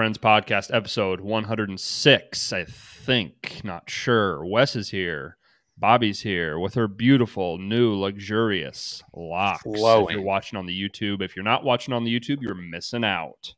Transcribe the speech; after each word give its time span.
Thoughts 0.00 0.16
and 0.16 0.22
Friends 0.22 0.70
podcast, 0.70 0.74
episode 0.74 1.20
106, 1.20 2.52
I 2.54 2.64
think. 2.64 3.60
Not 3.62 3.90
sure. 3.90 4.42
Wes 4.46 4.74
is 4.74 4.88
here. 4.88 5.36
Bobby's 5.76 6.22
here 6.22 6.58
with 6.58 6.72
her 6.72 6.88
beautiful, 6.88 7.58
new, 7.58 7.94
luxurious 7.94 9.02
locks. 9.14 9.62
Flowing. 9.62 10.06
If 10.06 10.10
you're 10.12 10.22
watching 10.22 10.58
on 10.58 10.64
the 10.64 10.88
YouTube, 10.88 11.20
if 11.20 11.36
you're 11.36 11.44
not 11.44 11.64
watching 11.64 11.92
on 11.92 12.04
the 12.04 12.18
YouTube, 12.18 12.38
you're 12.40 12.54
missing 12.54 13.04
out. 13.04 13.52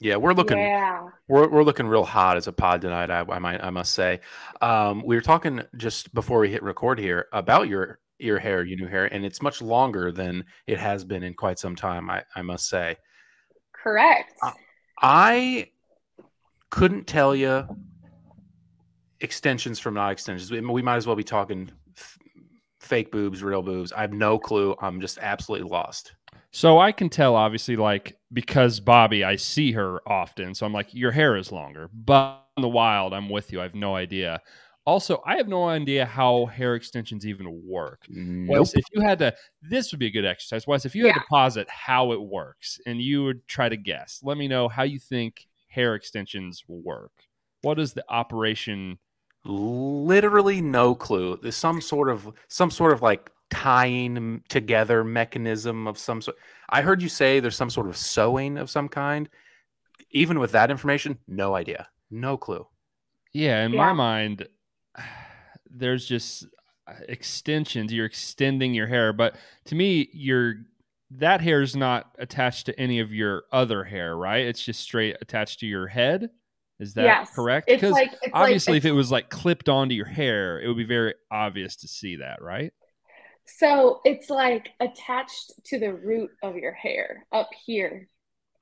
Yeah, 0.00 0.16
we're 0.16 0.32
looking 0.32 0.56
Yeah. 0.56 1.08
we're, 1.28 1.46
we're 1.50 1.62
looking 1.62 1.86
real 1.88 2.04
hot 2.04 2.38
as 2.38 2.46
a 2.46 2.52
pod 2.52 2.80
tonight. 2.80 3.10
I, 3.10 3.20
I 3.28 3.38
might 3.38 3.62
I 3.62 3.68
must 3.68 3.92
say. 3.92 4.20
Um, 4.62 5.02
we 5.04 5.14
were 5.14 5.20
talking 5.20 5.60
just 5.76 6.14
before 6.14 6.38
we 6.38 6.50
hit 6.50 6.62
record 6.62 6.98
here 6.98 7.26
about 7.34 7.68
your 7.68 7.98
your 8.18 8.38
hair, 8.38 8.64
your 8.64 8.78
new 8.78 8.86
hair, 8.86 9.04
and 9.12 9.26
it's 9.26 9.42
much 9.42 9.60
longer 9.60 10.10
than 10.10 10.46
it 10.66 10.78
has 10.78 11.04
been 11.04 11.22
in 11.22 11.34
quite 11.34 11.58
some 11.58 11.76
time. 11.76 12.08
I, 12.08 12.24
I 12.34 12.40
must 12.40 12.66
say. 12.66 12.96
Correct. 13.74 14.32
Uh, 14.42 14.52
I 15.00 15.70
couldn't 16.70 17.06
tell 17.06 17.34
you 17.34 17.66
extensions 19.20 19.78
from 19.78 19.94
not 19.94 20.12
extensions. 20.12 20.50
We, 20.50 20.82
might 20.82 20.96
as 20.96 21.06
well 21.06 21.16
be 21.16 21.24
talking 21.24 21.70
f- 21.96 22.18
fake 22.80 23.10
boobs, 23.10 23.42
real 23.42 23.62
boobs. 23.62 23.92
I 23.92 24.02
have 24.02 24.12
no 24.12 24.38
clue. 24.38 24.74
I'm 24.80 25.00
just 25.00 25.18
absolutely 25.20 25.68
lost. 25.68 26.14
So 26.52 26.78
I 26.78 26.92
can 26.92 27.08
tell, 27.08 27.36
obviously, 27.36 27.76
like 27.76 28.18
because 28.32 28.80
Bobby, 28.80 29.24
I 29.24 29.36
see 29.36 29.72
her 29.72 30.00
often. 30.08 30.54
So 30.54 30.66
I'm 30.66 30.72
like, 30.72 30.92
your 30.92 31.12
hair 31.12 31.36
is 31.36 31.52
longer. 31.52 31.88
But 31.92 32.44
in 32.56 32.62
the 32.62 32.68
wild, 32.68 33.14
I'm 33.14 33.28
with 33.28 33.52
you. 33.52 33.60
I 33.60 33.64
have 33.64 33.74
no 33.74 33.94
idea. 33.94 34.40
Also, 34.90 35.22
I 35.24 35.36
have 35.36 35.46
no 35.46 35.68
idea 35.68 36.04
how 36.04 36.46
hair 36.46 36.74
extensions 36.74 37.24
even 37.24 37.46
work. 37.64 38.04
Nope. 38.08 38.58
Wes, 38.58 38.74
if 38.74 38.84
you 38.92 39.00
had 39.00 39.20
to, 39.20 39.32
this 39.62 39.92
would 39.92 40.00
be 40.00 40.08
a 40.08 40.10
good 40.10 40.24
exercise. 40.24 40.66
Wes, 40.66 40.84
if 40.84 40.96
you 40.96 41.06
had 41.06 41.14
Yeah. 41.14 41.22
to 41.22 41.26
posit 41.30 41.68
how 41.70 42.10
it 42.12 42.20
works 42.20 42.80
and 42.86 43.00
you 43.00 43.22
would 43.24 43.46
try 43.46 43.68
to 43.68 43.76
guess, 43.76 44.20
let 44.24 44.36
me 44.36 44.48
know 44.48 44.68
how 44.68 44.82
you 44.82 44.98
think 44.98 45.46
hair 45.68 45.94
extensions 45.94 46.64
will 46.66 46.82
work. 46.82 47.12
What 47.62 47.78
is 47.78 47.92
the 47.92 48.04
operation? 48.08 48.98
literally 49.44 50.60
no 50.60 50.94
clue 50.94 51.38
there's 51.40 51.56
some 51.56 51.80
sort 51.80 52.10
of 52.10 52.30
some 52.48 52.70
sort 52.70 52.92
of 52.92 53.00
like 53.00 53.30
tying 53.48 54.42
together 54.50 55.02
mechanism 55.02 55.86
of 55.88 55.96
some 55.96 56.20
sort 56.20 56.36
i 56.68 56.82
heard 56.82 57.00
you 57.00 57.08
say 57.08 57.40
there's 57.40 57.56
some 57.56 57.70
sort 57.70 57.88
of 57.88 57.96
sewing 57.96 58.58
of 58.58 58.68
some 58.68 58.86
kind 58.86 59.30
even 60.10 60.38
with 60.38 60.52
that 60.52 60.70
information 60.70 61.18
no 61.26 61.54
idea 61.54 61.88
no 62.10 62.36
clue 62.36 62.66
Yeah, 63.32 63.64
in 63.64 63.74
my 63.74 63.94
mind, 63.94 64.46
there's 65.70 66.06
just 66.06 66.46
uh, 66.86 66.94
extensions. 67.08 67.92
You're 67.92 68.06
extending 68.06 68.74
your 68.74 68.86
hair, 68.86 69.12
but 69.12 69.36
to 69.66 69.74
me, 69.74 70.08
your 70.12 70.54
that 71.12 71.40
hair 71.40 71.62
is 71.62 71.74
not 71.74 72.14
attached 72.18 72.66
to 72.66 72.78
any 72.78 73.00
of 73.00 73.12
your 73.12 73.44
other 73.52 73.82
hair, 73.84 74.16
right? 74.16 74.46
It's 74.46 74.62
just 74.62 74.80
straight 74.80 75.16
attached 75.20 75.60
to 75.60 75.66
your 75.66 75.86
head. 75.86 76.30
Is 76.78 76.94
that 76.94 77.04
yes. 77.04 77.30
correct? 77.34 77.66
Because 77.66 77.92
like 77.92 78.12
obviously, 78.32 78.74
like, 78.74 78.78
if 78.78 78.84
it 78.86 78.92
was 78.92 79.10
like 79.10 79.28
clipped 79.28 79.68
onto 79.68 79.94
your 79.94 80.06
hair, 80.06 80.60
it 80.60 80.68
would 80.68 80.76
be 80.76 80.84
very 80.84 81.14
obvious 81.30 81.76
to 81.76 81.88
see 81.88 82.16
that, 82.16 82.40
right? 82.42 82.72
so 83.58 84.00
it's 84.04 84.30
like 84.30 84.70
attached 84.80 85.52
to 85.64 85.78
the 85.78 85.92
root 85.92 86.30
of 86.42 86.56
your 86.56 86.72
hair 86.72 87.26
up 87.32 87.48
here. 87.64 88.08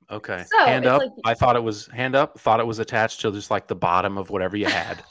okay 0.09 0.43
So, 0.51 0.65
hand 0.65 0.85
up 0.85 0.99
like- 1.01 1.11
i 1.25 1.33
thought 1.33 1.55
it 1.55 1.63
was 1.63 1.87
hand 1.87 2.15
up 2.15 2.39
thought 2.39 2.59
it 2.59 2.65
was 2.67 2.79
attached 2.79 3.21
to 3.21 3.31
just 3.31 3.51
like 3.51 3.67
the 3.67 3.75
bottom 3.75 4.17
of 4.17 4.29
whatever 4.29 4.57
you 4.57 4.65
had 4.65 5.03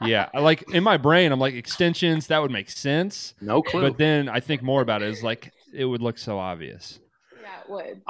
Yeah, 0.00 0.28
I 0.32 0.38
like 0.40 0.62
in 0.72 0.84
my 0.84 0.96
brain, 0.96 1.32
I'm 1.32 1.40
like 1.40 1.54
extensions. 1.54 2.28
That 2.28 2.40
would 2.40 2.52
make 2.52 2.70
sense, 2.70 3.34
no 3.40 3.62
clue 3.62 3.82
but 3.82 3.98
then 3.98 4.28
I 4.28 4.38
think 4.40 4.62
more 4.62 4.80
about 4.80 5.02
it. 5.02 5.08
Is 5.08 5.22
like 5.24 5.52
it 5.74 5.84
would 5.84 6.00
look 6.02 6.18
so 6.18 6.38
obvious. 6.38 7.00
yeah, 7.42 7.60
it 7.64 7.70
would. 7.70 8.02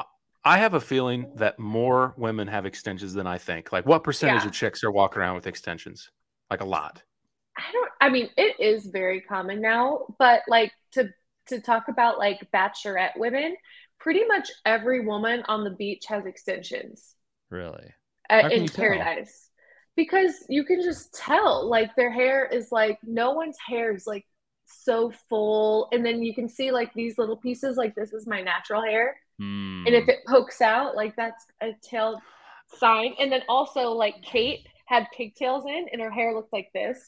i 0.44 0.58
have 0.58 0.74
a 0.74 0.80
feeling 0.80 1.30
that 1.36 1.58
more 1.58 2.14
women 2.16 2.46
have 2.46 2.64
extensions 2.64 3.12
than 3.12 3.26
i 3.26 3.36
think 3.38 3.72
like 3.72 3.84
what 3.86 4.04
percentage 4.04 4.42
Yeah. 4.42 4.48
of 4.48 4.52
chicks 4.54 4.84
are 4.84 4.90
walking 4.90 5.20
around 5.20 5.34
with 5.34 5.46
extensions 5.48 6.10
like 6.50 6.60
a 6.60 6.64
lot 6.64 7.02
I 7.56 7.72
don't 7.72 7.90
I 8.00 8.08
mean 8.10 8.28
it 8.36 8.60
is 8.60 8.86
very 8.86 9.20
common 9.20 9.60
now, 9.60 10.06
but 10.18 10.42
like 10.46 10.72
to 10.92 11.08
to 11.46 11.60
talk 11.60 11.88
about 11.88 12.18
like 12.18 12.48
bachelorette 12.54 13.16
women, 13.16 13.56
pretty 13.98 14.24
much 14.26 14.48
every 14.64 15.04
woman 15.04 15.42
on 15.48 15.64
the 15.64 15.70
beach 15.70 16.04
has 16.06 16.24
extensions 16.26 17.14
Really? 17.50 17.92
uh, 18.30 18.48
in 18.52 18.62
you 18.62 18.68
tell? 18.68 18.84
paradise. 18.84 19.47
Because 19.98 20.44
you 20.48 20.62
can 20.64 20.80
just 20.80 21.12
tell 21.12 21.68
like 21.68 21.90
their 21.96 22.12
hair 22.12 22.46
is 22.46 22.70
like 22.70 22.98
no 23.02 23.32
one's 23.32 23.58
hair 23.58 23.92
is 23.92 24.06
like 24.06 24.24
so 24.64 25.10
full 25.28 25.88
and 25.92 26.06
then 26.06 26.22
you 26.22 26.32
can 26.34 26.48
see 26.48 26.70
like 26.70 26.92
these 26.94 27.18
little 27.18 27.36
pieces 27.36 27.76
like 27.76 27.94
this 27.96 28.12
is 28.12 28.26
my 28.26 28.40
natural 28.40 28.82
hair 28.82 29.16
Hmm. 29.40 29.84
and 29.86 29.94
if 29.94 30.08
it 30.08 30.18
pokes 30.26 30.60
out 30.60 30.94
like 30.96 31.14
that's 31.16 31.44
a 31.62 31.70
tail 31.82 32.20
sign 32.76 33.14
and 33.20 33.30
then 33.32 33.42
also 33.48 33.92
like 33.92 34.16
Kate 34.22 34.66
had 34.86 35.06
pigtails 35.16 35.64
in 35.66 35.86
and 35.92 36.00
her 36.02 36.10
hair 36.10 36.34
looked 36.34 36.52
like 36.52 36.70
this 36.74 36.98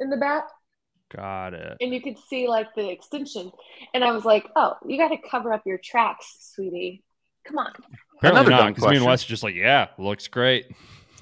in 0.00 0.10
the 0.10 0.16
back 0.16 0.44
Got 1.14 1.54
it. 1.54 1.76
and 1.80 1.92
you 1.94 2.00
could 2.02 2.18
see 2.18 2.48
like 2.48 2.74
the 2.74 2.88
extension. 2.90 3.52
And 3.94 4.02
I 4.02 4.12
was 4.12 4.24
like, 4.24 4.46
"Oh, 4.56 4.74
you 4.86 4.96
got 4.98 5.08
to 5.08 5.18
cover 5.30 5.52
up 5.52 5.62
your 5.66 5.78
tracks, 5.78 6.50
sweetie. 6.54 7.04
Come 7.46 7.58
on." 7.58 7.72
Apparently 8.18 8.40
Another 8.44 8.50
not, 8.50 8.68
because 8.74 8.84
me 8.90 8.96
and 8.96 9.04
question. 9.04 9.06
Wes 9.06 9.24
are 9.24 9.28
just 9.28 9.42
like, 9.42 9.54
yeah, 9.54 9.88
looks 9.98 10.26
great. 10.28 10.66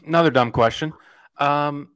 Another 0.07 0.31
dumb 0.31 0.53
question. 0.53 0.93
Um, 1.39 1.91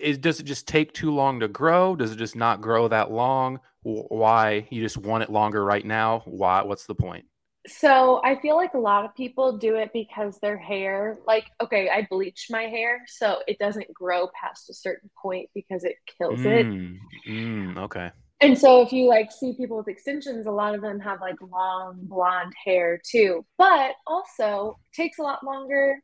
is 0.00 0.18
does 0.18 0.40
it 0.40 0.44
just 0.44 0.66
take 0.66 0.92
too 0.92 1.10
long 1.10 1.40
to 1.40 1.48
grow? 1.48 1.96
Does 1.96 2.12
it 2.12 2.16
just 2.16 2.36
not 2.36 2.60
grow 2.60 2.88
that 2.88 3.10
long? 3.10 3.60
Why 3.82 4.66
you 4.70 4.82
just 4.82 4.98
want 4.98 5.22
it 5.22 5.30
longer 5.30 5.64
right 5.64 5.84
now? 5.84 6.22
Why? 6.26 6.62
What's 6.62 6.86
the 6.86 6.94
point? 6.94 7.24
So 7.66 8.20
I 8.24 8.40
feel 8.40 8.56
like 8.56 8.72
a 8.74 8.78
lot 8.78 9.04
of 9.04 9.14
people 9.14 9.58
do 9.58 9.76
it 9.76 9.90
because 9.92 10.38
their 10.40 10.56
hair, 10.56 11.18
like, 11.26 11.44
okay, 11.62 11.90
I 11.90 12.06
bleach 12.10 12.46
my 12.48 12.62
hair, 12.62 13.02
so 13.06 13.40
it 13.46 13.58
doesn't 13.58 13.92
grow 13.92 14.28
past 14.40 14.70
a 14.70 14.74
certain 14.74 15.10
point 15.20 15.50
because 15.54 15.84
it 15.84 15.96
kills 16.18 16.40
it. 16.40 16.66
Mm, 16.66 16.96
mm, 17.28 17.78
okay. 17.78 18.10
And 18.40 18.58
so 18.58 18.80
if 18.80 18.92
you 18.92 19.06
like 19.06 19.30
see 19.30 19.52
people 19.52 19.76
with 19.76 19.88
extensions, 19.88 20.46
a 20.46 20.50
lot 20.50 20.74
of 20.74 20.80
them 20.80 20.98
have 21.00 21.20
like 21.20 21.36
long 21.42 21.98
blonde 22.02 22.54
hair 22.64 22.98
too, 23.04 23.44
but 23.58 23.92
also 24.06 24.78
takes 24.94 25.18
a 25.18 25.22
lot 25.22 25.44
longer 25.44 26.02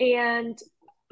and 0.00 0.58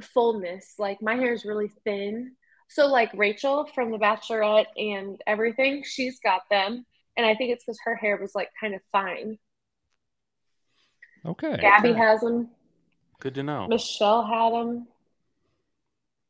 fullness. 0.03 0.75
Like 0.79 1.01
my 1.03 1.15
hair 1.15 1.33
is 1.33 1.45
really 1.45 1.71
thin. 1.85 2.33
So 2.69 2.87
like 2.87 3.11
Rachel 3.15 3.67
from 3.75 3.91
The 3.91 3.99
Bachelorette 3.99 4.67
and 4.77 5.21
everything, 5.27 5.83
she's 5.85 6.19
got 6.21 6.43
them. 6.51 6.85
And 7.17 7.27
I 7.27 7.35
think 7.35 7.53
it's 7.53 7.65
because 7.65 7.79
her 7.85 7.97
hair 7.97 8.17
was 8.21 8.35
like 8.35 8.51
kind 8.61 8.75
of 8.75 8.81
fine. 8.93 9.39
Okay. 11.25 11.57
Gabby 11.61 11.91
Okay. 11.91 11.99
has 11.99 12.21
them. 12.21 12.49
Good 13.21 13.35
to 13.35 13.43
know. 13.43 13.67
Michelle 13.67 14.25
had 14.25 14.53
them. 14.53 14.87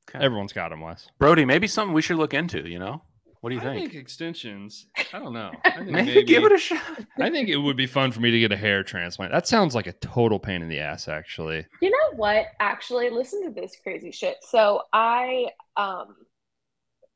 Okay. 0.09 0.25
Everyone's 0.25 0.55
got 0.55 0.71
them, 0.71 0.81
Wes. 0.81 1.09
Brody, 1.19 1.45
maybe 1.45 1.67
something 1.67 1.93
we 1.93 2.01
should 2.01 2.17
look 2.17 2.33
into. 2.33 2.67
You 2.67 2.79
know, 2.79 3.03
what 3.41 3.51
do 3.51 3.57
you 3.57 3.61
I 3.61 3.65
think? 3.65 3.91
think 3.93 3.95
extensions. 4.03 4.87
I 5.13 5.19
don't 5.19 5.33
know. 5.33 5.51
I 5.65 5.71
think 5.79 5.91
maybe, 5.91 6.23
give 6.25 6.45
it 6.45 6.53
a 6.53 6.59
shot. 6.59 6.83
I 7.21 7.31
think 7.31 7.49
it 7.49 7.57
would 7.57 7.77
be 7.77 7.87
fun 7.87 8.13
for 8.13 8.21
me 8.21 8.31
to 8.31 8.39
get 8.39 8.53
a 8.53 8.57
hair 8.57 8.83
transplant. 8.83 9.33
That 9.33 9.47
sounds 9.47 9.75
like 9.75 9.87
a 9.87 9.93
total 9.93 10.39
pain 10.39 10.63
in 10.63 10.69
the 10.69 10.81
ass, 10.81 11.09
actually. 11.09 11.67
You 11.81 11.91
know 11.91 12.17
what? 12.17 12.47
Actually, 12.61 13.11
listen 13.11 13.45
to 13.45 13.51
this 13.61 13.77
crazy 13.83 14.11
shit. 14.13 14.37
So 14.43 14.83
I 14.93 15.49
um 15.77 16.17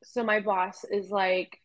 so 0.03 0.23
my 0.23 0.39
boss 0.39 0.83
is 0.85 1.09
like 1.09 1.57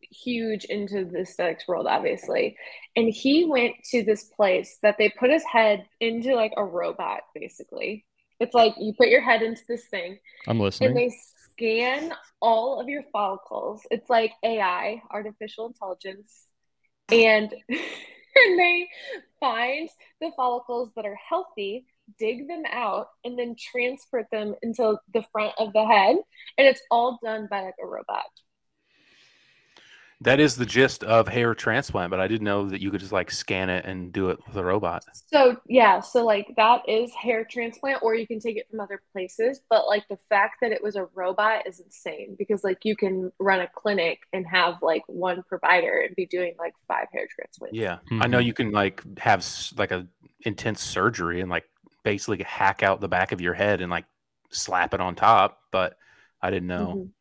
huge 0.00 0.64
into 0.64 1.04
the 1.04 1.20
aesthetics 1.20 1.66
world, 1.68 1.86
obviously. 1.86 2.56
And 2.96 3.08
he 3.12 3.44
went 3.44 3.74
to 3.90 4.02
this 4.02 4.24
place 4.24 4.78
that 4.82 4.96
they 4.98 5.08
put 5.08 5.30
his 5.30 5.44
head 5.44 5.84
into 6.00 6.34
like 6.34 6.52
a 6.56 6.64
robot, 6.64 7.20
basically. 7.34 8.04
It's 8.40 8.54
like 8.54 8.74
you 8.78 8.94
put 8.96 9.08
your 9.08 9.20
head 9.20 9.42
into 9.42 9.60
this 9.68 9.84
thing 9.90 10.18
I'm 10.46 10.52
and 10.52 10.60
listening. 10.60 10.94
they 10.94 11.12
scan 11.60 12.12
all 12.40 12.80
of 12.80 12.88
your 12.88 13.04
follicles. 13.12 13.82
It's 13.90 14.08
like 14.08 14.32
AI, 14.42 15.02
artificial 15.10 15.66
intelligence, 15.66 16.46
and 17.10 17.52
and 17.68 18.58
they 18.58 18.88
find 19.38 19.88
the 20.20 20.30
follicles 20.36 20.90
that 20.96 21.04
are 21.04 21.18
healthy, 21.28 21.86
dig 22.18 22.48
them 22.48 22.62
out, 22.70 23.08
and 23.24 23.38
then 23.38 23.56
transport 23.58 24.26
them 24.32 24.54
into 24.62 24.96
the 25.12 25.24
front 25.32 25.52
of 25.58 25.72
the 25.72 25.84
head, 25.84 26.16
and 26.56 26.66
it's 26.66 26.82
all 26.90 27.18
done 27.22 27.46
by 27.50 27.62
like 27.62 27.74
a 27.82 27.86
robot. 27.86 28.24
That 30.22 30.38
is 30.40 30.56
the 30.56 30.66
gist 30.66 31.02
of 31.04 31.28
hair 31.28 31.54
transplant, 31.54 32.10
but 32.10 32.20
I 32.20 32.28
didn't 32.28 32.44
know 32.44 32.68
that 32.68 32.80
you 32.80 32.90
could 32.90 33.00
just 33.00 33.12
like 33.12 33.30
scan 33.30 33.70
it 33.70 33.84
and 33.86 34.12
do 34.12 34.30
it 34.30 34.38
with 34.46 34.56
a 34.56 34.64
robot. 34.64 35.04
So 35.12 35.56
yeah, 35.66 36.00
so 36.00 36.24
like 36.24 36.54
that 36.56 36.88
is 36.88 37.12
hair 37.14 37.44
transplant, 37.44 38.02
or 38.02 38.14
you 38.14 38.26
can 38.26 38.38
take 38.40 38.56
it 38.56 38.68
from 38.70 38.80
other 38.80 39.02
places. 39.12 39.60
But 39.68 39.86
like 39.88 40.06
the 40.08 40.18
fact 40.28 40.56
that 40.60 40.72
it 40.72 40.82
was 40.82 40.96
a 40.96 41.06
robot 41.14 41.66
is 41.66 41.80
insane 41.80 42.36
because 42.38 42.62
like 42.64 42.78
you 42.84 42.96
can 42.96 43.32
run 43.40 43.60
a 43.60 43.68
clinic 43.68 44.20
and 44.32 44.46
have 44.46 44.76
like 44.82 45.02
one 45.08 45.42
provider 45.48 46.00
and 46.06 46.14
be 46.16 46.26
doing 46.26 46.54
like 46.58 46.74
five 46.86 47.06
hair 47.12 47.26
transplants. 47.34 47.78
Yeah, 47.78 47.98
I 48.18 48.26
know 48.26 48.38
Mhm. 48.38 48.40
you 48.40 48.52
can 48.52 48.72
like 48.72 49.02
have 49.18 49.46
like 49.76 49.92
a 49.92 50.06
intense 50.42 50.80
surgery 50.82 51.40
and 51.40 51.50
like 51.50 51.64
basically 52.02 52.42
hack 52.42 52.82
out 52.82 53.00
the 53.00 53.08
back 53.08 53.32
of 53.32 53.40
your 53.40 53.54
head 53.54 53.80
and 53.80 53.90
like 53.90 54.06
slap 54.50 54.92
it 54.94 55.00
on 55.00 55.14
top, 55.14 55.58
but 55.70 55.96
I 56.42 56.50
didn't 56.50 56.68
know. 56.68 56.98
Mhm. 56.98 57.12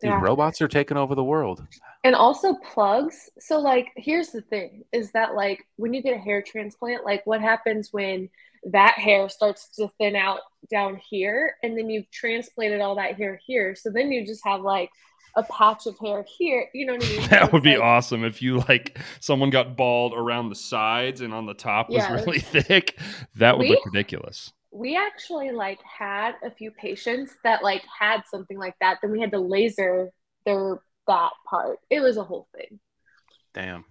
Dude, 0.00 0.10
Yeah. 0.10 0.20
robots 0.20 0.60
are 0.62 0.68
taking 0.68 0.96
over 0.96 1.14
the 1.14 1.24
world. 1.24 1.66
And 2.04 2.14
also 2.14 2.54
plugs. 2.72 3.28
So 3.40 3.58
like 3.58 3.88
here's 3.96 4.28
the 4.30 4.42
thing 4.42 4.84
is 4.92 5.10
that 5.12 5.34
like 5.34 5.64
when 5.76 5.92
you 5.92 6.02
get 6.02 6.14
a 6.14 6.20
hair 6.20 6.42
transplant, 6.42 7.04
like 7.04 7.26
what 7.26 7.40
happens 7.40 7.88
when 7.92 8.28
that 8.64 8.94
hair 8.94 9.28
starts 9.28 9.68
to 9.76 9.88
thin 9.98 10.14
out 10.16 10.40
down 10.70 11.00
here 11.10 11.54
and 11.62 11.76
then 11.76 11.88
you've 11.90 12.10
transplanted 12.10 12.80
all 12.80 12.94
that 12.96 13.16
hair 13.16 13.40
here. 13.46 13.74
So 13.74 13.90
then 13.90 14.12
you 14.12 14.24
just 14.26 14.44
have 14.44 14.60
like 14.62 14.90
a 15.36 15.42
patch 15.44 15.86
of 15.86 15.96
hair 15.98 16.24
here. 16.38 16.66
You 16.74 16.86
know 16.86 16.94
what 16.94 17.04
I 17.04 17.08
mean? 17.08 17.22
So 17.22 17.26
That 17.30 17.52
would 17.52 17.62
be 17.62 17.74
like- 17.76 17.82
awesome 17.84 18.24
if 18.24 18.40
you 18.40 18.58
like 18.68 18.98
someone 19.20 19.50
got 19.50 19.76
bald 19.76 20.14
around 20.14 20.48
the 20.48 20.54
sides 20.56 21.20
and 21.20 21.34
on 21.34 21.46
the 21.46 21.54
top 21.54 21.88
was 21.90 21.98
Yeah. 21.98 22.12
really 22.14 22.38
thick. 22.40 22.98
That 23.36 23.58
would 23.58 23.64
We- 23.68 23.70
look 23.74 23.84
ridiculous. 23.86 24.52
We 24.70 24.96
actually 24.96 25.50
like 25.50 25.80
had 25.82 26.34
a 26.42 26.50
few 26.50 26.70
patients 26.70 27.32
that 27.44 27.62
like 27.62 27.82
had 27.98 28.22
something 28.30 28.58
like 28.58 28.74
that. 28.80 28.98
Then 29.02 29.10
we 29.12 29.20
had 29.20 29.30
to 29.32 29.38
laser 29.38 30.10
their 30.44 30.80
that 31.06 31.30
part. 31.48 31.78
It 31.90 32.00
was 32.00 32.16
a 32.18 32.24
whole 32.24 32.48
thing. 32.54 32.78
Damn. 33.54 33.84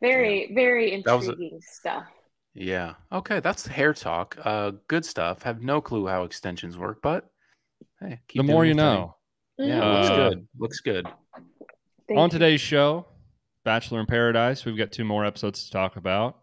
Very, 0.00 0.52
very 0.54 1.02
That 1.04 1.14
was 1.14 1.28
a- 1.28 1.32
intriguing 1.32 1.60
stuff. 1.62 2.06
Yeah. 2.54 2.94
Okay, 3.10 3.40
that's 3.40 3.66
hair 3.66 3.92
talk. 3.94 4.36
Uh, 4.44 4.72
good 4.88 5.04
stuff. 5.04 5.42
Have 5.42 5.62
no 5.62 5.80
clue 5.80 6.06
how 6.06 6.24
extensions 6.24 6.76
work, 6.76 7.00
but 7.02 7.28
hey, 8.00 8.20
keep 8.28 8.40
the 8.40 8.42
more 8.52 8.64
you 8.64 8.74
your 8.74 8.76
thing. 8.76 8.84
know. 8.84 9.16
Yeah, 9.58 9.80
Mhm. 9.80 9.94
looks 9.94 10.08
Uh, 10.10 10.16
good. 10.16 10.48
Looks 10.58 10.80
good. 10.80 11.06
Thank 12.08 12.18
On 12.18 12.28
you. 12.28 12.30
today's 12.30 12.60
show, 12.60 13.06
Bachelor 13.64 14.00
in 14.00 14.06
Paradise, 14.06 14.64
we've 14.64 14.76
got 14.76 14.92
two 14.92 15.04
more 15.04 15.24
episodes 15.24 15.64
to 15.66 15.70
talk 15.70 15.96
about. 15.96 16.41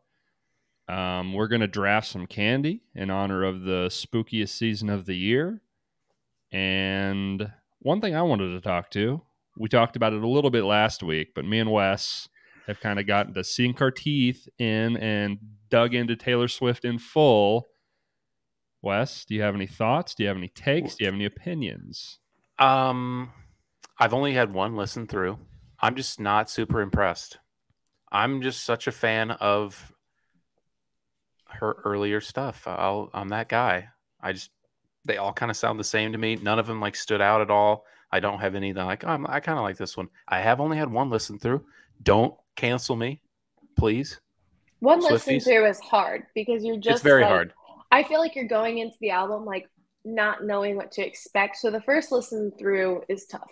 Um, 0.90 1.34
we're 1.34 1.48
going 1.48 1.62
to 1.62 1.68
draft 1.68 2.08
some 2.08 2.26
candy 2.26 2.82
in 2.96 3.12
honor 3.12 3.44
of 3.44 3.62
the 3.62 3.88
spookiest 3.90 4.50
season 4.50 4.90
of 4.90 5.06
the 5.06 5.16
year. 5.16 5.62
And 6.52 7.52
one 7.78 8.02
thing 8.02 8.16
I 8.16 8.24
wanted 8.24 8.54
to 8.54 8.62
talk 8.62 8.90
to, 8.92 9.22
we 9.56 9.70
talked 9.70 9.96
about 9.96 10.14
it 10.14 10.24
a 10.24 10.28
little 10.28 10.50
bit 10.50 10.64
last 10.64 11.04
week, 11.04 11.34
but 11.36 11.46
me 11.46 11.60
and 11.60 11.72
Wes 11.72 12.28
have 12.66 12.80
kind 12.80 13.00
of 13.00 13.06
gotten 13.06 13.36
to 13.36 13.44
sink 13.44 13.82
our 13.82 13.92
teeth 13.92 14.48
in 14.58 14.98
and 14.98 15.38
dug 15.70 15.94
into 15.94 16.16
Taylor 16.16 16.48
Swift 16.48 16.86
in 16.86 16.98
full. 16.98 17.68
Wes, 18.82 19.26
do 19.26 19.36
you 19.36 19.44
have 19.44 19.54
any 19.54 19.68
thoughts? 19.68 20.16
Do 20.16 20.24
you 20.24 20.30
have 20.30 20.38
any 20.38 20.48
takes? 20.48 20.96
Do 20.96 21.04
you 21.04 21.08
have 21.08 21.16
any 21.16 21.26
opinions? 21.26 22.18
Um, 22.58 23.32
I've 24.00 24.14
only 24.14 24.34
had 24.34 24.54
one 24.54 24.76
listen 24.76 25.06
through. 25.06 25.38
I'm 25.80 25.96
just 25.96 26.20
not 26.20 26.50
super 26.50 26.82
impressed. 26.82 27.38
I'm 28.12 28.42
just 28.42 28.64
such 28.64 28.88
a 28.88 28.92
fan 28.92 29.32
of 29.32 29.94
her 31.50 31.78
earlier 31.84 32.22
stuff. 32.22 32.68
Uh, 32.68 32.76
I'll, 32.78 33.10
I'm 33.14 33.30
that 33.30 33.50
guy. 33.50 33.90
I 34.22 34.34
just 34.34 34.52
they 35.06 35.18
all 35.18 35.34
kind 35.34 35.50
of 35.50 35.58
sound 35.58 35.80
the 35.80 35.84
same 35.84 36.12
to 36.12 36.18
me. 36.18 36.36
None 36.36 36.60
of 36.60 36.68
them 36.68 36.80
like 36.80 36.96
stood 36.96 37.22
out 37.22 37.42
at 37.42 37.50
all. 37.50 37.86
I 38.12 38.20
don't 38.20 38.40
have 38.40 38.56
any 38.56 38.72
that 38.72 38.84
like 38.86 39.04
oh, 39.06 39.10
I'm, 39.10 39.26
I 39.28 39.40
kind 39.40 39.58
of 39.58 39.64
like 39.64 39.78
this 39.78 39.96
one. 39.96 40.10
I 40.28 40.40
have 40.40 40.60
only 40.60 40.78
had 40.78 40.92
one 40.92 41.10
listen 41.10 41.40
through. 41.40 41.64
Don't 42.04 42.34
cancel 42.56 42.96
me, 42.96 43.22
please. 43.78 44.20
One 44.80 45.02
listen 45.02 45.40
through 45.40 45.68
is 45.68 45.80
hard 45.80 46.24
because 46.34 46.64
you're 46.64 46.78
just 46.78 46.98
it's 46.98 47.04
very 47.04 47.24
like- 47.24 47.32
hard. 47.32 47.54
I 47.92 48.04
feel 48.04 48.20
like 48.20 48.36
you're 48.36 48.48
going 48.48 48.78
into 48.78 48.96
the 49.02 49.10
album 49.10 49.46
like 49.46 49.68
not 50.06 50.44
knowing 50.44 50.76
what 50.76 50.92
to 50.94 51.06
expect. 51.06 51.58
So 51.58 51.72
the 51.72 51.82
first 51.82 52.12
listen 52.12 52.52
through 52.58 53.04
is 53.10 53.26
tough. 53.26 53.50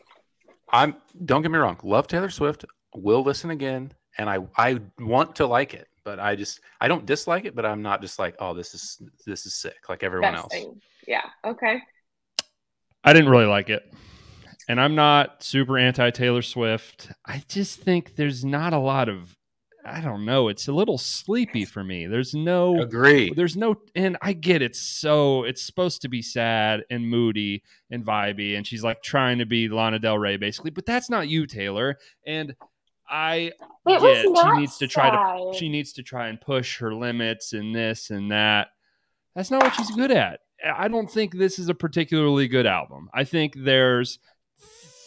I'm 0.70 0.96
don't 1.26 1.42
get 1.42 1.52
me 1.52 1.58
wrong, 1.58 1.80
love 1.84 2.08
Taylor 2.08 2.30
Swift, 2.30 2.66
will 2.94 3.24
listen 3.24 3.52
again, 3.52 3.94
and 4.18 4.30
I 4.30 4.40
I 4.58 4.80
want 5.00 5.38
to 5.38 5.48
like 5.48 5.74
it, 5.74 5.88
but 6.08 6.22
I 6.22 6.38
just 6.38 6.62
I 6.80 6.88
don't 6.88 7.06
dislike 7.06 7.44
it, 7.44 7.54
but 7.54 7.66
I'm 7.66 7.82
not 7.82 8.00
just 8.02 8.18
like, 8.18 8.38
oh, 8.40 8.54
this 8.54 8.74
is 8.74 9.02
this 9.26 9.46
is 9.46 9.54
sick 9.54 9.90
like 9.90 10.04
everyone 10.04 10.32
Best 10.32 10.44
else. 10.44 10.54
thing. 10.54 10.82
Yeah. 11.06 11.26
Okay. 11.46 11.82
I 13.04 13.12
didn't 13.12 13.30
really 13.30 13.46
like 13.46 13.70
it. 13.70 13.94
And 14.70 14.80
I'm 14.80 14.96
not 14.96 15.44
super 15.44 15.78
anti 15.78 16.10
Taylor 16.12 16.42
Swift. 16.42 17.12
I 17.26 17.44
just 17.50 17.82
think 17.82 18.16
there's 18.16 18.46
not 18.46 18.72
a 18.72 18.80
lot 18.80 19.10
of 19.10 19.36
I 19.86 20.00
don't 20.00 20.24
know, 20.24 20.48
it's 20.48 20.70
a 20.70 20.74
little 20.74 20.98
sleepy 20.98 21.66
for 21.66 21.84
me. 21.84 22.08
There's 22.08 22.34
no 22.34 22.80
Agree. 22.80 23.34
there's 23.36 23.58
no 23.58 23.76
and 23.94 24.16
I 24.22 24.32
get 24.32 24.62
it's 24.62 24.80
so 24.80 25.44
it's 25.44 25.62
supposed 25.62 26.02
to 26.04 26.08
be 26.08 26.22
sad 26.22 26.86
and 26.90 27.06
moody 27.06 27.64
and 27.92 28.06
vibey 28.06 28.56
and 28.56 28.66
she's 28.66 28.84
like 28.84 29.04
trying 29.04 29.40
to 29.40 29.46
be 29.46 29.68
Lana 29.68 30.00
Del 30.00 30.18
Rey 30.18 30.38
basically, 30.38 30.72
but 30.72 30.86
that's 30.86 31.10
not 31.10 31.28
you, 31.28 31.46
Taylor. 31.46 31.98
And 32.26 32.56
I 33.10 33.52
It 33.86 34.02
get 34.02 34.38
she 34.38 34.60
needs 34.60 34.78
to 34.78 34.88
try 34.88 35.10
to 35.10 35.58
she 35.58 35.70
needs 35.70 35.94
to 35.94 36.04
try 36.04 36.28
and 36.28 36.40
push 36.40 36.80
her 36.80 36.94
limits 36.94 37.54
and 37.54 37.74
this 37.74 38.10
and 38.10 38.32
that. 38.32 38.70
That's 39.36 39.52
not 39.52 39.64
what 39.64 39.76
she's 39.76 39.92
good 39.92 40.12
at. 40.12 40.40
I 40.66 40.88
don't 40.88 41.10
think 41.10 41.36
this 41.36 41.60
is 41.60 41.70
a 41.70 41.76
particularly 41.76 42.48
good 42.48 42.66
album. 42.66 43.10
I 43.14 43.24
think 43.24 43.54
there's 43.56 44.20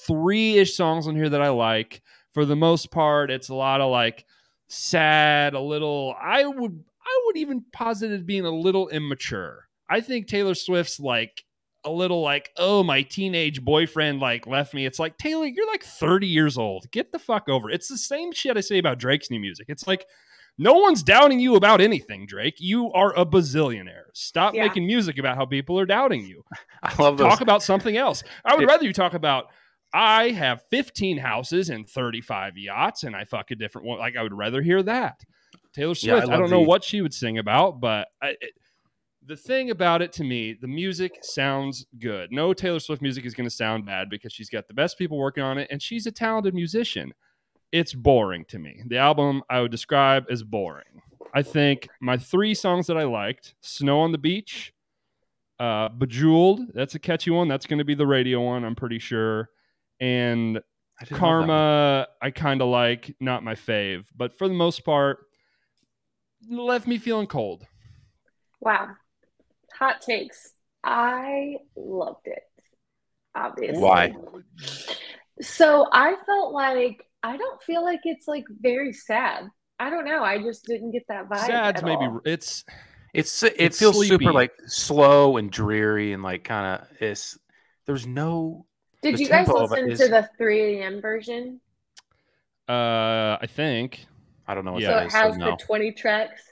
three 0.06 0.56
ish 0.58 0.74
songs 0.74 1.06
on 1.06 1.16
here 1.16 1.28
that 1.28 1.42
I 1.42 1.48
like. 1.48 2.02
For 2.32 2.44
the 2.44 2.56
most 2.56 2.92
part, 2.92 3.30
it's 3.30 3.48
a 3.48 3.54
lot 3.54 3.80
of 3.80 3.90
like 3.90 4.24
sad, 4.68 5.54
a 5.54 5.60
little. 5.60 6.14
I 6.20 6.46
would 6.46 6.84
I 7.04 7.22
would 7.26 7.36
even 7.36 7.64
posit 7.72 8.12
it 8.12 8.26
being 8.26 8.46
a 8.46 8.50
little 8.50 8.88
immature. 8.88 9.68
I 9.88 10.00
think 10.00 10.28
Taylor 10.28 10.54
Swift's 10.54 11.00
like 11.00 11.44
a 11.84 11.90
little 11.90 12.20
like, 12.22 12.50
oh, 12.56 12.82
my 12.82 13.02
teenage 13.02 13.62
boyfriend 13.64 14.20
like 14.20 14.46
left 14.46 14.74
me. 14.74 14.86
It's 14.86 14.98
like 14.98 15.16
Taylor, 15.18 15.46
you're 15.46 15.66
like 15.66 15.82
30 15.82 16.26
years 16.26 16.58
old. 16.58 16.90
Get 16.90 17.12
the 17.12 17.18
fuck 17.18 17.48
over. 17.48 17.70
it. 17.70 17.74
It's 17.74 17.88
the 17.88 17.96
same 17.98 18.32
shit 18.32 18.56
I 18.56 18.60
say 18.60 18.78
about 18.78 18.98
Drake's 18.98 19.30
new 19.30 19.40
music. 19.40 19.66
It's 19.68 19.86
like 19.86 20.04
no 20.58 20.74
one's 20.74 21.02
doubting 21.02 21.40
you 21.40 21.54
about 21.56 21.80
anything, 21.80 22.26
Drake. 22.26 22.56
You 22.58 22.92
are 22.92 23.18
a 23.18 23.24
bazillionaire. 23.24 24.04
Stop 24.12 24.54
Yeah. 24.54 24.66
making 24.66 24.86
music 24.86 25.18
about 25.18 25.36
how 25.36 25.46
people 25.46 25.78
are 25.78 25.86
doubting 25.86 26.26
you. 26.26 26.44
I 26.82 26.94
love 27.02 27.16
those. 27.16 27.28
Talk 27.28 27.40
about 27.40 27.62
something 27.62 27.96
else. 27.96 28.22
I 28.44 28.54
would 28.56 28.68
rather 28.68 28.84
you 28.84 28.92
talk 28.92 29.14
about 29.14 29.46
I 29.92 30.30
have 30.30 30.62
15 30.70 31.16
houses 31.18 31.70
and 31.70 31.88
35 31.88 32.56
yachts 32.58 33.02
and 33.04 33.16
I 33.16 33.24
fuck 33.24 33.50
a 33.50 33.56
different 33.56 33.86
one. 33.88 33.98
Like 33.98 34.16
I 34.16 34.22
would 34.22 34.34
rather 34.36 34.60
hear 34.62 34.82
that. 34.82 35.20
Taylor 35.72 35.94
Yeah, 36.00 36.16
I 36.16 36.18
Swift, 36.20 36.32
I, 36.32 36.36
don't 36.36 36.50
know 36.50 36.60
what 36.60 36.84
she 36.84 37.00
would 37.00 37.14
sing 37.14 37.38
about, 37.38 37.80
but 37.80 38.08
I, 38.22 38.30
it, 38.40 38.52
the 39.26 39.36
thing 39.36 39.70
about 39.70 40.02
it 40.02 40.12
to 40.14 40.24
me, 40.24 40.54
the 40.60 40.66
music 40.66 41.18
sounds 41.22 41.86
good. 41.98 42.32
No 42.32 42.52
Taylor 42.52 42.80
Swift 42.80 43.02
music 43.02 43.24
is 43.24 43.34
going 43.34 43.48
to 43.48 43.54
sound 43.54 43.84
bad 43.84 44.08
because 44.08 44.32
she's 44.32 44.48
got 44.48 44.66
the 44.66 44.74
best 44.74 44.98
people 44.98 45.18
working 45.18 45.42
on 45.42 45.58
it 45.58 45.68
and 45.70 45.80
she's 45.80 46.06
a 46.06 46.12
talented 46.12 46.54
musician. 46.54 47.12
It's 47.72 47.92
boring 47.92 48.44
to 48.46 48.58
me. 48.58 48.82
The 48.86 48.96
album 48.96 49.42
I 49.48 49.60
would 49.60 49.70
describe 49.70 50.24
as 50.30 50.42
boring. 50.42 51.02
I 51.32 51.42
think 51.42 51.88
my 52.00 52.16
three 52.16 52.54
songs 52.54 52.86
that 52.88 52.96
I 52.96 53.04
liked 53.04 53.54
Snow 53.60 54.00
on 54.00 54.10
the 54.10 54.18
Beach, 54.18 54.72
uh, 55.60 55.90
Bejeweled, 55.90 56.72
that's 56.74 56.94
a 56.94 56.98
catchy 56.98 57.30
one. 57.30 57.46
That's 57.46 57.66
going 57.66 57.78
to 57.78 57.84
be 57.84 57.94
the 57.94 58.06
radio 58.06 58.40
one, 58.40 58.64
I'm 58.64 58.74
pretty 58.74 58.98
sure. 58.98 59.50
And 60.00 60.58
I 61.00 61.04
didn't 61.04 61.20
love 61.20 61.20
that 61.20 61.38
one. 61.38 61.46
Karma, 61.46 62.06
I 62.20 62.30
kind 62.30 62.62
of 62.62 62.68
like, 62.68 63.14
not 63.20 63.44
my 63.44 63.54
fave, 63.54 64.06
but 64.16 64.36
for 64.36 64.48
the 64.48 64.54
most 64.54 64.84
part, 64.84 65.26
left 66.48 66.86
me 66.86 66.98
feeling 66.98 67.26
cold. 67.26 67.66
Wow. 68.60 68.88
Hot 69.80 70.00
takes. 70.02 70.52
I 70.84 71.56
loved 71.76 72.26
it. 72.26 72.42
Obviously. 73.34 73.78
Why? 73.82 74.12
So 75.40 75.86
I 75.92 76.14
felt 76.26 76.52
like 76.52 77.02
I 77.22 77.36
don't 77.36 77.62
feel 77.62 77.82
like 77.82 78.00
it's 78.04 78.28
like 78.28 78.44
very 78.60 78.92
sad. 78.92 79.44
I 79.78 79.88
don't 79.90 80.04
know. 80.04 80.22
I 80.22 80.38
just 80.42 80.64
didn't 80.66 80.90
get 80.92 81.04
that 81.08 81.28
vibe. 81.28 81.46
Sad's 81.46 81.78
at 81.80 81.84
maybe 81.84 82.04
all. 82.04 82.20
it's 82.24 82.64
It's 83.14 83.42
it 83.42 83.54
It's 83.58 83.78
feels 83.78 83.96
sleepy. 83.96 84.24
super 84.24 84.32
like 84.32 84.52
slow 84.66 85.36
and 85.38 85.50
dreary 85.50 86.12
and 86.12 86.22
like 86.22 86.44
kind 86.44 86.80
of 86.82 86.88
it's 87.00 87.38
there's 87.86 88.06
no 88.06 88.66
Did 89.02 89.16
the 89.16 89.22
you 89.22 89.28
guys 89.28 89.46
tempo 89.46 89.64
of 89.64 89.72
it 89.72 89.86
listen 89.86 89.90
is- 89.92 89.98
to 90.00 90.08
the 90.08 90.28
3 90.36 90.80
a.m. 90.80 91.00
version? 91.00 91.60
uh 92.68 93.38
I 93.40 93.46
think 93.48 94.04
I 94.46 94.54
don't 94.54 94.64
know 94.64 94.72
what 94.72 94.82
Yeah. 94.82 94.88
so 94.88 94.94
that 94.94 95.02
it 95.04 95.06
is. 95.06 95.12
has 95.14 95.32
so 95.34 95.38
the 95.38 95.44
no, 95.50 95.56
20 95.56 95.92
tracks. 95.92 96.42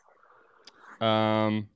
um 1.00 1.68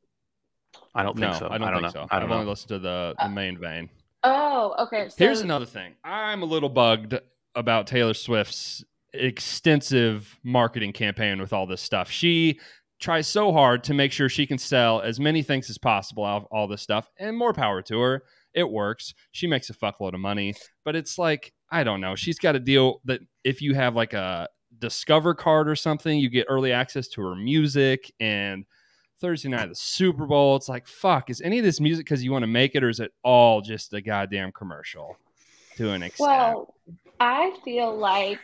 I 0.95 1.03
don't 1.03 1.17
no, 1.17 1.29
think 1.29 1.39
so. 1.39 1.49
I 1.51 1.59
don't 1.59 1.73
think 1.73 1.83
know. 1.83 1.89
so. 1.91 2.07
I 2.11 2.17
I've 2.17 2.23
don't 2.23 2.33
only 2.33 2.45
know. 2.45 2.51
listened 2.51 2.69
to 2.69 2.79
the 2.79 3.15
the 3.19 3.27
uh, 3.27 3.29
main 3.29 3.59
vein. 3.59 3.89
Oh, 4.25 4.75
okay. 4.79 5.09
So 5.09 5.17
Here's 5.19 5.41
another 5.41 5.67
thing. 5.67 5.95
I'm 6.05 6.43
a 6.43 6.47
little 6.47 6.69
bugged 6.69 7.19
about 7.55 7.87
Taylor 7.87 8.15
Swift's 8.15 8.85
extensive 9.15 10.39
marketing 10.45 10.93
campaign 10.93 11.41
with 11.41 11.53
all 11.53 11.67
this 11.67 11.83
stuff. 11.83 12.11
She 12.11 12.61
tries 13.01 13.27
so 13.27 13.53
hard 13.53 13.83
to 13.85 13.95
make 13.95 14.13
sure 14.13 14.29
she 14.29 14.47
can 14.47 14.59
sell 14.59 15.01
as 15.01 15.19
many 15.19 15.43
things 15.43 15.69
as 15.69 15.77
possible 15.77 16.25
out 16.25 16.43
of 16.43 16.45
all 16.53 16.69
this 16.69 16.83
stuff, 16.83 17.11
and 17.19 17.37
more 17.37 17.53
power 17.53 17.83
to 17.83 17.99
her. 18.01 18.23
It 18.55 18.69
works. 18.69 19.15
She 19.33 19.47
makes 19.47 19.71
a 19.71 19.75
fuckload 19.75 20.15
of 20.15 20.21
money, 20.21 20.55
but 20.85 20.95
it's 20.95 21.19
like, 21.19 21.53
I 21.71 21.85
don't 21.85 22.01
know. 22.01 22.15
She's 22.15 22.39
got 22.39 22.55
a 22.55 22.61
deal 22.61 23.01
that 23.07 23.21
if 23.45 23.61
you 23.63 23.75
have 23.75 23.97
like 23.97 24.13
a 24.13 24.49
Discover 24.79 25.35
card 25.35 25.69
or 25.69 25.77
something, 25.77 26.19
you 26.19 26.29
get 26.29 26.47
early 26.49 26.73
access 26.73 27.09
to 27.09 27.23
her 27.23 27.35
music 27.37 28.13
and 28.21 28.65
Thursday 29.23 29.49
night, 29.49 29.69
the 29.69 29.75
Super 29.75 30.27
Bowl. 30.27 30.57
It's 30.57 30.69
like, 30.69 30.87
fuck, 30.87 31.31
is 31.31 31.41
any 31.41 31.59
of 31.59 31.65
this 31.65 31.81
music 31.81 32.05
because 32.05 32.23
you 32.23 32.33
want 32.33 32.43
to 32.43 32.49
make 32.49 32.75
it, 32.75 32.85
or 32.85 32.91
is 32.91 33.01
it 33.01 33.13
all 33.23 33.63
just 33.63 33.95
a 33.95 34.03
goddamn 34.03 34.53
commercial 34.53 35.17
to 35.77 35.93
an 35.93 36.03
extent? 36.03 36.29
Well, 36.29 36.75
I 37.19 37.57
feel 37.65 37.97
like 37.97 38.41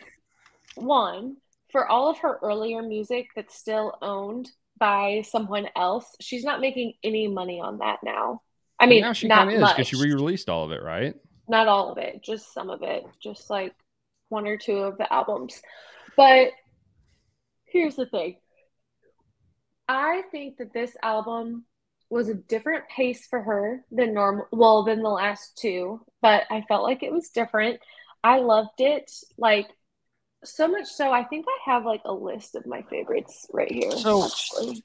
one, 0.75 1.37
for 1.71 1.87
all 1.87 2.09
of 2.09 2.17
her 2.19 2.39
earlier 2.41 2.81
music 2.81 3.27
that's 3.35 3.55
still 3.55 3.97
owned 4.01 4.49
by 4.79 5.23
someone 5.27 5.67
else, 5.75 6.15
she's 6.21 6.45
not 6.45 6.61
making 6.61 6.93
any 7.03 7.27
money 7.27 7.59
on 7.59 7.79
that 7.79 7.99
now. 8.01 8.41
I 8.79 8.85
mean, 8.85 9.01
now 9.01 9.11
she 9.11 9.27
not 9.27 9.47
kind 9.47 9.49
of 9.51 9.61
is 9.61 9.69
because 9.69 9.87
she 9.87 10.01
re-released 10.01 10.49
all 10.49 10.63
of 10.63 10.71
it, 10.71 10.81
right? 10.81 11.13
Not 11.49 11.67
all 11.67 11.91
of 11.91 11.97
it, 11.97 12.23
just 12.23 12.53
some 12.53 12.69
of 12.69 12.81
it, 12.81 13.03
just 13.21 13.49
like 13.49 13.73
one 14.29 14.47
or 14.47 14.57
two 14.57 14.77
of 14.77 14.97
the 14.97 15.11
albums. 15.11 15.61
But 16.15 16.51
here's 17.65 17.97
the 17.97 18.05
thing 18.05 18.37
I 19.89 20.21
think 20.31 20.57
that 20.57 20.71
this 20.71 20.95
album 21.01 21.65
was 22.11 22.29
a 22.29 22.35
different 22.35 22.87
pace 22.95 23.25
for 23.27 23.41
her 23.41 23.83
than 23.91 24.13
normal, 24.13 24.47
well, 24.51 24.83
than 24.83 25.01
the 25.01 25.09
last 25.09 25.57
two, 25.57 25.99
but 26.21 26.43
I 26.51 26.63
felt 26.67 26.83
like 26.83 27.01
it 27.01 27.11
was 27.11 27.29
different. 27.29 27.79
I 28.23 28.39
loved 28.39 28.79
it. 28.79 29.11
Like, 29.37 29.67
so 30.43 30.67
much 30.67 30.85
so, 30.85 31.11
I 31.11 31.23
think 31.23 31.45
I 31.47 31.71
have 31.71 31.85
like 31.85 32.01
a 32.05 32.13
list 32.13 32.55
of 32.55 32.67
my 32.67 32.83
favorites 32.83 33.47
right 33.51 33.71
here. 33.71 33.91
So- 33.91 34.25
actually. 34.25 34.83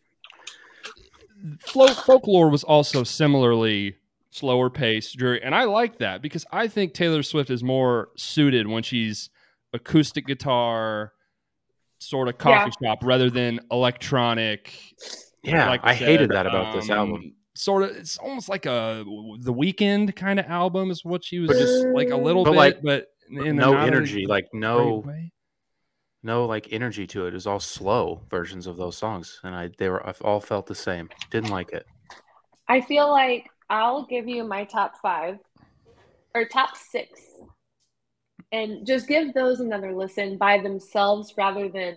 Folk, 1.60 1.90
folklore 1.90 2.48
was 2.48 2.64
also 2.64 3.04
similarly 3.04 3.96
slower 4.30 4.70
paced, 4.70 5.20
and 5.20 5.54
I 5.54 5.64
like 5.64 5.98
that 5.98 6.22
because 6.22 6.46
I 6.50 6.68
think 6.68 6.94
Taylor 6.94 7.22
Swift 7.22 7.50
is 7.50 7.62
more 7.62 8.08
suited 8.16 8.66
when 8.66 8.82
she's 8.82 9.28
acoustic 9.74 10.26
guitar, 10.26 11.12
sort 12.04 12.28
of 12.28 12.38
coffee 12.38 12.72
shop, 12.82 12.98
rather 13.02 13.30
than 13.30 13.60
electronic. 13.70 14.76
Yeah, 15.42 15.68
like 15.68 15.80
I 15.84 15.96
said, 15.96 16.08
hated 16.08 16.30
that 16.30 16.46
about 16.46 16.74
this 16.74 16.90
um, 16.90 16.98
album. 16.98 17.34
Sort 17.54 17.84
of, 17.84 17.90
it's 17.96 18.18
almost 18.18 18.48
like 18.48 18.66
a 18.66 19.04
The 19.40 19.52
Weeknd 19.52 20.16
kind 20.16 20.40
of 20.40 20.46
album 20.46 20.90
is 20.90 21.04
what 21.04 21.24
she 21.24 21.38
was 21.38 21.48
but 21.48 21.58
just 21.58 21.86
like 21.88 22.10
a 22.10 22.16
little 22.16 22.44
But, 22.44 22.52
bit, 22.52 22.56
like, 22.56 22.82
but 22.82 23.06
in 23.30 23.56
no 23.56 23.72
not 23.72 23.84
a 23.84 23.86
energy, 23.86 24.26
like 24.26 24.46
no 24.52 25.04
no 26.22 26.46
like 26.46 26.72
energy 26.72 27.06
to 27.08 27.26
it. 27.26 27.28
It 27.28 27.34
was 27.34 27.46
all 27.46 27.60
slow 27.60 28.22
versions 28.28 28.66
of 28.66 28.76
those 28.76 28.96
songs, 28.96 29.40
and 29.44 29.54
I 29.54 29.70
they 29.78 29.88
were 29.88 30.04
I 30.06 30.12
all 30.22 30.40
felt 30.40 30.66
the 30.66 30.74
same. 30.74 31.08
Didn't 31.30 31.50
like 31.50 31.72
it. 31.72 31.86
I 32.68 32.80
feel 32.80 33.10
like 33.10 33.46
I'll 33.70 34.04
give 34.06 34.28
you 34.28 34.44
my 34.44 34.64
top 34.64 35.00
five 35.00 35.38
or 36.34 36.46
top 36.46 36.76
six 36.76 37.20
and 38.54 38.86
just 38.86 39.08
give 39.08 39.34
those 39.34 39.58
another 39.58 39.92
listen 39.92 40.38
by 40.38 40.58
themselves 40.58 41.34
rather 41.36 41.68
than 41.68 41.96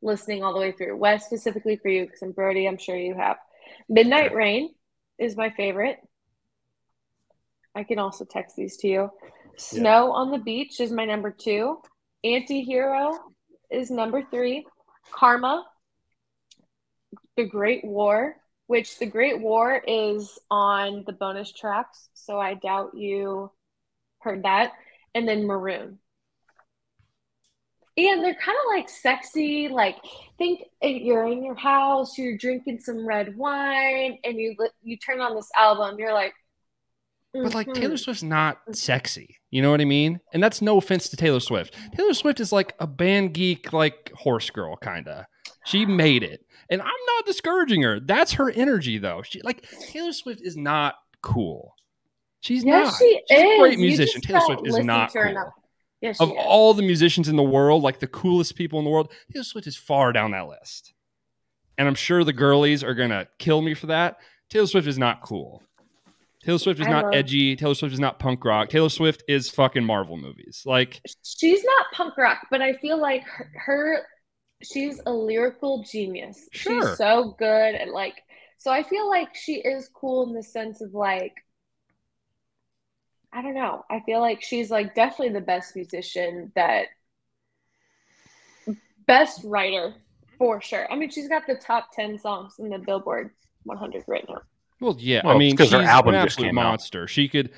listening 0.00 0.42
all 0.42 0.54
the 0.54 0.58
way 0.58 0.72
through. 0.72 0.96
Wes, 0.96 1.26
specifically 1.26 1.76
for 1.76 1.88
you, 1.88 2.06
because 2.06 2.22
I'm 2.22 2.32
Brody, 2.32 2.66
I'm 2.66 2.78
sure 2.78 2.96
you 2.96 3.14
have. 3.14 3.36
Midnight 3.86 4.34
Rain 4.34 4.74
is 5.18 5.36
my 5.36 5.50
favorite. 5.50 5.98
I 7.74 7.84
can 7.84 7.98
also 7.98 8.24
text 8.24 8.56
these 8.56 8.78
to 8.78 8.88
you. 8.88 9.10
Snow 9.58 10.12
on 10.12 10.30
the 10.30 10.38
Beach 10.38 10.80
is 10.80 10.90
my 10.90 11.04
number 11.04 11.30
two. 11.30 11.76
Anti 12.24 12.62
Hero 12.62 13.12
is 13.70 13.90
number 13.90 14.22
three. 14.30 14.64
Karma, 15.12 15.62
The 17.36 17.44
Great 17.44 17.84
War, 17.84 18.36
which 18.66 18.98
The 18.98 19.04
Great 19.04 19.42
War 19.42 19.82
is 19.86 20.38
on 20.50 21.04
the 21.06 21.12
bonus 21.12 21.52
tracks, 21.52 22.08
so 22.14 22.40
I 22.40 22.54
doubt 22.54 22.96
you 22.96 23.50
heard 24.20 24.44
that. 24.44 24.72
And 25.16 25.26
then 25.26 25.46
Maroon. 25.46 25.98
And 27.96 28.22
they're 28.22 28.34
kind 28.34 28.58
of 28.66 28.76
like 28.76 28.90
sexy, 28.90 29.68
like 29.68 29.96
think 30.36 30.64
you're 30.82 31.26
in 31.26 31.42
your 31.42 31.54
house, 31.54 32.18
you're 32.18 32.36
drinking 32.36 32.80
some 32.80 33.08
red 33.08 33.34
wine, 33.34 34.18
and 34.22 34.36
you 34.36 34.54
you 34.82 34.98
turn 34.98 35.20
on 35.20 35.34
this 35.34 35.48
album, 35.56 35.98
you're 35.98 36.12
like, 36.12 36.34
But 37.32 37.54
like 37.54 37.66
mhm. 37.68 37.74
Taylor 37.74 37.96
Swift's 37.96 38.22
not 38.22 38.58
sexy. 38.72 39.38
You 39.50 39.62
know 39.62 39.70
what 39.70 39.80
I 39.80 39.86
mean? 39.86 40.20
And 40.34 40.42
that's 40.42 40.60
no 40.60 40.76
offense 40.76 41.08
to 41.08 41.16
Taylor 41.16 41.40
Swift. 41.40 41.74
Taylor 41.96 42.12
Swift 42.12 42.40
is 42.40 42.52
like 42.52 42.74
a 42.80 42.86
band 42.86 43.32
geek, 43.32 43.72
like 43.72 44.12
horse 44.14 44.50
girl, 44.50 44.76
kinda. 44.76 45.26
She 45.64 45.86
made 45.86 46.22
it. 46.22 46.44
And 46.68 46.82
I'm 46.82 46.88
not 47.16 47.24
discouraging 47.24 47.80
her. 47.80 48.00
That's 48.00 48.32
her 48.32 48.50
energy 48.50 48.98
though. 48.98 49.22
She 49.22 49.40
like 49.40 49.64
Taylor 49.88 50.12
Swift 50.12 50.42
is 50.42 50.58
not 50.58 50.96
cool. 51.22 51.75
She's 52.46 52.64
Yes, 52.64 52.92
not. 52.92 52.98
she 52.98 53.20
She's 53.28 53.38
is. 53.38 53.44
a 53.44 53.58
great 53.60 53.78
musician. 53.78 54.20
Taylor 54.20 54.40
Swift 54.40 54.66
is 54.66 54.78
not 54.78 55.12
cool. 55.12 55.52
Yes, 56.00 56.20
Of 56.20 56.28
is. 56.30 56.34
all 56.38 56.74
the 56.74 56.82
musicians 56.82 57.28
in 57.28 57.36
the 57.36 57.42
world, 57.42 57.82
like 57.82 57.98
the 57.98 58.06
coolest 58.06 58.54
people 58.54 58.78
in 58.78 58.84
the 58.84 58.90
world, 58.90 59.10
Taylor 59.32 59.44
Swift 59.44 59.66
is 59.66 59.76
far 59.76 60.12
down 60.12 60.30
that 60.32 60.46
list. 60.46 60.92
And 61.78 61.88
I'm 61.88 61.94
sure 61.94 62.22
the 62.22 62.32
girlies 62.32 62.84
are 62.84 62.94
gonna 62.94 63.26
kill 63.38 63.62
me 63.62 63.74
for 63.74 63.86
that. 63.86 64.18
Taylor 64.48 64.66
Swift 64.66 64.86
is 64.86 64.98
not 64.98 65.22
cool. 65.22 65.62
Taylor 66.44 66.58
Swift 66.58 66.78
is 66.80 66.86
I 66.86 66.90
not 66.90 67.04
love- 67.06 67.14
edgy. 67.14 67.56
Taylor 67.56 67.74
Swift 67.74 67.92
is 67.92 67.98
not 68.00 68.18
punk 68.20 68.44
rock. 68.44 68.68
Taylor 68.68 68.88
Swift 68.88 69.24
is 69.26 69.50
fucking 69.50 69.82
Marvel 69.84 70.16
movies. 70.16 70.62
Like, 70.64 71.00
she's 71.24 71.64
not 71.64 71.86
punk 71.92 72.16
rock, 72.16 72.46
but 72.50 72.62
I 72.62 72.74
feel 72.74 73.00
like 73.00 73.24
her, 73.24 73.50
her 73.66 74.06
she's 74.62 75.00
a 75.06 75.12
lyrical 75.12 75.82
genius. 75.82 76.48
Sure. 76.52 76.82
She's 76.86 76.96
so 76.98 77.34
good 77.38 77.74
at 77.74 77.88
like 77.88 78.22
so 78.58 78.70
I 78.70 78.82
feel 78.84 79.08
like 79.08 79.34
she 79.34 79.54
is 79.56 79.90
cool 79.92 80.26
in 80.28 80.34
the 80.34 80.42
sense 80.42 80.80
of 80.80 80.94
like 80.94 81.34
I 83.32 83.42
don't 83.42 83.54
know. 83.54 83.84
I 83.90 84.00
feel 84.06 84.20
like 84.20 84.42
she's 84.42 84.70
like 84.70 84.94
definitely 84.94 85.34
the 85.34 85.40
best 85.44 85.76
musician 85.76 86.52
that 86.54 86.86
best 89.06 89.40
writer 89.44 89.94
for 90.38 90.60
sure. 90.60 90.90
I 90.90 90.96
mean, 90.96 91.10
she's 91.10 91.28
got 91.28 91.46
the 91.46 91.54
top 91.54 91.90
10 91.94 92.18
songs 92.18 92.54
in 92.58 92.68
the 92.70 92.78
Billboard 92.78 93.30
100 93.64 94.04
right 94.06 94.24
now. 94.28 94.40
well, 94.80 94.96
yeah. 94.98 95.22
Well, 95.24 95.34
I 95.34 95.38
mean, 95.38 95.52
because 95.52 95.72
her 95.72 95.80
album 95.82 96.14
an 96.14 96.24
just 96.24 96.34
absolute 96.36 96.48
came 96.48 96.58
out. 96.58 96.68
monster. 96.70 97.06
She 97.08 97.28
could, 97.28 97.50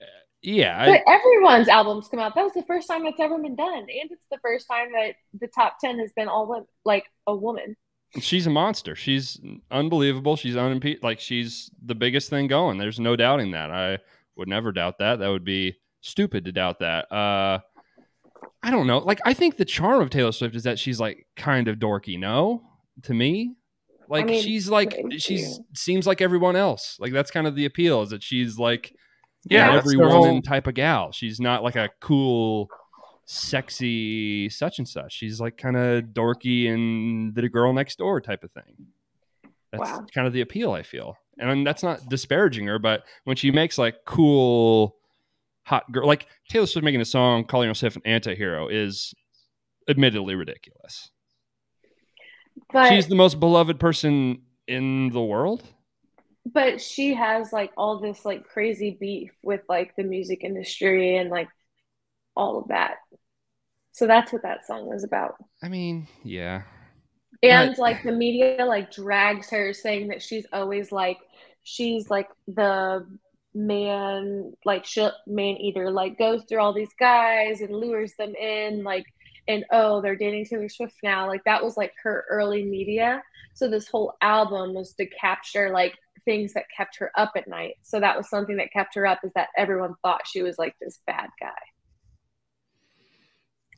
uh, 0.00 0.04
yeah. 0.42 0.76
I- 1.06 1.12
everyone's 1.12 1.68
albums 1.68 2.08
come 2.08 2.20
out. 2.20 2.34
That 2.34 2.42
was 2.44 2.52
the 2.54 2.62
first 2.64 2.88
time 2.88 3.06
it's 3.06 3.20
ever 3.20 3.38
been 3.38 3.56
done, 3.56 3.78
and 3.78 4.10
it's 4.10 4.26
the 4.30 4.38
first 4.42 4.66
time 4.68 4.92
that 4.92 5.14
the 5.38 5.48
top 5.48 5.78
ten 5.80 5.98
has 5.98 6.12
been 6.12 6.28
all 6.28 6.46
women, 6.48 6.66
like 6.84 7.04
a 7.26 7.34
woman. 7.34 7.76
she's 8.20 8.46
a 8.46 8.50
monster. 8.50 8.94
She's 8.94 9.38
unbelievable. 9.70 10.36
She's 10.36 10.56
unimpeded. 10.56 11.02
Like 11.02 11.20
she's 11.20 11.70
the 11.84 11.94
biggest 11.94 12.30
thing 12.30 12.46
going. 12.46 12.78
There's 12.78 13.00
no 13.00 13.16
doubting 13.16 13.50
that. 13.52 13.70
I 13.70 13.98
would 14.36 14.48
never 14.48 14.72
doubt 14.72 14.98
that. 14.98 15.18
That 15.20 15.28
would 15.28 15.44
be 15.44 15.76
stupid 16.00 16.44
to 16.44 16.52
doubt 16.52 16.78
that. 16.80 17.10
Uh, 17.12 17.60
I 18.62 18.70
don't 18.70 18.86
know. 18.86 18.98
Like 18.98 19.20
I 19.24 19.34
think 19.34 19.56
the 19.56 19.64
charm 19.64 20.00
of 20.00 20.10
Taylor 20.10 20.32
Swift 20.32 20.54
is 20.56 20.64
that 20.64 20.78
she's 20.78 20.98
like 21.00 21.26
kind 21.36 21.68
of 21.68 21.76
dorky. 21.76 22.18
No, 22.18 22.62
to 23.02 23.14
me, 23.14 23.54
like 24.08 24.26
mean, 24.26 24.42
she's 24.42 24.68
like 24.68 24.96
maybe. 24.96 25.18
she's 25.18 25.60
seems 25.74 26.06
like 26.06 26.20
everyone 26.20 26.56
else. 26.56 26.96
Like 26.98 27.12
that's 27.12 27.30
kind 27.30 27.46
of 27.46 27.54
the 27.54 27.64
appeal 27.66 28.02
is 28.02 28.10
that 28.10 28.22
she's 28.22 28.58
like 28.58 28.94
Yeah, 29.48 29.70
an 29.70 29.76
every 29.76 29.96
woman 29.96 30.12
whole- 30.12 30.42
type 30.42 30.66
of 30.66 30.74
gal. 30.74 31.12
She's 31.12 31.38
not 31.40 31.62
like 31.62 31.76
a 31.76 31.90
cool, 32.00 32.68
sexy 33.24 34.48
such 34.48 34.78
and 34.78 34.88
such. 34.88 35.12
She's 35.12 35.40
like 35.40 35.56
kind 35.56 35.76
of 35.76 36.04
dorky 36.06 36.68
and 36.72 37.34
the 37.34 37.48
girl 37.48 37.72
next 37.72 37.98
door 37.98 38.20
type 38.20 38.42
of 38.44 38.50
thing. 38.52 38.86
That's 39.78 39.90
Wow. 39.92 40.06
kind 40.14 40.26
of 40.26 40.32
the 40.32 40.40
appeal 40.40 40.72
I 40.72 40.82
feel, 40.82 41.16
and 41.38 41.66
that's 41.66 41.82
not 41.82 42.08
disparaging 42.08 42.66
her, 42.66 42.78
but 42.78 43.04
when 43.24 43.36
she 43.36 43.50
makes 43.50 43.78
like 43.78 44.04
cool, 44.06 44.96
hot 45.64 45.90
girl, 45.92 46.06
like 46.06 46.26
Taylor 46.48 46.66
Swift 46.66 46.84
making 46.84 47.00
a 47.00 47.04
song 47.04 47.44
calling 47.44 47.68
herself 47.68 47.96
an 47.96 48.02
anti-hero 48.04 48.68
is 48.68 49.14
admittedly 49.88 50.34
ridiculous. 50.34 51.10
But 52.72 52.88
She's 52.90 53.06
the 53.06 53.14
most 53.14 53.38
beloved 53.40 53.78
person 53.78 54.42
in 54.66 55.10
the 55.10 55.22
world. 55.22 55.62
but 56.44 56.80
she 56.80 57.14
has 57.14 57.52
like 57.52 57.72
all 57.76 58.00
this 58.00 58.24
like 58.24 58.44
crazy 58.44 58.96
beef 58.98 59.32
with 59.42 59.60
like 59.68 59.94
the 59.96 60.04
music 60.04 60.42
industry 60.44 61.16
and 61.16 61.30
like 61.30 61.48
all 62.36 62.58
of 62.58 62.68
that. 62.68 62.96
So 63.92 64.06
that's 64.06 64.32
what 64.32 64.42
that 64.42 64.66
song 64.66 64.86
was 64.86 65.04
about. 65.04 65.36
I 65.62 65.68
mean, 65.68 66.06
yeah, 66.22 66.62
And 67.42 67.70
But- 67.70 67.78
like 67.78 68.02
the 68.02 68.12
media 68.12 68.64
like 68.64 68.90
drags 68.90 69.50
her 69.50 69.72
saying 69.72 70.08
that 70.08 70.22
she's 70.22 70.46
always 70.52 70.92
like 70.92 71.18
she's 71.62 72.10
like 72.10 72.28
the 72.46 73.06
man 73.54 74.52
like 74.64 74.84
she 74.84 75.08
man 75.26 75.56
eater 75.56 75.90
like 75.90 76.18
goes 76.18 76.44
through 76.44 76.60
all 76.60 76.74
these 76.74 76.92
guys 77.00 77.62
and 77.62 77.74
lures 77.74 78.12
them 78.18 78.34
in 78.34 78.84
like 78.84 79.06
and 79.48 79.64
oh 79.72 80.02
they're 80.02 80.16
dating 80.16 80.44
Taylor 80.44 80.68
Swift 80.68 80.96
now. 81.02 81.26
Like 81.26 81.44
that 81.44 81.62
was 81.62 81.76
like 81.76 81.92
her 82.02 82.24
early 82.28 82.64
media. 82.64 83.22
So 83.54 83.68
this 83.68 83.88
whole 83.88 84.14
album 84.20 84.74
was 84.74 84.92
to 84.94 85.06
capture 85.06 85.70
like 85.70 85.94
things 86.24 86.52
that 86.54 86.64
kept 86.76 86.98
her 86.98 87.10
up 87.16 87.32
at 87.36 87.48
night. 87.48 87.76
So 87.82 88.00
that 88.00 88.16
was 88.16 88.28
something 88.28 88.56
that 88.56 88.72
kept 88.72 88.94
her 88.96 89.06
up 89.06 89.20
is 89.24 89.32
that 89.34 89.48
everyone 89.56 89.94
thought 90.02 90.26
she 90.26 90.42
was 90.42 90.58
like 90.58 90.74
this 90.80 91.00
bad 91.06 91.28
guy. 91.40 91.52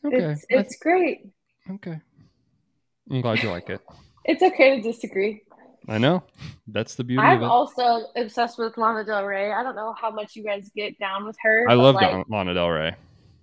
Okay, 0.06 0.16
it's 0.16 0.46
it's 0.48 0.76
great. 0.78 1.26
Okay. 1.70 2.00
I'm 3.10 3.20
glad 3.20 3.42
you 3.42 3.50
like 3.50 3.70
it. 3.70 3.80
it's 4.24 4.42
okay 4.42 4.76
to 4.76 4.82
disagree 4.82 5.42
I 5.90 5.96
know. 5.96 6.22
That's 6.66 6.96
the 6.96 7.04
beauty 7.04 7.22
I'm 7.22 7.38
of 7.38 7.42
it. 7.44 7.46
also 7.46 8.08
obsessed 8.14 8.58
with 8.58 8.76
Lana 8.76 9.04
Del 9.04 9.24
Rey. 9.24 9.52
I 9.52 9.62
don't 9.62 9.74
know 9.74 9.94
how 9.98 10.10
much 10.10 10.36
you 10.36 10.44
guys 10.44 10.70
get 10.76 10.98
down 10.98 11.24
with 11.24 11.36
her. 11.42 11.64
I 11.66 11.74
love 11.74 11.94
like, 11.94 12.26
Lana 12.28 12.52
Del 12.52 12.68
Rey. 12.68 12.94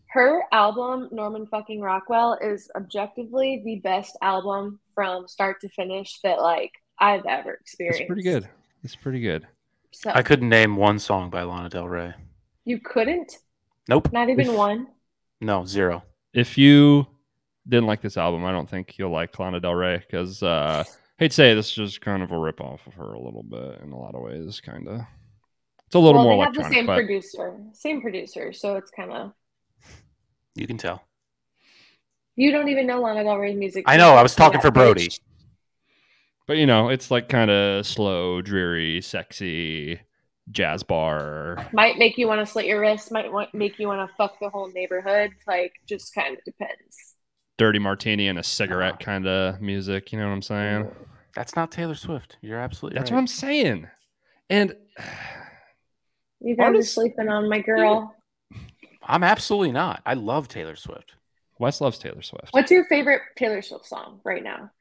her 0.09 0.43
album, 0.51 1.09
Norman 1.11 1.47
fucking 1.47 1.81
Rockwell, 1.81 2.37
is 2.39 2.69
objectively 2.75 3.63
the 3.65 3.77
best 3.77 4.15
album 4.21 4.79
from 4.93 5.27
start 5.27 5.59
to 5.61 5.69
finish 5.69 6.19
that 6.23 6.39
like 6.39 6.71
I've 6.99 7.25
ever 7.25 7.53
experienced. 7.53 8.01
It's 8.01 8.07
pretty 8.07 8.21
good. 8.21 8.47
It's 8.83 8.95
pretty 8.95 9.21
good. 9.21 9.47
So 9.91 10.11
I 10.13 10.21
couldn't 10.21 10.49
name 10.49 10.75
one 10.75 10.99
song 10.99 11.31
by 11.31 11.41
Lana 11.43 11.69
Del 11.69 11.87
Rey. 11.87 12.13
you 12.63 12.79
couldn't? 12.79 13.39
Nope. 13.89 14.11
Not 14.13 14.29
even 14.29 14.49
If- 14.49 14.53
one? 14.55 14.87
No, 15.41 15.65
zero. 15.65 16.03
If 16.31 16.59
you 16.59 17.07
didn't 17.67 17.87
like 17.87 18.01
this 18.01 18.17
album, 18.17 18.45
I 18.45 18.51
don't 18.51 18.69
think 18.69 18.97
you'll 18.97 19.11
like 19.11 19.37
Lana 19.37 19.59
Del 19.59 19.73
Rey 19.73 19.97
because 19.97 20.43
uh, 20.43 20.83
hate 21.17 21.31
to 21.31 21.35
say 21.35 21.53
this 21.53 21.67
is 21.69 21.73
just 21.73 22.01
kind 22.01 22.23
of 22.23 22.31
a 22.31 22.37
rip 22.37 22.61
off 22.61 22.85
of 22.87 22.93
her 22.95 23.13
a 23.13 23.19
little 23.19 23.43
bit 23.43 23.81
in 23.81 23.91
a 23.91 23.97
lot 23.97 24.15
of 24.15 24.21
ways. 24.21 24.61
Kind 24.61 24.87
of. 24.87 24.99
It's 24.99 25.87
It's 25.87 25.95
a 25.95 25.99
little 25.99 26.25
well, 26.25 26.35
more 26.35 26.51
they 26.51 26.59
have 26.59 26.69
the 26.69 26.75
same 26.75 26.85
but 26.85 26.95
producer, 26.95 27.57
same 27.73 28.01
producer, 28.01 28.53
so 28.53 28.75
it's 28.75 28.91
kind 28.91 29.11
of. 29.11 29.33
You 30.55 30.67
can 30.67 30.77
tell. 30.77 31.03
You 32.35 32.51
don't 32.51 32.69
even 32.69 32.85
know 32.87 33.01
Lana 33.01 33.23
Del 33.23 33.37
Rey's 33.37 33.57
music. 33.57 33.85
I 33.87 33.97
know. 33.97 34.13
I 34.13 34.23
was 34.23 34.35
talking 34.35 34.59
that 34.59 34.61
for 34.61 34.71
Brody. 34.71 35.07
bitch- 35.07 35.19
but 36.47 36.57
you 36.57 36.65
know, 36.65 36.89
it's 36.89 37.09
like 37.09 37.27
kind 37.29 37.49
of 37.49 37.85
slow, 37.87 38.41
dreary, 38.41 39.01
sexy, 39.01 39.99
jazz 40.51 40.83
bar. 40.83 41.67
Might 41.73 41.97
make 41.97 42.17
you 42.17 42.27
want 42.27 42.39
to 42.41 42.45
slit 42.45 42.65
your 42.65 42.79
wrist. 42.79 43.11
Might 43.11 43.31
want, 43.31 43.53
make 43.53 43.79
you 43.79 43.87
want 43.87 44.07
to 44.07 44.15
fuck 44.15 44.39
the 44.39 44.49
whole 44.49 44.71
neighborhood. 44.71 45.31
Like, 45.47 45.73
just 45.87 46.13
kind 46.13 46.37
of 46.37 46.43
depends. 46.43 47.14
Dirty 47.57 47.79
martini 47.79 48.27
and 48.27 48.37
a 48.39 48.43
cigarette 48.43 48.99
kind 48.99 49.27
of 49.27 49.61
music. 49.61 50.11
You 50.11 50.19
know 50.19 50.27
what 50.27 50.33
I'm 50.33 50.41
saying? 50.41 50.91
That's 51.35 51.55
not 51.55 51.71
Taylor 51.71 51.95
Swift. 51.95 52.37
You're 52.41 52.59
absolutely 52.59 52.97
That's 52.99 53.11
right. 53.11 53.15
what 53.15 53.21
I'm 53.21 53.27
saying. 53.27 53.87
And 54.49 54.75
You 56.41 56.55
guys 56.55 56.65
Artists- 56.65 56.91
are 56.97 57.01
sleeping 57.01 57.29
on 57.29 57.49
my 57.49 57.59
girl. 57.59 58.15
I'm 59.03 59.23
absolutely 59.23 59.71
not. 59.71 60.01
I 60.05 60.13
love 60.15 60.47
Taylor 60.47 60.75
Swift. 60.75 61.13
Wes 61.59 61.79
loves 61.81 61.97
Taylor 61.97 62.21
Swift. 62.21 62.49
What's 62.51 62.71
your 62.71 62.85
favorite 62.85 63.21
Taylor 63.37 63.61
Swift 63.61 63.85
song 63.85 64.19
right 64.23 64.43
now? 64.43 64.71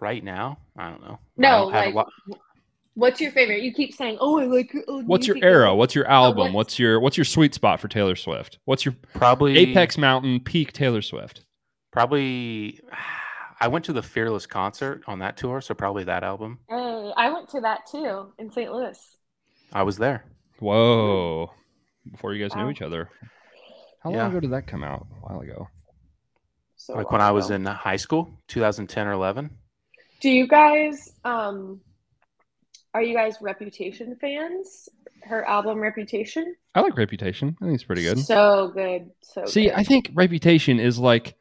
Right 0.00 0.22
now, 0.22 0.58
I 0.76 0.90
don't 0.90 1.00
know. 1.02 1.18
No, 1.36 1.48
don't 1.62 1.72
like, 1.72 1.94
lot- 1.94 2.12
what's 2.94 3.20
your 3.20 3.30
favorite? 3.32 3.62
You 3.62 3.72
keep 3.72 3.94
saying, 3.94 4.18
"Oh, 4.20 4.38
I 4.38 4.44
like." 4.44 4.70
Oh, 4.86 5.02
What's 5.02 5.26
your 5.26 5.36
music." 5.36 5.46
era? 5.50 5.74
What's 5.74 5.94
your 5.94 6.06
album? 6.08 6.52
what's- 6.52 6.54
What's 6.54 6.78
your 6.78 7.00
what's 7.00 7.16
your 7.16 7.24
sweet 7.24 7.54
spot 7.54 7.80
for 7.80 7.88
Taylor 7.88 8.16
Swift? 8.16 8.58
What's 8.66 8.84
your 8.84 8.94
probably 9.14 9.56
apex 9.56 9.96
mountain 9.96 10.40
peak 10.40 10.72
Taylor 10.74 11.00
Swift? 11.00 11.44
Probably, 11.90 12.80
I 13.60 13.68
went 13.68 13.84
to 13.86 13.92
the 13.92 14.02
Fearless 14.02 14.46
concert 14.46 15.02
on 15.06 15.18
that 15.18 15.36
tour, 15.36 15.60
so 15.60 15.74
probably 15.74 16.04
that 16.04 16.22
album. 16.22 16.58
Hey, 16.68 17.12
I 17.16 17.30
went 17.30 17.48
to 17.50 17.60
that 17.62 17.80
too 17.90 18.32
in 18.38 18.50
St. 18.52 18.70
Louis. 18.72 18.98
I 19.72 19.82
was 19.82 19.96
there. 19.98 20.24
Whoa! 20.60 21.50
Before 22.10 22.32
you 22.34 22.42
guys 22.46 22.54
knew 22.56 22.70
each 22.70 22.82
other, 22.82 23.10
how 24.02 24.10
Yeah. 24.10 24.22
long 24.22 24.30
ago 24.30 24.40
did 24.40 24.50
that 24.52 24.66
come 24.66 24.82
out? 24.82 25.06
A 25.10 25.26
while 25.26 25.40
ago. 25.40 25.68
So 26.76 26.94
like 26.94 27.10
when 27.10 27.20
long 27.20 27.28
I 27.28 27.32
was 27.32 27.50
in 27.50 27.64
high 27.66 27.96
school, 27.96 28.30
2010 28.48 29.06
or 29.08 29.12
11. 29.12 29.50
Do 30.20 30.30
you 30.30 30.46
guys 30.46 31.12
um 31.24 31.80
are 32.94 33.02
you 33.02 33.14
guys 33.14 33.36
Reputation 33.40 34.16
fans? 34.20 34.88
Her 35.24 35.44
album 35.46 35.80
Reputation? 35.80 36.54
I 36.74 36.80
like 36.80 36.96
Reputation. 36.96 37.56
I 37.60 37.64
think 37.66 37.74
it's 37.74 37.84
pretty 37.84 38.02
good. 38.02 38.18
So 38.20 38.70
good. 38.72 39.10
So 39.20 39.44
See, 39.44 39.64
good. 39.64 39.74
I 39.74 39.82
think 39.84 40.10
Reputation 40.14 40.80
is 40.80 40.98
like 40.98 41.34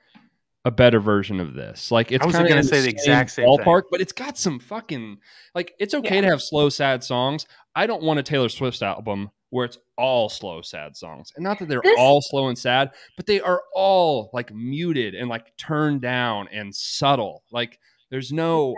a 0.65 0.71
better 0.71 0.99
version 0.99 1.39
of 1.39 1.53
this. 1.53 1.91
Like 1.91 2.11
it's 2.11 2.23
I 2.23 2.27
was 2.27 2.35
gonna 2.35 2.63
say 2.63 2.81
the 2.81 2.89
exact 2.89 3.31
same 3.31 3.45
thing. 3.45 3.57
ballpark, 3.65 3.83
but 3.91 4.01
it's 4.01 4.11
got 4.11 4.37
some 4.37 4.59
fucking 4.59 5.17
like 5.55 5.73
it's 5.79 5.93
okay 5.93 6.15
Yeah. 6.15 6.21
to 6.21 6.27
have 6.27 6.41
slow, 6.41 6.69
sad 6.69 7.03
songs. 7.03 7.45
I 7.75 7.87
don't 7.87 8.03
want 8.03 8.19
a 8.19 8.23
Taylor 8.23 8.49
Swift 8.49 8.81
album 8.81 9.29
where 9.49 9.63
it's 9.65 9.77
all 9.97 10.27
slow, 10.27 10.61
sad 10.61 10.97
songs. 10.97 11.31
And 11.37 11.43
not 11.43 11.57
that 11.59 11.69
they're 11.69 11.79
This- 11.81 11.95
all 11.97 12.21
slow 12.21 12.49
and 12.49 12.57
sad, 12.57 12.91
but 13.15 13.25
they 13.27 13.39
are 13.39 13.61
all 13.73 14.29
like 14.33 14.53
muted 14.53 15.15
and 15.15 15.29
like 15.29 15.55
turned 15.57 16.01
down 16.01 16.49
and 16.51 16.75
subtle. 16.75 17.43
Like 17.51 17.79
there's 18.11 18.31
no 18.33 18.75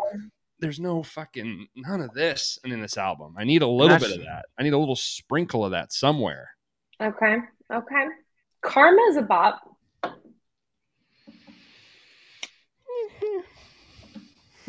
there's 0.60 0.80
no 0.80 1.02
fucking 1.02 1.68
none 1.76 2.02
of 2.02 2.14
this 2.14 2.60
in 2.66 2.82
this 2.82 2.98
album. 2.98 3.34
I 3.38 3.46
need 3.46 3.62
a 3.62 3.68
little 3.68 3.98
bit 3.98 4.12
of 4.12 4.20
that. 4.26 4.46
I 4.60 4.64
need 4.64 4.74
a 4.74 4.78
little 4.78 4.96
sprinkle 4.98 5.64
of 5.66 5.72
that 5.72 5.92
somewhere. 5.94 6.50
Okay. 7.02 7.38
Okay. 7.74 8.06
Karma 8.62 9.02
is 9.10 9.16
a 9.16 9.22
bop. 9.22 9.62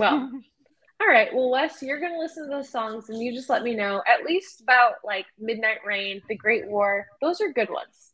Well, 0.00 0.30
all 1.00 1.06
right. 1.06 1.32
Well, 1.34 1.50
Wes, 1.50 1.82
you're 1.82 2.00
gonna 2.00 2.18
listen 2.18 2.44
to 2.44 2.50
those 2.50 2.68
songs 2.68 3.08
and 3.08 3.22
you 3.22 3.32
just 3.32 3.50
let 3.50 3.62
me 3.62 3.74
know 3.74 4.02
at 4.06 4.24
least 4.24 4.60
about 4.60 4.94
like 5.04 5.26
Midnight 5.38 5.78
Rain, 5.86 6.22
The 6.28 6.36
Great 6.36 6.66
War. 6.66 7.06
Those 7.20 7.40
are 7.40 7.52
good 7.52 7.70
ones. 7.70 8.12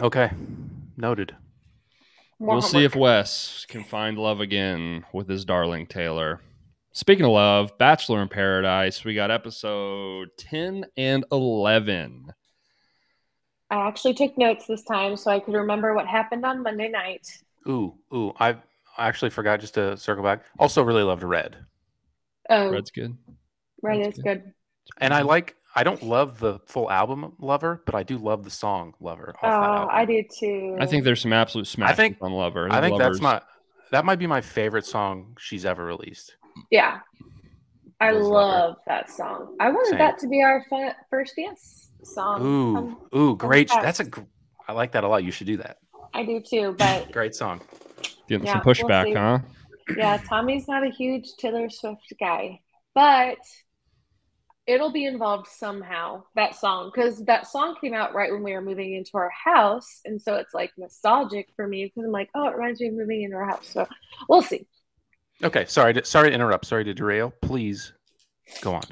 Okay, 0.00 0.30
noted. 0.96 1.34
More 2.38 2.56
we'll 2.56 2.62
see 2.62 2.84
if. 2.84 2.94
Wes 2.94 3.64
can 3.68 3.82
find 3.84 4.18
love 4.18 4.40
again 4.40 5.04
with 5.12 5.28
his 5.28 5.44
darling 5.44 5.86
Taylor. 5.86 6.40
Speaking 6.92 7.24
of 7.24 7.32
love, 7.32 7.78
Bachelor 7.78 8.22
in 8.22 8.28
Paradise, 8.28 9.04
we 9.04 9.14
got 9.14 9.30
episode 9.30 10.28
10 10.38 10.86
and 10.96 11.24
11. 11.30 12.32
I 13.70 13.88
actually 13.88 14.14
took 14.14 14.38
notes 14.38 14.66
this 14.66 14.84
time 14.84 15.16
so 15.16 15.30
I 15.30 15.40
could 15.40 15.54
remember 15.54 15.94
what 15.94 16.06
happened 16.06 16.46
on 16.46 16.62
Monday 16.62 16.88
night. 16.88 17.26
Ooh, 17.68 17.94
ooh. 18.14 18.32
I 18.38 18.56
I 18.96 19.08
actually 19.08 19.30
forgot 19.30 19.60
just 19.60 19.74
to 19.74 19.96
circle 19.96 20.24
back. 20.24 20.44
Also, 20.58 20.82
really 20.82 21.02
loved 21.02 21.22
Red, 21.22 21.56
Oh, 22.48 22.70
Red's 22.70 22.90
good. 22.90 23.16
Red 23.82 23.98
Red's 23.98 24.18
is 24.18 24.22
good. 24.24 24.52
and 24.98 25.12
I 25.14 25.22
like. 25.22 25.56
I 25.78 25.82
don't 25.84 26.02
love 26.02 26.38
the 26.38 26.58
full 26.66 26.90
album 26.90 27.34
Lover, 27.38 27.82
but 27.84 27.94
I 27.94 28.02
do 28.02 28.16
love 28.16 28.44
the 28.44 28.50
song 28.50 28.94
Lover 28.98 29.34
off 29.34 29.40
Oh, 29.42 29.50
that 29.60 29.68
album. 29.80 29.88
I 29.92 30.04
do 30.06 30.22
too. 30.40 30.76
I 30.80 30.86
think 30.86 31.04
there's 31.04 31.20
some 31.20 31.34
absolute 31.34 31.66
smash 31.66 31.90
I 31.90 31.94
think- 31.94 32.16
on 32.22 32.32
Lover. 32.32 32.68
I 32.72 32.80
think 32.80 32.98
that's 32.98 33.20
my 33.20 33.42
that 33.90 34.04
might 34.06 34.18
be 34.18 34.26
my 34.26 34.40
favorite 34.40 34.86
song 34.86 35.36
she's 35.38 35.66
ever 35.66 35.84
released. 35.84 36.34
Yeah. 36.70 37.00
I 38.00 38.12
Those 38.12 38.26
love 38.26 38.76
that 38.86 39.10
song. 39.10 39.54
I 39.60 39.68
wanted 39.70 39.90
Same. 39.90 39.98
that 39.98 40.18
to 40.20 40.28
be 40.28 40.42
our 40.42 40.64
f- 40.72 40.96
first 41.10 41.36
dance 41.36 41.90
song. 42.02 42.42
Ooh, 42.42 42.76
Um, 42.76 42.98
ooh, 43.14 43.36
great. 43.36 43.68
That's 43.68 44.00
a 44.00 44.06
I 44.66 44.72
like 44.72 44.92
that 44.92 45.04
a 45.04 45.08
lot. 45.08 45.24
You 45.24 45.30
should 45.30 45.46
do 45.46 45.58
that. 45.58 45.76
I 46.14 46.24
do 46.24 46.40
too, 46.40 46.74
but 46.78 47.12
Great 47.12 47.34
song. 47.34 47.60
Getting 48.28 48.46
Yeah, 48.46 48.52
some 48.54 48.62
we'll 48.64 48.74
pushback, 48.74 49.16
huh? 49.16 49.38
yeah, 49.96 50.16
Tommy's 50.18 50.66
not 50.68 50.84
a 50.84 50.90
huge 50.90 51.28
Taylor 51.38 51.70
Swift 51.70 52.12
guy, 52.18 52.60
but 52.94 53.38
it'll 54.66 54.90
be 54.90 55.04
involved 55.04 55.46
somehow, 55.46 56.24
that 56.34 56.56
song, 56.56 56.90
because 56.92 57.24
that 57.26 57.46
song 57.46 57.76
came 57.80 57.94
out 57.94 58.14
right 58.14 58.32
when 58.32 58.42
we 58.42 58.52
were 58.52 58.60
moving 58.60 58.94
into 58.94 59.12
our 59.14 59.30
house. 59.30 60.00
And 60.04 60.20
so 60.20 60.34
it's 60.34 60.52
like 60.54 60.72
nostalgic 60.76 61.46
for 61.54 61.68
me 61.68 61.84
because 61.84 62.04
I'm 62.04 62.10
like, 62.10 62.30
oh, 62.34 62.48
it 62.48 62.56
reminds 62.56 62.80
me 62.80 62.88
of 62.88 62.94
moving 62.94 63.22
into 63.22 63.36
our 63.36 63.46
house. 63.48 63.68
So 63.68 63.86
we'll 64.28 64.42
see. 64.42 64.66
Okay, 65.44 65.66
sorry. 65.66 65.94
To, 65.94 66.04
sorry 66.04 66.30
to 66.30 66.34
interrupt. 66.34 66.66
Sorry 66.66 66.82
to 66.82 66.94
derail. 66.94 67.32
Please 67.42 67.92
go 68.60 68.74
on. 68.74 68.82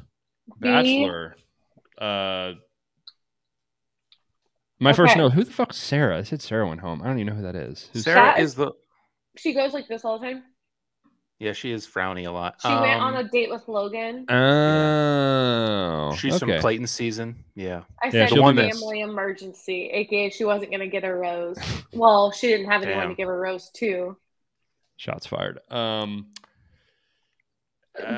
B- 0.61 0.69
Bachelor. 0.71 1.35
Uh, 1.99 2.53
my 4.79 4.93
first 4.93 5.17
note, 5.17 5.33
who 5.33 5.43
the 5.45 5.51
fuck's 5.51 5.77
Sarah? 5.79 6.19
I 6.19 6.23
said 6.23 6.43
Sarah 6.43 6.69
went 6.69 6.81
home. 6.81 7.01
I 7.03 7.07
don't 7.07 7.19
even 7.19 7.33
know 7.33 7.37
who 7.41 7.43
that 7.47 7.57
is. 7.57 7.89
Who's 7.93 8.05
Sarah 8.05 8.17
That 8.17 8.39
is 8.41 8.51
is- 8.51 8.55
the. 8.57 8.73
She 9.37 9.53
goes 9.55 9.73
like 9.73 9.89
this 9.89 10.05
all 10.05 10.19
the 10.19 10.27
time. 10.27 10.43
Yeah, 11.41 11.53
she 11.53 11.73
is 11.73 11.87
frowny 11.87 12.27
a 12.27 12.31
lot. 12.31 12.57
She 12.63 12.69
went 12.69 13.01
on 13.01 13.17
Um, 13.17 13.27
a 13.27 13.29
date 13.29 13.51
with 13.51 13.67
Logan. 13.67 14.25
Oh. 14.31 16.15
She's 16.17 16.35
okay. 16.43 16.53
from 16.53 16.61
Clayton 16.61 16.87
season. 16.87 17.45
Yeah. 17.57 17.83
I 18.03 18.07
Yeah, 18.07 18.13
said 18.13 18.29
she'll 18.31 18.53
be 18.53 18.71
family 18.71 19.01
emergency, 19.01 19.91
aka 19.93 20.31
she 20.31 20.45
wasn't 20.45 20.71
going 20.71 20.81
to 20.81 20.87
get 20.87 21.05
a 21.05 21.13
rose. 21.13 21.59
Well, 21.93 22.31
she 22.31 22.47
didn't 22.49 22.71
have 22.71 22.83
anyone 22.83 23.01
Damn. 23.01 23.09
to 23.11 23.15
give 23.17 23.29
a 23.29 23.37
rose 23.37 23.71
to. 23.75 24.17
Shots 24.97 25.27
fired. 25.27 25.59
Um, 25.71 26.29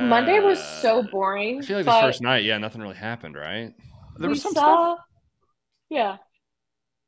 Monday 0.02 0.40
was 0.40 0.62
so 0.62 1.00
uh, 1.00 1.02
boring. 1.02 1.58
I 1.58 1.62
feel 1.62 1.78
like 1.78 1.86
but 1.86 2.00
the 2.00 2.06
first 2.06 2.20
night, 2.22 2.44
yeah, 2.44 2.58
nothing 2.58 2.80
really 2.82 2.96
happened, 2.96 3.34
right? 3.34 3.74
There 4.18 4.28
we 4.28 4.28
was 4.28 4.42
some 4.42 4.52
saw, 4.52 4.94
stuff. 4.94 5.06
Yeah, 5.88 6.16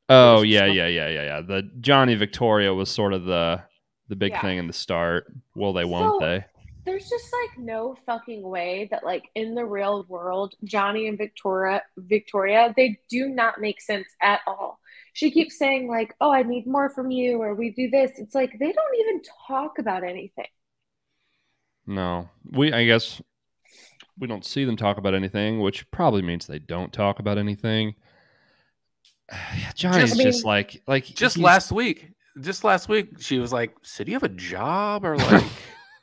Oh 0.09 0.41
yeah, 0.41 0.67
some- 0.67 0.75
yeah, 0.75 0.87
yeah, 0.87 1.07
yeah, 1.07 1.21
yeah. 1.23 1.41
The 1.41 1.69
Johnny 1.81 2.15
Victoria 2.15 2.73
was 2.73 2.89
sort 2.89 3.13
of 3.13 3.25
the 3.25 3.61
the 4.09 4.15
big 4.15 4.31
Yeah. 4.33 4.41
thing 4.41 4.57
in 4.57 4.67
the 4.67 4.73
start. 4.73 5.31
Will 5.55 5.71
they? 5.73 5.85
Won't 5.85 6.19
So- 6.21 6.25
they? 6.27 6.45
there's 6.85 7.07
just 7.09 7.31
like 7.31 7.59
no 7.59 7.95
fucking 8.07 8.41
way 8.41 8.87
that 8.89 9.03
like 9.03 9.29
in 9.35 9.53
the 9.53 9.63
real 9.65 10.05
world, 10.09 10.55
Johnny 10.63 11.07
and 11.07 11.17
Victoria, 11.19 11.83
Victoria, 11.97 12.73
they 12.75 12.97
do 13.09 13.29
not 13.29 13.61
make 13.61 13.79
sense 13.79 14.07
at 14.21 14.39
all. 14.47 14.79
She 15.13 15.29
keeps 15.29 15.57
saying 15.57 15.87
like, 15.87 16.15
"Oh, 16.19 16.31
I 16.31 16.41
need 16.43 16.65
more 16.65 16.89
from 16.89 17.11
you," 17.11 17.37
or 17.41 17.53
"We 17.53 17.69
do 17.71 17.89
this." 17.91 18.17
It's 18.17 18.33
like 18.33 18.57
they 18.57 18.71
don't 18.71 18.95
even 18.99 19.21
talk 19.47 19.77
about 19.77 20.03
anything. 20.03 20.47
No, 21.85 22.29
we. 22.49 22.71
I 22.73 22.85
guess 22.85 23.21
we 24.17 24.27
don't 24.27 24.45
see 24.45 24.65
them 24.65 24.75
talk 24.77 24.97
about 24.97 25.13
anything, 25.13 25.59
which 25.59 25.89
probably 25.91 26.21
means 26.21 26.47
they 26.47 26.59
don't 26.59 26.93
talk 26.93 27.19
about 27.19 27.37
anything. 27.37 27.95
Yeah, 29.31 29.71
Johnny's 29.75 30.09
Just- 30.09 30.19
I 30.21 30.23
just 30.23 30.45
like 30.45 30.81
like 30.87 31.05
Just 31.05 31.37
last 31.37 31.71
week. 31.71 32.11
Just 32.41 32.63
last 32.63 32.89
week, 32.89 33.21
she 33.21 33.39
was 33.39 33.51
like, 33.51 33.73
"So 33.83 34.03
do 34.03 34.11
you 34.11 34.15
have 34.15 34.23
a 34.23 34.29
job 34.29 35.05
or 35.05 35.17
like, 35.17 35.43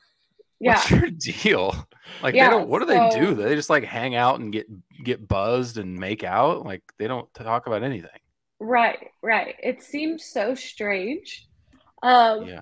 Yeah, 0.61 0.75
what's 0.75 0.91
your 0.91 1.11
deal? 1.11 1.87
Like, 2.23 2.35
Yeah, 2.35 2.49
they 2.51 2.57
don't. 2.57 2.69
What 2.69 2.81
do 2.81 2.89
so- 2.89 2.95
they 3.11 3.21
do? 3.21 3.35
They 3.35 3.55
just 3.55 3.69
like 3.71 3.85
hang 3.85 4.15
out 4.15 4.41
and 4.41 4.53
get 4.53 4.67
get 5.05 5.27
buzzed 5.29 5.77
and 5.79 5.97
make 5.99 6.25
out. 6.25 6.65
Like, 6.65 6.83
they 6.99 7.07
don't 7.09 7.33
talk 7.35 7.67
about 7.67 7.83
anything. 7.83 8.09
right, 8.59 9.09
right. 9.23 9.55
It 9.63 9.83
seems 9.83 10.25
so 10.25 10.55
strange. 10.55 11.47
Um, 12.03 12.47
Yeah. 12.47 12.61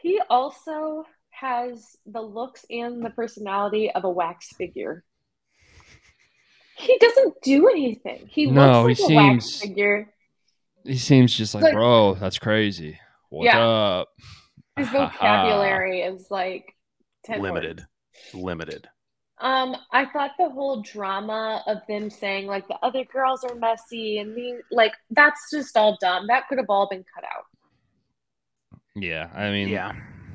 He 0.00 0.20
also 0.30 1.04
has 1.30 1.96
the 2.06 2.20
looks 2.20 2.64
and 2.70 3.04
the 3.04 3.10
personality 3.10 3.90
of 3.92 4.04
a 4.04 4.10
wax 4.10 4.48
figure. 4.56 5.04
He 6.76 6.98
doesn't 6.98 7.34
do 7.42 7.68
anything. 7.68 8.26
He 8.28 8.46
No, 8.46 8.82
looks 8.84 9.00
like 9.00 9.08
he 9.08 9.14
a 9.14 9.16
wax 9.16 9.60
figure. 9.60 10.08
He 10.84 10.96
seems 10.96 11.34
just 11.36 11.54
like, 11.54 11.64
Like- 11.64 11.74
bro, 11.74 12.14
that's 12.14 12.38
crazy. 12.38 12.98
What's 13.30 13.46
Yeah. 13.46 13.60
up? 13.66 14.08
His 14.76 14.86
Ha, 14.88 15.06
ha. 15.06 15.08
vocabulary 15.08 16.00
is 16.02 16.30
like 16.30 16.74
10 17.24 17.40
words. 17.40 17.52
Limited. 17.52 17.86
Limited. 18.34 18.88
Um, 19.38 19.74
I 19.92 20.04
thought 20.06 20.32
the 20.38 20.48
whole 20.50 20.82
drama 20.82 21.64
of 21.66 21.78
them 21.88 22.10
saying 22.10 22.46
like 22.46 22.68
the 22.68 22.76
other 22.82 23.04
girls 23.04 23.42
are 23.42 23.54
messy 23.56 24.18
and 24.18 24.34
me 24.34 24.56
like 24.70 24.92
that's 25.10 25.50
just 25.50 25.76
all 25.76 25.98
dumb. 26.00 26.26
That 26.28 26.46
could 26.48 26.58
have 26.58 26.68
all 26.70 26.88
been 26.88 27.04
cut 27.14 27.24
out. 27.24 27.44
Yeah, 28.94 29.30
I 29.34 29.50
mean, 29.50 29.68
Yeah. 29.68 29.92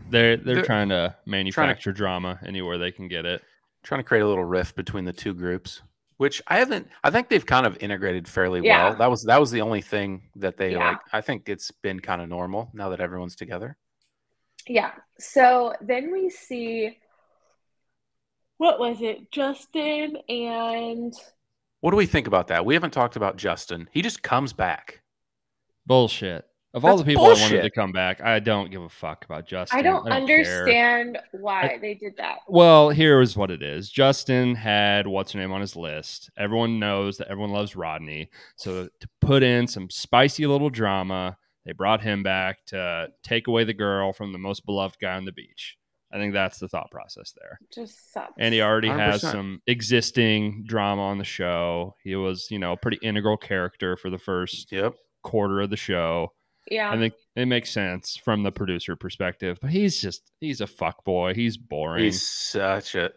they're 0.09 0.35
they're, 0.37 0.55
They're 0.55 0.63
trying 0.63 0.89
to 0.89 1.15
manufacture 1.25 1.91
drama 1.93 2.39
anywhere 2.45 2.77
they 2.77 2.91
can 2.91 3.07
get 3.07 3.25
it. 3.25 3.41
Trying 3.83 3.99
to 3.99 4.03
create 4.03 4.21
a 4.21 4.27
little 4.27 4.43
rift 4.43 4.75
between 4.75 5.05
the 5.05 5.13
two 5.13 5.33
groups, 5.33 5.81
which 6.17 6.41
I 6.47 6.57
haven't. 6.59 6.87
I 7.03 7.09
think 7.11 7.29
they've 7.29 7.45
kind 7.45 7.65
of 7.65 7.77
integrated 7.79 8.27
fairly 8.27 8.61
Yeah. 8.61 8.89
well. 8.89 8.97
That 8.97 9.09
was 9.09 9.23
that 9.23 9.39
was 9.39 9.51
the 9.51 9.61
only 9.61 9.81
thing 9.81 10.29
that 10.35 10.57
they 10.57 10.71
Yeah. 10.73 10.89
like. 10.89 10.99
I 11.13 11.21
think 11.21 11.47
it's 11.49 11.71
been 11.71 11.99
kind 11.99 12.21
of 12.21 12.29
normal 12.29 12.69
now 12.73 12.89
that 12.89 12.99
everyone's 12.99 13.35
together. 13.35 13.77
Yeah. 14.67 14.91
So 15.19 15.73
then 15.81 16.11
we 16.11 16.29
see 16.29 16.97
what 18.57 18.79
was 18.79 19.01
it? 19.01 19.31
Justin 19.31 20.17
and 20.27 21.13
What 21.79 21.91
do 21.91 21.97
we 21.97 22.07
think 22.07 22.25
about 22.25 22.47
that? 22.47 22.65
We 22.65 22.73
haven't 22.73 22.91
talked 22.91 23.15
about 23.15 23.37
Justin. 23.37 23.87
He 23.93 24.01
just 24.01 24.23
comes 24.23 24.51
back. 24.51 25.03
Bullshit. 25.85 26.43
Of 26.77 26.85
all 26.85 26.91
That's 26.97 27.01
the 27.07 27.11
people 27.11 27.25
I 27.25 27.29
wanted 27.29 27.63
to 27.63 27.71
come 27.71 27.91
back, 27.91 28.21
I 28.21 28.37
don't 28.37 28.69
give 28.69 28.83
a 28.83 28.89
fuck 28.89 29.25
about 29.25 29.47
Justin. 29.47 29.79
I 29.79 29.81
don't, 29.81 30.03
care. 30.03 30.13
understand 30.13 31.17
why 31.31 31.79
they 31.81 31.95
did 31.95 32.15
that. 32.17 32.37
Well, 32.47 32.91
here 32.91 33.19
is 33.19 33.35
what 33.35 33.49
it 33.49 33.63
is. 33.63 33.89
Justin 33.89 34.53
had 34.53 35.07
what's 35.07 35.31
her 35.31 35.39
name 35.39 35.51
on 35.51 35.59
his 35.61 35.75
list. 35.75 36.29
Everyone 36.37 36.77
knows 36.77 37.17
that 37.17 37.29
everyone 37.29 37.49
loves 37.51 37.75
Rodney. 37.75 38.29
So 38.57 38.89
to 38.99 39.09
put 39.21 39.41
in 39.41 39.65
some 39.65 39.89
spicy 39.89 40.45
little 40.45 40.69
drama, 40.69 41.35
they 41.65 41.71
brought 41.71 42.01
him 42.03 42.21
back 42.21 42.63
to 42.67 43.07
take 43.23 43.47
away 43.47 43.63
the 43.63 43.73
girl 43.73 44.13
from 44.13 44.31
the 44.31 44.37
most 44.37 44.63
beloved 44.63 44.97
guy 45.01 45.15
on 45.15 45.25
the 45.25 45.31
beach. 45.31 45.77
I 46.13 46.17
think 46.17 46.31
that's 46.33 46.59
the 46.59 46.67
thought 46.67 46.91
process 46.91 47.33
there. 47.41 47.59
Just 47.73 48.13
sucks. 48.13 48.33
And 48.37 48.53
he 48.53 48.61
already 48.61 48.87
has 48.89 49.23
100%. 49.23 49.31
some 49.31 49.61
existing 49.65 50.63
drama 50.67 51.01
on 51.01 51.17
the 51.17 51.23
show. 51.23 51.95
He 52.03 52.15
was, 52.15 52.47
you 52.51 52.59
know, 52.59 52.73
a 52.73 52.77
pretty 52.77 52.99
integral 53.01 53.35
character 53.35 53.97
for 53.97 54.11
the 54.11 54.19
first 54.19 54.71
Yep. 54.71 54.93
quarter 55.23 55.59
of 55.59 55.71
the 55.71 55.75
show. 55.75 56.33
Yeah. 56.69 56.91
I 56.91 56.97
think 56.97 57.13
it 57.35 57.45
makes 57.47 57.69
sense 57.71 58.17
from 58.17 58.43
the 58.43 58.51
producer 58.51 58.95
perspective, 58.95 59.57
but 59.61 59.69
he's 59.71 59.99
just 60.01 60.31
he's 60.39 60.61
a 60.61 60.67
fuck 60.67 61.03
boy. 61.03 61.33
He's 61.33 61.57
boring. 61.57 62.03
He's 62.05 62.27
such 62.27 62.95
a. 62.95 63.11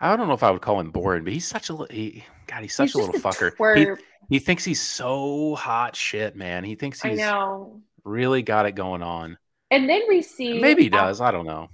I 0.00 0.16
don't 0.16 0.26
know 0.28 0.34
if 0.34 0.42
I 0.42 0.50
would 0.50 0.62
call 0.62 0.80
him 0.80 0.90
boring, 0.90 1.24
but 1.24 1.32
he's 1.32 1.46
such 1.46 1.68
a. 1.68 1.74
li- 1.74 1.86
He, 1.90 2.24
God, 2.46 2.62
he's 2.62 2.74
such 2.74 2.88
He's 2.88 2.94
a 2.96 2.98
little 2.98 3.12
just 3.12 3.24
fucker. 3.24 3.76
He, 3.76 3.86
he 4.28 4.38
thinks 4.38 4.64
he's 4.64 4.80
so 4.80 5.54
hot 5.54 5.94
shit, 5.94 6.34
man. 6.36 6.64
He 6.64 6.74
thinks 6.74 7.04
I 7.04 7.10
he's 7.10 7.18
know. 7.18 7.80
really 8.04 8.42
got 8.42 8.66
it 8.66 8.72
going 8.72 9.02
on. 9.02 9.38
And 9.70 9.88
then 9.88 10.02
we 10.08 10.20
see 10.22 10.58
Maybe 10.60 10.82
he 10.82 10.88
af- 10.88 10.92
does. 10.94 11.20
I 11.20 11.30
don't 11.30 11.46
know. 11.46 11.68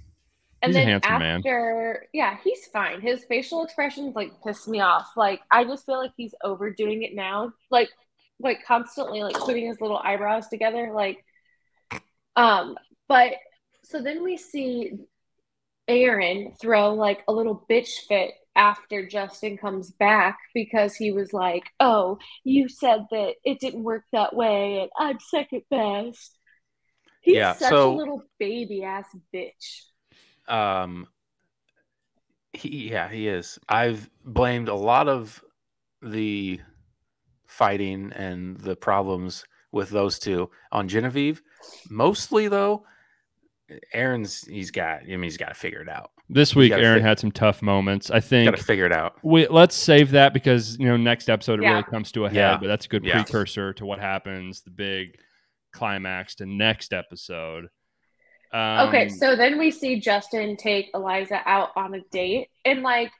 And 0.61 0.71
He's 0.71 0.75
a 0.75 0.79
then 0.85 1.01
handsome 1.01 1.19
man. 1.19 1.95
yeah, 2.13 2.37
he's 2.43 2.65
fine. 2.67 2.99
His 2.99 3.23
facial 3.23 3.63
expressions 3.63 4.13
like 4.13 4.31
piss 4.45 4.67
me 4.67 4.81
off. 4.81 5.07
Like 5.15 5.39
I 5.49 5.63
just 5.63 5.85
feel 5.85 5.97
like 5.97 6.11
he's 6.17 6.35
overdoing 6.43 7.03
it 7.03 7.15
now. 7.15 7.53
Like, 7.71 7.89
like 8.39 8.65
constantly 8.65 9.21
like 9.21 9.37
putting 9.37 9.67
his 9.67 9.81
little 9.81 9.97
eyebrows 9.97 10.47
together. 10.47 10.91
Like, 10.93 11.23
um, 12.35 12.75
but 13.07 13.33
so 13.83 14.01
then 14.01 14.23
we 14.23 14.37
see 14.37 14.93
Aaron 15.87 16.53
throw 16.61 16.93
like 16.93 17.23
a 17.27 17.33
little 17.33 17.65
bitch 17.69 18.05
fit 18.07 18.31
after 18.55 19.07
Justin 19.07 19.57
comes 19.57 19.91
back 19.91 20.37
because 20.53 20.95
he 20.95 21.11
was 21.11 21.33
like, 21.33 21.63
"Oh, 21.79 22.17
you 22.43 22.69
said 22.69 23.05
that 23.11 23.35
it 23.43 23.59
didn't 23.59 23.83
work 23.83 24.03
that 24.11 24.35
way, 24.35 24.81
and 24.81 24.89
I'm 24.97 25.19
second 25.19 25.63
best." 25.69 26.37
He's 27.21 27.35
Yeah, 27.35 27.53
such 27.53 27.69
so- 27.69 27.93
a 27.93 27.95
little 27.95 28.23
baby 28.39 28.83
ass 28.83 29.07
bitch. 29.33 29.83
Um, 30.47 31.07
he, 32.53 32.89
yeah, 32.89 33.07
he 33.09 33.27
is. 33.27 33.59
I've 33.69 34.09
blamed 34.25 34.67
a 34.67 34.75
lot 34.75 35.07
of 35.07 35.43
the 36.01 36.59
fighting 37.49 38.13
and 38.15 38.57
the 38.61 38.75
problems 38.77 39.43
with 39.73 39.89
those 39.89 40.17
two 40.19 40.49
on 40.71 40.87
Genevieve. 40.87 41.41
Mostly 41.89 42.47
though, 42.47 42.85
Aaron's 43.93 44.41
he's 44.47 44.71
got. 44.71 45.01
I 45.01 45.05
mean, 45.05 45.23
he's 45.23 45.37
got 45.37 45.49
to 45.49 45.53
figure 45.53 45.81
it 45.81 45.89
out. 45.89 46.11
this 46.29 46.55
week, 46.55 46.71
Aaron 46.71 47.01
fi- 47.01 47.07
had 47.07 47.19
some 47.19 47.31
tough 47.31 47.61
moments. 47.61 48.09
I 48.09 48.19
think 48.19 48.45
Got 48.45 48.51
think 48.55 48.57
to 48.61 48.63
figure 48.63 48.85
it 48.85 48.91
out. 48.93 49.13
we 49.23 49.47
let's 49.47 49.75
save 49.75 50.11
that 50.11 50.33
because 50.33 50.77
you 50.79 50.85
know 50.87 50.97
next 50.97 51.29
episode 51.29 51.59
it 51.59 51.63
Yeah. 51.63 51.71
really 51.71 51.83
comes 51.83 52.11
to 52.13 52.25
a 52.25 52.29
head. 52.29 52.35
Yeah. 52.35 52.57
But 52.57 52.67
that's 52.67 52.85
a 52.85 52.89
good 52.89 53.03
Yeah. 53.03 53.21
precursor 53.23 53.73
to 53.73 53.85
what 53.85 53.99
happens, 53.99 54.61
the 54.61 54.71
big 54.71 55.17
climax 55.73 56.35
to 56.35 56.45
next 56.47 56.93
episode. 56.93 57.65
Um, 58.51 58.87
Okay, 58.87 59.09
so 59.09 59.35
then 59.35 59.59
we 59.59 59.69
see 59.69 59.99
Justin 59.99 60.57
take 60.57 60.89
Eliza 60.95 61.41
out 61.45 61.69
on 61.75 61.93
a 61.93 62.01
date, 62.11 62.47
and 62.65 62.81
like, 62.81 63.11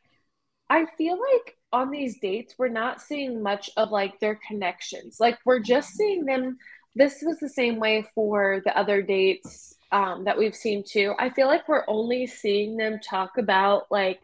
I 0.70 0.86
feel 0.98 1.18
like 1.20 1.56
on 1.72 1.92
these 1.92 2.20
dates 2.20 2.56
we're 2.58 2.68
not 2.68 3.02
seeing 3.02 3.42
much 3.44 3.70
of 3.78 3.92
like 3.92 4.20
their 4.20 4.40
connections. 4.48 5.18
Like 5.20 5.38
we're 5.46 5.60
just 5.60 5.94
seeing 5.96 6.26
them. 6.26 6.58
This 6.96 7.22
was 7.24 7.40
the 7.40 7.50
same 7.50 7.80
way 7.80 8.06
for 8.16 8.62
the 8.66 8.78
other 8.78 9.02
dates 9.02 9.76
um, 9.92 10.26
that 10.26 10.38
we've 10.38 10.56
seen 10.56 10.84
too. 10.88 11.14
I 11.20 11.30
feel 11.30 11.48
like 11.48 11.68
we're 11.68 11.86
only 11.88 12.28
seeing 12.28 12.78
them 12.78 13.00
talk 13.00 13.38
about 13.38 13.84
like 13.90 14.20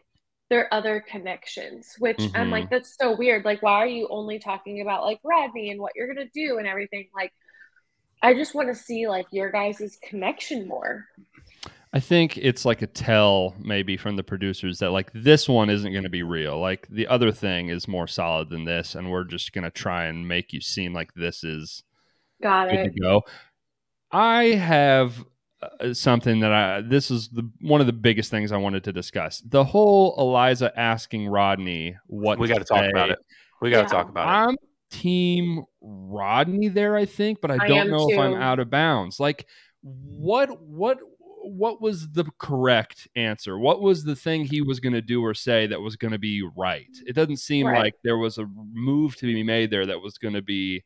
their 0.50 0.72
other 0.72 1.00
connections, 1.08 1.94
which 1.98 2.20
I'm 2.34 2.48
Mhm. 2.48 2.52
like, 2.52 2.70
that's 2.70 2.96
so 2.96 3.16
weird. 3.16 3.44
Like, 3.44 3.62
why 3.62 3.74
are 3.74 3.86
you 3.86 4.06
only 4.08 4.38
talking 4.38 4.80
about 4.80 5.02
like 5.02 5.18
Rodney 5.24 5.70
and 5.70 5.80
what 5.80 5.92
you're 5.96 6.12
gonna 6.12 6.28
do 6.32 6.58
and 6.58 6.66
everything? 6.68 7.08
Like, 7.14 7.32
I 8.22 8.34
just 8.34 8.54
want 8.54 8.68
to 8.68 8.74
see 8.74 9.08
like 9.08 9.26
your 9.32 9.50
guys' 9.50 9.98
connection 10.02 10.66
more. 10.68 11.06
I 11.96 12.00
think 12.00 12.36
it's 12.36 12.66
like 12.66 12.82
a 12.82 12.86
tell 12.86 13.54
maybe 13.58 13.96
from 13.96 14.16
the 14.16 14.22
producers 14.22 14.80
that 14.80 14.90
like 14.90 15.10
this 15.14 15.48
one 15.48 15.70
isn't 15.70 15.92
going 15.92 16.04
to 16.04 16.10
be 16.10 16.22
real. 16.22 16.60
Like 16.60 16.86
the 16.90 17.06
other 17.06 17.32
thing 17.32 17.70
is 17.70 17.88
more 17.88 18.06
solid 18.06 18.50
than 18.50 18.66
this, 18.66 18.94
and 18.94 19.10
we're 19.10 19.24
just 19.24 19.54
going 19.54 19.64
to 19.64 19.70
try 19.70 20.04
and 20.04 20.28
make 20.28 20.52
you 20.52 20.60
seem 20.60 20.92
like 20.92 21.14
this 21.14 21.42
is 21.42 21.84
Got 22.42 22.70
it. 22.70 22.92
to 22.92 23.00
go. 23.00 23.22
I 24.12 24.44
have 24.44 25.24
uh, 25.62 25.94
something 25.94 26.40
that 26.40 26.52
I 26.52 26.82
this 26.82 27.10
is 27.10 27.30
the 27.30 27.50
one 27.62 27.80
of 27.80 27.86
the 27.86 27.94
biggest 27.94 28.30
things 28.30 28.52
I 28.52 28.58
wanted 28.58 28.84
to 28.84 28.92
discuss. 28.92 29.40
The 29.40 29.64
whole 29.64 30.16
Eliza 30.18 30.78
asking 30.78 31.28
Rodney 31.28 31.96
what 32.08 32.38
We 32.38 32.46
got 32.46 32.58
to 32.58 32.64
talk 32.64 32.84
about 32.90 33.08
it. 33.08 33.18
We 33.62 33.70
got 33.70 33.88
to 33.88 33.96
Yeah. 33.96 34.02
talk 34.02 34.10
about 34.10 34.28
it. 34.28 34.48
I'm 34.48 34.56
team 34.90 35.64
Rodney 35.80 36.68
there, 36.68 36.94
I 36.94 37.06
think, 37.06 37.40
but 37.40 37.50
I 37.50 37.54
I 37.58 37.68
don't 37.68 37.78
am 37.78 37.90
know 37.90 38.10
if 38.10 38.18
I'm 38.18 38.34
out 38.34 38.58
of 38.58 38.68
bounds. 38.68 39.18
Like 39.18 39.46
what 39.80 40.60
what 40.60 40.98
what 41.46 41.80
was 41.80 42.10
the 42.12 42.24
correct 42.38 43.08
answer? 43.16 43.58
What 43.58 43.80
was 43.80 44.04
the 44.04 44.16
thing 44.16 44.44
he 44.44 44.60
was 44.62 44.80
going 44.80 44.92
to 44.94 45.02
do 45.02 45.24
or 45.24 45.34
say 45.34 45.66
that 45.66 45.80
was 45.80 45.96
going 45.96 46.12
to 46.12 46.18
be 46.18 46.42
right? 46.56 46.86
It 47.06 47.14
doesn't 47.14 47.38
seem 47.38 47.66
Right. 47.66 47.78
like 47.78 47.94
there 48.04 48.18
was 48.18 48.38
a 48.38 48.46
move 48.72 49.16
to 49.16 49.26
be 49.26 49.42
made 49.42 49.70
there 49.70 49.86
that 49.86 50.00
was 50.00 50.18
going 50.18 50.34
to 50.34 50.42
be 50.42 50.84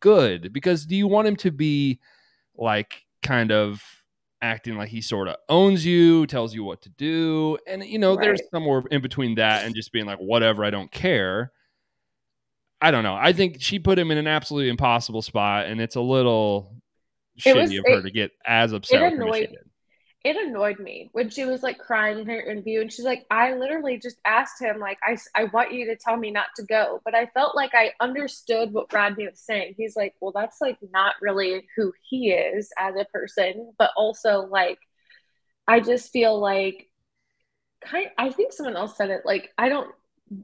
good 0.00 0.52
because 0.52 0.86
do 0.86 0.94
you 0.94 1.06
want 1.06 1.26
him 1.28 1.36
to 1.36 1.50
be 1.50 1.98
like 2.56 3.04
kind 3.22 3.50
of 3.50 3.82
acting 4.40 4.76
like 4.76 4.88
he 4.88 5.00
sort 5.00 5.26
of 5.28 5.36
owns 5.48 5.84
you, 5.84 6.26
tells 6.26 6.54
you 6.54 6.62
what 6.62 6.80
to 6.82 6.88
do, 6.90 7.58
and 7.66 7.84
you 7.84 7.98
know, 7.98 8.14
there's 8.16 8.40
somewhere 8.52 8.82
in 8.90 9.00
between 9.02 9.34
that 9.36 9.64
and 9.64 9.74
just 9.74 9.90
being 9.92 10.06
like 10.06 10.18
whatever, 10.18 10.64
I 10.64 10.70
don't 10.70 10.90
care. 10.92 11.50
I 12.80 12.92
don't 12.92 13.02
know. 13.02 13.16
I 13.16 13.32
think 13.32 13.56
she 13.60 13.80
put 13.80 13.98
him 13.98 14.12
in 14.12 14.18
an 14.18 14.28
absolutely 14.28 14.70
impossible 14.70 15.22
spot, 15.22 15.66
and 15.66 15.80
it's 15.80 15.96
a 15.96 16.00
little 16.00 16.76
It 17.36 17.42
shitty 17.42 17.60
was- 17.60 17.70
of 17.72 17.84
her 17.88 17.98
it- 17.98 18.02
to 18.02 18.10
get 18.12 18.30
as 18.46 18.72
upset 18.72 19.00
with 19.02 19.12
him 19.14 19.22
as 19.28 19.34
she 19.36 19.42
annoyed- 19.44 19.50
did. 19.50 19.67
It 20.28 20.36
annoyed 20.36 20.78
me 20.78 21.08
when 21.12 21.30
she 21.30 21.46
was 21.46 21.62
like 21.62 21.78
crying 21.78 22.18
in 22.18 22.26
her 22.26 22.38
interview, 22.42 22.82
and 22.82 22.92
she's 22.92 23.06
like, 23.06 23.24
"I 23.30 23.54
literally 23.54 23.98
just 23.98 24.18
asked 24.26 24.60
him 24.60 24.78
like, 24.78 24.98
I, 25.02 25.16
I 25.34 25.44
want 25.44 25.72
you 25.72 25.86
to 25.86 25.96
tell 25.96 26.18
me 26.18 26.30
not 26.30 26.48
to 26.56 26.64
go," 26.64 27.00
but 27.02 27.14
I 27.14 27.26
felt 27.28 27.56
like 27.56 27.70
I 27.74 27.92
understood 27.98 28.70
what 28.74 28.92
Rodney 28.92 29.26
was 29.26 29.40
saying. 29.40 29.74
He's 29.78 29.96
like, 29.96 30.14
"Well, 30.20 30.32
that's 30.32 30.60
like 30.60 30.76
not 30.92 31.14
really 31.22 31.66
who 31.76 31.94
he 32.02 32.30
is 32.32 32.68
as 32.78 32.94
a 32.94 33.06
person, 33.06 33.72
but 33.78 33.90
also 33.96 34.40
like, 34.42 34.78
I 35.66 35.80
just 35.80 36.12
feel 36.12 36.38
like, 36.38 36.90
kind. 37.82 38.08
I 38.18 38.30
think 38.30 38.52
someone 38.52 38.76
else 38.76 38.96
said 38.98 39.10
it 39.10 39.22
like, 39.24 39.50
I 39.58 39.70
don't 39.70 39.90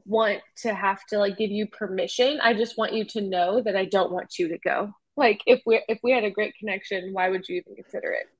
want 0.05 0.41
to 0.63 0.73
have 0.73 1.05
to 1.09 1.19
like 1.19 1.37
give 1.37 1.51
you 1.51 1.67
permission. 1.67 2.39
I 2.41 2.55
just 2.55 2.77
want 2.77 2.93
you 2.93 3.05
to 3.05 3.21
know 3.21 3.61
that 3.61 3.75
I 3.75 3.85
don't 3.85 4.11
want 4.11 4.39
you 4.39 4.47
to 4.49 4.57
go. 4.57 4.93
Like, 5.15 5.41
if 5.45 5.61
we 5.67 5.83
if 5.87 5.99
we 6.03 6.11
had 6.11 6.23
a 6.23 6.31
great 6.31 6.55
connection, 6.57 7.13
why 7.13 7.29
would 7.29 7.47
you 7.47 7.57
even 7.57 7.75
consider 7.75 8.11
it?" 8.13 8.34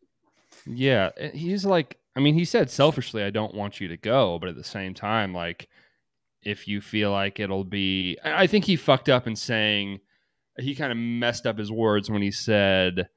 Yeah, 0.68 1.10
he's 1.34 1.66
like, 1.66 1.98
I 2.16 2.20
mean, 2.20 2.34
he 2.34 2.46
said 2.46 2.70
selfishly, 2.72 3.24
I 3.24 3.30
don't 3.30 3.54
want 3.54 3.80
you 3.80 3.88
to 3.90 3.98
go, 3.98 4.40
but 4.40 4.50
at 4.50 4.56
the 4.56 4.64
same 4.64 4.94
time, 4.94 5.34
like, 5.34 5.68
if 6.44 6.68
you 6.68 6.80
feel 6.82 7.12
like 7.12 7.40
it'll 7.40 7.64
be, 7.64 8.18
I 8.24 8.48
think 8.48 8.66
he 8.66 8.76
fucked 8.76 9.10
up 9.10 9.28
in 9.28 9.36
saying 9.36 10.00
he 10.60 10.76
kind 10.76 10.92
of 10.92 10.98
messed 10.98 11.46
up 11.48 11.58
his 11.58 11.72
words 11.72 12.10
when 12.10 12.22
he 12.22 12.32
said 12.32 13.08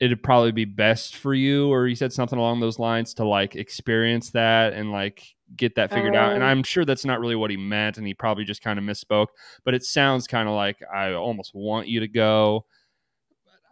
it'd 0.00 0.22
probably 0.22 0.52
be 0.52 0.64
best 0.64 1.16
for 1.16 1.34
you, 1.34 1.72
or 1.72 1.86
he 1.86 1.94
said 1.94 2.12
something 2.12 2.38
along 2.38 2.60
those 2.60 2.78
lines 2.78 3.14
to 3.14 3.24
like 3.24 3.56
experience 3.56 4.30
that 4.30 4.72
and 4.72 4.92
like 4.92 5.24
get 5.56 5.74
that 5.74 5.90
figured 5.90 6.14
out. 6.14 6.32
And 6.34 6.42
Oh. 6.42 6.46
I'm 6.46 6.62
sure 6.62 6.84
that's 6.84 7.04
not 7.04 7.18
really 7.20 7.34
what 7.34 7.50
he 7.50 7.56
meant, 7.56 7.98
and 7.98 8.06
he 8.06 8.14
probably 8.14 8.44
just 8.44 8.62
kind 8.62 8.78
of 8.78 8.84
misspoke. 8.84 9.26
But 9.64 9.74
it 9.74 9.82
sounds 9.82 10.28
kind 10.28 10.48
of 10.48 10.54
like 10.54 10.78
I 10.94 11.14
almost 11.14 11.52
want 11.52 11.88
you 11.88 12.00
to 12.00 12.08
go. 12.08 12.64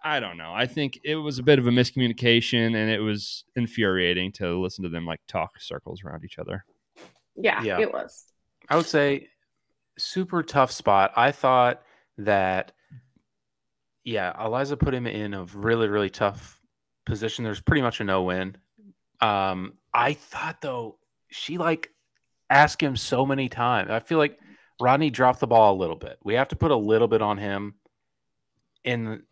I 0.06 0.20
don't 0.20 0.36
know. 0.36 0.52
I 0.54 0.66
think 0.66 1.00
it 1.02 1.16
was 1.16 1.40
a 1.40 1.42
bit 1.42 1.58
of 1.58 1.66
a 1.66 1.70
miscommunication 1.70 2.76
and 2.76 2.90
it 2.90 3.00
was 3.00 3.42
infuriating 3.56 4.30
to 4.32 4.56
listen 4.60 4.84
to 4.84 4.88
them 4.88 5.04
like 5.04 5.20
talk 5.26 5.60
circles 5.60 6.04
around 6.04 6.24
each 6.24 6.38
other. 6.38 6.64
Yeah, 7.34 7.60
Yeah. 7.62 7.80
it 7.80 7.92
was. 7.92 8.24
I 8.68 8.76
would 8.76 8.86
say 8.86 9.28
super 9.98 10.44
tough 10.44 10.70
spot. 10.70 11.12
I 11.16 11.32
thought 11.32 11.82
that, 12.18 12.70
yeah, 14.04 14.32
Eliza 14.44 14.76
put 14.76 14.94
him 14.94 15.08
in 15.08 15.34
a 15.34 15.42
really, 15.44 15.88
really 15.88 16.10
tough 16.10 16.60
position. 17.04 17.42
There's 17.44 17.60
pretty 17.60 17.82
much 17.82 18.00
a 18.00 18.04
no 18.04 18.22
win. 18.22 18.56
Um, 19.20 19.72
I 19.92 20.12
thought 20.12 20.60
though 20.60 20.98
she 21.30 21.58
like 21.58 21.90
asked 22.48 22.80
him 22.80 22.94
so 22.96 23.26
many 23.26 23.48
times. 23.48 23.90
I 23.90 23.98
feel 23.98 24.18
like 24.18 24.38
Rodney 24.80 25.10
dropped 25.10 25.40
the 25.40 25.48
ball 25.48 25.74
a 25.74 25.80
little 25.80 25.96
bit. 25.96 26.18
We 26.22 26.34
have 26.34 26.48
to 26.48 26.56
put 26.56 26.70
a 26.70 26.76
little 26.76 27.08
bit 27.08 27.22
on 27.22 27.38
him, 27.38 27.74
and 28.84 29.22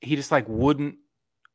he 0.00 0.16
just 0.16 0.30
like 0.32 0.46
wouldn't. 0.48 0.96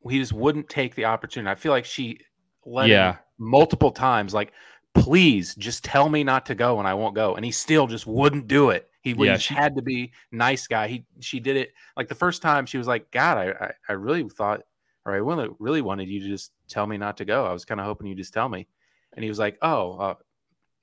He 0.08 0.18
just 0.18 0.32
wouldn't 0.34 0.68
take 0.68 0.94
the 0.94 1.06
opportunity. 1.06 1.50
I 1.50 1.54
feel 1.54 1.72
like 1.72 1.84
she 1.86 2.18
let 2.66 2.84
him 2.86 2.90
Yeah. 2.92 3.16
multiple 3.38 3.90
times, 3.90 4.34
like, 4.34 4.52
please 4.94 5.54
just 5.54 5.82
tell 5.82 6.08
me 6.08 6.22
not 6.22 6.46
to 6.46 6.54
go 6.54 6.78
and 6.78 6.86
I 6.86 6.94
won't 6.94 7.14
go. 7.14 7.34
And 7.36 7.44
he 7.44 7.50
still 7.50 7.86
just 7.86 8.06
wouldn't 8.06 8.46
do 8.46 8.70
it. 8.70 8.88
He, 9.00 9.10
Yeah, 9.12 9.34
just 9.34 9.46
she- 9.46 9.54
had 9.54 9.74
to 9.76 9.82
be 9.82 10.12
nice 10.30 10.66
guy. 10.66 10.88
He 10.88 11.06
she 11.20 11.40
did 11.40 11.56
it 11.56 11.72
like 11.96 12.08
the 12.08 12.14
first 12.14 12.42
time 12.42 12.66
she 12.66 12.78
was 12.78 12.86
like, 12.86 13.10
God, 13.10 13.38
I 13.38 13.50
I, 13.66 13.72
I 13.88 13.92
really 13.94 14.28
thought 14.28 14.62
or 15.06 15.12
I 15.12 15.16
really 15.16 15.48
really 15.58 15.82
wanted 15.82 16.08
you 16.08 16.20
to 16.20 16.28
just 16.28 16.52
tell 16.68 16.86
me 16.86 16.96
not 16.98 17.16
to 17.18 17.24
go. 17.24 17.44
I 17.46 17.52
was 17.52 17.64
kind 17.64 17.80
of 17.80 17.86
hoping 17.86 18.06
you 18.06 18.14
just 18.14 18.32
tell 18.34 18.48
me. 18.48 18.66
And 19.14 19.22
he 19.24 19.28
was 19.28 19.38
like, 19.38 19.56
Oh, 19.62 19.98
uh, 19.98 20.14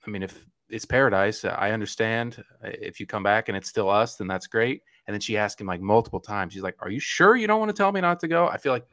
I 0.05 0.09
mean, 0.09 0.23
if 0.23 0.45
it's 0.69 0.85
paradise, 0.85 1.43
I 1.45 1.71
understand. 1.71 2.43
If 2.63 2.99
you 2.99 3.05
come 3.05 3.23
back 3.23 3.49
and 3.49 3.57
it's 3.57 3.69
still 3.69 3.89
us, 3.89 4.15
then 4.17 4.27
that's 4.27 4.47
great. 4.47 4.81
And 5.11 5.15
then 5.15 5.19
she 5.19 5.35
asked 5.35 5.59
him 5.59 5.67
like 5.67 5.81
multiple 5.81 6.21
times. 6.21 6.53
She's 6.53 6.61
like, 6.61 6.77
Are 6.79 6.89
you 6.89 7.01
sure 7.01 7.35
you 7.35 7.45
don't 7.45 7.59
want 7.59 7.67
to 7.67 7.75
tell 7.75 7.91
me 7.91 7.99
not 7.99 8.21
to 8.21 8.29
go? 8.29 8.47
I 8.47 8.55
feel 8.55 8.71
like 8.71 8.87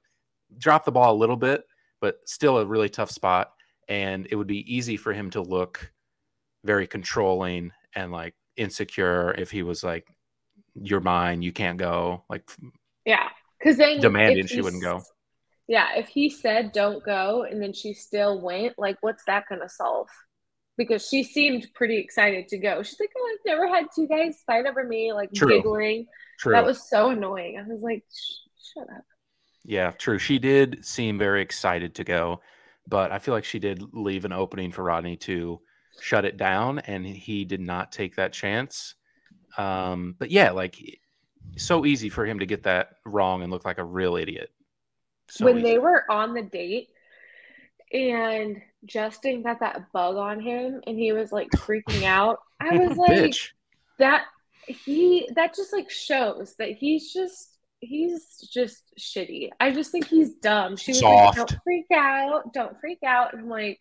drop 0.59 0.85
the 0.85 0.91
ball 0.91 1.15
a 1.15 1.17
little 1.17 1.37
bit, 1.37 1.63
but 2.01 2.19
still 2.25 2.59
a 2.59 2.67
really 2.67 2.89
tough 2.89 3.13
spot. 3.13 3.53
And 3.89 4.27
it 4.29 4.35
would 4.35 4.49
be 4.49 4.75
easy 4.75 4.97
for 4.97 5.13
him 5.13 5.31
to 5.31 5.41
look 5.41 5.93
very 6.65 6.89
controlling 6.89 7.71
and 7.95 8.11
like 8.11 8.35
insecure 8.57 9.33
if 9.39 9.53
he 9.53 9.63
was 9.63 9.85
like, 9.85 10.09
You're 10.75 10.99
mine, 10.99 11.41
you 11.41 11.53
can't 11.53 11.79
go. 11.79 12.25
Like, 12.29 12.51
Yeah, 13.05 13.29
because 13.61 13.77
then 13.77 14.01
Demanding 14.01 14.49
she 14.49 14.61
wouldn't 14.61 14.83
go. 14.83 15.01
Yeah, 15.69 15.95
if 15.95 16.09
he 16.09 16.31
said 16.31 16.73
don't 16.73 17.05
go 17.05 17.45
and 17.49 17.63
then 17.63 17.73
she 17.73 17.93
still 17.95 18.41
went, 18.41 18.77
like 18.77 18.97
what's 19.03 19.23
that 19.27 19.45
gonna 19.49 19.69
solve? 19.69 20.09
Because 20.79 21.07
she 21.07 21.23
seemed 21.23 21.67
pretty 21.75 21.99
excited 21.99 22.49
to 22.49 22.57
go. 22.59 22.83
She's 22.83 22.99
like, 22.99 23.11
"Oh, 23.19 23.31
I've 23.33 23.45
never 23.45 23.69
had 23.69 23.87
two 23.95 24.09
guys 24.09 24.43
fight 24.47 24.65
over 24.65 24.85
me," 24.85 25.13
like 25.13 25.31
True. 25.35 25.49
giggling. 25.49 26.07
true. 26.39 26.55
That 26.55 26.65
was 26.65 26.89
so 26.89 27.11
annoying. 27.11 27.59
I 27.59 27.71
was 27.71 27.83
like, 27.83 28.05
"Shut 28.73 28.89
up." 28.89 29.05
Yeah, 29.65 29.91
true. 29.91 30.19
She 30.19 30.39
did 30.39 30.85
seem 30.85 31.19
very 31.19 31.43
excited 31.43 31.97
to 31.97 32.05
go, 32.05 32.41
but 32.87 33.13
I 33.13 33.19
feel 33.19 33.35
like 33.35 33.45
she 33.45 33.59
did 33.59 33.83
leave 33.93 34.25
an 34.25 34.33
opening 34.33 34.73
for 34.73 34.83
Rodney 34.85 35.17
to 35.19 35.61
shut 36.01 36.25
it 36.25 36.37
down, 36.37 36.79
and 36.79 37.05
he 37.05 37.45
did 37.45 37.61
not 37.61 37.93
take 37.93 38.17
that 38.17 38.33
chance. 38.33 38.95
Um, 39.59 40.15
but 40.19 40.31
yeah, 40.31 40.53
like 40.53 40.77
so 41.57 41.85
easy 41.85 42.09
for 42.09 42.25
him 42.25 42.39
to 42.39 42.47
get 42.47 42.63
that 42.63 42.91
wrong 43.05 43.43
and 43.43 43.51
look 43.51 43.65
like 43.65 43.79
a 43.79 43.85
real 43.85 44.17
idiot. 44.17 44.51
So 45.29 45.45
when 45.45 45.59
easy. 45.59 45.67
they 45.67 45.79
were 45.79 46.11
on 46.11 46.35
the 46.35 46.43
date 46.43 46.89
and 47.93 48.61
Justin 48.85 49.43
got 49.43 49.61
that 49.61 49.91
bug 49.93 50.17
on 50.17 50.41
him 50.41 50.81
and 50.87 50.99
he 50.99 51.13
was 51.13 51.33
like 51.33 51.49
freaking 51.57 52.05
out, 52.05 52.39
I 52.61 52.77
was 52.79 52.97
like, 52.97 53.11
bitch. 53.11 53.49
that 53.99 54.25
he 54.67 55.29
that 55.35 55.55
just 55.55 55.73
like 55.73 55.91
shows 55.91 56.55
that 56.59 56.71
he's 56.73 57.13
just 57.13 57.57
he's 57.81 58.39
just 58.53 58.83
shitty. 58.99 59.51
I 59.61 59.71
just 59.73 59.91
think 59.93 60.07
he's 60.09 60.35
dumb. 60.35 60.77
She 60.77 60.93
was 60.93 61.01
Soft. 61.01 61.39
like, 61.39 61.47
"Don't 61.49 61.63
freak 61.65 61.87
out, 61.95 62.53
don't 62.53 62.81
freak 62.81 62.99
out." 63.07 63.33
And 63.33 63.43
I'm 63.43 63.49
like, 63.49 63.81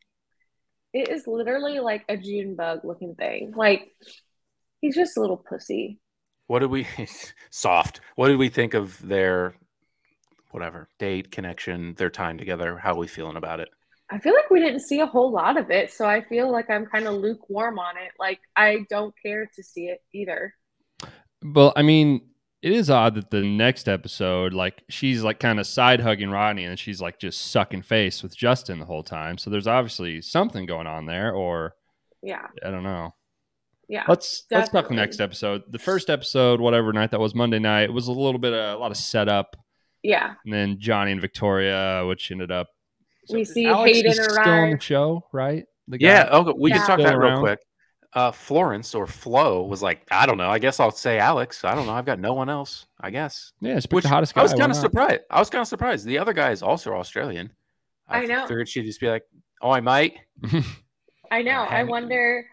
it 0.94 1.10
is 1.10 1.28
literally 1.28 1.80
like 1.80 2.06
a 2.10 2.18
June 2.18 2.56
bug 2.56 2.82
looking 2.84 3.16
thing. 3.16 3.54
Like 3.56 3.92
he's 4.82 4.96
just 4.96 5.18
a 5.18 5.22
little 5.22 5.38
pussy. 5.38 6.00
What 6.48 6.60
did 6.60 6.70
we 6.72 6.88
soft? 7.50 8.00
What 8.16 8.30
did 8.30 8.38
we 8.38 8.50
think 8.50 8.74
of 8.74 9.06
their 9.06 9.56
whatever 10.52 10.88
date 10.98 11.32
connection, 11.32 11.94
their 11.96 12.10
time 12.10 12.38
together? 12.38 12.78
How 12.78 12.94
are 12.94 12.98
we 12.98 13.08
feeling 13.08 13.36
about 13.38 13.60
it? 13.60 13.70
I 14.10 14.20
feel 14.20 14.34
like 14.34 14.50
we 14.50 14.60
didn't 14.62 14.80
see 14.82 15.00
a 15.02 15.06
whole 15.06 15.32
lot 15.32 15.58
of 15.58 15.70
it, 15.70 15.92
so 15.92 16.06
I 16.06 16.22
feel 16.24 16.50
like 16.52 16.70
I'm 16.70 16.86
kind 16.86 17.08
of 17.08 17.16
lukewarm 17.16 17.78
on 17.80 17.98
it. 17.98 18.12
Like 18.18 18.40
I 18.56 18.86
don't 18.90 19.14
care 19.22 19.50
to 19.56 19.64
see 19.64 19.88
it 19.88 20.00
either. 20.14 20.54
Well, 21.44 21.74
I 21.76 21.82
mean, 21.82 22.22
it 22.62 22.72
is 22.72 22.90
odd 22.90 23.16
that 23.16 23.30
the 23.30 23.44
next 23.44 23.88
episode, 23.90 24.54
like 24.54 24.82
she's 24.90 25.24
like 25.24 25.40
kind 25.40 25.60
of 25.60 25.68
side 25.68 26.00
hugging 26.00 26.30
Rodney 26.32 26.64
and 26.64 26.80
she's 26.80 27.02
like 27.02 27.20
just 27.20 27.52
sucking 27.52 27.82
face 27.84 28.24
with 28.24 28.36
Justin 28.36 28.80
the 28.80 28.86
whole 28.86 29.04
time. 29.04 29.38
So 29.38 29.50
there's 29.50 29.68
obviously 29.68 30.22
something 30.22 30.66
going 30.66 30.88
on 30.88 31.06
there, 31.06 31.34
or 31.34 31.76
Yeah, 32.24 32.48
I 32.66 32.72
don't 32.72 32.84
know. 32.84 33.14
yeah. 33.90 34.06
Let's 34.08 34.46
let's 34.50 34.70
talk 34.70 34.88
the 34.88 34.96
next 34.96 35.20
episode. 35.20 35.64
The 35.70 35.80
first 35.80 36.10
episode, 36.10 36.62
whatever 36.62 36.94
night 36.94 37.12
that 37.12 37.20
was, 37.20 37.36
Monday 37.36 37.60
night, 37.60 37.84
it 37.90 37.94
was 37.94 38.08
a 38.08 38.12
little 38.14 38.40
bit 38.40 38.54
of 38.54 38.76
a 38.78 38.80
lot 38.80 38.92
of 38.92 38.98
setup, 38.98 39.56
Yeah. 40.02 40.34
and 40.46 40.54
then 40.54 40.80
Johnny 40.80 41.12
and 41.12 41.22
Victoria, 41.22 42.04
which 42.08 42.32
ended 42.32 42.52
up. 42.52 42.70
We 43.34 43.42
is 43.42 43.54
see 43.54 43.66
Alex 43.68 43.96
Hayden 43.98 44.12
is 44.12 44.24
still 44.24 44.40
on 44.50 44.72
the 44.72 44.80
show, 44.80 45.26
right? 45.32 45.66
The 45.88 45.98
Yeah. 46.00 46.28
Okay. 46.32 46.54
We 46.58 46.72
can 46.72 46.80
talk 46.80 47.00
Still 47.00 47.06
that 47.06 47.18
real 47.18 47.30
around? 47.30 47.40
quick. 47.42 47.60
Uh, 48.14 48.32
Florence 48.32 48.96
or 48.96 49.06
Flo 49.06 49.64
was 49.64 49.82
like, 49.84 50.02
I 50.10 50.26
don't 50.26 50.38
know. 50.38 50.50
I 50.50 50.60
guess 50.60 50.80
I'll 50.80 50.92
say 50.92 51.20
Alex. 51.20 51.64
I 51.64 51.76
don't 51.76 51.86
know. 51.86 51.94
I've 51.94 52.06
got 52.06 52.20
no 52.20 52.34
one 52.34 52.50
else. 52.50 52.88
I 53.00 53.12
guess. 53.12 53.52
yeah, 53.60 53.76
it's 53.78 53.86
Which 53.92 54.04
the 54.04 54.10
hottest 54.10 54.34
guy. 54.34 54.42
I 54.42 54.44
was 54.44 54.54
kind 54.54 54.72
of 54.72 54.78
surprised. 54.78 55.22
I 55.30 55.40
was 55.40 55.50
kind 55.50 55.62
of 55.62 55.68
surprised. 55.68 56.06
The 56.06 56.18
other 56.18 56.34
guy 56.34 56.52
is 56.52 56.64
also 56.64 56.94
Australian. 56.94 57.52
I 58.08 58.26
know. 58.26 58.48
Figured 58.48 58.70
she'd 58.70 58.86
just 58.86 59.02
be 59.02 59.10
like, 59.10 59.24
"Oh, 59.62 59.70
I 59.70 59.82
might 59.82 60.16
I 61.32 61.42
know. 61.42 61.52
I 61.70 61.84
wonder. 61.84 62.46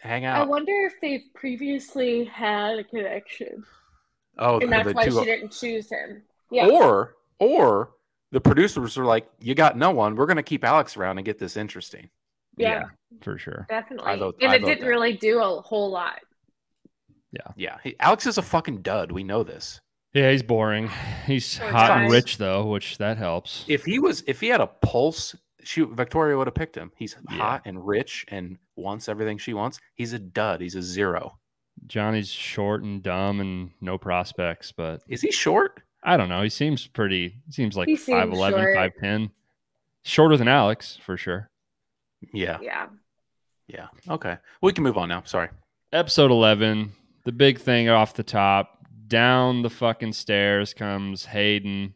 hang 0.00 0.24
out. 0.24 0.40
I 0.40 0.44
wonder 0.44 0.72
if 0.86 0.94
they've 1.02 1.24
previously 1.34 2.24
had 2.24 2.78
a 2.78 2.84
connection, 2.84 3.62
oh, 4.38 4.58
and 4.60 4.72
that's 4.72 4.92
why 4.94 5.04
two- 5.04 5.18
she 5.18 5.24
didn't 5.26 5.52
choose 5.52 5.90
him. 5.90 6.22
Yeah. 6.50 6.66
or 6.68 7.14
or 7.38 7.90
the 8.32 8.40
producers 8.40 8.98
are 8.98 9.04
like, 9.04 9.28
"You 9.40 9.54
got 9.54 9.76
no 9.78 9.90
one. 9.92 10.16
We're 10.16 10.26
gonna 10.26 10.42
keep 10.42 10.64
Alex 10.64 10.96
around 10.96 11.18
and 11.18 11.24
get 11.24 11.38
this 11.38 11.56
interesting." 11.56 12.10
yeah, 12.56 12.82
for 13.22 13.38
sure. 13.38 13.66
definitely. 13.70 14.16
vote- 14.18 14.36
and 14.42 14.50
I 14.50 14.56
it 14.56 14.64
didn't 14.64 14.80
that. 14.80 14.86
really 14.88 15.14
do 15.16 15.38
a 15.40 15.60
whole 15.62 15.90
lot. 15.90 16.18
Yeah, 17.56 17.78
he, 17.82 17.96
Alex 17.98 18.26
is 18.26 18.36
a 18.38 18.42
fucking 18.42 18.82
dud. 18.82 19.10
We 19.10 19.24
know 19.24 19.42
this. 19.42 19.80
Yeah, 20.12 20.30
he's 20.30 20.42
boring. 20.42 20.90
He's 21.26 21.58
Poor 21.58 21.70
hot 21.70 21.90
and 22.02 22.12
rich 22.12 22.36
though, 22.36 22.66
which 22.66 22.98
that 22.98 23.16
helps. 23.16 23.64
If 23.68 23.84
he 23.84 23.98
was, 23.98 24.22
if 24.26 24.40
he 24.40 24.48
had 24.48 24.60
a 24.60 24.66
pulse, 24.66 25.34
shoot, 25.62 25.90
Victoria 25.94 26.36
would 26.36 26.46
have 26.46 26.54
picked 26.54 26.76
him. 26.76 26.92
He's 26.96 27.16
Yeah. 27.30 27.36
hot 27.38 27.62
and 27.64 27.86
rich 27.86 28.26
and 28.28 28.58
wants 28.76 29.08
everything 29.08 29.38
she 29.38 29.54
wants. 29.54 29.78
He's 29.94 30.12
a 30.12 30.18
dud. 30.18 30.60
He's 30.60 30.74
a 30.74 30.82
zero. 30.82 31.38
Johnny's 31.86 32.28
short 32.28 32.82
and 32.82 33.02
dumb 33.02 33.40
and 33.40 33.70
no 33.80 33.96
prospects, 33.96 34.72
but 34.72 35.00
Is 35.08 35.22
he 35.22 35.32
short? 35.32 35.81
I 36.02 36.16
don't 36.16 36.28
know. 36.28 36.42
He 36.42 36.48
seems 36.48 36.86
pretty. 36.86 37.36
He 37.46 37.52
seems 37.52 37.76
like 37.76 37.88
He 37.88 37.96
seems 37.96 38.18
5'11", 38.34 38.50
short. 38.50 38.76
5'10". 39.02 39.30
Shorter 40.04 40.36
than 40.36 40.48
Alex 40.48 40.98
for 41.00 41.16
sure. 41.16 41.48
Yeah, 42.32 42.58
Yeah. 42.60 42.86
yeah. 43.68 43.86
Okay, 44.08 44.36
we 44.60 44.72
can 44.72 44.82
move 44.84 44.98
on 44.98 45.08
now. 45.08 45.22
Sorry. 45.24 45.48
Episode 45.92 46.30
eleven, 46.30 46.92
the 47.24 47.32
big 47.32 47.58
thing 47.60 47.88
off 47.88 48.14
the 48.14 48.22
top. 48.24 48.78
Down 49.06 49.62
the 49.62 49.70
fucking 49.70 50.12
stairs 50.14 50.72
comes 50.74 51.24
Hayden, 51.26 51.94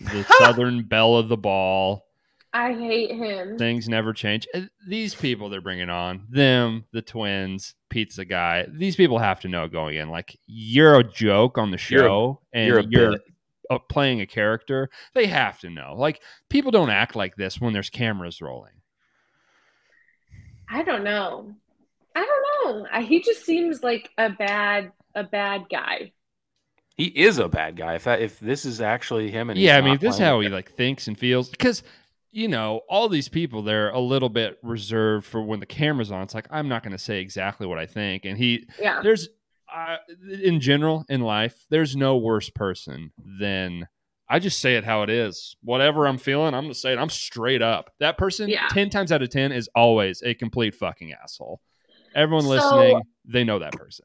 the 0.00 0.24
Southern 0.38 0.82
belle 0.82 1.16
of 1.16 1.28
the 1.28 1.36
ball. 1.36 2.06
I 2.52 2.72
hate 2.72 3.10
him. 3.14 3.58
Things 3.58 3.88
never 3.88 4.12
change. 4.12 4.46
Uh, 4.54 4.62
These 4.86 5.14
people 5.14 5.48
they're 5.50 5.60
bringing 5.60 5.90
on, 5.90 6.26
them, 6.30 6.84
the 6.92 7.02
twins, 7.02 7.74
pizza 7.90 8.24
guy. 8.24 8.66
These 8.72 8.96
people 8.96 9.18
have 9.18 9.40
to 9.40 9.48
know 9.48 9.68
going 9.68 9.96
in. 9.96 10.08
Like 10.08 10.38
you're 10.46 10.98
a 10.98 11.04
joke 11.04 11.58
on 11.58 11.70
the 11.70 11.78
You're 11.90 12.00
a- 12.00 12.04
show, 12.08 12.40
and 12.52 12.66
you're 12.66 12.78
a 12.78 12.84
you're 12.88 13.10
bit. 13.12 13.20
uh, 13.70 13.78
playing 13.78 14.22
a 14.22 14.26
character. 14.26 14.88
They 15.14 15.26
have 15.26 15.58
to 15.60 15.68
know. 15.70 15.94
Like 15.96 16.22
people 16.48 16.70
don't 16.70 16.90
act 16.90 17.14
like 17.14 17.36
this 17.36 17.60
when 17.60 17.72
there's 17.74 17.90
cameras 17.90 18.40
rolling. 18.40 18.72
I 20.70 20.82
don't 20.82 21.04
know. 21.04 21.54
I 22.14 22.24
don't 22.64 22.82
know. 22.82 22.86
I, 22.92 23.02
he 23.02 23.20
just 23.22 23.44
seems 23.44 23.82
like 23.82 24.10
a 24.18 24.30
bad 24.30 24.92
a 25.14 25.24
bad 25.24 25.66
guy. 25.70 26.12
He 26.96 27.04
is 27.04 27.38
a 27.38 27.48
bad 27.48 27.76
guy. 27.76 27.94
If 27.94 28.04
that, 28.04 28.20
if 28.20 28.40
this 28.40 28.64
is 28.64 28.80
actually 28.80 29.30
him, 29.30 29.50
and 29.50 29.58
he's 29.58 29.66
yeah, 29.66 29.76
I 29.76 29.80
mean, 29.80 29.90
not 29.90 29.94
if 29.96 30.00
this 30.00 30.14
is 30.14 30.20
how 30.20 30.40
he 30.40 30.48
like 30.48 30.72
thinks 30.72 31.06
and 31.06 31.16
feels, 31.16 31.48
because 31.48 31.82
you 32.30 32.48
know 32.48 32.80
all 32.88 33.08
these 33.08 33.28
people 33.28 33.62
they're 33.62 33.90
a 33.90 34.00
little 34.00 34.28
bit 34.28 34.58
reserved 34.62 35.26
for 35.26 35.42
when 35.42 35.60
the 35.60 35.66
camera's 35.66 36.10
on. 36.12 36.22
It's 36.22 36.34
like 36.34 36.46
I'm 36.50 36.68
not 36.68 36.82
going 36.82 36.92
to 36.92 36.98
say 36.98 37.20
exactly 37.20 37.66
what 37.66 37.78
I 37.78 37.86
think, 37.86 38.24
and 38.24 38.36
he 38.38 38.66
Yeah. 38.80 39.00
there's 39.02 39.28
uh, 39.74 39.96
in 40.42 40.60
general 40.60 41.04
in 41.08 41.20
life 41.20 41.66
there's 41.70 41.94
no 41.96 42.16
worse 42.16 42.48
person 42.50 43.12
than 43.40 43.86
I 44.30 44.38
just 44.38 44.60
say 44.60 44.76
it 44.76 44.84
how 44.84 45.02
it 45.04 45.10
is. 45.10 45.56
Whatever 45.62 46.06
I'm 46.06 46.18
feeling, 46.18 46.54
I'm 46.54 46.64
going 46.64 46.72
to 46.74 46.78
say 46.78 46.92
it. 46.92 46.98
I'm 46.98 47.08
straight 47.08 47.62
up. 47.62 47.90
That 47.98 48.18
person, 48.18 48.48
Yeah. 48.50 48.66
10 48.68 48.90
times 48.90 49.10
out 49.10 49.22
of 49.22 49.30
10, 49.30 49.52
is 49.52 49.70
always 49.74 50.22
a 50.22 50.34
complete 50.34 50.74
fucking 50.74 51.14
asshole. 51.14 51.62
Everyone 52.14 52.44
So- 52.44 52.50
listening, 52.50 53.02
they 53.24 53.42
know 53.44 53.58
that 53.58 53.72
person. 53.72 54.04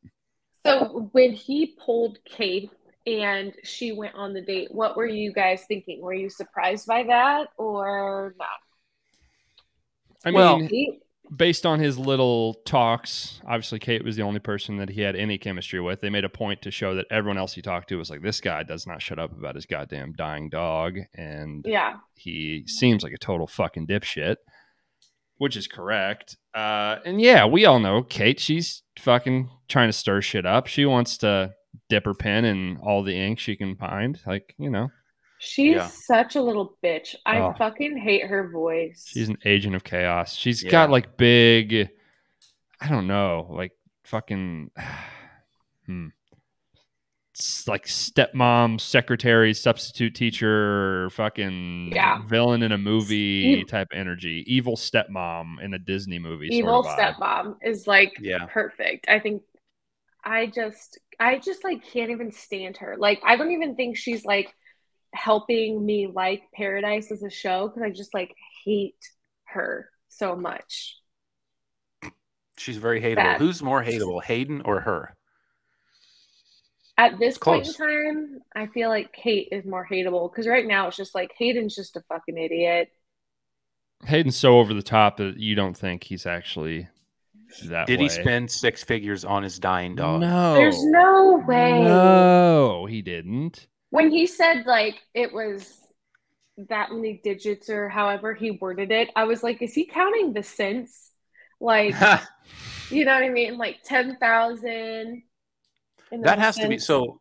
So 0.65 1.09
when 1.11 1.33
he 1.33 1.75
pulled 1.85 2.19
Kate 2.23 2.71
and 3.05 3.53
she 3.63 3.91
went 3.91 4.15
on 4.15 4.33
the 4.33 4.41
date, 4.41 4.69
what 4.71 4.95
were 4.95 5.05
you 5.05 5.33
guys 5.33 5.63
thinking? 5.67 6.01
Were 6.01 6.13
you 6.13 6.29
surprised 6.29 6.87
by 6.87 7.03
that 7.03 7.49
or 7.57 8.33
not? 8.39 8.47
I 10.25 10.31
Well, 10.31 10.59
mean, 10.59 10.69
He, 10.69 10.99
based 11.35 11.65
on 11.65 11.79
his 11.79 11.97
little 11.97 12.53
talks, 12.65 13.41
obviously 13.45 13.79
Kate 13.79 14.03
was 14.03 14.15
the 14.15 14.21
only 14.23 14.39
person 14.39 14.77
that 14.77 14.89
he 14.89 15.01
had 15.01 15.15
any 15.15 15.37
chemistry 15.37 15.81
with. 15.81 15.99
They 16.01 16.09
made 16.09 16.23
a 16.23 16.29
point 16.29 16.61
to 16.61 16.71
show 16.71 16.95
that 16.95 17.07
everyone 17.11 17.37
else 17.37 17.53
he 17.53 17.61
talked 17.61 17.89
to 17.89 17.97
was 17.97 18.09
like, 18.09 18.21
this 18.21 18.39
guy 18.39 18.63
does 18.63 18.87
not 18.87 19.01
shut 19.01 19.19
up 19.19 19.31
about 19.37 19.55
his 19.55 19.65
goddamn 19.65 20.13
dying 20.13 20.49
dog. 20.49 20.97
And 21.15 21.65
Yeah. 21.67 21.97
he 22.15 22.63
seems 22.67 23.03
like 23.03 23.13
a 23.13 23.17
total 23.17 23.47
fucking 23.47 23.87
dipshit, 23.87 24.37
which 25.37 25.57
is 25.57 25.67
correct. 25.67 26.37
Uh, 26.53 26.97
and 27.05 27.19
yeah, 27.19 27.45
we 27.45 27.65
all 27.65 27.79
know 27.79 28.03
Kate. 28.03 28.39
She's 28.39 28.83
fucking 28.99 29.49
trying 29.67 29.89
to 29.89 29.93
stir 29.93 30.21
shit 30.21 30.45
up. 30.45 30.67
She 30.67 30.85
wants 30.85 31.17
to 31.17 31.53
dip 31.89 32.05
her 32.05 32.13
pen 32.13 32.45
in 32.45 32.77
all 32.77 33.03
the 33.03 33.15
ink 33.15 33.39
she 33.39 33.55
can 33.55 33.75
find. 33.75 34.19
Like, 34.25 34.53
you 34.57 34.69
know, 34.69 34.89
She's 35.39 35.75
Yeah. 35.75 35.87
such 35.87 36.37
a 36.37 36.41
little 36.41 36.77
bitch. 36.81 37.15
I 37.25 37.39
Oh. 37.39 37.53
fucking 37.57 37.97
hate 37.97 38.25
her 38.27 38.49
voice. 38.49 39.05
she's 39.11 39.27
an 39.27 39.37
agent 39.43 39.75
of 39.75 39.83
chaos. 39.83 40.33
She's 40.35 40.63
Yeah. 40.63 40.71
got 40.71 40.89
like 40.89 41.17
big, 41.17 41.89
I 42.79 42.87
don't 42.87 43.07
know, 43.07 43.47
like 43.49 43.73
fucking, 44.05 44.71
hmm. 45.85 46.07
It's 47.31 47.67
like 47.67 47.85
stepmom, 47.87 48.79
secretary, 48.79 49.53
substitute 49.55 50.13
teacher, 50.13 51.09
fucking 51.09 51.91
Yeah. 51.93 52.21
villain 52.27 52.61
in 52.61 52.71
a 52.71 52.77
movie 52.77 53.61
Ev- 53.61 53.67
type 53.67 53.87
energy. 53.91 54.43
Evil 54.47 54.75
stepmom 54.77 55.59
in 55.61 55.73
a 55.73 55.79
Disney 55.79 56.19
movie. 56.19 56.49
evil 56.51 56.83
sort 56.83 56.99
of 56.99 57.15
stepmom 57.15 57.57
is 57.63 57.87
like 57.87 58.13
Yeah. 58.21 58.45
perfect. 58.49 59.09
I 59.09 59.19
think 59.19 59.41
I 60.23 60.45
just 60.45 60.99
I 61.23 61.39
just 61.39 61.63
like 61.63 61.85
can't 61.85 62.11
even 62.11 62.31
stand 62.33 62.77
her. 62.77 62.95
Like 62.97 63.21
I 63.23 63.37
don't 63.37 63.51
even 63.51 63.75
think 63.75 63.95
she's 63.95 64.25
like 64.25 64.53
helping 65.13 65.83
me 65.85 66.07
like 66.13 66.43
Paradise 66.53 67.11
as 67.11 67.23
a 67.23 67.29
show 67.29 67.67
because 67.67 67.81
I 67.81 67.91
just 67.91 68.13
like 68.13 68.35
hate 68.65 68.97
her 69.45 69.89
so 70.09 70.35
much. 70.35 70.97
She's 72.57 72.75
very 72.75 73.01
hateable. 73.01 73.15
Bad. 73.15 73.39
Who's 73.39 73.63
more 73.63 73.81
hateable, 73.83 74.21
Hayden 74.21 74.63
or 74.65 74.81
her? 74.81 75.15
At 76.97 77.17
this 77.17 77.37
point 77.37 77.67
in 77.67 77.73
time, 77.73 78.39
I 78.53 78.67
feel 78.67 78.89
like 78.89 79.13
Kate 79.13 79.47
is 79.51 79.65
more 79.65 79.87
hateable 79.89 80.29
because 80.29 80.45
right 80.45 80.67
now 80.67 80.89
it's 80.89 80.97
just 80.97 81.15
like 81.15 81.31
Hayden's 81.37 81.73
just 81.73 81.95
a 81.95 82.01
fucking 82.01 82.37
idiot. 82.37 82.89
Hayden's 84.05 84.37
so 84.37 84.59
over 84.59 84.73
the 84.73 84.83
top 84.83 85.17
that 85.17 85.37
you 85.37 85.55
don't 85.55 85.77
think 85.77 86.03
he's 86.03 86.25
actually 86.25 86.89
that 87.61 87.87
Did 87.87 87.99
way. 87.99 88.05
he 88.05 88.09
spend 88.09 88.49
six 88.51 88.83
figures 88.83 89.23
on 89.25 89.43
his 89.43 89.59
dying 89.59 89.95
dog? 89.95 90.21
No. 90.21 90.53
There's 90.55 90.83
no 90.83 91.43
way. 91.47 91.81
No, 91.83 92.85
he 92.85 93.01
didn't. 93.01 93.67
When 93.89 94.09
he 94.09 94.25
said 94.27 94.65
like 94.65 95.01
it 95.13 95.33
was 95.33 95.79
that 96.69 96.91
many 96.91 97.19
digits 97.23 97.69
or 97.69 97.89
however 97.89 98.33
he 98.33 98.51
worded 98.51 98.91
it, 98.91 99.09
I 99.15 99.23
was 99.25 99.43
like, 99.43 99.61
is 99.61 99.73
he 99.73 99.85
counting 99.85 100.33
the 100.33 100.43
cents? 100.43 101.11
Like, 101.59 101.95
you 102.89 103.05
know 103.05 103.13
what 103.13 103.23
I 103.23 103.29
mean? 103.29 103.57
Like 103.57 103.77
10,000. 103.83 104.67
and 104.69 105.23
that 106.11 106.23
then 106.23 106.39
has 106.39 106.57
to 106.57 106.67
be 106.67 106.77
so. 106.77 107.19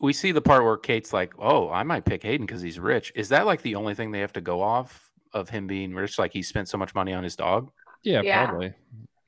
We 0.00 0.12
see 0.12 0.32
the 0.32 0.42
part 0.42 0.64
where 0.64 0.76
Kate's 0.76 1.12
like, 1.12 1.32
"Oh, 1.38 1.70
I 1.70 1.84
might 1.84 2.04
pick 2.04 2.24
Hayden 2.24 2.44
because 2.44 2.60
he's 2.60 2.80
rich." 2.80 3.12
Is 3.14 3.28
that 3.28 3.46
like 3.46 3.62
the 3.62 3.76
only 3.76 3.94
thing 3.94 4.10
they 4.10 4.18
have 4.18 4.32
to 4.32 4.40
go 4.40 4.60
off 4.60 5.12
of 5.32 5.48
him 5.48 5.68
being 5.68 5.94
rich? 5.94 6.18
Like 6.18 6.32
he 6.32 6.42
spent 6.42 6.68
so 6.68 6.76
much 6.76 6.92
money 6.92 7.12
on 7.12 7.22
his 7.22 7.36
dog. 7.36 7.70
Yeah, 8.02 8.20
Yeah. 8.22 8.46
probably. 8.46 8.74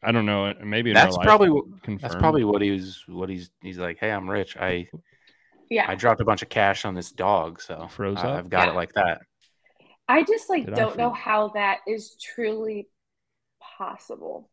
I 0.04 0.12
don't 0.12 0.26
know. 0.26 0.52
Maybe 0.62 0.90
in 0.90 0.94
That's 0.94 1.08
real 1.12 1.16
life, 1.18 1.26
probably 1.26 1.50
what- 1.50 2.00
That's 2.00 2.14
probably 2.16 2.44
what 2.44 2.62
he 2.62 2.70
was. 2.70 3.02
What 3.06 3.28
he's 3.28 3.50
he's 3.62 3.78
like. 3.78 3.98
Hey, 3.98 4.10
I'm 4.10 4.28
rich. 4.30 4.56
I 4.56 4.88
Yeah. 5.70 5.86
I 5.88 5.94
dropped 5.94 6.20
a 6.20 6.24
bunch 6.24 6.42
of 6.42 6.48
cash 6.48 6.84
on 6.84 6.94
this 6.94 7.10
dog, 7.12 7.60
so 7.60 7.88
Froze 7.88 8.18
I, 8.18 8.38
I've 8.38 8.50
got 8.50 8.66
Yeah. 8.66 8.72
it 8.72 8.76
like 8.76 8.92
that. 8.94 9.20
I 10.08 10.22
just 10.22 10.50
like 10.50 10.66
Did 10.66 10.74
don't 10.74 10.96
know 10.98 11.10
how 11.12 11.48
that 11.50 11.78
is 11.86 12.16
truly 12.16 12.88
possible. 13.60 14.50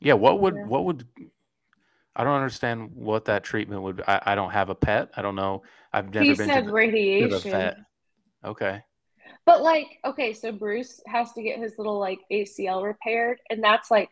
Yeah. 0.00 0.14
What 0.14 0.40
would 0.40 0.54
Yeah. 0.54 0.64
what 0.66 0.84
would 0.84 1.06
I 2.16 2.24
don't 2.24 2.34
understand 2.34 2.90
what 2.94 3.26
that 3.26 3.44
treatment 3.44 3.82
would. 3.82 4.02
I, 4.06 4.20
I 4.26 4.34
don't 4.34 4.50
have 4.50 4.68
a 4.68 4.74
pet. 4.74 5.10
I 5.16 5.22
don't 5.22 5.36
know. 5.36 5.62
I've 5.92 6.12
never 6.12 6.24
he 6.24 6.34
been 6.34 6.46
said 6.46 6.46
to 6.46 6.54
the, 6.54 6.60
to 6.62 6.66
the 6.66 6.72
radiation. 6.72 7.50
vet. 7.52 7.76
Okay. 8.44 8.82
But 9.46 9.62
like, 9.62 9.86
okay, 10.04 10.32
so 10.34 10.52
Bruce 10.52 11.00
has 11.06 11.32
to 11.32 11.42
get 11.42 11.58
his 11.60 11.78
little 11.78 11.98
like 11.98 12.18
ACL 12.30 12.84
repaired, 12.84 13.38
and 13.48 13.62
that's 13.62 13.90
like 13.90 14.10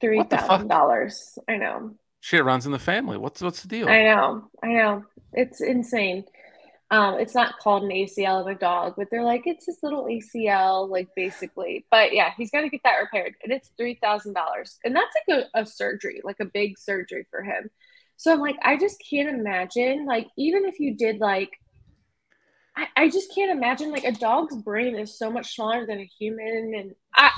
three 0.00 0.22
What 0.22 0.30
the 0.30 0.38
fuck? 0.38 0.62
thousand 0.62 0.68
dollars. 0.68 1.38
I 1.48 1.56
know, 1.56 1.94
Shit 2.20 2.44
runs 2.44 2.66
in 2.66 2.72
the 2.72 2.78
family. 2.78 3.16
What's 3.18 3.40
what's 3.42 3.62
the 3.62 3.68
deal? 3.68 3.88
I 3.88 4.02
know, 4.04 4.50
I 4.62 4.68
know. 4.68 5.04
It's 5.32 5.60
insane. 5.60 6.24
Um, 6.90 7.20
it's 7.20 7.34
not 7.34 7.58
called 7.58 7.84
an 7.84 7.90
ACL 7.90 8.40
of 8.40 8.48
a 8.48 8.54
dog, 8.54 8.94
but 8.96 9.08
they're 9.10 9.24
like 9.24 9.42
it's 9.46 9.66
his 9.66 9.78
little 9.82 10.06
ACL, 10.06 10.88
like 10.88 11.08
basically. 11.16 11.86
But 11.90 12.12
yeah, 12.14 12.32
he's 12.36 12.50
got 12.50 12.62
to 12.62 12.68
get 12.68 12.80
that 12.84 12.98
repaired, 12.98 13.34
and 13.42 13.52
it's 13.52 13.70
three 13.76 13.98
thousand 14.02 14.34
dollars, 14.34 14.78
and 14.84 14.94
that's 14.96 15.14
like 15.28 15.46
a, 15.54 15.60
a 15.62 15.66
surgery, 15.66 16.20
like 16.24 16.40
a 16.40 16.44
big 16.46 16.78
surgery 16.78 17.26
for 17.30 17.42
him. 17.42 17.70
So 18.16 18.32
I'm 18.32 18.40
like, 18.40 18.56
I 18.62 18.76
just 18.78 19.02
can't 19.08 19.28
imagine, 19.30 20.04
like, 20.06 20.26
even 20.36 20.66
if 20.66 20.78
you 20.80 20.96
did 20.96 21.20
like 21.20 21.50
I, 22.76 22.86
I 22.96 23.08
just 23.10 23.34
can't 23.34 23.50
imagine 23.50 23.90
like 23.90 24.04
a 24.04 24.12
dog's 24.12 24.56
brain 24.56 24.96
is 24.96 25.18
so 25.18 25.30
much 25.30 25.54
smaller 25.54 25.86
than 25.86 25.98
a 26.00 26.10
human 26.18 26.72
and 26.76 26.94
I 27.14 27.30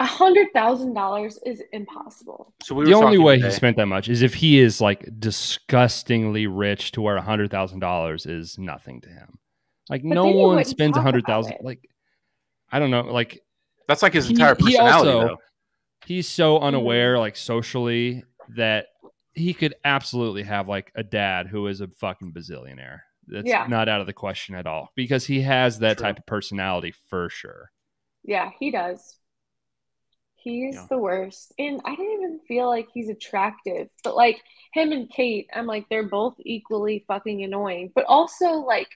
a 0.00 0.06
hundred 0.06 0.48
thousand 0.52 0.94
dollars 0.94 1.38
is 1.46 1.62
impossible. 1.72 2.52
So 2.62 2.74
we 2.74 2.86
the 2.86 2.94
only 2.94 3.18
talking 3.18 3.22
way 3.22 3.40
he 3.40 3.50
spent 3.50 3.76
that 3.76 3.86
much 3.86 4.08
is 4.08 4.22
if 4.22 4.34
he 4.34 4.58
is 4.58 4.80
like 4.80 5.06
disgustingly 5.20 6.46
rich 6.46 6.92
to 6.92 7.02
where 7.02 7.16
a 7.16 7.22
hundred 7.22 7.50
thousand 7.50 7.80
dollars 7.80 8.26
is 8.26 8.58
nothing 8.58 9.00
to 9.02 9.08
him. 9.10 9.38
Like 9.88 10.02
But 10.02 10.14
no 10.14 10.26
one 10.26 10.64
spends 10.64 10.92
a 10.92 10.94
talk 10.94 11.04
hundred 11.04 11.24
about 11.24 11.44
thousand. 11.44 11.52
it. 11.54 11.64
Like 11.64 11.88
I 12.72 12.78
don't 12.78 12.90
know. 12.90 13.02
Like 13.02 13.42
That's 13.86 14.02
like 14.02 14.14
his 14.14 14.26
He- 14.26 14.32
entire 14.34 14.54
he 14.56 14.64
personality, 14.64 15.10
also- 15.10 15.28
though. 15.28 15.36
he's 16.06 16.26
so 16.28 16.56
mm-hmm. 16.56 16.64
unaware, 16.64 17.18
like 17.18 17.36
socially, 17.36 18.24
that 18.56 18.86
he 19.34 19.52
could 19.54 19.74
absolutely 19.84 20.42
have 20.44 20.66
like 20.66 20.90
a 20.94 21.02
dad 21.02 21.46
who 21.46 21.66
is 21.66 21.80
a 21.80 21.88
fucking 21.88 22.32
bazillionaire. 22.32 23.00
That's 23.26 23.46
Yeah. 23.46 23.66
not 23.68 23.88
out 23.88 24.00
of 24.00 24.06
the 24.06 24.12
question 24.12 24.54
at 24.54 24.66
all 24.66 24.90
because 24.96 25.26
he 25.26 25.42
has 25.42 25.78
that 25.80 25.98
True. 25.98 26.06
type 26.06 26.18
of 26.18 26.26
personality 26.26 26.92
for 27.08 27.28
sure. 27.28 27.70
Yeah, 28.24 28.50
he 28.58 28.70
does. 28.70 29.16
He's 30.42 30.74
Yeah. 30.74 30.86
the 30.88 30.98
worst. 30.98 31.52
And 31.58 31.80
I 31.84 31.94
don't 31.94 32.12
even 32.12 32.40
feel 32.48 32.68
like 32.68 32.88
he's 32.92 33.08
attractive. 33.08 33.88
But 34.04 34.16
like 34.16 34.40
him 34.72 34.92
and 34.92 35.08
Kate, 35.10 35.48
I'm 35.52 35.66
like 35.66 35.86
they're 35.90 36.08
both 36.08 36.34
equally 36.40 37.04
fucking 37.06 37.42
annoying. 37.44 37.92
But 37.94 38.06
also 38.06 38.54
like 38.54 38.88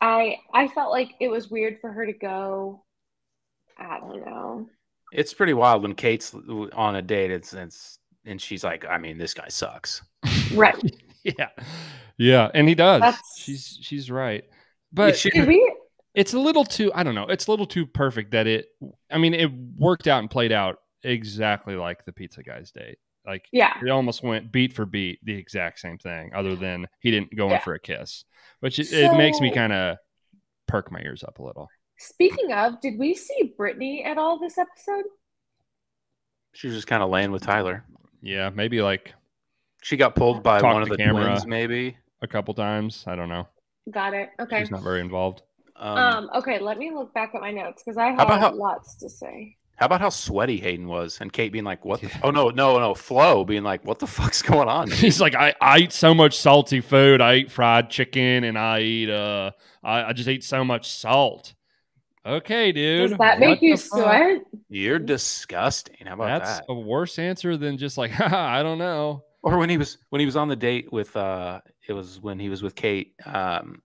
I 0.00 0.38
I 0.52 0.68
felt 0.68 0.90
like 0.92 1.14
it 1.20 1.28
was 1.28 1.50
weird 1.50 1.78
for 1.80 1.92
her 1.92 2.06
to 2.06 2.12
go. 2.12 2.84
I 3.78 3.98
don't 4.00 4.24
know. 4.24 4.68
It's 5.12 5.32
pretty 5.34 5.54
wild 5.54 5.82
when 5.82 5.94
Kate's 5.94 6.34
on 6.34 6.96
a 6.96 7.02
date. 7.02 7.30
It's 7.30 7.52
it's 7.52 7.98
and 8.24 8.40
she's 8.40 8.62
like, 8.62 8.84
I 8.86 8.98
mean, 8.98 9.18
this 9.18 9.34
guy 9.34 9.48
sucks. 9.48 10.02
Right. 10.54 10.76
yeah, 11.24 11.48
yeah, 12.16 12.50
and 12.54 12.68
he 12.68 12.74
does. 12.74 13.00
That's- 13.00 13.22
She's 13.38 13.78
she's 13.80 14.10
right, 14.10 14.44
but 14.92 15.16
she- 15.16 15.30
Did 15.30 15.48
we 15.48 15.74
it's 16.14 16.34
a 16.34 16.38
little 16.38 16.64
too. 16.64 16.92
I 16.94 17.02
don't 17.02 17.14
know. 17.14 17.26
It's 17.26 17.46
a 17.46 17.50
little 17.50 17.66
too 17.66 17.86
perfect 17.86 18.32
that 18.32 18.46
it. 18.46 18.66
I 19.10 19.18
mean, 19.18 19.34
it 19.34 19.50
worked 19.76 20.08
out 20.08 20.20
and 20.20 20.30
played 20.30 20.52
out 20.52 20.78
exactly 21.02 21.76
like 21.76 22.04
the 22.04 22.12
pizza 22.12 22.42
guy's 22.42 22.70
date. 22.70 22.98
Like 23.26 23.46
yeah. 23.52 23.74
it 23.84 23.90
almost 23.90 24.22
went 24.22 24.50
beat 24.50 24.72
for 24.72 24.86
beat 24.86 25.18
the 25.22 25.34
exact 25.34 25.80
same 25.80 25.98
thing, 25.98 26.32
other 26.34 26.56
than 26.56 26.86
he 27.00 27.10
didn't 27.10 27.36
go 27.36 27.50
in 27.52 27.60
for 27.60 27.74
a 27.74 27.80
kiss, 27.80 28.24
which 28.60 28.78
it, 28.78 28.92
it 28.92 29.16
makes 29.16 29.40
me 29.40 29.52
kind 29.52 29.72
of 29.72 29.98
perk 30.66 30.90
my 30.90 31.00
ears 31.00 31.22
up 31.22 31.38
a 31.38 31.42
little. 31.42 31.68
Speaking 31.98 32.52
of, 32.52 32.80
did 32.80 32.98
we 32.98 33.14
see 33.14 33.52
Brittany 33.56 34.04
at 34.04 34.16
all 34.18 34.38
this 34.38 34.56
episode? 34.56 35.04
She 36.54 36.68
was 36.68 36.76
just 36.76 36.86
kind 36.86 37.02
of 37.02 37.10
laying 37.10 37.30
with 37.30 37.42
Tyler. 37.42 37.84
Yeah, 38.22 38.50
maybe 38.50 38.80
like 38.80 39.12
She 39.82 39.96
got 39.96 40.14
pulled 40.14 40.42
by 40.42 40.62
one 40.62 40.82
of 40.82 40.88
the 40.88 40.96
camera. 40.96 41.24
twins, 41.24 41.46
maybe. 41.46 41.96
a 42.22 42.26
couple 42.26 42.54
times. 42.54 43.04
I 43.06 43.14
don't 43.14 43.28
know. 43.28 43.46
Got 43.90 44.14
it. 44.14 44.30
Okay. 44.40 44.60
She's 44.60 44.70
not 44.70 44.82
very 44.82 45.00
involved. 45.00 45.42
Um, 45.78 45.98
Um, 45.98 46.30
okay, 46.36 46.58
let 46.58 46.78
me 46.78 46.90
look 46.92 47.12
back 47.14 47.34
at 47.34 47.40
my 47.40 47.50
notes 47.50 47.82
because 47.84 47.96
I 47.96 48.06
have 48.10 48.28
how- 48.28 48.52
lots 48.52 48.96
to 48.96 49.08
say. 49.08 49.56
how 49.76 49.86
about 49.86 50.00
how 50.00 50.08
sweaty 50.08 50.58
Hayden 50.58 50.88
was, 50.88 51.18
and 51.20 51.32
Kate 51.32 51.52
being 51.52 51.64
like, 51.64 51.84
"What? 51.84 52.00
The 52.00 52.10
oh 52.22 52.30
no, 52.30 52.48
no, 52.48 52.78
no!" 52.78 52.94
Flo 52.94 53.44
being 53.44 53.62
like, 53.62 53.84
"What 53.84 53.98
the 54.00 54.06
fuck's 54.18 54.42
going 54.42 54.68
on?" 54.68 54.90
He's 54.90 55.20
like, 55.20 55.34
I, 55.36 55.54
I 55.60 55.78
eat 55.78 55.92
so 55.92 56.14
much 56.14 56.36
salty 56.36 56.80
food. 56.80 57.20
I 57.20 57.36
eat 57.36 57.50
fried 57.50 57.90
chicken 57.90 58.44
and 58.44 58.58
I 58.58 58.80
eat 58.80 59.10
uh 59.10 59.52
I, 59.84 60.04
I 60.04 60.12
just 60.12 60.28
eat 60.28 60.42
so 60.44 60.64
much 60.64 60.90
salt. 60.90 61.54
Okay, 62.26 62.72
dude. 62.72 63.10
Does 63.10 63.18
that 63.18 63.38
make 63.38 63.62
you 63.62 63.76
sweat? 63.76 64.42
You're 64.68 64.98
disgusting. 64.98 66.06
How 66.06 66.14
about 66.14 66.26
That's 66.40 66.50
that? 66.50 66.64
That's 66.68 66.68
a 66.68 66.74
worse 66.74 67.18
answer 67.18 67.56
than 67.56 67.78
just 67.78 67.96
like, 67.96 68.10
Haha, 68.20 68.36
I 68.58 68.62
don't 68.62 68.78
know. 68.78 69.22
Or 69.42 69.56
when 69.56 69.70
he 69.70 69.78
was 69.78 69.96
when 70.10 70.18
he 70.20 70.26
was 70.26 70.34
on 70.36 70.48
the 70.48 70.56
date 70.56 70.92
with 70.92 71.16
uh, 71.16 71.60
it 71.88 71.92
was 71.92 72.20
when 72.20 72.38
he 72.40 72.48
was 72.48 72.62
with 72.62 72.74
Kate. 72.74 73.14
Um, 73.24 73.80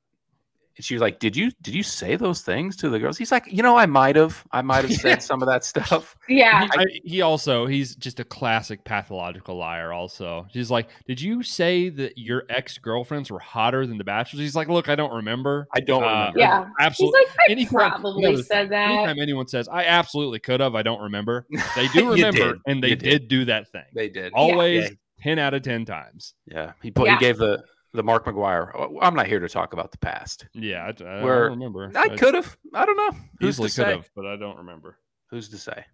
And 0.76 0.84
she 0.84 0.96
was 0.96 1.02
like, 1.02 1.20
"Did 1.20 1.36
you 1.36 1.52
did 1.62 1.76
you 1.76 1.84
say 1.84 2.16
those 2.16 2.42
things 2.42 2.76
to 2.78 2.90
the 2.90 2.98
girls?" 2.98 3.18
He's 3.18 3.32
like, 3.32 3.46
"You 3.52 3.62
know, 3.62 3.76
I 3.78 3.86
might 3.86 4.16
have. 4.16 4.44
I 4.52 4.64
might 4.64 4.84
have 4.84 4.94
said 5.00 5.22
some 5.22 5.42
of 5.44 5.48
that 5.48 5.64
stuff." 5.64 6.16
Yeah. 6.28 6.64
He, 6.64 6.70
I- 6.80 7.00
he 7.04 7.22
also 7.22 7.68
he's 7.68 7.96
just 7.96 8.20
a 8.20 8.24
classic 8.24 8.84
pathological 8.84 9.56
liar. 9.56 9.94
Also, 9.94 10.48
she's 10.52 10.72
like, 10.72 10.90
"Did 11.08 11.22
you 11.22 11.44
say 11.44 11.90
that 11.90 12.18
your 12.18 12.46
ex 12.50 12.80
girlfriends 12.80 13.30
were 13.30 13.38
hotter 13.40 13.86
than 13.86 14.00
the 14.00 14.04
bachelors?" 14.04 14.42
He's 14.42 14.56
like, 14.56 14.68
"Look, 14.68 14.90
I 14.90 14.96
don't 14.96 15.14
remember. 15.14 15.68
I 15.76 15.80
don't 15.80 16.04
Uh, 16.04 16.08
remember. 16.08 16.40
Yeah. 16.40 16.66
He's 16.66 16.74
absolutely." 16.80 17.20
like, 17.20 17.28
I 17.48 17.52
anytime- 17.52 17.92
probably 17.92 18.24
another 18.26 18.44
said 18.44 18.70
that. 18.70 18.90
Anytime 18.92 19.20
anyone 19.20 19.48
says, 19.48 19.68
"I 19.68 19.86
absolutely 19.86 20.40
could 20.40 20.60
have," 20.60 20.74
I 20.74 20.82
don't 20.82 21.02
remember. 21.02 21.46
They 21.76 21.88
do 21.90 22.10
remember, 22.12 22.54
did. 22.54 22.62
and 22.66 22.84
they 22.84 22.90
did. 22.90 23.00
did. 23.00 23.28
do 23.28 23.46
that 23.46 23.72
thing. 23.72 23.86
They 23.94 24.10
did. 24.10 24.34
Always 24.34 24.86
Yeah. 24.86 24.90
ten 25.22 25.38
out 25.40 25.54
of 25.54 25.62
ten 25.62 25.86
times. 25.86 26.34
Yeah, 26.48 26.72
he 26.82 26.90
put, 26.92 27.06
Yeah. 27.06 27.14
he 27.14 27.20
gave 27.20 27.38
the 27.38 27.64
the 27.94 28.04
Mark 28.04 28.26
McGwire. 28.26 28.72
oh, 28.76 29.00
I'm 29.02 29.16
not 29.16 29.28
here 29.28 29.40
to 29.40 29.48
talk 29.50 29.74
about 29.74 29.92
the 29.92 29.98
past. 30.00 30.48
Yeah, 30.54 30.92
I, 31.00 31.04
I 31.04 31.24
Where- 31.24 31.50
don't 31.50 31.60
remember. 31.60 31.92
I 31.96 32.10
could 32.10 32.34
have. 32.34 32.58
I 32.74 32.86
don't 32.86 32.98
know. 32.98 33.20
Who's 33.40 33.56
easily 33.56 33.70
to 33.70 33.76
could 33.76 33.86
say? 33.86 33.96
have, 33.98 34.10
but 34.16 34.26
I 34.26 34.36
don't 34.36 34.58
remember. 34.58 34.98
Who's 35.30 35.50
to 35.50 35.58
say? 35.58 35.86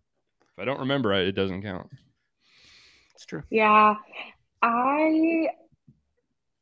If 0.41 0.59
I 0.59 0.65
don't 0.65 0.79
remember, 0.79 1.13
it 1.13 1.33
doesn't 1.33 1.61
count. 1.61 1.89
It's 3.15 3.25
true. 3.25 3.43
Yeah. 3.49 3.95
I 4.61 5.47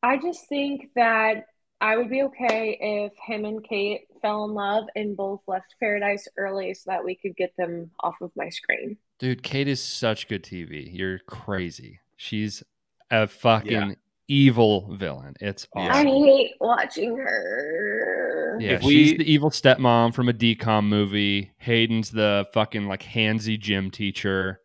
I 0.03 0.17
just 0.17 0.47
think 0.47 0.89
that 0.95 1.45
I 1.81 1.97
would 1.97 2.09
be 2.09 2.23
okay 2.23 2.77
if 2.79 3.13
him 3.25 3.45
and 3.45 3.63
Kate 3.63 4.01
fell 4.21 4.45
in 4.45 4.53
love 4.53 4.85
and 4.95 5.15
both 5.15 5.41
left 5.47 5.75
paradise 5.79 6.27
early 6.37 6.73
so 6.73 6.89
that 6.91 7.03
we 7.03 7.15
could 7.15 7.35
get 7.35 7.55
them 7.57 7.91
off 8.01 8.15
of 8.21 8.31
my 8.35 8.49
screen. 8.49 8.97
Dude, 9.19 9.43
Kate 9.43 9.67
is 9.67 9.81
such 9.81 10.27
good 10.27 10.43
TV. 10.43 10.89
You're 10.91 11.19
crazy. 11.19 11.99
She's 12.15 12.63
a 13.11 13.27
fucking 13.27 13.95
evil 14.27 14.93
villain. 14.95 15.35
It's 15.39 15.67
Yeah. 15.75 15.93
I 15.95 16.03
hate 16.03 16.51
watching 16.59 17.17
her. 17.17 18.57
Yeah, 18.59 18.71
If 18.73 18.81
she's 18.81 19.11
we- 19.11 19.17
the 19.17 19.31
evil 19.31 19.49
stepmom 19.49 20.13
from 20.13 20.29
a 20.29 20.33
DCOM 20.33 20.87
movie. 20.87 21.51
Hayden's 21.59 22.11
the 22.11 22.45
fucking 22.53 22.87
like 22.87 23.03
handsy 23.03 23.59
gym 23.59 23.91
teacher. 23.91 24.61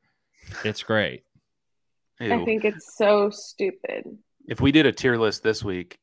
It's 0.64 0.82
great. 0.82 1.24
I 2.20 2.44
think 2.44 2.64
it's 2.64 2.96
so 2.96 3.30
stupid. 3.30 4.04
If 4.46 4.60
we 4.60 4.70
did 4.72 4.86
a 4.86 4.92
tier 4.92 5.16
list 5.16 5.42
this 5.42 5.64
week, 5.64 5.98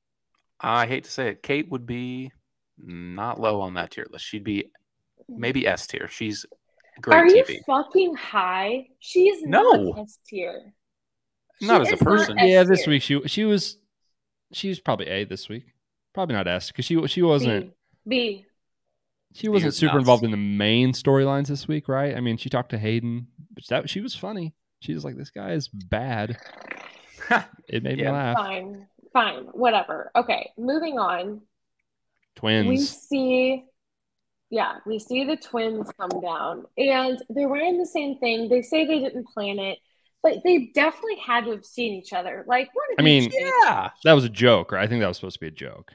I 0.60 0.86
hate 0.86 1.06
to 1.06 1.12
say 1.12 1.30
it, 1.30 1.44
Kate 1.44 1.70
would 1.70 1.86
be 1.86 2.32
not 2.78 3.40
low 3.40 3.62
on 3.62 3.76
that 3.76 3.92
tier 3.92 4.06
list. 4.12 4.26
She'd 4.26 4.44
be 4.44 4.72
maybe 5.30 5.66
S 5.68 5.88
tier. 5.88 6.08
She's 6.10 6.46
great 7.02 7.16
Are 7.18 7.28
you 7.28 7.46
fucking 7.66 8.16
high? 8.16 8.88
She's 9.00 9.42
No. 9.44 9.72
not 9.94 10.00
S 10.00 10.20
tier. 10.28 10.74
Not 11.62 11.82
as 11.82 11.92
a 11.92 11.98
person. 11.98 12.38
Yeah, 12.38 12.64
this 12.64 12.88
week 12.88 13.02
she 13.02 13.22
she 13.28 13.46
was 13.46 13.78
she 14.52 14.70
was 14.70 14.80
probably 14.80 15.08
A 15.08 15.26
this 15.26 15.50
week. 15.50 15.74
Probably 16.14 16.36
not 16.36 16.48
S 16.48 16.68
because 16.72 16.86
she 16.86 17.06
she 17.08 17.22
wasn't 17.22 17.74
B. 18.08 18.46
B. 18.46 18.46
she 19.34 19.50
wasn't 19.50 19.74
super 19.74 19.94
nuts. 19.94 20.02
involved 20.02 20.24
in 20.24 20.32
the 20.32 20.38
main 20.38 20.94
storylines 20.94 21.48
this 21.48 21.68
week, 21.68 21.88
right? 21.88 22.16
I 22.16 22.20
mean, 22.20 22.38
she 22.38 22.50
talked 22.50 22.72
to 22.72 22.78
Hayden, 22.78 23.28
but 23.54 23.66
that 23.68 23.90
she 23.90 24.02
was 24.02 24.16
funny. 24.16 24.54
She 24.80 24.94
was 24.94 25.04
like, 25.04 25.18
"This 25.18 25.32
guy 25.32 25.52
is 25.52 25.68
bad." 25.68 26.38
It 27.68 27.84
made 27.84 28.00
me 28.00 28.10
laugh. 28.10 28.38
Fine. 28.38 28.88
Fine. 29.14 29.44
Whatever. 29.52 30.10
Okay. 30.16 30.50
Moving 30.58 30.98
on. 30.98 31.42
Twins. 32.36 32.68
We 32.68 32.78
see, 32.78 33.66
yeah, 34.50 34.78
we 34.86 34.98
see 34.98 35.26
the 35.26 35.36
twins 35.36 35.90
come 36.00 36.22
down 36.22 36.66
and 36.78 37.22
they're 37.30 37.48
wearing 37.48 37.78
the 37.78 37.86
same 37.86 38.18
thing. 38.18 38.50
They 38.50 38.62
say 38.62 38.86
they 38.86 39.00
didn't 39.00 39.28
plan 39.28 39.60
it, 39.60 39.78
but 40.24 40.38
they 40.44 40.72
definitely 40.76 41.18
had 41.18 41.46
to 41.46 41.52
have 41.52 41.66
seen 41.66 41.94
each 41.94 42.14
other. 42.14 42.44
Like, 42.48 42.70
what? 42.74 42.86
I 42.98 43.02
mean- 43.02 43.32
yeah. 43.32 43.90
That 44.04 44.14
was 44.14 44.24
a 44.26 44.30
joke, 44.30 44.72
right? 44.72 44.84
I 44.84 44.88
think 44.88 45.02
that 45.02 45.08
was 45.08 45.18
supposed 45.18 45.36
to 45.36 45.40
be 45.42 45.48
a 45.48 45.52
joke. 45.52 45.92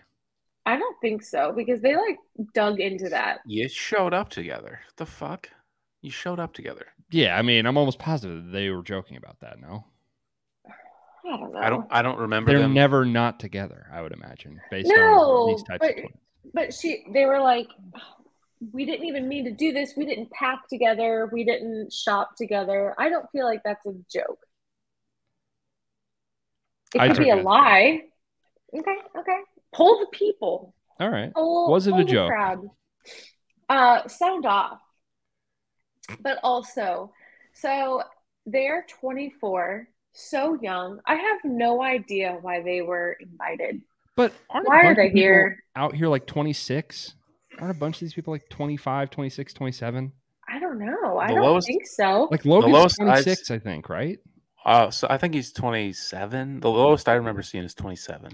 I 0.67 0.77
don't 0.79 0.97
think 1.03 1.23
so 1.23 1.53
because 1.55 1.81
they 1.83 1.95
like 1.95 2.17
dug 2.55 2.81
into 2.81 3.11
that. 3.11 3.41
You 3.47 3.69
showed 3.69 4.15
up 4.15 4.31
together. 4.31 4.81
The 4.97 5.05
fuck? 5.07 5.51
You 6.01 6.11
showed 6.11 6.41
up 6.41 6.55
together. 6.55 6.87
Yeah, 7.11 7.37
I 7.39 7.43
mean, 7.43 7.67
I'm 7.67 7.77
almost 7.77 7.99
positive 7.99 8.51
they 8.51 8.71
were 8.71 8.83
joking 8.83 9.17
about 9.19 9.41
that. 9.41 9.61
No, 9.61 9.85
I 11.27 11.37
don't 11.37 11.53
know. 11.53 11.59
I 11.59 11.69
don't 11.71 11.87
I 11.91 12.03
don't 12.03 12.19
remember 12.19 12.51
they're 12.51 12.61
them. 12.61 12.73
never 12.75 13.05
not 13.05 13.39
together. 13.41 13.87
I 13.93 14.01
would 14.03 14.13
imagine 14.13 14.59
based 14.71 14.89
No, 14.95 14.97
on 14.97 15.49
these 15.53 15.63
types 15.65 15.79
but- 15.81 15.91
of 15.91 15.97
twins. 15.97 16.13
But 16.53 16.73
she, 16.75 17.05
they 17.13 17.25
were 17.27 17.41
like, 17.41 17.67
we 18.73 18.85
didn't 18.85 19.07
even 19.07 19.29
mean 19.29 19.45
to 19.45 19.51
do 19.51 19.73
this. 19.73 19.95
We 19.97 20.07
didn't 20.07 20.31
pack 20.31 20.69
together. 20.69 21.29
We 21.33 21.45
didn't 21.45 21.93
shop 21.93 22.37
together. 22.37 22.95
I 22.99 23.09
don't 23.09 23.27
feel 23.33 23.45
like 23.45 23.63
that's 23.65 23.85
a 23.87 23.93
joke. 24.13 24.39
It 26.95 27.09
could 27.09 27.19
be 27.19 27.31
a 27.31 27.37
lie. 27.37 28.03
Okay, 28.77 28.97
okay. 29.19 29.39
Pull 29.73 29.99
the 30.01 30.07
people. 30.17 30.75
All 31.01 31.11
right. 31.11 31.33
Poll, 31.35 31.71
Was 31.71 31.87
it 31.87 31.95
a 31.99 32.05
joke? 32.05 32.29
crowd. 32.31 32.71
Uh, 33.69 34.07
sound 34.09 34.47
off. 34.47 34.79
But 36.21 36.39
also, 36.43 37.13
so 37.55 38.03
they're 38.47 38.87
24, 39.01 39.89
so 40.13 40.59
young. 40.61 41.01
I 41.07 41.15
have 41.15 41.39
no 41.45 41.83
idea 41.83 42.39
why 42.41 42.63
they 42.63 42.83
were 42.83 43.17
invited. 43.19 43.81
But 44.17 44.33
Why 44.49 44.85
are 44.87 44.95
they 44.95 45.09
here? 45.11 45.59
out 45.75 45.95
here 45.95 46.07
like 46.07 46.27
26? 46.27 47.15
Aren't 47.59 47.77
a 47.77 47.79
bunch 47.79 47.97
of 47.97 48.01
these 48.01 48.15
people 48.15 48.33
like 48.33 48.49
25, 48.51 49.11
26, 49.11 49.53
27? 49.55 50.13
I 50.49 50.59
don't 50.59 50.79
know. 50.79 51.19
I 51.19 51.29
The 51.29 51.35
don't 51.35 51.43
lowest- 51.45 51.67
think 51.67 51.87
so. 51.87 52.29
Like 52.31 52.45
Logan's 52.45 52.73
lowest 52.73 53.01
I've 53.01 53.07
26, 53.25 53.51
I 53.51 53.59
think, 53.59 53.89
right? 53.89 54.19
Uh, 54.65 54.91
so 54.91 55.07
I 55.11 55.19
think 55.19 55.35
he's 55.35 55.53
27. 55.53 56.61
The 56.61 56.71
lowest 56.71 57.09
I 57.09 57.15
remember 57.15 57.43
seeing 57.43 57.65
is 57.65 57.75
27. 57.75 58.33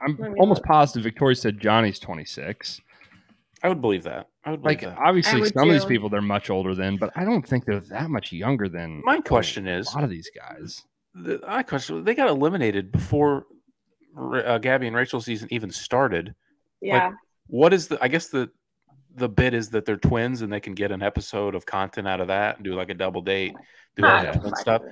I'm 0.00 0.34
almost 0.38 0.60
look. 0.60 0.66
positive 0.66 1.02
Victoria 1.04 1.36
said 1.36 1.60
Johnny's 1.60 1.98
26. 1.98 2.80
I 3.62 3.68
would 3.68 3.80
believe 3.80 4.02
that. 4.04 4.28
I 4.44 4.50
would 4.50 4.62
believe 4.62 4.82
Like 4.82 4.88
that. 4.96 4.98
obviously 4.98 5.40
would 5.40 5.52
some 5.52 5.68
of 5.68 5.74
these 5.74 5.84
people 5.84 6.08
they're 6.08 6.20
much 6.22 6.48
older 6.50 6.74
than, 6.74 6.96
but 6.96 7.10
I 7.16 7.24
don't 7.24 7.46
think 7.46 7.64
they're 7.64 7.80
that 7.80 8.10
much 8.10 8.32
younger 8.32 8.68
than 8.68 9.02
My 9.04 9.20
question 9.20 9.68
a 9.68 9.78
is, 9.78 9.92
a 9.92 9.94
lot 9.94 10.04
of 10.04 10.10
these 10.10 10.30
guys. 10.34 10.82
the, 11.14 11.38
my 11.46 11.62
question, 11.62 12.02
they 12.02 12.14
got 12.14 12.28
eliminated 12.28 12.90
before 12.90 13.44
uh, 14.18 14.58
Gabby 14.58 14.86
and 14.88 14.96
Rachel 14.96 15.20
season 15.20 15.48
even 15.50 15.70
started. 15.70 16.34
yeah. 16.80 17.10
What 17.52 17.74
is 17.74 17.88
the? 17.88 17.98
I 18.02 18.08
guess 18.08 18.28
the 18.28 18.50
the 19.14 19.28
bit 19.28 19.52
is 19.52 19.68
that 19.70 19.84
they're 19.84 19.98
twins 19.98 20.40
and 20.40 20.50
they 20.50 20.58
can 20.60 20.72
get 20.72 20.90
an 20.90 21.02
episode 21.02 21.54
of 21.54 21.66
content 21.66 22.08
out 22.08 22.20
of 22.22 22.28
that 22.28 22.56
and 22.56 22.64
do 22.64 22.72
like 22.74 22.88
a 22.88 22.94
double 22.94 23.20
date, 23.20 23.54
do 23.94 24.04
all 24.06 24.22
that 24.22 24.32
that's 24.32 24.38
fun 24.42 24.56
stuff. 24.56 24.82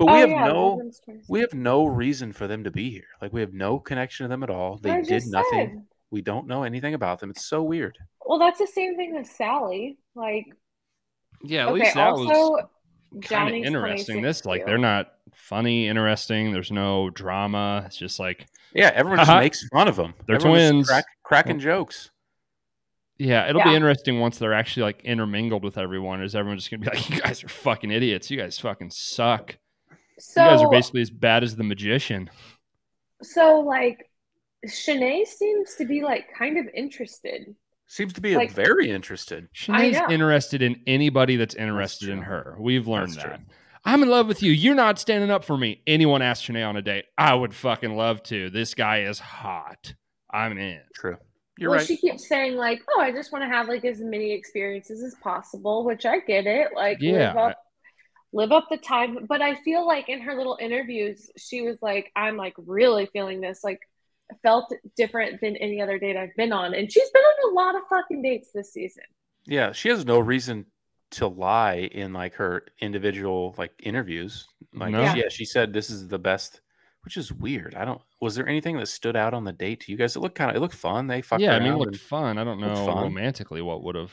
But 0.00 0.06
we 0.06 0.12
Oh, 0.14 0.16
have 0.16 0.30
yeah, 0.30 0.46
no 0.48 0.90
we 1.28 1.38
have 1.40 1.54
no 1.54 1.86
reason 1.86 2.32
for 2.32 2.48
them 2.48 2.64
to 2.64 2.72
be 2.72 2.90
here. 2.90 3.06
Like 3.22 3.32
we 3.32 3.40
have 3.40 3.52
no 3.52 3.78
connection 3.78 4.24
to 4.24 4.28
them 4.28 4.42
at 4.42 4.50
all. 4.50 4.78
They 4.78 5.00
did 5.02 5.26
nothing. 5.28 5.44
said. 5.52 5.84
We 6.10 6.20
don't 6.20 6.48
know 6.48 6.64
anything 6.64 6.94
about 6.94 7.20
them. 7.20 7.30
It's 7.30 7.44
so 7.46 7.62
weird. 7.62 7.96
Well, 8.26 8.40
that's 8.40 8.58
the 8.58 8.66
same 8.66 8.96
thing 8.96 9.14
with 9.14 9.28
Sally. 9.28 9.98
Like, 10.16 10.46
Yeah, 11.44 11.66
at 11.66 11.68
okay, 11.68 11.82
least 11.84 11.94
that 11.94 12.08
also, 12.08 12.24
was 12.26 12.64
kind 13.22 13.48
of 13.48 13.54
interesting. 13.62 14.22
This 14.22 14.44
like 14.44 14.62
too. 14.62 14.66
they're 14.66 14.78
not 14.78 15.12
funny, 15.34 15.86
interesting. 15.86 16.52
There's 16.52 16.72
no 16.72 17.10
drama. 17.10 17.82
It's 17.86 17.96
just 17.96 18.18
like 18.18 18.46
Yeah, 18.74 18.90
everyone 18.94 19.18
just 19.18 19.30
uh-huh. 19.30 19.40
makes 19.40 19.66
fun 19.68 19.86
of 19.88 19.96
them. 19.96 20.14
They're 20.26 20.36
Everyone 20.36 20.58
twins. 20.58 20.88
Crack, 20.88 21.04
cracking 21.28 21.58
jokes. 21.60 22.10
yeah, 23.18 23.48
it'll 23.48 23.62
be 23.62 23.74
interesting 23.74 24.18
once 24.20 24.38
they're 24.38 24.54
actually 24.54 24.84
like 24.84 25.02
intermingled 25.04 25.62
with 25.64 25.76
everyone. 25.78 26.22
Is 26.22 26.34
everyone 26.34 26.58
just 26.58 26.70
gonna 26.70 26.80
be 26.82 26.88
like, 26.96 27.10
you 27.10 27.20
guys 27.20 27.44
are 27.44 27.48
fucking 27.48 27.90
idiots? 27.90 28.30
You 28.30 28.38
guys 28.38 28.58
fucking 28.58 28.90
suck. 28.90 29.56
so, 30.18 30.42
you 30.44 30.50
guys 30.50 30.60
are 30.62 30.70
basically 30.70 31.02
as 31.02 31.10
bad 31.10 31.42
as 31.44 31.54
the 31.56 31.64
magician. 31.64 32.30
so 33.22 33.60
like, 33.60 34.10
Shanae 34.66 35.26
seems 35.26 35.74
to 35.76 35.84
be 35.84 36.02
like 36.02 36.26
kind 36.36 36.58
of 36.58 36.66
interested. 36.74 37.54
Seems 37.90 38.12
to 38.14 38.20
be 38.20 38.36
Like- 38.36 38.50
very 38.52 38.90
interested. 38.90 39.48
Shanae's 39.54 39.98
interested 40.10 40.60
in 40.62 40.82
anybody 40.86 41.36
that's 41.36 41.54
interested 41.54 42.10
in 42.10 42.20
her. 42.22 42.54
We've 42.60 42.86
learned 42.86 43.12
That's 43.14 43.22
that. 43.24 43.36
true. 43.36 43.44
I'm 43.84 44.02
in 44.02 44.10
love 44.10 44.26
with 44.26 44.42
you. 44.42 44.52
You're 44.52 44.74
not 44.74 44.98
standing 44.98 45.30
up 45.30 45.42
for 45.42 45.56
me. 45.56 45.80
Anyone 45.86 46.20
asks 46.20 46.46
Shanae 46.46 46.68
on 46.68 46.76
a 46.76 46.82
date, 46.82 47.06
I 47.16 47.32
would 47.32 47.54
fucking 47.54 47.96
love 47.96 48.22
to. 48.24 48.50
This 48.50 48.74
guy 48.74 49.02
is 49.04 49.18
hot. 49.18 49.94
I'm 50.30 50.58
in. 50.58 50.80
True. 50.94 51.16
You're 51.58 51.70
well, 51.70 51.78
right. 51.78 51.86
she 51.86 51.96
keeps 51.96 52.28
saying 52.28 52.56
like, 52.56 52.82
"Oh, 52.88 53.00
I 53.00 53.10
just 53.10 53.32
want 53.32 53.42
to 53.42 53.48
have 53.48 53.68
like 53.68 53.84
as 53.84 54.00
many 54.00 54.32
experiences 54.32 55.02
as 55.02 55.14
possible," 55.16 55.84
which 55.84 56.06
I 56.06 56.20
get 56.20 56.46
it. 56.46 56.68
Like, 56.74 56.98
Yeah, 57.00 57.28
live 57.28 57.36
up, 57.36 57.58
live 58.32 58.52
up 58.52 58.66
the 58.70 58.76
time. 58.76 59.26
But 59.28 59.42
I 59.42 59.56
feel 59.56 59.86
like 59.86 60.08
in 60.08 60.20
her 60.20 60.36
little 60.36 60.56
interviews, 60.60 61.30
she 61.36 61.62
was 61.62 61.78
like, 61.82 62.12
"I'm 62.14 62.36
like 62.36 62.54
really 62.58 63.06
feeling 63.06 63.40
this. 63.40 63.64
Like, 63.64 63.80
felt 64.42 64.72
different 64.96 65.40
than 65.40 65.56
any 65.56 65.80
other 65.80 65.98
date 65.98 66.16
I've 66.16 66.34
been 66.36 66.52
on." 66.52 66.74
And 66.74 66.90
she's 66.92 67.10
been 67.10 67.22
on 67.22 67.52
a 67.52 67.54
lot 67.54 67.74
of 67.74 67.82
fucking 67.88 68.22
dates 68.22 68.50
this 68.52 68.72
season. 68.72 69.04
Yeah, 69.44 69.72
she 69.72 69.88
has 69.88 70.04
no 70.04 70.20
reason 70.20 70.66
to 71.10 71.26
lie 71.26 71.88
in 71.92 72.12
like 72.12 72.34
her 72.34 72.66
individual 72.80 73.54
like 73.58 73.72
interviews. 73.82 74.46
Like 74.74 74.92
No. 74.92 75.02
yeah, 75.02 75.28
she 75.28 75.44
said 75.44 75.72
this 75.72 75.90
is 75.90 76.08
the 76.08 76.18
best, 76.18 76.60
which 77.04 77.16
is 77.16 77.32
weird. 77.32 77.74
I 77.74 77.84
don't. 77.84 78.00
Was 78.20 78.34
there 78.34 78.46
anything 78.46 78.76
that 78.78 78.86
stood 78.86 79.16
out 79.16 79.34
on 79.34 79.44
the 79.44 79.52
date 79.52 79.80
to 79.80 79.92
you 79.92 79.98
guys? 79.98 80.16
It 80.16 80.20
looked 80.20 80.34
kind 80.34 80.50
of. 80.50 80.56
It 80.56 80.60
looked 80.60 80.74
fun. 80.74 81.06
They 81.06 81.22
fucked 81.22 81.42
yeah, 81.42 81.54
I 81.54 81.60
mean, 81.60 81.72
it 81.72 81.76
looked 81.76 81.96
fun. 81.96 82.38
I 82.38 82.44
don't 82.44 82.60
know 82.60 82.74
fun. 82.74 83.02
romantically 83.04 83.62
what 83.62 83.82
would 83.82 83.94
have 83.94 84.12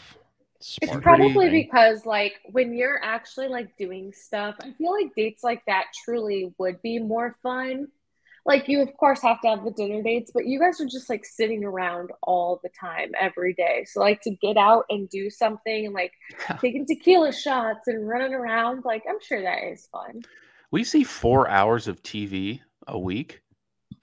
It's 0.81 0.95
probably 0.97 1.49
because 1.49 2.05
like 2.05 2.33
when 2.51 2.73
you're 2.73 3.03
actually 3.03 3.47
like 3.47 3.75
doing 3.77 4.13
stuff, 4.13 4.55
I 4.61 4.71
feel 4.71 4.91
like 4.91 5.13
dates 5.15 5.43
like 5.43 5.63
that 5.67 5.85
truly 6.05 6.53
would 6.57 6.81
be 6.81 6.99
more 6.99 7.35
fun. 7.43 7.87
like 8.45 8.67
you 8.67 8.81
of 8.81 8.95
course 8.97 9.21
have 9.23 9.41
to 9.41 9.49
have 9.49 9.63
the 9.65 9.71
dinner 9.71 10.01
dates, 10.03 10.31
but 10.33 10.45
you 10.45 10.59
guys 10.59 10.79
are 10.79 10.85
just 10.85 11.09
like 11.09 11.25
sitting 11.25 11.63
around 11.63 12.11
all 12.23 12.59
the 12.63 12.69
time 12.79 13.11
every 13.19 13.53
day. 13.53 13.85
So 13.85 13.99
like 13.99 14.21
to 14.21 14.31
get 14.31 14.55
out 14.55 14.85
and 14.89 15.09
do 15.09 15.29
something 15.29 15.85
and 15.85 15.93
like 15.93 16.13
taking 16.61 16.85
tequila 16.85 17.33
shots 17.33 17.87
and 17.87 18.07
running 18.07 18.33
around, 18.33 18.85
like 18.85 19.03
I'm 19.09 19.19
sure 19.21 19.41
that 19.41 19.63
is 19.63 19.87
fun. 19.91 20.21
We 20.71 20.83
see 20.83 21.03
four 21.03 21.49
hours 21.49 21.87
of 21.87 22.03
TV 22.03 22.61
a 22.87 22.97
week, 22.99 23.41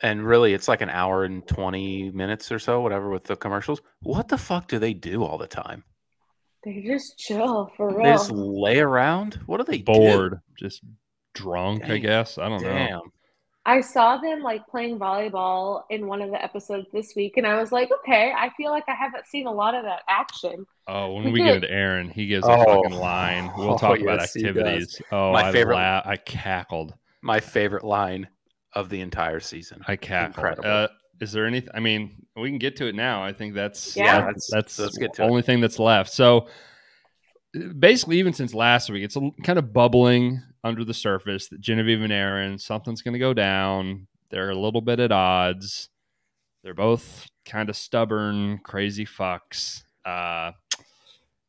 and 0.03 0.27
really 0.27 0.55
it's 0.55 0.69
like 0.69 0.81
an 0.81 0.91
hour 0.91 1.25
and 1.25 1.47
20 1.47 2.11
minutes 2.13 2.51
or 2.53 2.59
so, 2.59 2.81
whatever, 2.81 3.09
with 3.11 3.25
the 3.25 3.37
commercials. 3.37 3.81
What 4.03 4.29
the 4.29 4.39
fuck 4.39 4.69
do 4.69 4.79
they 4.79 4.95
do 4.95 5.25
all 5.25 5.39
the 5.39 5.47
time? 5.47 5.85
They 6.65 6.83
just 6.87 7.19
chill 7.19 7.71
for 7.77 7.89
real 7.89 8.05
They 8.05 8.13
just 8.13 8.31
lay 8.31 8.79
around? 8.79 9.35
What 9.47 9.61
are 9.61 9.65
they 9.65 9.79
do? 9.79 9.85
Bored, 9.85 10.41
just 10.59 10.81
drunk. 11.35 11.85
I 11.89 11.99
guess 11.99 12.39
I 12.39 12.49
don't 12.49 12.63
know. 12.63 12.69
Damn. 12.69 13.01
I 13.65 13.81
saw 13.81 14.17
them 14.17 14.43
like 14.43 14.67
playing 14.67 14.99
volleyball 14.99 15.83
in 15.91 16.09
one 16.09 16.21
of 16.21 16.31
the 16.31 16.43
episodes 16.43 16.89
this 16.93 17.15
week, 17.15 17.37
and 17.37 17.47
I 17.47 17.61
was 17.61 17.71
like, 17.71 17.91
okay, 18.01 18.33
I 18.37 18.51
feel 18.57 18.71
like 18.73 18.83
I 18.89 18.95
haven't 18.95 19.25
seen 19.27 19.47
a 19.47 19.53
lot 19.53 19.75
of 19.77 19.85
that 19.85 20.03
action. 20.09 20.67
Oh, 20.89 21.13
when 21.15 21.27
We 21.27 21.33
we 21.33 21.43
get 21.45 21.61
to 21.63 21.71
Aaron, 21.71 22.09
he 22.11 22.27
gives 22.27 22.45
a 22.47 22.51
Oh. 22.51 22.65
fucking 22.83 22.99
line. 22.99 23.53
We'll 23.57 23.71
Oh, 23.75 23.79
talk 23.79 24.01
about 24.01 24.19
yes, 24.21 24.35
activities. 24.37 25.01
Oh, 25.13 25.33
My 25.33 25.49
I 25.49 25.53
favorite- 25.53 25.77
la- 25.77 26.03
I 26.05 26.17
cackled. 26.17 26.95
My 27.23 27.39
favorite 27.39 27.85
line 27.85 28.27
of 28.75 28.89
the 28.89 29.01
entire 29.01 29.41
season. 29.41 29.83
I 29.87 29.97
cackled. 29.97 30.37
Incredible. 30.37 30.69
Uh, 30.69 30.89
is 31.21 31.33
there 31.33 31.47
anything? 31.47 31.71
I 31.75 31.81
mean, 31.81 32.25
we 32.37 32.49
can 32.51 32.59
get 32.59 32.77
to 32.77 32.87
it 32.89 32.95
now. 32.95 33.23
I 33.23 33.33
think 33.33 33.55
that's 33.55 33.97
Yeah. 33.97 34.25
let's- 34.27 34.49
that's 34.51 34.79
let's 34.79 34.99
get 34.99 35.13
to 35.15 35.23
the 35.23 35.27
it. 35.27 35.31
only 35.31 35.43
thing 35.43 35.61
that's 35.61 35.79
left. 35.79 36.11
So 36.13 36.49
basically, 37.79 38.19
even 38.19 38.33
since 38.33 38.55
last 38.55 38.91
week, 38.91 39.05
it's 39.05 39.17
a, 39.17 39.31
kind 39.45 39.59
of 39.59 39.73
bubbling 39.73 40.43
under 40.65 40.85
the 40.85 40.95
surface 40.95 41.49
that 41.49 41.61
Genevieve 41.61 42.01
and 42.03 42.13
Aaron, 42.13 42.59
something's 42.59 43.03
going 43.03 43.13
to 43.15 43.19
go 43.19 43.35
down. 43.35 44.07
They're 44.31 44.51
a 44.51 44.55
little 44.59 44.81
bit 44.81 45.01
at 45.01 45.13
odds. 45.13 45.91
They're 46.63 46.75
both 46.75 47.27
kind 47.45 47.69
of 47.69 47.77
stubborn, 47.77 48.59
crazy 48.59 49.05
fucks. 49.05 49.83
Uh, 50.05 50.53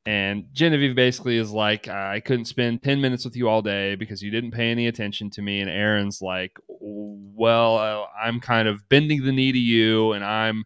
and 0.06 0.46
Genevieve 0.52 0.96
basically 0.96 1.38
is 1.38 1.52
like, 1.52 1.88
I 1.88 2.20
couldn't 2.20 2.46
spend 2.46 2.84
10 2.84 3.00
minutes 3.00 3.24
with 3.24 3.38
you 3.38 3.48
all 3.48 3.62
day 3.62 3.96
because 3.96 4.22
you 4.22 4.32
didn't 4.32 4.52
pay 4.52 4.70
any 4.70 4.88
attention 4.88 5.30
to 5.32 5.42
me. 5.42 5.62
And 5.62 5.70
Aaron's 5.70 6.22
like, 6.22 6.58
Well, 6.68 7.78
uh, 7.78 8.06
I'm 8.22 8.42
kind 8.42 8.68
of 8.68 8.88
bending 8.90 9.24
the 9.24 9.32
knee 9.32 9.54
to 9.54 9.60
you 9.60 10.12
and 10.12 10.26
I'm 10.26 10.66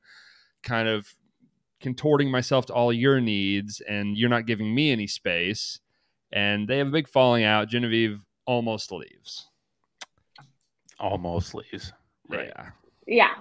kind 0.63 0.88
of 0.88 1.07
contorting 1.79 2.31
myself 2.31 2.65
to 2.67 2.73
all 2.73 2.91
your 2.91 3.21
needs 3.21 3.79
and 3.81 4.17
you're 4.17 4.29
not 4.29 4.47
giving 4.47 4.73
me 4.73 4.91
any 4.91 5.05
space. 5.05 5.79
And 6.31 6.67
they 6.67 6.79
have 6.79 6.88
a 6.88 6.91
big 6.91 7.07
falling 7.07 7.43
out. 7.43 7.69
Genevieve 7.69 8.25
almost 8.45 8.91
leaves. 8.91 9.47
Almost 10.99 11.53
leaves. 11.53 11.93
Right. 12.27 12.47
Yeah. 12.47 12.69
Yeah, 13.05 13.33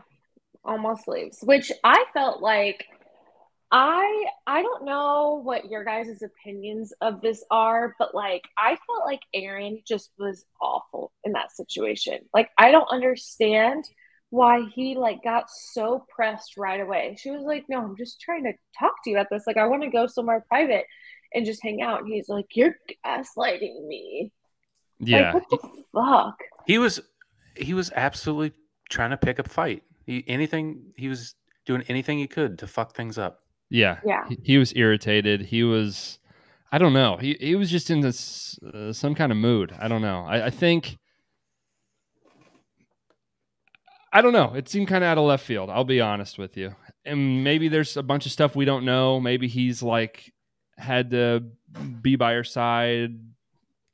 almost 0.65 1.09
leaves. 1.09 1.41
Which 1.43 1.73
I 1.83 2.05
felt 2.13 2.41
like 2.41 2.87
I 3.73 4.27
I 4.47 4.63
don't 4.63 4.85
know 4.85 5.41
what 5.43 5.69
your 5.69 5.85
guys' 5.85 6.23
opinions 6.23 6.93
of 7.01 7.21
this 7.21 7.45
are, 7.51 7.97
but 7.99 8.15
like 8.15 8.45
I 8.57 8.79
felt 8.87 9.05
like 9.05 9.23
Aaron 9.35 9.83
just 9.87 10.13
was 10.19 10.45
awful 10.61 11.13
in 11.25 11.33
that 11.33 11.51
situation. 11.51 12.21
Like 12.33 12.51
I 12.57 12.71
don't 12.71 12.89
understand 12.91 13.85
why 14.31 14.67
he 14.75 14.95
like 14.95 15.23
got 15.23 15.51
so 15.51 16.05
pressed 16.09 16.57
right 16.57 16.81
away. 16.81 17.17
She 17.19 17.31
was 17.31 17.43
like, 17.43 17.65
"No, 17.69 17.83
I'm 17.83 17.97
just 17.97 18.21
trying 18.21 18.45
to 18.45 18.53
talk 18.79 19.03
to 19.05 19.11
you 19.11 19.17
about 19.17 19.31
this. 19.31 19.45
Like 19.47 19.57
I 19.57 19.67
want 19.67 19.83
to 19.83 19.91
go 19.91 20.07
somewhere 20.07 20.45
private 20.49 20.85
and 21.35 21.45
just 21.45 21.63
hang 21.63 21.83
out." 21.83 22.03
And 22.03 22.13
he's 22.13 22.29
like, 22.29 22.47
"You're 22.55 22.77
gaslighting 23.05 23.87
me." 23.87 24.33
Yeah. 25.01 25.33
Like 25.33 25.35
what 25.35 25.51
the 25.51 25.69
fuck? 25.93 26.37
He 26.67 26.79
was 26.79 27.01
he 27.57 27.75
was 27.75 27.91
absolutely 27.97 28.53
trying 28.91 29.11
to 29.11 29.17
pick 29.17 29.39
a 29.39 29.45
fight. 29.45 29.83
He, 30.05 30.25
anything 30.29 30.93
he 30.97 31.09
was 31.09 31.35
doing 31.65 31.83
anything 31.89 32.19
he 32.19 32.29
could 32.29 32.59
to 32.61 32.67
fuck 32.67 32.95
things 32.95 33.19
up. 33.19 33.43
Yeah. 33.71 33.99
Yeah. 34.05 34.29
He, 34.29 34.39
he 34.43 34.59
was 34.59 34.73
irritated. 34.77 35.43
He 35.43 35.63
was, 35.63 36.19
I 36.71 36.79
don't 36.79 36.93
know. 36.93 37.17
He, 37.17 37.37
he 37.41 37.55
was 37.55 37.71
just 37.71 37.91
in 37.91 38.01
this, 38.01 38.59
uh, 38.75 38.93
some 38.93 39.15
kind 39.15 39.33
of 39.33 39.39
mood. 39.39 39.75
I 39.79 39.89
don't 39.89 40.03
know. 40.03 40.25
I, 40.27 40.47
I 40.47 40.51
think, 40.51 40.99
I 44.13 44.23
don't 44.23 44.33
know. 44.33 44.55
It 44.55 44.69
seemed 44.69 44.89
kind 44.89 45.05
of 45.05 45.09
out 45.09 45.19
of 45.19 45.25
left 45.25 45.45
field. 45.45 45.69
I'll 45.69 45.85
be 45.85 46.01
honest 46.01 46.39
with 46.39 46.57
you. 46.57 46.75
And 47.05 47.45
maybe 47.45 47.69
there's 47.69 47.97
a 47.97 48.03
bunch 48.03 48.25
of 48.27 48.33
stuff 48.33 48.57
we 48.57 48.65
don't 48.65 48.85
know. 48.85 49.21
Maybe 49.21 49.47
he's 49.49 49.83
like 49.83 50.33
had 50.79 51.11
to 51.11 51.45
be 52.01 52.17
by 52.17 52.33
her 52.35 52.45
side 52.45 53.19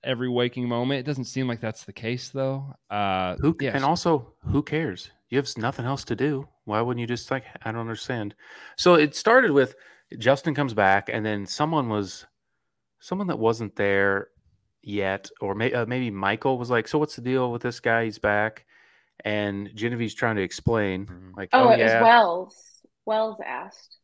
every 0.05 0.29
waking 0.29 0.69
moment. 0.69 1.01
It 1.01 1.07
doesn't 1.07 1.25
seem 1.25 1.49
like 1.49 1.61
that's 1.61 1.85
the 1.85 1.93
case 1.93 2.29
though. 2.29 2.75
Uh, 2.91 3.37
Who 3.37 3.57
yes. 3.61 3.75
and 3.75 3.85
also 3.85 4.35
who 4.47 4.63
cares? 4.63 5.11
You 5.33 5.39
have 5.39 5.49
nothing 5.57 5.87
else 5.87 6.05
to 6.05 6.15
do. 6.15 6.47
Why 6.67 6.83
wouldn't 6.83 7.01
you 7.01 7.07
just 7.07 7.31
like 7.31 7.45
I 7.63 7.73
don't 7.73 7.81
understand. 7.81 8.35
So 8.77 8.97
it 8.97 9.17
started 9.17 9.51
with 9.53 9.75
Justin 10.19 10.55
comes 10.55 10.75
back 10.75 11.09
and 11.11 11.25
then 11.25 11.47
someone 11.47 11.89
was 11.89 12.27
someone 13.01 13.29
that 13.29 13.39
wasn't 13.39 13.75
there 13.77 14.29
yet 14.83 15.31
or 15.41 15.55
may, 15.55 15.73
uh, 15.73 15.87
maybe 15.87 16.11
Michael 16.11 16.59
was 16.59 16.69
like, 16.69 16.87
"So 16.87 16.99
what's 16.99 17.17
the 17.17 17.23
deal 17.23 17.51
with 17.51 17.63
this 17.63 17.81
guy? 17.81 18.05
He's 18.05 18.19
back." 18.19 18.67
And 19.25 19.71
Genevieve's 19.75 20.13
trying 20.13 20.37
to 20.37 20.43
explain 20.43 21.07
Mhm. 21.07 21.35
like, 21.35 21.49
Oh, 21.55 21.69
"Oh, 21.69 21.71
it 21.71 21.79
yeah." 21.79 22.03
was 22.03 22.07
Wells. 22.07 22.83
Wells 23.07 23.41
asked. 23.43 23.97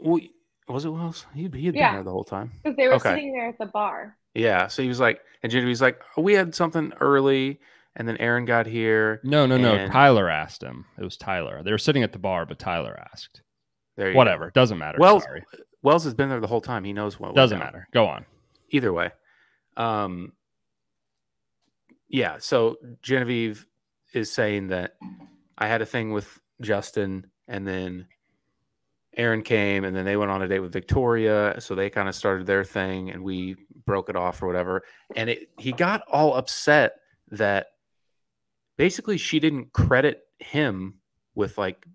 We- 0.00 0.32
was 0.68 0.84
it 0.84 0.90
Wells? 0.90 1.26
He 1.34 1.48
he 1.52 1.66
had 1.66 1.74
Yeah. 1.74 1.88
been 1.88 1.94
there 1.96 2.04
the 2.04 2.12
whole 2.12 2.22
time. 2.22 2.52
Because 2.62 2.76
they 2.76 2.86
were 2.86 2.94
Okay. 2.94 3.14
sitting 3.14 3.32
there 3.32 3.48
at 3.48 3.58
the 3.58 3.66
bar. 3.66 4.16
Yeah. 4.34 4.68
So 4.68 4.82
he 4.82 4.88
was 4.88 5.00
like, 5.00 5.20
and 5.42 5.50
Genevieve's 5.50 5.82
like, 5.82 6.00
"We 6.16 6.34
had 6.34 6.54
something 6.54 6.92
early, 7.00 7.60
and 7.96 8.06
then 8.06 8.16
Aaron 8.18 8.44
got 8.44 8.66
here." 8.66 9.20
no, 9.22 9.46
no, 9.46 9.56
no. 9.56 9.74
and- 9.74 9.92
Tyler 9.92 10.28
asked 10.28 10.62
him. 10.62 10.84
It 10.98 11.04
was 11.04 11.16
Tyler. 11.16 11.62
They 11.62 11.70
were 11.70 11.78
sitting 11.78 12.02
at 12.02 12.12
the 12.12 12.18
bar, 12.18 12.46
but 12.46 12.58
Tyler 12.58 12.98
asked. 13.12 13.42
There 13.96 14.08
you 14.08 14.14
go. 14.14 14.18
Whatever. 14.18 14.50
Doesn't 14.50 14.78
matter. 14.78 14.98
Wells 14.98 15.24
Sorry. 15.24 15.44
Wells 15.82 16.04
has 16.04 16.14
been 16.14 16.28
there 16.28 16.40
the 16.40 16.46
whole 16.46 16.60
time. 16.60 16.84
He 16.84 16.92
knows 16.92 17.18
what 17.18 17.34
Doesn't 17.34 17.58
matter. 17.58 17.88
Go 17.92 18.06
on. 18.06 18.24
Either 18.70 18.92
way, 18.92 19.10
um, 19.76 20.32
yeah. 22.08 22.36
So 22.38 22.76
Genevieve 23.02 23.66
is 24.14 24.32
saying 24.32 24.68
that 24.68 24.96
I 25.58 25.66
had 25.66 25.82
a 25.82 25.86
thing 25.86 26.12
with 26.12 26.40
Justin, 26.60 27.26
and 27.48 27.66
then 27.66 28.06
Aaron 29.16 29.42
came, 29.42 29.84
and 29.84 29.94
then 29.94 30.04
they 30.06 30.16
went 30.16 30.30
on 30.30 30.40
a 30.40 30.48
date 30.48 30.60
with 30.60 30.72
Victoria. 30.72 31.56
So 31.58 31.74
they 31.74 31.90
kind 31.90 32.08
of 32.08 32.14
started 32.14 32.46
their 32.46 32.64
thing, 32.64 33.10
and 33.10 33.22
we 33.22 33.56
broke 33.84 34.08
it 34.08 34.16
off 34.16 34.42
or 34.42 34.46
whatever. 34.46 34.84
And 35.16 35.28
it, 35.28 35.50
he 35.58 35.72
got 35.72 36.02
all 36.10 36.34
upset 36.34 36.94
that 37.30 37.66
basically 38.82 39.16
she 39.16 39.38
didn't 39.38 39.72
credit 39.72 40.22
him 40.40 40.94
with 41.36 41.56
like 41.56 41.86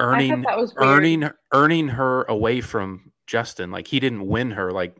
earning 0.00 0.40
that 0.40 0.56
was 0.56 0.72
earning 0.78 1.28
earning 1.52 1.88
her 1.88 2.22
away 2.22 2.62
from 2.62 3.12
Justin. 3.26 3.70
Like 3.70 3.86
he 3.86 4.00
didn't 4.00 4.26
win 4.26 4.50
her. 4.52 4.72
Like 4.72 4.96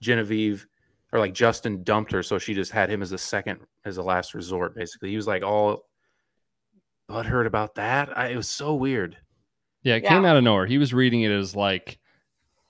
Genevieve 0.00 0.66
or 1.12 1.20
like 1.20 1.34
Justin 1.34 1.84
dumped 1.84 2.10
her, 2.10 2.24
so 2.24 2.36
she 2.40 2.52
just 2.52 2.72
had 2.72 2.90
him 2.90 3.00
as 3.00 3.12
a 3.12 3.18
second, 3.18 3.60
as 3.84 3.96
a 3.96 4.02
last 4.02 4.34
resort. 4.34 4.74
Basically, 4.74 5.10
he 5.10 5.16
was 5.16 5.28
like 5.28 5.44
all 5.44 5.84
butthurt 7.08 7.46
about 7.46 7.76
that. 7.76 8.18
I, 8.18 8.28
it 8.30 8.36
was 8.36 8.48
so 8.48 8.74
weird. 8.74 9.16
Yeah, 9.84 9.94
it 9.96 10.02
Yeah. 10.02 10.08
came 10.08 10.24
out 10.24 10.36
of 10.36 10.42
nowhere. 10.42 10.66
He 10.66 10.78
was 10.78 10.92
reading 10.92 11.22
it 11.22 11.30
as 11.30 11.54
like, 11.54 12.00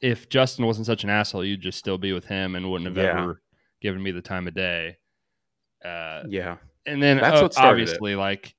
if 0.03 0.29
Justin 0.29 0.67
wasn't 0.67 0.85
such 0.87 1.03
an 1.03 1.09
asshole, 1.09 1.45
you'd 1.47 1.63
just 1.63 1.79
still 1.79 1.97
be 1.97 2.13
with 2.13 2.27
him 2.27 2.57
and 2.57 2.71
wouldn't 2.71 2.89
have 2.95 3.03
Yeah. 3.03 3.23
ever 3.23 3.43
given 3.81 4.03
me 4.03 4.11
the 4.11 4.21
time 4.21 4.47
of 4.49 4.55
day. 4.55 4.99
Uh, 5.85 6.23
Yeah, 6.29 6.57
and 6.87 7.03
then 7.03 7.19
That's 7.19 7.41
uh, 7.41 7.45
what 7.45 7.53
started 7.55 7.83
it. 7.83 7.83
obviously, 7.83 8.15
like, 8.15 8.55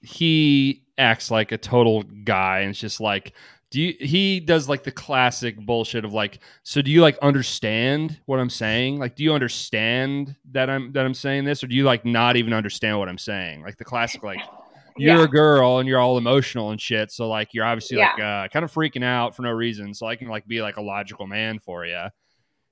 he 0.00 0.84
acts 0.96 1.30
like 1.30 1.52
a 1.52 1.58
total 1.58 2.02
guy, 2.02 2.60
and 2.60 2.70
it's 2.70 2.78
just 2.80 3.00
like, 3.00 3.32
do 3.70 3.82
you? 3.82 3.94
He 4.00 4.40
does 4.40 4.68
like 4.68 4.82
the 4.82 4.90
classic 4.90 5.56
bullshit 5.58 6.04
of 6.04 6.12
like, 6.14 6.38
so 6.62 6.80
do 6.80 6.90
you 6.90 7.02
like 7.02 7.18
understand 7.18 8.18
what 8.24 8.40
I'm 8.40 8.48
saying? 8.48 8.98
Like, 8.98 9.14
do 9.14 9.24
you 9.24 9.34
understand 9.34 10.34
that 10.52 10.70
I'm 10.70 10.92
that 10.92 11.04
I'm 11.04 11.14
saying 11.14 11.44
this, 11.44 11.62
or 11.62 11.66
do 11.66 11.76
you 11.76 11.84
like 11.84 12.04
not 12.04 12.36
even 12.36 12.54
understand 12.54 12.98
what 12.98 13.08
I'm 13.10 13.18
saying? 13.18 13.62
Like 13.62 13.76
the 13.76 13.84
classic 13.84 14.22
like 14.22 14.38
you're 14.96 15.18
Yeah. 15.18 15.24
a 15.24 15.28
girl 15.28 15.78
and 15.78 15.88
you're 15.88 16.00
all 16.00 16.16
emotional 16.16 16.70
and 16.70 16.80
shit. 16.80 17.12
So 17.12 17.28
like 17.28 17.52
you're 17.52 17.64
obviously 17.64 17.98
like 17.98 18.18
uh, 18.18 18.48
kind 18.48 18.64
of 18.64 18.72
freaking 18.72 19.04
out 19.04 19.36
for 19.36 19.42
no 19.42 19.50
reason. 19.50 19.92
So 19.94 20.06
I 20.06 20.16
can 20.16 20.28
like 20.28 20.46
be 20.46 20.62
like 20.62 20.76
a 20.78 20.82
logical 20.82 21.26
man 21.26 21.58
for 21.58 21.84
you. 21.84 22.06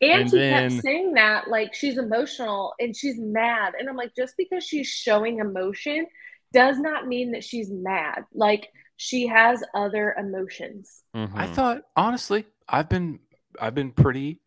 And, 0.00 0.12
And 0.22 0.30
he 0.30 0.38
then- 0.38 0.70
kept 0.70 0.82
saying 0.82 1.14
that 1.14 1.48
like 1.48 1.74
she's 1.74 1.96
emotional 1.98 2.74
and 2.78 2.94
she's 2.94 3.18
mad. 3.18 3.74
And 3.78 3.88
I'm 3.88 3.96
like, 3.96 4.14
just 4.14 4.34
because 4.36 4.64
she's 4.64 4.86
showing 4.88 5.38
emotion 5.38 6.06
does 6.52 6.78
not 6.78 7.06
mean 7.06 7.32
that 7.32 7.42
she's 7.44 7.70
mad. 7.70 8.24
Like 8.34 8.68
she 8.96 9.26
has 9.26 9.62
other 9.74 10.14
emotions. 10.18 11.02
Mm-hmm. 11.14 11.38
I 11.38 11.46
thought 11.46 11.82
honestly, 11.96 12.44
I've 12.68 12.88
been 12.88 13.20
I've 13.60 13.74
been 13.74 13.90
pretty 13.90 14.40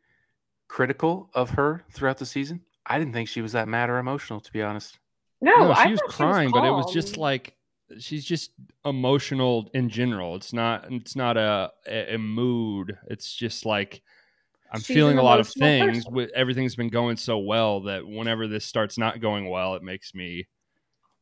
critical 0.68 1.30
of 1.34 1.52
her 1.52 1.84
throughout 1.92 2.18
the 2.18 2.26
season. 2.26 2.62
I 2.86 2.98
didn't 3.00 3.14
think 3.14 3.30
she 3.30 3.42
was 3.42 3.52
that 3.54 3.68
mad 3.68 3.90
or 3.90 3.98
emotional, 3.98 4.40
to 4.40 4.52
be 4.52 4.62
honest. 4.62 4.98
No, 5.42 5.56
no, 5.56 5.72
I 5.72 5.86
she 5.86 5.92
was 5.92 6.00
thought 6.02 6.10
crying, 6.12 6.52
but 6.52 6.66
it 6.66 6.72
was 6.72 6.92
just 6.94 7.18
like 7.18 7.56
she's 7.98 8.26
just 8.26 8.52
emotional 8.86 9.70
in 9.74 9.90
general. 9.90 10.36
It's 10.36 10.54
not 10.54 10.86
it's 10.92 11.16
not 11.16 11.38
a 11.38 11.72
a, 11.88 12.16
a 12.16 12.18
mood. 12.18 12.98
It's 13.08 13.34
just 13.34 13.66
like 13.66 14.02
I'm 14.72 14.80
She's 14.82 14.96
feeling 14.96 15.18
a 15.18 15.24
lot 15.24 15.40
of 15.40 15.48
things. 15.48 15.98
person. 16.06 16.14
With 16.14 16.30
everything's 16.36 16.76
been 16.76 16.90
going 16.90 17.18
so 17.18 17.38
well 17.40 17.82
that 17.82 18.08
whenever 18.08 18.48
this 18.48 18.66
starts 18.66 18.98
not 18.98 19.20
going 19.22 19.50
well, 19.50 19.76
it 19.76 19.84
makes 19.84 20.14
me 20.14 20.48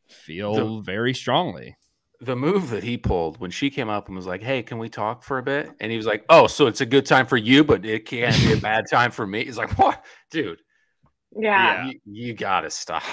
feel 0.08 0.82
very 0.82 1.14
strongly. 1.14 1.78
the 2.20 2.36
move 2.36 2.72
that 2.72 2.84
he 2.84 2.98
pulled 2.98 3.40
when 3.40 3.52
she 3.52 3.70
came 3.70 3.90
up 3.90 4.08
and 4.08 4.16
was 4.16 4.26
like, 4.26 4.42
"Hey, 4.42 4.64
can 4.64 4.80
we 4.80 4.90
talk 4.90 5.24
for 5.24 5.38
a 5.38 5.44
bit?" 5.44 5.70
And 5.80 5.92
he 5.92 5.98
was 5.98 6.08
like, 6.08 6.26
"Oh, 6.30 6.48
so 6.48 6.66
it's 6.66 6.82
a 6.82 6.86
good 6.86 7.06
time 7.06 7.28
for 7.28 7.38
you, 7.38 7.64
but 7.64 7.86
it 7.86 8.06
can't 8.06 8.36
be 8.38 8.54
a 8.54 8.58
bad 8.62 8.86
time 8.90 9.12
for 9.12 9.28
me." 9.28 9.46
He's 9.46 9.58
like, 9.58 9.78
"What, 9.78 10.04
dude? 10.32 10.60
Yeah. 11.40 11.88
You, 11.88 12.00
you 12.06 12.34
gotta 12.34 12.70
stop." 12.72 13.04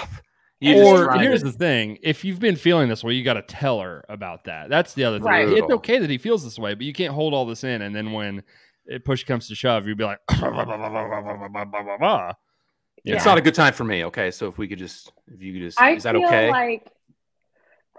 You 0.61 0.81
or 0.81 1.03
trying 1.05 1.19
here's 1.19 1.41
to- 1.43 1.51
the 1.51 1.57
thing: 1.57 1.99
if 2.01 2.25
you've 2.25 2.39
been 2.39 2.55
feeling 2.55 2.89
this 2.89 3.03
way, 3.03 3.13
you 3.13 3.23
got 3.23 3.33
to 3.33 3.41
tell 3.43 3.79
her 3.81 4.03
about 4.09 4.45
that. 4.45 4.69
That's 4.69 4.93
the 4.95 5.03
other 5.03 5.19
thing. 5.19 5.27
Right. 5.27 5.49
It's 5.49 5.69
okay 5.69 5.99
that 5.99 6.09
he 6.09 6.17
feels 6.17 6.43
this 6.43 6.57
way, 6.57 6.73
but 6.73 6.83
you 6.85 6.93
can't 6.93 7.13
hold 7.13 7.33
all 7.35 7.45
this 7.45 7.63
in, 7.63 7.83
and 7.83 7.95
then 7.95 8.11
when 8.13 8.39
it 8.39 8.45
push 9.03 9.23
comes 9.23 9.47
to 9.47 9.55
shove, 9.55 9.87
you'd 9.87 9.97
be 9.97 10.03
like, 10.03 10.19
it's 10.29 10.43
Yeah. 13.03 13.23
not 13.25 13.37
a 13.37 13.41
good 13.41 13.55
time 13.55 13.73
for 13.73 13.83
me. 13.83 14.05
Okay, 14.05 14.31
so 14.31 14.47
if 14.47 14.57
we 14.57 14.67
could 14.67 14.79
just, 14.79 15.11
if 15.27 15.41
you 15.41 15.53
could 15.53 15.61
just, 15.61 15.79
I 15.79 15.95
is 15.95 16.03
that 16.03 16.15
feel 16.15 16.27
okay? 16.27 16.49
like 16.49 16.87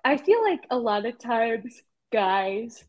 I 0.05 0.16
feel 0.16 0.43
like 0.43 0.61
a 0.70 0.78
lot 0.78 1.05
of 1.05 1.18
times 1.18 1.82
guys 2.12 2.84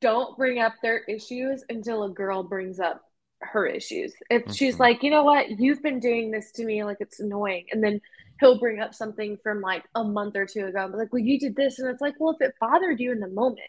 don't 0.00 0.36
bring 0.36 0.58
up 0.60 0.74
their 0.82 0.98
issues 1.04 1.64
until 1.70 2.04
a 2.04 2.10
girl 2.10 2.42
brings 2.42 2.78
up 2.78 3.02
her 3.40 3.66
issues. 3.66 4.14
If 4.30 4.52
she's 4.54 4.76
Mhm. 4.76 4.80
like, 4.80 5.02
you 5.02 5.10
know 5.10 5.24
what, 5.24 5.58
you've 5.58 5.82
been 5.82 6.00
doing 6.00 6.30
this 6.30 6.52
to 6.52 6.64
me, 6.64 6.84
like 6.84 6.98
it's 7.00 7.20
annoying, 7.20 7.66
and 7.72 7.82
then 7.82 8.00
he'll 8.40 8.58
bring 8.58 8.80
up 8.80 8.94
something 8.94 9.38
from 9.42 9.60
like 9.62 9.84
a 9.94 10.04
month 10.04 10.36
or 10.36 10.46
two 10.46 10.66
ago, 10.66 10.84
and 10.84 10.92
be 10.92 10.98
like, 10.98 11.12
well, 11.12 11.22
you 11.22 11.38
did 11.38 11.56
this, 11.56 11.78
and 11.78 11.88
it's 11.88 12.00
like, 12.02 12.14
well, 12.18 12.36
if 12.38 12.46
it 12.46 12.54
bothered 12.60 13.00
you 13.00 13.12
in 13.12 13.20
the 13.20 13.28
moment, 13.28 13.60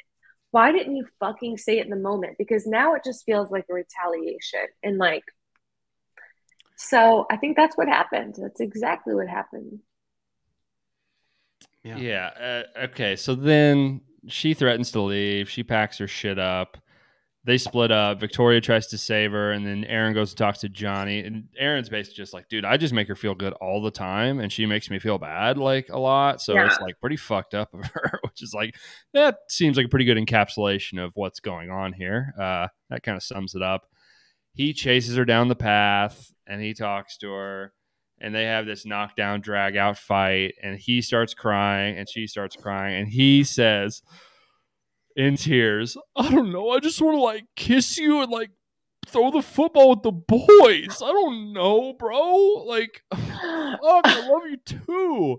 why 0.57 0.71
didn't 0.71 0.95
you 0.95 1.05
fucking 1.19 1.59
say 1.59 1.77
it 1.77 1.85
in 1.85 1.91
the 1.91 1.95
moment? 1.95 2.35
Because 2.39 2.65
now 2.65 2.95
it 2.95 3.03
just 3.03 3.23
feels 3.27 3.51
like 3.51 3.65
a 3.69 3.75
retaliation, 3.75 4.65
and 4.81 4.97
like. 4.97 5.23
So 6.77 7.27
I 7.29 7.37
think 7.37 7.55
that's 7.55 7.77
what 7.77 7.87
happened. 7.87 8.37
That's 8.39 8.59
exactly 8.59 9.13
what 9.13 9.27
happened. 9.27 9.81
Yeah. 11.83 11.97
Yeah. 11.97 12.63
Uh, 12.75 12.85
okay. 12.85 13.15
So 13.15 13.35
then 13.35 14.01
she 14.27 14.55
threatens 14.55 14.91
to 14.93 15.01
leave. 15.01 15.47
She 15.47 15.61
packs 15.63 15.99
her 15.99 16.07
shit 16.07 16.39
up. 16.39 16.77
They 17.47 17.57
split 17.57 17.91
up. 17.91 18.19
Victoria 18.19 18.59
tries 18.59 18.87
to 18.87 18.97
save 18.97 19.31
her, 19.31 19.53
and 19.53 19.65
then 19.65 19.85
Aaron 19.85 20.13
goes 20.13 20.31
to 20.31 20.35
talk 20.35 20.57
to 20.57 20.67
Johnny. 20.67 21.21
And 21.21 21.45
Aaron's 21.57 21.87
basically 21.87 22.17
just 22.17 22.33
like, 22.33 22.49
dude, 22.49 22.65
I 22.65 22.75
just 22.75 22.93
make 22.93 23.07
her 23.07 23.15
feel 23.15 23.35
good 23.35 23.53
all 23.53 23.81
the 23.81 23.89
time, 23.89 24.41
and 24.41 24.51
she 24.51 24.65
makes 24.65 24.89
me 24.89 24.99
feel 24.99 25.17
bad 25.17 25.57
like 25.57 25.87
a 25.87 25.97
lot. 25.97 26.41
So 26.41 26.57
it's 26.57 26.77
like 26.81 26.99
pretty 26.99 27.15
fucked 27.15 27.53
up 27.53 27.73
of 27.73 27.85
her, 27.93 28.19
which 28.23 28.43
is 28.43 28.53
like 28.53 28.75
that 29.13 29.37
seems 29.47 29.77
like 29.77 29.85
a 29.85 29.89
pretty 29.89 30.03
good 30.03 30.17
encapsulation 30.17 31.01
of 31.01 31.13
what's 31.15 31.39
going 31.39 31.71
on 31.71 31.93
here. 31.93 32.33
Uh, 32.37 32.67
that 32.89 33.03
kind 33.03 33.15
of 33.15 33.23
sums 33.23 33.55
it 33.55 33.61
up. 33.61 33.87
He 34.53 34.73
chases 34.73 35.15
her 35.15 35.23
down 35.23 35.47
the 35.47 35.55
path, 35.55 36.33
and 36.45 36.61
he 36.61 36.73
talks 36.73 37.15
to 37.19 37.29
her 37.29 37.71
and 38.19 38.33
they 38.33 38.45
have 38.45 38.65
this 38.65 38.85
knockdown 38.85 39.39
drag 39.41 39.77
out 39.77 39.97
fight 39.97 40.55
and 40.61 40.77
he 40.79 41.01
starts 41.01 41.33
crying 41.33 41.97
and 41.97 42.09
she 42.09 42.27
starts 42.27 42.55
crying 42.55 42.99
and 42.99 43.07
he 43.07 43.43
says 43.43 44.01
in 45.17 45.35
tears. 45.35 45.97
I 46.15 46.31
don't 46.31 46.51
know. 46.53 46.69
I 46.69 46.79
just 46.79 47.01
want 47.01 47.17
to 47.17 47.21
like 47.21 47.43
kiss 47.57 47.97
you 47.97 48.21
and 48.21 48.31
like 48.31 48.51
throw 49.07 49.31
the 49.31 49.41
football 49.41 49.89
with 49.89 50.03
the 50.03 50.11
boys. 50.11 51.01
I 51.01 51.11
don't 51.11 51.51
know 51.51 51.93
bro. 51.93 52.63
Like 52.65 53.01
fuck 53.11 53.21
i 53.83 54.27
love 54.29 54.43
you 54.49 54.57
too. 54.57 55.37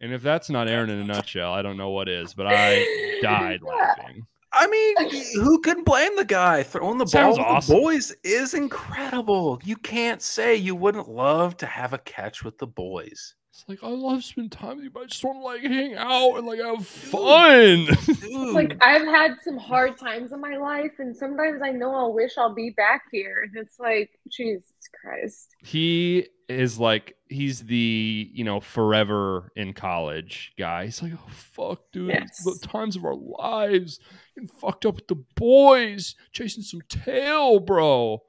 And 0.00 0.14
if 0.14 0.22
that's 0.22 0.48
not 0.48 0.68
aaron 0.68 0.88
in 0.88 0.98
a 0.98 1.04
nutshell 1.04 1.52
i 1.52 1.60
don't 1.60 1.76
know 1.76 1.90
what 1.90 2.08
is 2.08 2.32
but 2.32 2.46
i 2.46 3.18
died 3.22 3.60
laughing. 3.62 4.22
I 4.52 4.66
mean, 4.66 5.10
who 5.34 5.60
can 5.60 5.84
blame 5.84 6.16
the 6.16 6.24
guy? 6.24 6.64
Throwing 6.64 6.98
the 6.98 7.06
Sounds 7.06 7.36
ball 7.36 7.46
with 7.46 7.56
awesome. 7.56 7.74
the 7.76 7.80
boys 7.80 8.12
is 8.24 8.54
incredible. 8.54 9.60
You 9.62 9.76
can't 9.76 10.20
say 10.20 10.56
you 10.56 10.74
wouldn't 10.74 11.08
love 11.08 11.56
to 11.58 11.66
have 11.66 11.92
a 11.92 11.98
catch 11.98 12.42
with 12.42 12.58
the 12.58 12.66
boys. 12.66 13.36
It's 13.52 13.64
like 13.68 13.82
i 13.82 13.88
love 13.88 14.22
spending 14.22 14.48
time 14.50 14.76
with 14.76 14.84
you 14.84 14.90
but 14.90 15.02
i 15.02 15.06
just 15.06 15.24
want 15.24 15.38
to 15.38 15.42
like 15.42 15.62
hang 15.62 15.94
out 15.96 16.36
and 16.36 16.46
like 16.46 16.60
have 16.60 16.86
fun 16.86 17.86
like 18.54 18.76
I've 18.80 19.06
had 19.06 19.32
some 19.42 19.56
hard 19.58 19.98
times 19.98 20.32
in 20.32 20.40
my 20.40 20.56
life, 20.56 20.92
and 20.98 21.16
sometimes 21.16 21.60
I 21.62 21.70
know 21.70 21.94
I'll 21.94 22.12
wish 22.12 22.38
I'll 22.38 22.54
be 22.54 22.70
back 22.70 23.02
here, 23.12 23.42
and 23.42 23.56
it's 23.56 23.78
like 23.78 24.10
Jesus 24.30 24.72
Christ. 25.00 25.50
he 25.62 26.26
is 26.48 26.78
like 26.78 27.16
he's 27.28 27.60
the 27.64 28.30
you 28.32 28.44
know 28.44 28.60
forever 28.60 29.52
in 29.56 29.72
college 29.72 30.52
guy 30.58 30.84
he's 30.86 31.00
like 31.02 31.12
oh 31.14 31.28
fuck 31.30 31.80
dude 31.92 32.08
Yes. 32.10 32.42
the 32.44 32.58
times 32.66 32.96
of 32.96 33.04
our 33.04 33.14
lives 33.14 34.00
getting 34.34 34.48
fucked 34.48 34.84
up 34.86 34.96
with 34.96 35.06
the 35.08 35.22
boys 35.36 36.14
chasing 36.32 36.62
some 36.62 36.82
tail 36.88 37.58
bro 37.60 38.22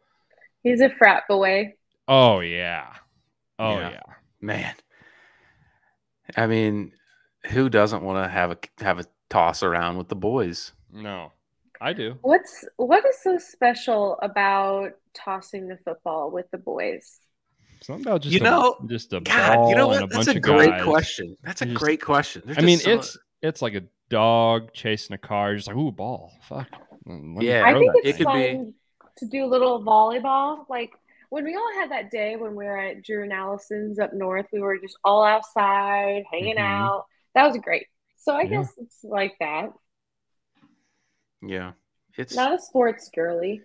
He's 0.64 0.82
a 0.82 0.90
frat 0.90 1.24
boy. 1.28 1.74
oh 2.08 2.40
yeah 2.42 2.94
oh 3.60 3.80
Yeah. 3.80 3.90
yeah, 3.92 4.02
man. 4.40 4.76
I 6.38 6.48
mean, 6.48 6.94
who 7.48 7.70
doesn't 7.70 8.04
want 8.04 8.24
to 8.24 8.30
have 8.30 8.52
a 8.52 8.58
have 8.84 9.00
a 9.00 9.06
toss 9.30 9.64
around 9.64 9.98
with 9.98 10.08
the 10.10 10.16
boys? 10.16 10.74
no 10.94 11.32
i 11.80 11.94
do 11.94 12.18
What's 12.22 12.66
what 12.76 13.04
is 13.06 13.16
so 13.24 13.38
special 13.38 14.20
about 14.22 14.92
tossing 15.14 15.68
the 15.70 15.78
football 15.86 16.30
with 16.30 16.52
the 16.52 16.58
boys? 16.58 17.20
something 17.82 18.06
about 18.06 18.22
just 18.22 18.36
You 18.36 18.42
a, 18.42 18.44
know, 18.44 18.76
just 18.88 19.12
a 19.14 19.22
God, 19.22 19.70
you 19.70 19.76
know 19.76 19.86
ball 19.88 19.94
and 19.94 20.02
what? 20.02 20.12
a 20.12 20.14
That's 20.14 20.26
bunch 20.26 20.36
a 20.36 20.38
of 20.38 20.44
great 20.44 20.70
guys. 20.70 20.84
question. 20.84 21.36
That's 21.44 21.62
a 21.62 21.66
Just- 21.66 21.78
great 21.82 22.02
question. 22.02 22.42
There's 22.46 22.58
i 22.58 22.62
mean 22.62 22.78
just 22.78 22.84
so- 22.86 22.92
it's 22.94 23.18
it's 23.42 23.62
like 23.62 23.74
a 23.74 23.84
dog 24.10 24.74
chasing 24.74 25.14
a 25.14 25.18
car 25.18 25.56
just 25.56 25.68
like 25.68 25.76
ooh 25.78 25.92
ball 25.92 26.32
fuck 26.48 26.68
Let 27.08 27.44
Yeah, 27.44 27.64
I 27.66 27.74
think 27.74 27.92
that 27.94 28.02
it's 28.04 28.20
It 28.20 28.24
could 28.26 28.34
be- 28.34 28.54
fun 28.54 28.74
to 29.18 29.26
do 29.26 29.46
a 29.46 29.48
little 29.48 29.82
volleyball. 29.84 30.66
Like 30.70 30.92
when 31.32 31.46
we 31.46 31.56
all 31.56 31.74
had 31.76 31.92
that 31.92 32.12
day 32.12 32.36
when 32.36 32.56
we 32.56 32.66
were 32.66 32.78
at 32.78 33.04
Drew 33.04 33.24
and 33.24 33.34
Allison's 33.34 34.00
up 34.00 34.14
north, 34.14 34.48
we 34.54 34.60
were 34.60 34.78
just 34.78 34.98
all 35.04 35.24
outside 35.24 36.24
hanging 36.32 36.58
Mhm. 36.58 36.90
out. 36.90 37.06
That 37.36 37.48
was 37.48 37.58
great. 37.58 37.88
So 38.18 38.36
I 38.36 38.46
Yeah. 38.46 38.50
guess 38.58 38.74
it's 38.78 39.04
like 39.04 39.34
that. 39.40 39.72
yeah, 41.42 41.72
it's 42.18 42.36
Not 42.36 42.54
a 42.54 42.60
sports 42.60 43.10
girly. 43.16 43.62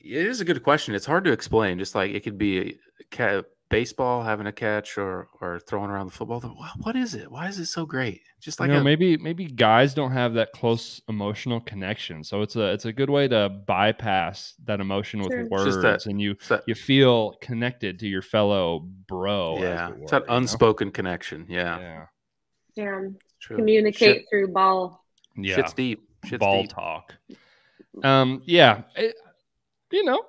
It 0.00 0.26
is 0.26 0.40
a 0.40 0.44
good 0.44 0.62
question. 0.62 0.94
It's 0.94 1.06
hard 1.06 1.24
to 1.24 1.32
explain. 1.32 1.78
Just 1.78 1.94
like 1.94 2.10
it 2.12 2.22
could 2.24 2.38
be 2.38 2.78
a 3.18 3.44
baseball 3.72 4.22
having 4.22 4.46
a 4.46 4.52
catch 4.52 4.96
or 4.98 5.26
or 5.40 5.58
throwing 5.58 5.90
around 5.90 6.06
the 6.06 6.12
football. 6.12 6.40
Wha- 6.40 6.68
What 6.78 6.94
is 6.94 7.14
it? 7.14 7.28
Why 7.32 7.48
is 7.48 7.58
it 7.58 7.66
so 7.66 7.84
great? 7.84 8.20
Just 8.40 8.60
like 8.60 8.68
you 8.68 8.74
know, 8.74 8.80
a, 8.80 8.84
maybe 8.84 9.16
maybe 9.16 9.46
guys 9.46 9.94
don't 9.94 10.12
have 10.12 10.34
that 10.34 10.52
close 10.52 11.00
emotional 11.08 11.60
connection, 11.60 12.22
so 12.22 12.42
it's 12.42 12.54
a 12.54 12.72
it's 12.72 12.84
a 12.84 12.92
good 12.92 13.10
way 13.10 13.26
to 13.28 13.48
bypass 13.66 14.54
that 14.66 14.80
emotion 14.80 15.20
with 15.20 15.30
Sure. 15.32 15.40
It's 15.40 15.50
words, 15.50 15.82
that- 15.82 16.06
and 16.06 16.20
you 16.20 16.36
that- 16.48 16.62
you 16.68 16.74
feel 16.76 17.32
connected 17.40 17.98
to 18.00 18.06
your 18.06 18.22
fellow 18.22 18.80
bro. 19.08 19.56
as 19.56 19.62
yeah, 19.62 19.88
it 19.88 19.90
it's 19.90 20.00
were, 20.00 20.06
that 20.18 20.22
you 20.22 20.28
know? 20.28 20.36
unspoken 20.36 20.90
connection. 20.92 21.46
Yeah, 21.48 21.78
Yeah, 21.80 22.06
Yeah. 22.76 23.00
Communicate 23.48 23.98
Shit, 24.18 24.24
through 24.30 24.48
ball. 24.52 25.04
yeah. 25.36 25.56
Shit's 25.56 25.72
deep. 25.74 26.08
Shit's 26.24 26.38
Ball 26.38 26.62
deep. 26.62 26.70
talk. 26.70 27.14
Um, 28.04 28.42
yeah, 28.46 28.82
it- 28.94 29.16
you 29.90 30.04
know, 30.04 30.20
I 30.20 30.24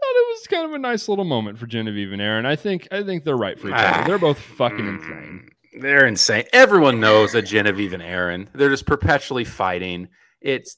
thought 0.00 0.16
it 0.16 0.26
was 0.28 0.46
kind 0.48 0.64
of 0.66 0.72
a 0.72 0.78
nice 0.78 1.08
little 1.08 1.24
moment 1.24 1.58
for 1.58 1.66
Genevieve 1.66 2.12
and 2.12 2.22
Aaron. 2.22 2.46
I 2.46 2.56
think 2.56 2.88
I 2.90 3.02
think 3.02 3.24
they're 3.24 3.36
right 3.36 3.58
for 3.58 3.68
each 3.68 3.74
other. 3.74 4.08
They're 4.08 4.18
both 4.18 4.38
fucking 4.56 4.86
insane. 4.86 5.48
Mm, 5.76 5.82
They're 5.82 6.06
insane. 6.06 6.44
Everyone 6.52 7.00
knows 7.00 7.32
that 7.32 7.42
Genevieve 7.42 7.92
and 7.92 8.02
Aaron. 8.02 8.48
They're 8.54 8.70
just 8.70 8.86
perpetually 8.86 9.44
fighting. 9.44 10.08
It's 10.40 10.76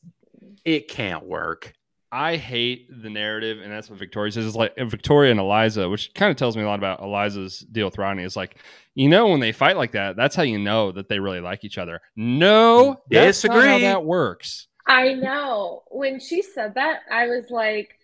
it 0.64 0.88
can't 0.88 1.24
work. 1.26 1.72
I 2.10 2.36
hate 2.36 2.88
the 3.02 3.10
narrative, 3.10 3.58
and 3.62 3.70
that's 3.70 3.90
what 3.90 3.98
Victoria 3.98 4.32
says. 4.32 4.46
It's 4.46 4.56
like 4.56 4.74
Victoria 4.78 5.30
and 5.30 5.38
Eliza, 5.38 5.90
which 5.90 6.14
kind 6.14 6.30
of 6.30 6.38
tells 6.38 6.56
me 6.56 6.62
a 6.62 6.66
lot 6.66 6.78
about 6.78 7.02
Eliza's 7.02 7.58
deal 7.70 7.84
with 7.86 7.98
Rodney. 7.98 8.22
Is 8.24 8.34
like, 8.34 8.56
you 8.94 9.10
know, 9.10 9.26
when 9.28 9.40
they 9.40 9.52
fight 9.52 9.76
like 9.76 9.92
that, 9.92 10.16
that's 10.16 10.34
how 10.34 10.42
you 10.42 10.58
know 10.58 10.90
that 10.92 11.10
they 11.10 11.18
really 11.18 11.40
like 11.40 11.64
each 11.64 11.76
other. 11.76 12.00
No, 12.16 13.02
that's 13.10 13.44
not 13.44 13.52
how 13.56 13.60
Disagree. 13.62 13.82
that 13.82 14.04
works. 14.06 14.68
I 14.86 15.12
know. 15.12 15.82
When 15.90 16.18
she 16.18 16.40
said 16.40 16.76
that, 16.76 17.00
I 17.12 17.26
was 17.26 17.50
like, 17.50 17.97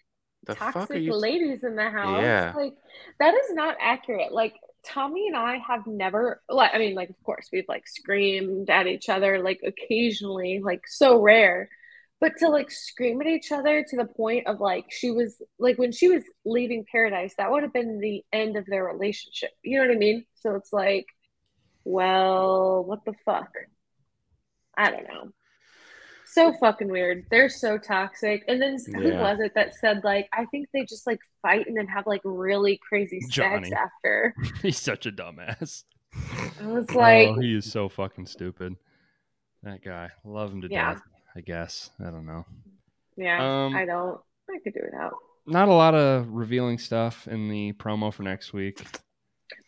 The 0.47 0.55
fuck 0.55 0.69
are 0.69 0.73
toxic 0.81 1.03
you? 1.03 1.15
ladies 1.15 1.65
in 1.65 1.77
the 1.77 1.91
house. 1.91 2.23
Yeah. 2.23 2.53
Like 2.57 2.75
that 3.21 3.35
is 3.35 3.53
not 3.53 3.77
accurate. 3.81 4.33
Like 4.33 4.55
Tommy 4.85 5.27
and 5.29 5.37
I 5.37 5.59
have 5.59 5.87
never 5.87 6.43
like 6.49 6.71
I 6.75 6.79
mean 6.79 6.95
like 6.95 7.11
of 7.11 7.23
course 7.25 7.49
we've 7.53 7.69
like 7.69 7.87
screamed 7.87 8.71
at 8.71 8.87
each 8.87 9.09
other 9.09 9.43
like 9.43 9.61
occasionally 9.65 10.61
like 10.63 10.83
so 10.87 11.21
rare 11.21 11.71
but 12.21 12.39
to 12.39 12.49
like 12.49 12.71
scream 12.71 13.21
at 13.21 13.27
each 13.27 13.51
other 13.53 13.85
to 13.87 13.97
the 13.97 14.05
point 14.05 14.47
of 14.47 14.61
like 14.61 14.87
she 14.91 15.11
was 15.11 15.43
like 15.59 15.79
when 15.79 15.93
she 15.93 16.09
was 16.09 16.23
leaving 16.45 16.85
paradise 16.91 17.35
that 17.37 17.51
would 17.51 17.63
have 17.63 17.73
been 17.73 17.99
the 17.99 18.23
end 18.33 18.57
of 18.57 18.65
their 18.67 18.85
relationship 18.85 19.51
you 19.63 19.79
know 19.79 19.87
what 19.87 19.95
i 19.95 19.99
mean 19.99 20.25
so 20.35 20.55
it's 20.55 20.73
like 20.73 21.07
well 21.85 22.85
what 22.85 23.05
the 23.05 23.13
fuck 23.25 23.53
i 24.77 24.91
don't 24.91 25.09
know 25.09 25.31
so 26.35 26.53
fucking 26.61 26.89
weird 26.89 27.25
they're 27.31 27.49
so 27.49 27.79
toxic 27.79 28.43
and 28.49 28.61
then 28.61 28.77
who 28.95 29.09
Yeah. 29.09 29.21
was 29.23 29.41
it 29.41 29.53
that 29.55 29.75
said 29.75 30.03
like 30.05 30.29
i 30.33 30.45
think 30.47 30.69
they 30.73 30.85
just 30.85 31.07
like 31.07 31.21
fight 31.43 31.67
and 31.67 31.77
then 31.77 31.87
have 31.87 32.07
like 32.07 32.21
really 32.25 32.79
crazy 32.89 33.21
sex 33.21 33.71
after 33.87 34.35
He's 34.63 34.79
such 34.79 35.07
a 35.07 35.13
dumbass. 35.13 35.85
i 36.61 36.67
was 36.67 36.91
like 36.93 37.29
oh, 37.29 37.41
he 37.41 37.55
is 37.57 37.71
so 37.71 37.89
fucking 37.89 38.27
stupid. 38.27 38.77
That 39.63 39.83
guy, 39.83 40.11
love 40.25 40.53
him 40.53 40.61
to 40.63 40.69
Yeah. 40.71 40.95
death. 40.95 41.03
I 41.37 41.41
guess 41.41 41.91
I 42.01 42.05
don't 42.11 42.27
know. 42.27 42.45
yeah 43.17 43.65
Um, 43.65 43.75
i 43.75 43.85
don't 43.85 44.21
i 44.51 44.59
could 44.63 44.75
do 44.75 44.81
it 44.81 44.95
out 44.95 45.15
Not 45.47 45.69
a 45.69 45.73
lot 45.75 45.95
of 45.95 46.29
revealing 46.29 46.79
stuff 46.79 47.27
in 47.29 47.49
the 47.49 47.73
promo 47.75 48.13
for 48.13 48.23
next 48.25 48.53
week. 48.53 48.83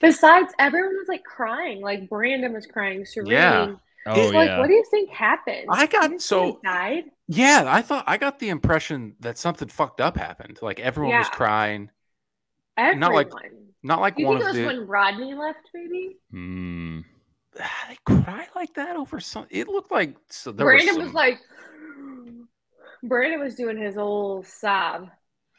Besides, 0.01 0.53
everyone 0.59 0.97
was 0.97 1.09
like 1.09 1.23
crying. 1.25 1.81
Like 1.81 2.09
Brandon 2.09 2.53
was 2.53 2.67
crying. 2.67 3.05
Serene. 3.07 3.31
Yeah. 3.31 3.75
Oh 4.07 4.21
It's 4.21 4.33
like, 4.33 4.59
what 4.59 4.69
do 4.69 4.73
you 4.75 4.85
think 4.91 5.11
happened? 5.11 5.67
I 5.71 5.87
got- 5.87 6.11
you 6.13 6.19
so- 6.19 6.61
died. 6.63 7.05
Yeah, 7.29 7.65
I 7.67 7.83
thought 7.83 8.05
I 8.07 8.19
got 8.19 8.39
the 8.39 8.49
impression 8.51 9.17
that 9.21 9.37
something 9.37 9.67
fucked 9.69 10.01
up 10.01 10.17
happened. 10.17 10.59
Like 10.63 10.79
everyone 10.79 11.17
was 11.17 11.27
Yeah. 11.27 11.31
crying. 11.37 11.91
Everyone. 12.77 13.01
Not 13.01 13.13
like 13.15 13.31
Not 13.83 14.01
like 14.01 14.19
you 14.19 14.27
one 14.27 14.37
think 14.39 14.45
it 14.45 14.51
of 14.51 14.55
was 14.57 14.61
the. 14.63 14.67
when 14.79 14.87
Rodney 14.87 15.35
left, 15.35 15.69
maybe? 15.75 16.17
Hmm. 16.31 17.01
they 17.55 17.97
cry 18.05 18.47
like 18.55 18.75
that 18.75 18.97
over 18.97 19.19
some. 19.19 19.47
It 19.51 19.67
looked 19.67 19.91
like 19.91 20.15
so 20.29 20.53
there 20.53 20.67
was, 20.67 20.85
Brandon 20.85 20.97
was, 21.03 21.07
some- 21.09 21.15
like, 21.15 21.41
Brandon 23.03 23.41
was 23.41 23.55
doing 23.55 23.77
his 23.77 23.97
old 23.97 24.47
sob. 24.47 25.11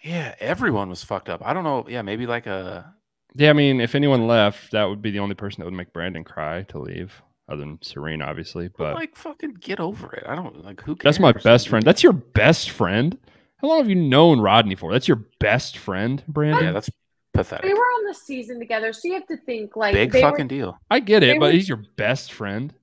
Yeah, 0.04 0.36
everyone 0.40 0.90
was 0.90 1.04
fucked 1.04 1.28
up. 1.30 1.42
I 1.46 1.54
don't 1.54 1.64
know. 1.64 1.86
Yeah, 1.90 2.02
maybe 2.02 2.28
like 2.28 2.46
a. 2.48 2.94
Yeah, 3.36 3.50
I 3.50 3.54
mean, 3.54 3.82
if 3.82 3.94
anyone 3.96 4.26
left, 4.28 4.72
that 4.72 4.86
would 4.86 5.02
be 5.02 5.12
the 5.12 5.20
only 5.20 5.36
person 5.36 5.62
that 5.62 5.66
would 5.66 5.74
make 5.74 5.94
Brandon 5.94 6.24
cry 6.24 6.64
to 6.70 6.80
leave, 6.80 7.22
other 7.50 7.60
than 7.62 7.80
Serene, 7.82 8.22
obviously. 8.22 8.68
But 8.68 8.78
But 8.78 8.96
like, 8.96 9.16
fucking 9.16 9.56
get 9.60 9.80
over 9.80 10.14
it. 10.14 10.24
I 10.28 10.36
don't 10.36 10.64
like 10.66 10.82
who. 10.82 10.96
Cares? 10.96 11.16
that's 11.16 11.20
my 11.20 11.32
best 11.32 11.70
friend. 11.70 11.86
That's 11.86 12.04
your 12.04 12.14
best 12.14 12.70
friend. 12.72 13.18
How 13.58 13.70
long 13.70 13.78
have 13.80 13.90
you 13.90 13.96
known 13.96 14.40
Rodney 14.40 14.76
for? 14.76 14.92
That's 14.92 15.08
your 15.08 15.26
best 15.40 15.78
friend, 15.78 16.24
Brandon. 16.28 16.64
yeah, 16.66 16.72
that's 16.74 16.90
pathetic. 17.34 17.66
They 17.66 17.74
were 17.74 17.80
on 17.80 18.06
the 18.08 18.14
season 18.14 18.60
together, 18.60 18.94
so 18.94 19.02
you 19.08 19.14
have 19.16 19.26
to 19.28 19.38
think 19.38 19.76
like 19.76 19.94
Big 19.94 20.12
they 20.12 20.22
fucking 20.22 20.46
were, 20.46 20.50
deal. 20.50 20.80
I 20.92 21.00
get 21.00 21.24
it, 21.24 21.40
but 21.40 21.48
were- 21.48 21.52
he's 21.54 21.68
your 21.68 21.84
best 21.96 22.34
friend. 22.34 22.74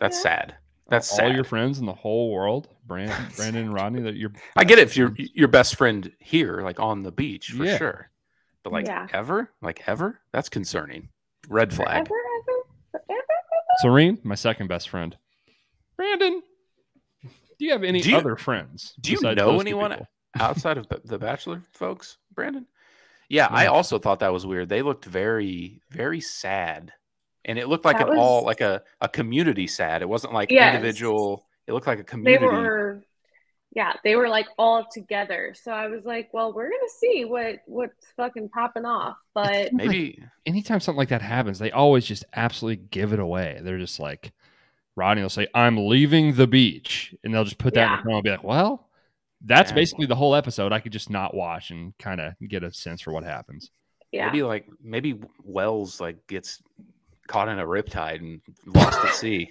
That's 0.00 0.16
Yeah. 0.18 0.22
sad. 0.22 0.54
That's 0.88 1.10
all 1.12 1.18
sad. 1.18 1.34
your 1.34 1.44
friends 1.44 1.78
in 1.78 1.86
the 1.86 1.94
whole 1.94 2.30
world, 2.32 2.68
Brandon, 2.86 3.16
Brandon 3.36 3.64
and 3.66 3.72
Rodney. 3.74 4.02
That 4.02 4.16
you're. 4.16 4.32
I 4.56 4.64
get 4.64 4.78
it 4.78 4.82
if 4.82 4.96
you're 4.96 5.14
your 5.16 5.48
best 5.48 5.76
friend 5.76 6.10
here, 6.18 6.60
like 6.62 6.78
on 6.80 7.00
the 7.02 7.12
beach, 7.12 7.50
for 7.50 7.64
Yeah. 7.64 7.78
sure. 7.78 8.10
But 8.62 8.72
like 8.72 8.86
Yeah. 8.86 9.06
ever, 9.12 9.50
like 9.62 9.82
ever, 9.86 10.20
that's 10.32 10.48
concerning. 10.48 11.08
Red 11.48 11.72
flag. 11.72 11.88
Ever, 12.06 12.14
ever, 12.14 12.50
ever? 12.50 12.53
Serene, 13.78 14.18
my 14.22 14.34
second 14.34 14.68
best 14.68 14.88
friend. 14.88 15.16
Brandon, 15.96 16.42
do 17.58 17.64
you 17.64 17.72
have 17.72 17.84
any 17.84 18.00
you- 18.00 18.16
other 18.16 18.36
friends? 18.36 18.94
do 19.00 19.12
you 19.12 19.20
know 19.34 19.60
anyone 19.60 20.06
outside 20.38 20.78
of 20.78 20.88
the- 20.88 21.00
the 21.04 21.18
Bachelor 21.18 21.62
folks, 21.72 22.18
Brandon? 22.32 22.66
Yeah, 23.28 23.48
I 23.50 23.66
also 23.66 23.98
thought 23.98 24.20
that 24.20 24.32
was 24.32 24.44
weird. 24.46 24.68
They 24.68 24.82
looked 24.82 25.04
very, 25.04 25.80
very 25.90 26.20
sad, 26.20 26.92
and 27.44 27.58
it 27.58 27.68
looked 27.68 27.84
like 27.84 27.98
That 27.98 28.10
an 28.10 28.18
all 28.18 28.42
like 28.44 28.60
a 28.60 28.82
a 29.00 29.08
community 29.08 29.66
sad. 29.66 30.02
It 30.02 30.08
wasn't 30.08 30.34
like 30.34 30.50
Yes. 30.50 30.74
individual. 30.74 31.46
It 31.66 31.72
looked 31.72 31.86
like 31.86 31.98
a 31.98 32.02
They 32.02 32.08
community. 32.08 32.44
were, 32.46 33.02
yeah, 33.74 33.92
they 34.04 34.14
were 34.16 34.28
like 34.28 34.46
all 34.58 34.86
together. 34.92 35.54
So 35.60 35.72
I 35.72 35.88
was 35.88 36.04
like, 36.04 36.30
well, 36.32 36.52
we're 36.52 36.70
gonna 36.70 36.88
see 37.00 37.24
what 37.24 37.56
what's 37.66 38.06
fucking 38.16 38.48
popping 38.50 38.84
off. 38.84 39.16
But 39.34 39.72
Maybe 39.74 40.22
anytime 40.46 40.80
something 40.80 40.98
like 40.98 41.08
that 41.08 41.22
happens, 41.22 41.58
they 41.58 41.70
always 41.72 42.04
just 42.06 42.24
absolutely 42.34 42.84
give 42.90 43.12
it 43.12 43.18
away. 43.18 43.58
They're 43.62 43.78
just 43.78 43.98
like, 43.98 44.32
Rodney 44.96 45.22
will 45.22 45.28
say, 45.28 45.48
I'm 45.54 45.88
leaving 45.88 46.34
the 46.34 46.46
beach. 46.46 47.14
And 47.24 47.34
they'll 47.34 47.44
just 47.44 47.58
put 47.58 47.74
that 47.74 47.84
in 47.84 47.90
Yeah. 47.90 47.96
the 47.96 48.02
phone 48.04 48.14
and 48.14 48.22
be 48.24 48.30
like, 48.30 48.44
well, 48.44 48.88
that's 49.44 49.70
Yeah. 49.72 49.74
basically 49.76 50.06
the 50.06 50.14
whole 50.14 50.34
episode. 50.36 50.72
I 50.72 50.78
could 50.80 50.92
just 50.92 51.10
not 51.10 51.34
watch 51.34 51.70
and 51.70 51.96
kind 51.98 52.20
of 52.20 52.34
get 52.48 52.62
a 52.62 52.72
sense 52.72 53.00
for 53.02 53.12
what 53.12 53.24
happens. 53.24 53.70
yeah, 54.12 54.26
maybe 54.26 54.42
like 54.44 54.66
maybe 54.80 55.18
Wells 55.42 56.00
like 56.00 56.24
gets 56.28 56.62
caught 57.26 57.48
in 57.48 57.58
a 57.58 57.66
riptide 57.66 58.20
and 58.20 58.40
lost 58.66 59.04
at 59.04 59.14
sea. 59.14 59.50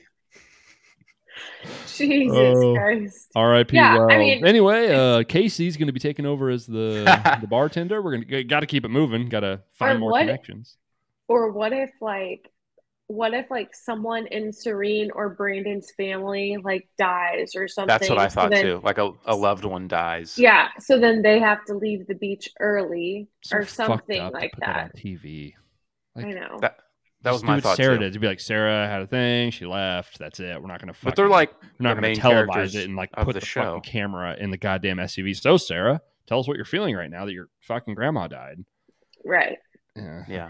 Jesus 1.87 2.31
Oh. 2.35 2.73
Christ. 2.75 3.29
R.I.P. 3.35 3.75
Yeah, 3.75 4.05
I 4.09 4.17
mean- 4.17 4.45
anyway, 4.45 4.87
uh, 4.93 5.23
Casey's 5.23 5.77
going 5.77 5.87
to 5.87 5.93
be 5.93 5.99
taking 5.99 6.25
over 6.25 6.49
as 6.49 6.65
the 6.65 7.37
the 7.41 7.47
bartender. 7.47 8.01
We're 8.01 8.17
gonna 8.17 8.43
got 8.43 8.61
to 8.61 8.65
keep 8.67 8.85
it 8.85 8.89
moving. 8.89 9.29
Got 9.29 9.41
to 9.41 9.61
find 9.73 9.99
more 9.99 10.11
what- 10.11 10.21
connections. 10.21 10.77
Or 11.27 11.51
what 11.51 11.71
if 11.73 11.89
like 12.01 12.49
what 13.07 13.33
if 13.33 13.49
like 13.51 13.75
someone 13.75 14.27
in 14.27 14.51
Serene 14.53 15.09
or 15.13 15.29
Brandon's 15.29 15.91
family 15.95 16.57
like 16.61 16.87
dies 16.97 17.53
or 17.55 17.67
something? 17.67 17.87
That's 17.87 18.09
what 18.09 18.17
I 18.17 18.27
So 18.27 18.33
thought 18.35 18.51
then- 18.51 18.63
too. 18.65 18.81
Like 18.83 18.97
a, 18.97 19.11
a 19.25 19.35
loved 19.35 19.65
one 19.65 19.87
dies. 19.87 20.37
Yeah, 20.37 20.69
so 20.79 20.99
then 20.99 21.21
they 21.21 21.39
have 21.39 21.63
to 21.65 21.75
leave 21.75 22.07
the 22.07 22.15
beach 22.15 22.49
early 22.59 23.27
So 23.43 23.57
or 23.57 23.65
something 23.65 24.19
up 24.21 24.31
to 24.31 24.37
like 24.37 24.51
put 24.53 24.59
that. 24.61 24.83
on 24.85 24.89
TV. 24.91 25.53
Like, 26.15 26.25
I 26.25 26.31
know. 26.31 26.57
That 26.61 26.77
that 27.23 27.31
was 27.31 27.41
Just 27.41 27.43
do 27.43 27.47
my 27.47 27.53
what 27.55 27.63
thought 27.63 27.77
Sarah 27.77 27.95
too. 27.97 28.03
did 28.03 28.13
to 28.13 28.19
be 28.19 28.27
like 28.27 28.39
Sarah 28.39 28.87
had 28.87 29.01
a 29.01 29.07
thing, 29.07 29.51
she 29.51 29.65
left. 29.65 30.19
That's 30.19 30.39
it. 30.39 30.61
We're 30.61 30.67
not 30.67 30.79
going 30.81 30.93
to. 30.93 30.99
But 31.03 31.15
they're 31.15 31.29
like 31.29 31.51
we're 31.79 31.83
not 31.89 31.95
the 31.95 32.01
gonna 32.01 32.15
televise 32.15 32.75
it 32.75 32.85
and 32.85 32.95
like 32.95 33.11
put 33.13 33.33
the 33.33 33.39
the, 33.39 33.45
show. 33.45 33.75
fucking 33.75 33.91
camera 33.91 34.35
in 34.39 34.51
the 34.51 34.57
goddamn 34.57 34.97
SUV. 34.97 35.35
So 35.39 35.57
Sarah, 35.57 36.01
tell 36.27 36.39
us 36.39 36.47
what 36.47 36.55
you're 36.57 36.65
feeling 36.65 36.95
right 36.95 37.09
now 37.09 37.25
that 37.25 37.33
your 37.33 37.47
fucking 37.61 37.95
grandma 37.95 38.27
died. 38.27 38.63
right. 39.25 39.57
Yeah, 39.95 40.23
Yeah. 40.27 40.49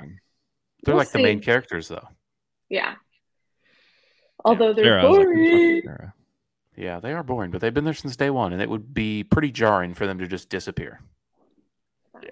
They're 0.84 0.96
We'll 0.96 0.98
like 0.98 1.12
the 1.12 1.20
main 1.24 1.40
characters 1.42 1.88
though. 1.88 2.08
Yeah. 2.70 2.96
Although 4.44 4.74
they're 4.74 4.84
Sarah, 4.86 5.04
I 5.04 5.06
was 5.08 5.18
like, 5.18 5.28
who 5.28 5.34
the 5.36 5.50
fuck 5.50 5.60
is 5.60 5.84
boring. 5.86 6.12
Yeah, 6.76 7.00
they 7.00 7.14
are 7.14 7.24
boring, 7.24 7.52
but 7.52 7.62
they've 7.62 7.74
been 7.74 7.84
there 7.86 7.94
since 7.94 8.16
day 8.16 8.30
one, 8.32 8.52
and 8.52 8.62
it 8.62 8.70
would 8.70 8.94
be 8.94 9.24
pretty 9.24 9.52
jarring 9.52 9.94
for 9.94 10.08
them 10.08 10.18
to 10.20 10.28
just 10.28 10.50
disappear. 10.50 11.00
Yeah. 12.24 12.30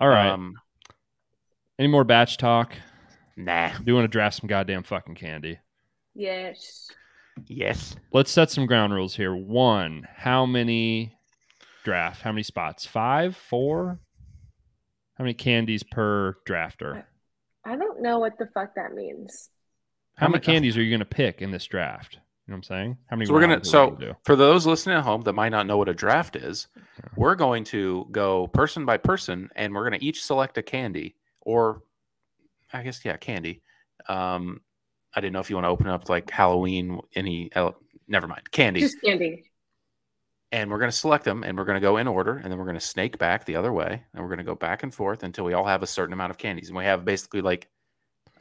All 0.00 0.08
right. 0.08 0.28
Um, 0.30 0.56
Any 1.78 1.88
more 1.88 2.02
batch 2.04 2.38
talk? 2.38 2.74
Nah. 3.36 3.68
Do 3.76 3.84
you 3.86 3.94
want 3.94 4.04
to 4.04 4.08
draft 4.08 4.36
some 4.40 4.48
goddamn 4.48 4.82
fucking 4.82 5.14
candy. 5.14 5.58
Yes. 6.14 6.88
Yes. 7.46 7.96
Let's 8.12 8.30
set 8.30 8.50
some 8.50 8.66
ground 8.66 8.94
rules 8.94 9.14
here. 9.14 9.34
One, 9.34 10.06
how 10.16 10.46
many 10.46 11.14
draft? 11.84 12.22
How 12.22 12.32
many 12.32 12.42
spots? 12.42 12.86
Five? 12.86 13.36
Four? 13.36 14.00
How 15.18 15.24
many 15.24 15.34
candies 15.34 15.82
per 15.82 16.36
drafter? 16.48 17.04
I 17.64 17.76
don't 17.76 18.00
know 18.02 18.18
what 18.18 18.38
the 18.38 18.46
fuck 18.54 18.74
that 18.76 18.92
means. 18.94 19.50
How 20.16 20.26
How 20.26 20.28
many 20.30 20.40
many- 20.40 20.44
candies 20.54 20.76
are 20.78 20.82
you 20.82 20.90
going 20.90 21.00
to 21.00 21.04
pick 21.04 21.42
in 21.42 21.50
this 21.50 21.66
draft? 21.66 22.14
You 22.14 22.52
know 22.52 22.54
what 22.54 22.56
I'm 22.58 22.62
saying? 22.62 22.96
How 23.10 23.16
many? 23.16 23.26
So 23.26 23.32
we're 23.34 23.40
gonna. 23.40 23.64
So 23.64 23.84
we 23.88 23.90
gonna 23.96 24.06
do? 24.12 24.16
for 24.24 24.36
those 24.36 24.66
listening 24.66 24.96
at 24.96 25.02
home 25.04 25.22
that 25.22 25.32
might 25.32 25.48
not 25.48 25.66
know 25.66 25.76
what 25.78 25.88
a 25.88 25.94
draft 25.94 26.36
is, 26.36 26.68
Yeah. 26.76 26.82
we're 27.16 27.34
going 27.34 27.64
to 27.64 28.06
go 28.12 28.46
person 28.46 28.86
by 28.86 28.98
person, 28.98 29.50
and 29.56 29.74
we're 29.74 29.88
going 29.88 29.98
to 29.98 30.06
each 30.06 30.22
select 30.22 30.56
a 30.56 30.62
candy, 30.62 31.16
or 31.40 31.82
I 32.76 32.82
guess 32.82 33.04
yeah, 33.04 33.16
candy. 33.16 33.62
Um, 34.08 34.60
I 35.14 35.20
didn't 35.20 35.32
know 35.32 35.40
if 35.40 35.50
you 35.50 35.56
want 35.56 35.64
to 35.64 35.70
open 35.70 35.86
up 35.86 36.08
like 36.08 36.30
Halloween, 36.30 37.00
any. 37.14 37.50
Uh, 37.54 37.72
never 38.06 38.26
mind, 38.26 38.50
candy. 38.50 38.80
Just 38.80 39.00
candy. 39.02 39.50
and 40.52 40.70
we're 40.70 40.78
going 40.78 40.90
to 40.90 40.96
select 40.96 41.24
them, 41.24 41.42
and 41.42 41.56
we're 41.56 41.64
going 41.64 41.80
to 41.80 41.86
go 41.86 41.96
in 41.96 42.06
order, 42.06 42.36
and 42.36 42.50
then 42.50 42.58
we're 42.58 42.64
going 42.64 42.78
to 42.78 42.80
snake 42.80 43.18
back 43.18 43.44
the 43.44 43.56
other 43.56 43.72
way, 43.72 44.04
and 44.12 44.22
we're 44.22 44.28
going 44.28 44.38
to 44.38 44.44
go 44.44 44.54
back 44.54 44.82
and 44.82 44.94
forth 44.94 45.22
until 45.22 45.44
we 45.44 45.54
all 45.54 45.66
have 45.66 45.82
a 45.82 45.86
certain 45.86 46.12
amount 46.12 46.30
of 46.30 46.38
candies, 46.38 46.68
and 46.68 46.76
we 46.76 46.84
have 46.84 47.04
basically 47.04 47.40
like 47.40 47.68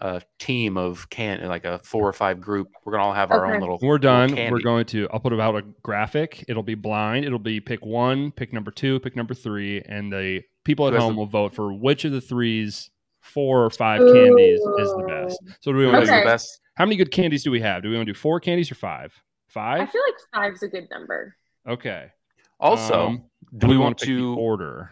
a 0.01 0.21
team 0.39 0.77
of 0.77 1.09
can 1.09 1.45
like 1.47 1.63
a 1.65 1.79
four 1.79 2.07
or 2.07 2.13
five 2.13 2.41
group. 2.41 2.69
We're 2.83 2.91
going 2.91 3.01
to 3.01 3.05
all 3.05 3.13
have 3.13 3.31
our 3.31 3.45
own 3.45 3.61
little. 3.61 3.77
When 3.77 3.87
we're 3.87 3.95
little 3.95 4.27
done. 4.27 4.51
We're 4.51 4.59
going 4.59 4.85
to. 4.87 5.07
I'll 5.11 5.19
put 5.19 5.33
about 5.33 5.55
a 5.55 5.61
graphic. 5.83 6.43
It'll 6.47 6.63
be 6.63 6.75
blind. 6.75 7.25
It'll 7.25 7.39
be 7.39 7.61
pick 7.61 7.85
one, 7.85 8.31
pick 8.31 8.51
number 8.51 8.71
two, 8.71 8.99
pick 8.99 9.15
number 9.15 9.33
three, 9.33 9.81
and 9.81 10.11
the 10.11 10.41
people 10.63 10.87
at 10.87 10.93
home 10.93 11.13
the- 11.13 11.19
will 11.19 11.27
vote 11.27 11.55
for 11.55 11.73
which 11.73 12.05
of 12.05 12.11
the 12.11 12.21
threes, 12.21 12.89
four 13.25 13.65
or 13.65 13.69
five 13.69 13.99
candies 13.99 14.59
is 14.59 14.89
the 14.93 15.05
best. 15.07 15.39
So 15.61 15.71
do 15.71 15.77
we 15.77 15.85
want 15.85 15.99
has 15.99 16.09
to? 16.09 16.15
the 16.15 16.23
best? 16.25 16.61
How 16.75 16.85
many 16.85 16.95
good 16.95 17.11
candies 17.11 17.43
do 17.43 17.51
we 17.51 17.61
have? 17.61 17.83
Do 17.83 17.89
we 17.89 17.95
want 17.95 18.07
to 18.07 18.13
do 18.13 18.17
four 18.17 18.39
candies 18.39 18.71
or 18.71 18.75
five? 18.75 19.13
Five. 19.47 19.81
I 19.81 19.85
feel 19.85 20.01
like 20.07 20.15
five's 20.43 20.63
a 20.63 20.67
good 20.67 20.87
number. 20.91 21.35
Okay. 21.67 22.11
Also, 22.59 23.07
Um, 23.07 23.23
do 23.57 23.67
we 23.67 23.73
wanna 23.77 23.85
want 23.85 23.97
to 23.99 24.35
order? 24.35 24.91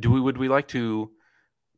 do 0.00 0.10
we 0.10 0.20
would 0.20 0.38
we 0.38 0.48
like 0.48 0.68
to 0.68 1.10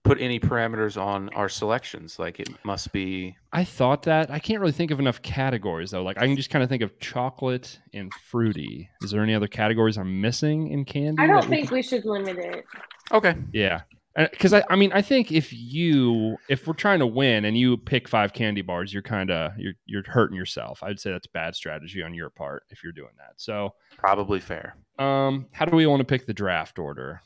put 0.05 0.20
any 0.20 0.39
parameters 0.39 1.01
on 1.01 1.31
our 1.31 1.49
selections? 1.49 2.18
Like 2.18 2.39
it 2.41 2.49
must 2.64 2.93
be 2.93 3.37
I 3.53 3.64
thought 3.64 4.03
that. 4.05 4.31
I 4.31 4.39
can't 4.39 4.61
really 4.61 4.72
think 4.72 4.91
of 4.91 5.01
enough 5.01 5.20
categories 5.22 5.91
though. 5.91 6.03
Like 6.03 6.18
I 6.18 6.27
can 6.27 6.37
just 6.37 6.51
kind 6.51 6.62
of 6.62 6.68
think 6.68 6.83
of 6.83 6.99
chocolate 7.01 7.81
and 7.93 8.12
fruity. 8.14 8.89
Is 9.03 9.11
there 9.11 9.22
any 9.22 9.35
other 9.35 9.49
categories 9.49 9.97
I'm 9.99 10.20
missing 10.20 10.68
in 10.68 10.85
candy? 10.85 11.22
I 11.22 11.27
don't 11.27 11.49
we 11.49 11.57
think 11.57 11.70
we 11.70 11.83
should 11.83 12.05
limit 12.05 12.37
it. 12.39 12.64
okay. 13.12 13.35
Yeah. 13.53 13.81
Because 14.16 14.52
I, 14.52 14.62
I 14.70 14.76
mean, 14.76 14.92
I 14.92 15.02
think 15.02 15.32
if 15.32 15.52
you, 15.52 16.36
if 16.48 16.66
we're 16.66 16.74
trying 16.74 17.00
to 17.00 17.06
win 17.06 17.44
and 17.46 17.58
you 17.58 17.76
pick 17.76 18.06
five 18.06 18.32
candy 18.32 18.62
bars, 18.62 18.92
you're 18.92 19.02
kind 19.02 19.30
of 19.30 19.52
you're 19.58 19.72
you're 19.86 20.04
hurting 20.06 20.36
yourself. 20.36 20.82
I'd 20.84 21.00
say 21.00 21.10
that's 21.10 21.26
bad 21.26 21.56
strategy 21.56 22.00
on 22.02 22.14
your 22.14 22.30
part 22.30 22.62
if 22.70 22.84
you're 22.84 22.92
doing 22.92 23.10
that. 23.18 23.32
So, 23.36 23.74
Probably 23.96 24.38
fair. 24.38 24.76
um, 25.00 25.46
how 25.50 25.64
do 25.64 25.74
we 25.74 25.86
want 25.86 26.00
to 26.00 26.04
pick 26.04 26.26
the 26.26 26.34
draft 26.34 26.78
order? 26.78 27.22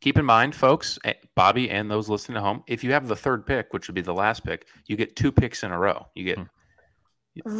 Keep 0.00 0.18
in 0.18 0.24
mind, 0.24 0.54
folks, 0.54 0.98
eh, 1.04 1.14
Bobby 1.34 1.68
and 1.70 1.90
those 1.90 2.08
listening 2.08 2.36
at 2.36 2.42
home, 2.42 2.62
if 2.66 2.84
you 2.84 2.92
have 2.92 3.08
the 3.08 3.16
third 3.16 3.44
pick, 3.44 3.72
which 3.72 3.88
would 3.88 3.94
be 3.94 4.02
the 4.02 4.14
last 4.14 4.44
pick, 4.44 4.66
you 4.86 4.96
get 4.96 5.16
two 5.16 5.32
picks 5.32 5.62
in 5.62 5.72
a 5.72 5.78
row. 5.78 6.06
You 6.14 6.24
get 6.24 6.38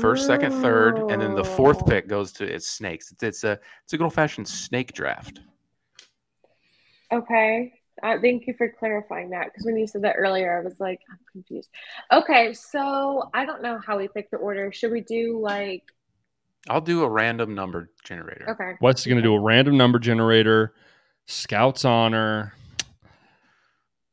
first, 0.01 0.27
second, 0.27 0.53
third, 0.63 0.99
and 1.11 1.21
then 1.21 1.35
the 1.35 1.45
fourth 1.45 1.85
pick 1.87 2.09
goes 2.09 2.33
to 2.33 2.45
it's 2.45 2.69
snakes. 2.69 3.11
It's, 3.13 3.23
it's 3.23 3.45
a 3.45 3.59
it's 3.85 3.93
a 3.93 3.99
good 3.99 4.05
old 4.05 4.15
fashioned 4.15 4.49
snake 4.49 4.93
draft. 4.93 5.41
Okay. 7.13 7.73
Uh, 8.03 8.19
thank 8.21 8.47
you 8.47 8.55
for 8.59 8.69
clarifying 8.79 9.31
that 9.31 9.47
because 9.47 9.65
when 9.65 9.77
you 9.77 9.87
said 9.87 10.03
that 10.03 10.17
earlier, 10.19 10.59
I 10.59 10.63
was 10.63 10.79
like, 10.79 11.01
I'm 11.11 11.19
confused. 11.33 11.71
Okay, 12.13 12.53
so 12.53 13.31
I 13.33 13.47
don't 13.47 13.63
know 13.63 13.79
how 13.79 13.97
we 13.97 14.09
pick 14.09 14.31
the 14.31 14.37
order. 14.37 14.71
Should 14.71 14.93
we 14.93 15.01
do 15.01 15.41
like, 15.41 15.83
I'll 16.69 16.81
do 16.83 17.05
a 17.05 17.09
random 17.09 17.55
number 17.55 17.91
generator. 18.05 18.51
okay, 18.51 18.73
What's 18.81 19.07
going 19.07 19.17
to 19.17 19.23
do 19.23 19.35
a 19.35 19.41
random 19.41 19.77
number 19.79 19.99
generator? 19.99 20.75
Scouts 21.27 21.85
honor. 21.85 22.53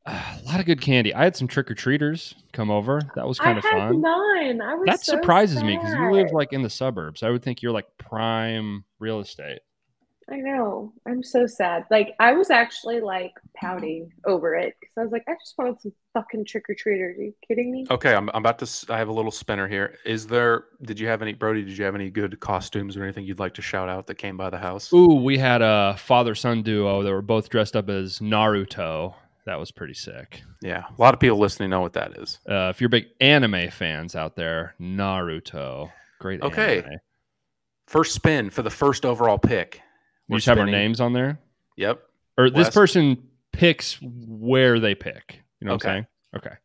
a 0.06 0.39
lot 0.46 0.60
of 0.60 0.66
good 0.66 0.80
candy. 0.80 1.14
I 1.14 1.24
had 1.24 1.36
some 1.36 1.48
trick 1.48 1.70
or 1.70 1.76
treaters 1.76 2.36
come 2.54 2.70
over. 2.72 3.02
That 3.16 3.28
was 3.28 3.39
kind 3.39 3.56
I 3.56 3.60
of 3.60 3.64
fun. 3.66 4.02
none. 4.02 4.62
I 4.62 4.76
was 4.76 4.86
That 4.86 5.04
so 5.04 5.14
surprises 5.14 5.64
me 5.64 5.76
because 5.76 5.94
you 5.94 6.12
live 6.12 6.32
like 6.32 6.54
in 6.54 6.62
the 6.62 6.70
suburbs. 6.70 7.24
I 7.24 7.30
would 7.30 7.44
think 7.44 7.62
you're 7.62 7.72
like 7.72 7.88
prime 7.98 8.86
real 9.00 9.20
estate. 9.20 9.60
I 10.32 10.38
know. 10.38 10.93
I'm 11.07 11.21
so 11.21 11.45
sad. 11.47 11.86
Like 11.91 12.15
I 12.19 12.32
was 12.34 12.49
actually 12.49 13.01
like 13.01 13.34
pouting 13.55 14.09
over 14.26 14.55
it 14.55 14.74
because 14.80 14.93
I 14.97 15.01
was 15.03 15.11
like, 15.11 15.24
I 15.28 15.34
just 15.34 15.53
wanted 15.57 15.82
some 15.82 15.91
fucking 16.13 16.45
trick 16.45 16.69
or 16.69 16.76
treaters. 16.76 17.17
Are 17.17 17.24
you 17.24 17.34
kidding 17.47 17.71
me? 17.71 17.86
Okay, 17.91 18.15
I'm, 18.15 18.30
I'm 18.30 18.38
about 18.38 18.57
to. 18.59 18.63
s- 18.63 18.86
I 18.89 18.97
have 18.97 19.09
a 19.09 19.13
little 19.13 19.32
spinner 19.32 19.67
here. 19.67 19.97
Is 20.05 20.26
there? 20.28 20.63
Did 20.82 20.99
you 20.99 21.07
have 21.07 21.21
any, 21.21 21.34
Brody? 21.34 21.63
Did 21.63 21.78
you 21.78 21.84
have 21.84 21.95
any 21.95 22.09
good 22.09 22.39
costumes 22.39 22.95
or 22.95 23.03
anything 23.03 23.26
you'd 23.26 23.39
like 23.39 23.53
to 23.55 23.61
shout 23.61 23.89
out 23.89 24.07
that 24.07 24.15
came 24.15 24.38
by 24.38 24.49
the 24.49 24.57
house? 24.57 24.93
Ooh, 24.93 25.15
we 25.15 25.38
had 25.38 25.61
a 25.61 25.95
father 25.97 26.36
son 26.36 26.61
duo 26.63 27.03
that 27.03 27.11
were 27.11 27.21
both 27.21 27.49
dressed 27.49 27.76
up 27.76 27.89
as 27.89 28.19
Naruto. 28.19 29.15
That 29.45 29.59
was 29.59 29.71
pretty 29.71 29.93
sick. 29.93 30.41
Yeah, 30.61 30.84
a 30.97 31.01
lot 31.01 31.13
of 31.13 31.19
people 31.19 31.38
listening 31.38 31.69
know 31.69 31.82
what 31.82 31.93
that 31.93 32.17
is. 32.17 32.39
Uh, 32.49 32.69
if 32.69 32.80
you're 32.80 32.89
big 32.89 33.07
anime 33.19 33.69
fans 33.71 34.15
out 34.15 34.38
there, 34.38 34.74
Naruto, 34.80 35.91
great. 36.19 36.41
Okay. 36.41 36.80
anime. 36.80 36.99
First 37.88 38.15
spin 38.15 38.49
for 38.49 38.61
the 38.61 38.69
first 38.69 39.05
overall 39.05 39.38
pick. 39.38 39.82
We 40.28 40.34
We're 40.34 40.38
just 40.38 40.47
have 40.47 40.59
our 40.59 40.65
names 40.65 40.99
on 41.01 41.13
there, 41.13 41.39
Yep. 41.78 42.01
or 42.38 42.49
this 42.49 42.69
person 42.69 43.28
picks 43.51 43.99
where 44.01 44.80
they 44.80 44.95
pick. 44.95 45.41
You 45.59 45.67
know 45.67 45.74
what 45.74 45.86
I'm 45.86 45.89
saying? 45.91 46.07
Okay. 46.38 46.55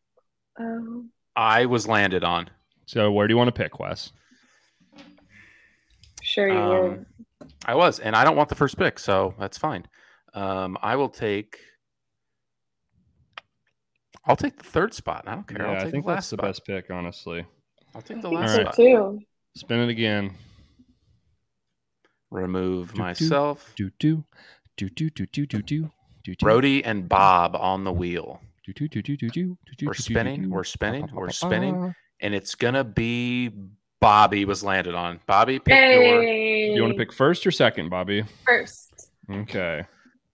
Oh, 0.59 1.05
I 1.35 1.65
was 1.65 1.87
landed 1.87 2.23
on. 2.23 2.49
So 2.85 3.11
where 3.11 3.27
do 3.27 3.33
you 3.33 3.37
want 3.37 3.53
to 3.53 3.61
pick, 3.63 3.79
Wes? 3.79 4.11
sure 6.21 6.47
you 6.49 6.57
Um, 6.57 6.69
were. 6.69 7.05
I 7.65 7.75
was, 7.75 7.99
and 7.99 8.15
I 8.15 8.23
don't 8.23 8.35
want 8.35 8.49
the 8.49 8.55
first 8.55 8.77
pick, 8.77 8.99
so 8.99 9.33
that's 9.39 9.57
fine. 9.57 9.85
Um, 10.33 10.77
I 10.81 10.95
will 10.95 11.09
take. 11.09 11.59
I'll 14.25 14.35
take 14.35 14.57
the 14.57 14.63
third 14.63 14.93
spot. 14.93 15.23
I 15.27 15.35
don't 15.35 15.47
care. 15.47 15.61
Yeah, 15.65 15.71
I'll 15.73 15.87
I 15.87 15.91
think 15.91 16.05
the 16.05 16.11
that's 16.11 16.17
last 16.17 16.29
the 16.31 16.37
best 16.37 16.65
pick, 16.65 16.91
honestly. 16.91 17.45
I'll 17.95 18.01
take 18.01 18.21
the 18.21 18.27
I 18.27 18.31
think 18.31 18.41
last 18.41 18.55
so 18.55 18.61
spot. 18.61 18.75
too. 18.75 19.19
Spin 19.55 19.79
it 19.79 19.89
again. 19.89 20.33
Remove 22.31 22.89
Do, 22.89 22.95
do. 22.95 22.99
myself, 23.01 23.73
Do 23.75 23.89
do 23.99 24.23
do 24.77 24.89
do 24.89 25.09
do 25.09 25.25
do 25.25 25.45
do 25.45 25.61
do 25.61 25.89
do. 26.23 26.35
Brody, 26.39 26.83
and 26.83 27.09
Bob 27.09 27.55
on 27.55 27.83
the 27.83 27.91
wheel. 27.93 28.39
Do, 28.65 28.73
do, 28.73 28.87
do, 28.87 29.01
do, 29.01 29.17
do, 29.17 29.29
do, 29.29 29.57
do, 29.65 29.75
do, 29.77 29.85
We're 29.87 29.93
do, 29.93 29.97
do, 29.97 30.03
spinning, 30.03 30.49
we're 30.49 30.63
spinning, 30.63 31.01
Ba, 31.07 31.07
ba, 31.07 31.15
we're 31.15 31.29
spinning. 31.31 31.95
and 32.21 32.35
it's 32.35 32.53
gonna 32.55 32.83
be 32.83 33.49
Bobby 33.99 34.45
was 34.45 34.63
landed 34.63 34.93
on. 34.95 35.19
Bobby, 35.25 35.59
pick. 35.59 35.73
Hey, 35.73 36.69
Do 36.69 36.75
you 36.75 36.81
want 36.83 36.93
to 36.93 36.97
pick 36.99 37.11
first 37.11 37.45
or 37.47 37.51
second, 37.51 37.89
Bobby? 37.89 38.23
first? 38.45 39.09
Okay. 39.29 39.83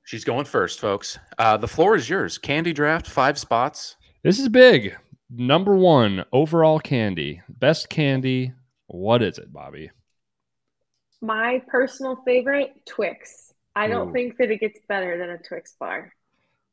She's 0.04 0.24
going 0.24 0.46
first, 0.46 0.80
folks. 0.80 1.18
Uh, 1.40 1.58
the 1.58 1.68
floor 1.68 1.96
is 1.96 2.08
yours. 2.10 2.38
Candy 2.38 2.74
draft, 2.74 3.08
five 3.08 3.40
spots. 3.40 3.96
This 4.24 4.38
is 4.38 4.50
big. 4.50 4.96
Number 5.32 5.76
one 5.76 6.26
overall 6.32 6.80
candy, 6.80 7.42
best 7.50 7.90
candy. 7.90 8.54
What 8.88 9.24
is 9.24 9.40
it, 9.40 9.52
Bobby? 9.52 9.90
My 11.26 11.62
personal 11.68 12.18
favorite, 12.26 12.74
Twix. 12.86 13.52
I 13.76 13.88
don't 13.88 14.10
Ooh. 14.10 14.14
think 14.14 14.38
that 14.38 14.52
it 14.52 14.60
gets 14.60 14.80
better 14.88 15.18
than 15.18 15.30
a 15.32 15.38
Twix 15.38 15.76
bar. 15.80 16.14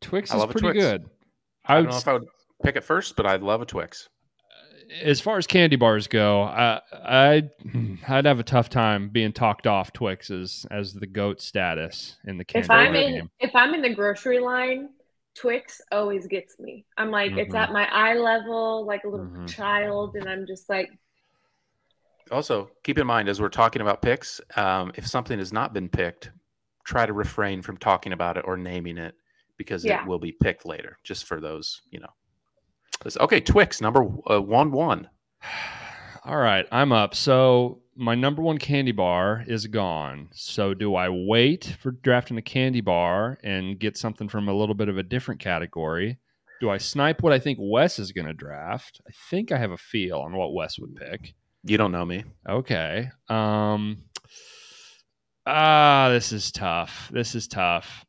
Twix 0.01 0.31
I 0.31 0.37
is 0.37 0.45
pretty 0.47 0.61
Twix. 0.61 0.79
good. 0.79 1.11
I 1.65 1.73
I 1.73 1.77
don't 1.77 1.85
would, 1.87 1.91
know 1.93 1.97
if 1.99 2.09
I 2.09 2.13
would 2.15 2.29
pick 2.63 2.77
it 2.77 2.85
first, 2.85 3.17
but 3.17 3.27
I'd 3.27 3.43
love 3.43 3.63
a 3.63 3.67
Twix. 3.67 4.09
as 5.01 5.21
far 5.21 5.39
as 5.39 5.47
candy 5.47 5.77
bars 5.77 6.07
go, 6.07 6.43
I, 6.43 6.81
I 6.93 7.43
I'd 8.09 8.27
have 8.27 8.41
a 8.41 8.43
tough 8.43 8.69
time 8.69 9.09
being 9.09 9.33
talked 9.33 9.67
off 9.67 9.93
Twix 9.93 10.31
as, 10.31 10.67
as 10.71 10.93
the 10.93 11.07
goat 11.07 11.41
status 11.41 12.17
in 12.27 12.37
the 12.37 12.45
candy 12.45 12.67
If 12.67 12.71
I'm 12.71 12.93
bar 12.93 13.03
in, 13.03 13.13
game. 13.15 13.31
if 13.41 13.55
I'm 13.55 13.75
in 13.75 13.83
the 13.83 13.95
grocery 13.95 14.39
line, 14.39 14.91
Twix 15.35 15.81
always 15.91 16.27
gets 16.27 16.59
me. 16.61 16.85
I'm 16.99 17.11
like, 17.11 17.33
it's 17.33 17.55
Mhm. 17.55 17.59
at 17.59 17.73
my 17.73 17.87
eye 17.91 18.15
level, 18.15 18.85
like 18.85 19.05
a 19.05 19.09
little 19.09 19.27
Mhm. 19.27 19.49
child, 19.49 20.15
and 20.17 20.29
I'm 20.29 20.47
just 20.47 20.69
like, 20.69 20.91
Also, 22.31 22.71
keep 22.83 22.99
in 22.99 23.07
mind 23.07 23.29
as 23.29 23.41
we're 23.41 23.49
talking 23.49 23.83
about 23.83 24.01
picks, 24.03 24.41
um, 24.57 24.93
if 24.95 25.07
something 25.07 25.39
has 25.39 25.53
not 25.53 25.73
been 25.75 25.89
picked, 25.89 26.31
try 26.85 27.05
to 27.07 27.13
refrain 27.13 27.63
from 27.63 27.77
talking 27.77 28.13
about 28.13 28.37
it 28.37 28.45
or 28.47 28.57
naming 28.57 28.99
it 28.99 29.15
because 29.57 29.85
Yeah. 29.85 30.03
it 30.03 30.07
will 30.09 30.19
be 30.19 30.33
picked 30.33 30.65
later. 30.65 30.99
Just 31.05 31.25
for 31.27 31.41
those, 31.41 31.83
you 31.91 32.01
know. 32.01 32.09
Okay, 33.21 33.41
Twix 33.41 33.81
number 33.81 34.05
uh, 34.31 34.41
one 34.41 34.71
one. 34.71 35.09
All 36.25 36.37
right, 36.39 36.67
I'm 36.71 36.93
up. 36.93 37.15
So 37.17 37.81
my 37.97 38.15
number 38.15 38.43
one 38.43 38.57
candy 38.59 38.93
bar 38.93 39.45
is 39.47 39.67
gone. 39.67 40.29
So 40.33 40.73
do 40.73 40.95
I 40.95 41.09
wait 41.09 41.77
for 41.81 41.91
drafting 41.91 42.39
a 42.39 42.43
candy 42.43 42.81
bar 42.81 43.39
and 43.43 43.79
get 43.79 43.97
something 43.97 44.29
from 44.29 44.49
a 44.49 44.55
little 44.55 44.77
bit 44.77 44.89
of 44.89 44.97
a 44.99 45.03
different 45.03 45.41
category? 45.41 46.19
Do 46.61 46.71
I 46.71 46.79
snipe 46.79 47.23
what 47.25 47.33
I 47.33 47.41
think 47.41 47.59
Wes 47.61 47.99
is 47.99 48.13
going 48.13 48.29
to 48.29 48.33
draft? 48.33 49.01
I 49.09 49.11
think 49.31 49.51
I 49.51 49.59
have 49.59 49.73
a 49.73 49.77
feel 49.77 50.19
on 50.21 50.33
what 50.37 50.55
Wes 50.55 50.79
would 50.79 50.95
pick. 50.95 51.35
You 51.65 51.79
don't 51.79 51.93
know 51.93 52.05
me. 52.05 52.25
Okay. 52.49 53.11
Um 53.29 54.05
Ah, 55.47 56.09
this 56.11 56.33
is 56.33 56.53
tough. 56.53 57.11
This 57.13 57.35
is 57.35 57.49
tough. 57.49 58.05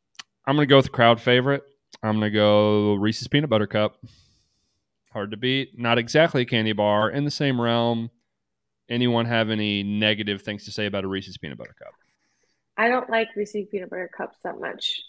I'm 0.46 0.54
going 0.54 0.68
to 0.68 0.70
go 0.70 0.76
with 0.76 0.86
the 0.86 0.92
crowd 0.92 1.20
favorite. 1.20 1.64
I'm 2.02 2.20
going 2.20 2.30
to 2.32 2.36
go 2.36 2.94
Reese's 2.94 3.26
peanut 3.26 3.50
butter 3.50 3.66
cup. 3.66 3.96
Hard 5.12 5.32
to 5.32 5.36
beat. 5.36 5.78
Not 5.78 5.98
exactly 5.98 6.42
a 6.42 6.44
candy 6.44 6.72
bar 6.72 7.10
in 7.10 7.24
the 7.24 7.30
same 7.30 7.60
realm. 7.60 8.10
Anyone 8.88 9.26
have 9.26 9.50
any 9.50 9.82
negative 9.82 10.42
things 10.42 10.64
to 10.66 10.70
say 10.70 10.86
about 10.86 11.04
a 11.04 11.08
Reese's 11.08 11.38
peanut 11.38 11.58
butter 11.58 11.74
cup? 11.76 11.92
I 12.76 12.88
don't 12.88 13.08
like 13.10 13.28
Reese's 13.34 13.66
peanut 13.70 13.90
butter 13.90 14.10
cups 14.16 14.38
that 14.44 14.60
much. 14.60 15.00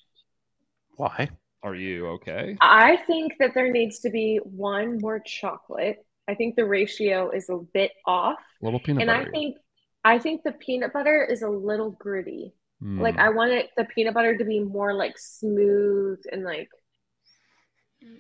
Why? 0.96 1.30
Are 1.62 1.76
you 1.76 2.08
okay? 2.08 2.58
I 2.62 2.98
think 3.08 3.34
that 3.40 3.54
there 3.54 3.72
needs 3.72 4.00
to 4.00 4.10
be 4.10 4.38
one 4.44 5.00
more 5.00 5.20
chocolate. 5.20 6.06
I 6.28 6.36
think 6.36 6.56
the 6.56 6.66
ratio 6.66 7.30
is 7.30 7.50
a 7.50 7.58
bit 7.58 7.92
off, 8.06 8.40
Little 8.62 8.80
peanut 8.80 9.04
and 9.04 9.08
butter. 9.08 9.28
I 9.28 9.32
think 9.32 9.58
I 10.04 10.20
think 10.20 10.44
the 10.44 10.52
peanut 10.52 10.94
butter 10.94 11.24
is 11.24 11.42
a 11.42 11.50
little 11.50 11.92
gritty. 11.92 12.54
Hmm. 12.82 13.02
Like 13.02 13.18
I 13.18 13.30
want 13.30 13.52
it 13.52 13.70
the 13.78 13.86
peanut 13.86 14.14
butter 14.14 14.38
to 14.38 14.46
be 14.46 14.60
more 14.60 14.94
like 14.94 15.18
smooth 15.18 16.20
and 16.32 16.44
like 16.44 16.70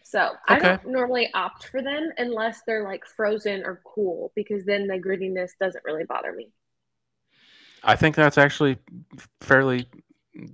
so 0.03 0.31
I 0.47 0.59
don't 0.59 0.87
normally 0.87 1.29
opt 1.33 1.67
for 1.67 1.81
them 1.81 2.09
unless 2.17 2.61
they're 2.65 2.83
like 2.83 3.05
frozen 3.05 3.63
or 3.63 3.81
cool 3.85 4.31
because 4.35 4.65
then 4.65 4.87
the 4.87 4.95
grittiness 4.95 5.51
doesn't 5.59 5.83
really 5.85 6.05
bother 6.05 6.33
me. 6.33 6.49
I 7.83 7.95
think 7.95 8.15
that's 8.15 8.37
actually 8.37 8.77
fairly 9.41 9.87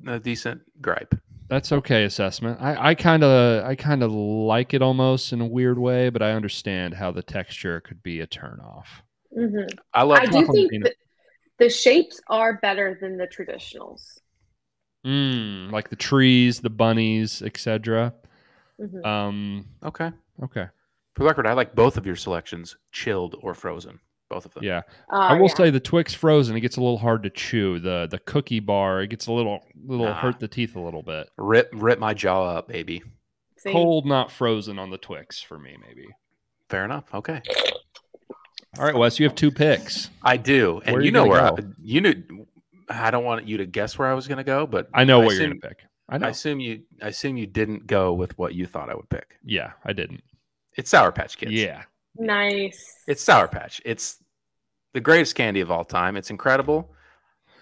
a 0.05 0.19
decent 0.19 0.61
gripe. 0.81 1.15
That's 1.51 1.73
okay 1.73 2.05
assessment. 2.05 2.61
I 2.61 2.95
kind 2.95 3.25
of 3.25 3.65
I 3.65 3.75
kind 3.75 4.03
of 4.03 4.11
like 4.13 4.73
it 4.73 4.81
almost 4.81 5.33
in 5.33 5.41
a 5.41 5.45
weird 5.45 5.77
way, 5.77 6.09
but 6.09 6.21
I 6.21 6.31
understand 6.31 6.93
how 6.93 7.11
the 7.11 7.21
texture 7.21 7.81
could 7.81 8.01
be 8.01 8.21
a 8.21 8.25
turnoff. 8.25 8.85
Mhm. 9.37 9.67
I 9.93 10.03
love 10.03 10.19
I 10.19 10.27
do 10.27 10.47
think 10.47 10.71
peanut. 10.71 10.95
the 11.57 11.69
shapes 11.69 12.21
are 12.27 12.53
better 12.61 12.97
than 13.01 13.17
the 13.17 13.27
traditionals. 13.27 14.21
Mm, 15.05 15.73
like 15.73 15.89
the 15.89 15.97
trees, 15.97 16.61
the 16.61 16.69
bunnies, 16.69 17.41
etc. 17.41 18.13
Mhm. 18.79 19.05
Um, 19.05 19.65
Okay. 19.83 20.13
okay, 20.43 20.67
For 21.15 21.23
the 21.23 21.25
record, 21.25 21.47
I 21.47 21.51
like 21.51 21.75
both 21.75 21.97
of 21.97 22.05
your 22.05 22.15
selections, 22.15 22.77
chilled 22.93 23.35
or 23.41 23.53
frozen. 23.53 23.99
Both 24.31 24.45
of 24.45 24.53
them. 24.53 24.63
yeah. 24.63 24.81
Uh, 25.11 25.17
I 25.17 25.33
will 25.33 25.47
yeah. 25.49 25.55
say 25.55 25.69
the 25.69 25.79
Twix 25.79 26.13
frozen, 26.13 26.55
it 26.55 26.61
gets 26.61 26.77
a 26.77 26.81
little 26.81 26.97
hard 26.97 27.23
to 27.23 27.29
chew. 27.29 27.79
The 27.79 28.07
the 28.09 28.19
cookie 28.19 28.59
bar, 28.61 29.01
it 29.01 29.07
gets 29.07 29.27
a 29.27 29.31
little 29.31 29.63
little 29.85 30.05
Nah. 30.07 30.15
hurt 30.19 30.39
the 30.39 30.47
teeth 30.47 30.75
a 30.75 30.79
little 30.79 31.03
bit. 31.03 31.29
Rip 31.37 31.69
rip 31.73 31.99
my 31.99 32.13
jaw 32.13 32.45
up, 32.45 32.67
baby. 32.67 33.03
Same. 33.57 33.73
Cold, 33.73 34.05
not 34.07 34.31
frozen 34.31 34.79
on 34.79 34.89
the 34.89 34.97
Twix 34.97 35.41
for 35.41 35.59
me, 35.59 35.77
maybe. 35.85 36.07
Fair 36.69 36.83
enough. 36.85 37.03
Okay. 37.13 37.41
All 38.79 38.85
right, 38.85 38.95
Wes, 38.95 39.19
you 39.19 39.25
have 39.25 39.35
two 39.35 39.51
picks. 39.51 40.09
I 40.23 40.37
do. 40.37 40.81
And 40.85 40.95
you 40.97 41.01
you 41.03 41.11
know 41.11 41.25
where 41.27 41.41
gonna 41.41 41.53
I, 41.57 41.61
go? 41.61 41.73
you 41.83 42.01
knew 42.01 42.23
I 42.89 43.11
don't 43.11 43.25
want 43.25 43.45
you 43.47 43.57
to 43.57 43.65
guess 43.65 43.97
where 43.99 44.07
I 44.07 44.13
was 44.13 44.27
gonna 44.27 44.43
go, 44.45 44.65
but 44.65 44.87
I 44.93 45.03
know 45.03 45.21
I 45.21 45.25
what 45.25 45.35
you're 45.35 45.47
gonna 45.47 45.59
pick. 45.59 45.83
I 46.09 46.15
I 46.17 46.29
assume 46.29 46.59
you 46.61 46.83
I 47.01 47.09
assume 47.09 47.37
you 47.37 47.47
didn't 47.47 47.85
go 47.87 48.13
with 48.13 48.37
what 48.37 48.55
you 48.55 48.65
thought 48.65 48.89
I 48.89 48.95
would 48.95 49.09
pick. 49.09 49.35
yeah, 49.43 49.71
I 49.83 49.91
didn't. 49.93 50.23
It's 50.77 50.89
Sour 50.89 51.11
Patch 51.11 51.37
Kids. 51.37 51.51
Yeah, 51.51 51.83
Nice. 52.17 52.95
It's 53.07 53.21
Sour 53.23 53.47
Patch. 53.47 53.81
It's 53.85 54.17
the 54.93 54.99
greatest 54.99 55.35
candy 55.35 55.61
of 55.61 55.71
all 55.71 55.85
time. 55.85 56.17
It's 56.17 56.29
incredible. 56.29 56.93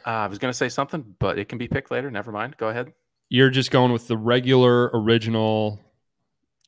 Uh, 0.05 0.09
I 0.11 0.27
was 0.27 0.39
going 0.39 0.51
to 0.51 0.57
say 0.57 0.69
something, 0.69 1.15
but 1.19 1.37
it 1.37 1.49
can 1.49 1.57
be 1.57 1.67
picked 1.67 1.91
later. 1.91 2.09
Never 2.09 2.31
mind. 2.31 2.57
Go 2.57 2.69
ahead. 2.69 2.93
you're 3.29 3.49
just 3.49 3.69
going 3.71 3.91
with 3.91 4.07
the 4.07 4.17
regular, 4.17 4.89
original, 4.93 5.79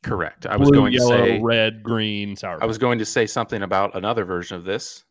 Correct. 0.03 0.45
I 0.47 0.57
blue, 0.57 0.59
was 0.61 0.71
going 0.71 0.93
yellow, 0.93 1.17
to 1.17 1.23
say 1.25 1.39
red, 1.41 1.83
green, 1.83 2.35
sour. 2.35 2.55
Patch. 2.57 2.63
I 2.63 2.65
was 2.65 2.77
going 2.77 2.99
to 2.99 3.05
say 3.05 3.25
something 3.27 3.61
about 3.63 3.95
another 3.95 4.25
version 4.25 4.57
of 4.57 4.63
this. 4.63 5.03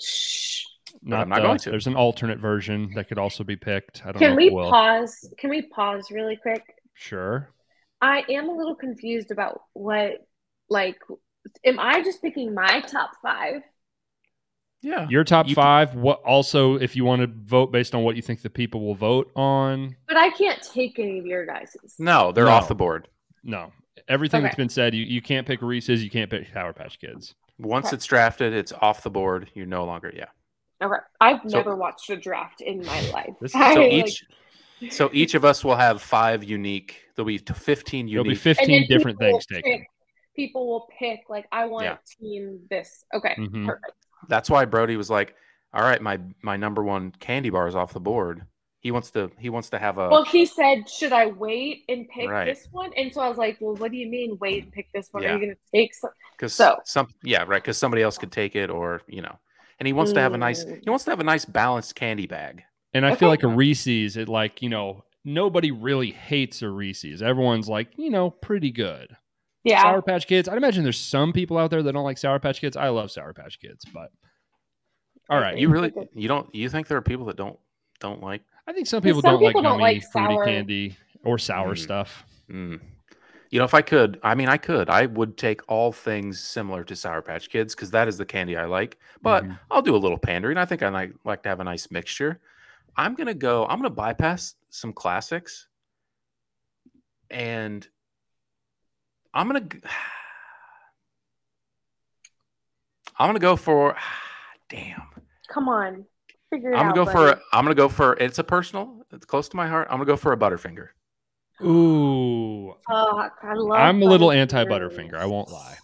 Shh. 0.00 0.62
not, 1.02 1.22
I'm 1.22 1.28
not 1.28 1.36
the- 1.36 1.42
going 1.42 1.58
to. 1.58 1.70
There's 1.70 1.86
an 1.86 1.96
alternate 1.96 2.38
version 2.38 2.92
that 2.94 3.08
could 3.08 3.18
also 3.18 3.44
be 3.44 3.56
picked. 3.56 4.02
I 4.04 4.12
don't 4.12 4.18
Can 4.18 4.30
know. 4.30 4.36
we 4.36 4.50
will. 4.50 4.70
pause? 4.70 5.32
Can 5.38 5.50
we 5.50 5.62
pause 5.62 6.10
really 6.10 6.36
quick? 6.36 6.62
Sure. 6.94 7.50
I 8.02 8.24
am 8.28 8.48
a 8.48 8.52
little 8.52 8.74
confused 8.74 9.30
about 9.30 9.62
what, 9.72 10.26
like, 10.68 10.98
am 11.64 11.78
I 11.78 12.02
just 12.02 12.20
picking 12.22 12.54
my 12.54 12.80
top 12.80 13.10
five? 13.22 13.62
Yeah. 14.82 15.06
Your 15.08 15.24
top 15.24 15.48
You 15.48 15.54
can- 15.54 15.62
five. 15.62 15.94
What 15.94 16.20
also, 16.22 16.76
if 16.76 16.94
you 16.96 17.04
want 17.04 17.22
to 17.22 17.26
vote 17.26 17.72
based 17.72 17.94
on 17.94 18.02
what 18.04 18.14
you 18.16 18.22
think 18.22 18.42
the 18.42 18.50
people 18.50 18.84
will 18.84 18.94
vote 18.94 19.30
on, 19.34 19.96
But 20.06 20.16
I 20.16 20.30
can't 20.30 20.62
take 20.62 20.98
any 20.98 21.18
of 21.18 21.26
your 21.26 21.46
guys's. 21.46 21.94
No, 21.98 22.30
they're 22.32 22.44
No. 22.44 22.50
off 22.52 22.68
the 22.68 22.74
board. 22.74 23.08
no. 23.42 23.72
Everything 24.08 24.42
that's 24.42 24.54
been 24.54 24.68
said, 24.68 24.94
you, 24.94 25.02
you 25.04 25.20
can't 25.22 25.46
pick 25.46 25.62
Reese's, 25.62 26.04
you 26.04 26.10
can't 26.10 26.30
pick 26.30 26.46
Sour 26.52 26.72
Patch 26.74 27.00
Kids. 27.00 27.34
Once 27.58 27.86
Okay. 27.86 27.96
it's 27.96 28.04
drafted, 28.04 28.52
it's 28.52 28.70
off 28.80 29.02
the 29.02 29.10
board. 29.10 29.50
You're 29.54 29.66
no 29.66 29.84
longer 29.84 30.12
yeah. 30.14 30.26
Okay. 30.82 31.00
I've 31.20 31.40
So- 31.48 31.56
never 31.56 31.74
watched 31.74 32.08
a 32.10 32.16
draft 32.16 32.60
in 32.60 32.84
my 32.84 33.00
life. 33.10 33.34
This- 33.40 33.54
I, 33.56 33.74
So 33.74 33.80
like- 33.80 33.92
each 33.92 34.24
so 34.90 35.08
each 35.14 35.34
of 35.34 35.44
us 35.46 35.64
will 35.64 35.74
have 35.76 36.02
five 36.02 36.44
unique. 36.44 37.00
There'll 37.16 37.26
be 37.26 37.38
t- 37.38 37.54
fifteen 37.54 38.06
There'll 38.08 38.22
be 38.24 38.34
15 38.34 38.86
different 38.86 39.18
things 39.18 39.46
will 39.50 39.56
taken. 39.62 39.86
Pick- 40.36 40.46
People 40.46 40.68
will 40.68 40.88
pick 40.98 41.20
like 41.28 41.46
I 41.50 41.66
want 41.66 41.84
Yeah. 41.86 41.96
team 42.20 42.60
this. 42.70 43.04
Okay, 43.14 43.34
Mhm. 43.38 43.66
perfect. 43.66 43.92
That's 44.28 44.48
why 44.50 44.64
Brody 44.64 44.96
was 44.96 45.10
like, 45.10 45.34
"All 45.72 45.82
right, 45.82 46.00
my 46.00 46.20
my 46.42 46.56
number 46.56 46.82
one 46.84 47.10
candy 47.12 47.50
bar 47.50 47.66
is 47.68 47.74
off 47.74 47.92
the 47.92 48.00
board. 48.00 48.42
He 48.80 48.90
wants 48.92 49.10
to 49.12 49.30
he 49.38 49.48
wants 49.50 49.70
to 49.70 49.78
have 49.78 49.98
a 49.98 50.08
Well, 50.08 50.24
he 50.24 50.46
said, 50.46 50.88
"Should 50.88 51.12
I 51.12 51.26
wait 51.26 51.84
and 51.88 52.08
pick 52.08 52.28
Right. 52.28 52.44
this 52.44 52.68
one?" 52.70 52.92
And 52.96 53.12
so 53.12 53.20
I 53.20 53.28
was 53.28 53.38
like, 53.38 53.56
"Well, 53.60 53.74
what 53.76 53.90
do 53.90 53.96
you 53.96 54.08
mean 54.08 54.38
wait 54.40 54.62
and 54.64 54.72
pick 54.72 54.92
this 54.92 55.08
one? 55.12 55.24
Are 55.24 55.32
you 55.32 55.38
going 55.38 55.50
to 55.50 55.60
take 55.74 55.92
some?" 55.94 56.10
because 56.36 56.52
so- 56.54 56.78
some 56.84 57.08
yeah 57.22 57.42
right 57.46 57.62
because 57.62 57.78
somebody 57.78 58.02
else 58.02 58.18
could 58.18 58.30
take 58.30 58.54
it 58.54 58.70
or 58.70 59.00
you 59.08 59.22
know, 59.22 59.38
and 59.80 59.86
he 59.86 59.92
wants 59.92 60.12
to 60.12 60.20
have 60.20 60.34
a 60.34 60.38
nice 60.38 60.64
Mm. 60.64 60.84
he 60.84 60.90
wants 60.90 61.04
to 61.06 61.10
have 61.10 61.20
a 61.20 61.24
nice 61.24 61.44
balanced 61.44 61.94
candy 61.96 62.26
bag. 62.26 62.62
And 62.94 63.04
I 63.04 63.14
feel 63.14 63.28
like 63.28 63.42
a 63.42 63.48
Reese's, 63.48 64.16
it 64.16 64.26
like, 64.28 64.62
you 64.62 64.70
know, 64.70 65.04
nobody 65.24 65.70
really 65.70 66.12
hates 66.12 66.62
a 66.62 66.70
Reese's. 66.70 67.20
Everyone's 67.20 67.68
like, 67.68 67.88
you 67.98 68.08
know, 68.08 68.30
pretty 68.30 68.70
good. 68.70 69.16
Yeah, 69.66 69.82
Sour 69.82 70.02
Patch 70.02 70.26
Kids. 70.26 70.48
I'd 70.48 70.56
imagine 70.56 70.82
there's 70.84 70.98
some 70.98 71.32
people 71.32 71.58
out 71.58 71.70
there 71.70 71.82
that 71.82 71.92
don't 71.92 72.04
like 72.04 72.18
Sour 72.18 72.38
Patch 72.38 72.60
Kids. 72.60 72.76
I 72.76 72.88
love 72.88 73.10
Sour 73.10 73.32
Patch 73.34 73.58
Kids, 73.60 73.84
but 73.92 74.10
all 75.28 75.40
right. 75.40 75.58
You 75.58 75.68
really 75.68 75.92
you 76.14 76.28
don't 76.28 76.52
you 76.54 76.68
think 76.68 76.86
there 76.88 76.98
are 76.98 77.02
people 77.02 77.26
that 77.26 77.36
don't 77.36 77.58
don't 78.00 78.22
like 78.22 78.42
I 78.68 78.72
think 78.72 78.86
some 78.86 79.02
people 79.02 79.22
some 79.22 79.32
don't 79.34 79.42
like 79.42 79.54
don't 79.54 79.62
gummy 79.64 79.82
like 79.82 80.02
fruity 80.12 80.34
sour- 80.34 80.44
candy 80.44 80.96
or 81.24 81.38
sour 81.38 81.74
Mm. 81.74 81.78
stuff. 81.78 82.24
Mm. 82.50 82.80
You 83.50 83.60
know, 83.60 83.64
if 83.64 83.74
I 83.74 83.80
could, 83.82 84.18
I 84.24 84.34
mean, 84.34 84.48
I 84.48 84.56
could. 84.56 84.90
I 84.90 85.06
would 85.06 85.36
take 85.38 85.60
all 85.68 85.92
things 85.92 86.40
similar 86.40 86.82
to 86.84 86.96
Sour 86.96 87.22
Patch 87.22 87.48
Kids 87.48 87.74
because 87.76 87.92
that 87.92 88.08
is 88.08 88.18
the 88.18 88.26
candy 88.26 88.56
I 88.56 88.64
like. 88.66 88.98
But 89.22 89.44
Mhm. 89.44 89.58
I'll 89.70 89.82
do 89.82 89.94
a 89.94 89.98
little 89.98 90.18
pandering. 90.18 90.58
I 90.58 90.64
think 90.64 90.82
I 90.82 90.88
like, 90.88 91.12
like 91.24 91.42
to 91.44 91.48
have 91.48 91.60
a 91.60 91.64
nice 91.64 91.90
mixture. 91.90 92.40
I'm 92.96 93.14
gonna 93.14 93.34
go. 93.34 93.64
I'm 93.66 93.78
gonna 93.78 93.90
bypass 93.90 94.54
some 94.70 94.92
classics, 94.92 95.68
and 97.30 97.86
I'm 99.36 99.46
gonna. 99.48 99.60
g- 99.60 99.78
I'm 103.18 103.28
gonna 103.28 103.38
go 103.38 103.56
for. 103.56 103.96
Damn. 104.68 105.02
come 105.48 105.68
on, 105.68 106.04
figure 106.50 106.72
it 106.72 106.76
I'm 106.76 106.86
gonna 106.88 106.94
go 106.94 107.04
buddy. 107.04 107.34
for. 107.36 107.40
I'm 107.52 107.64
gonna 107.64 107.74
go 107.74 107.88
for. 107.88 108.14
It's 108.14 108.38
a 108.38 108.44
personal. 108.44 109.02
It's 109.12 109.24
close 109.24 109.48
to 109.50 109.56
my 109.56 109.68
heart. 109.68 109.86
I'm 109.90 109.96
gonna 109.98 110.06
go 110.06 110.16
for 110.16 110.32
a 110.32 110.36
Butterfinger. 110.36 110.88
Ooh, 111.62 112.74
Oh, 112.90 113.28
I 113.42 113.54
love. 113.54 113.78
I'm 113.78 114.02
a 114.02 114.06
little 114.06 114.30
anti 114.30 114.64
Butterfinger. 114.64 115.14
I 115.14 115.26
won't 115.26 115.48
lie. 115.50 115.76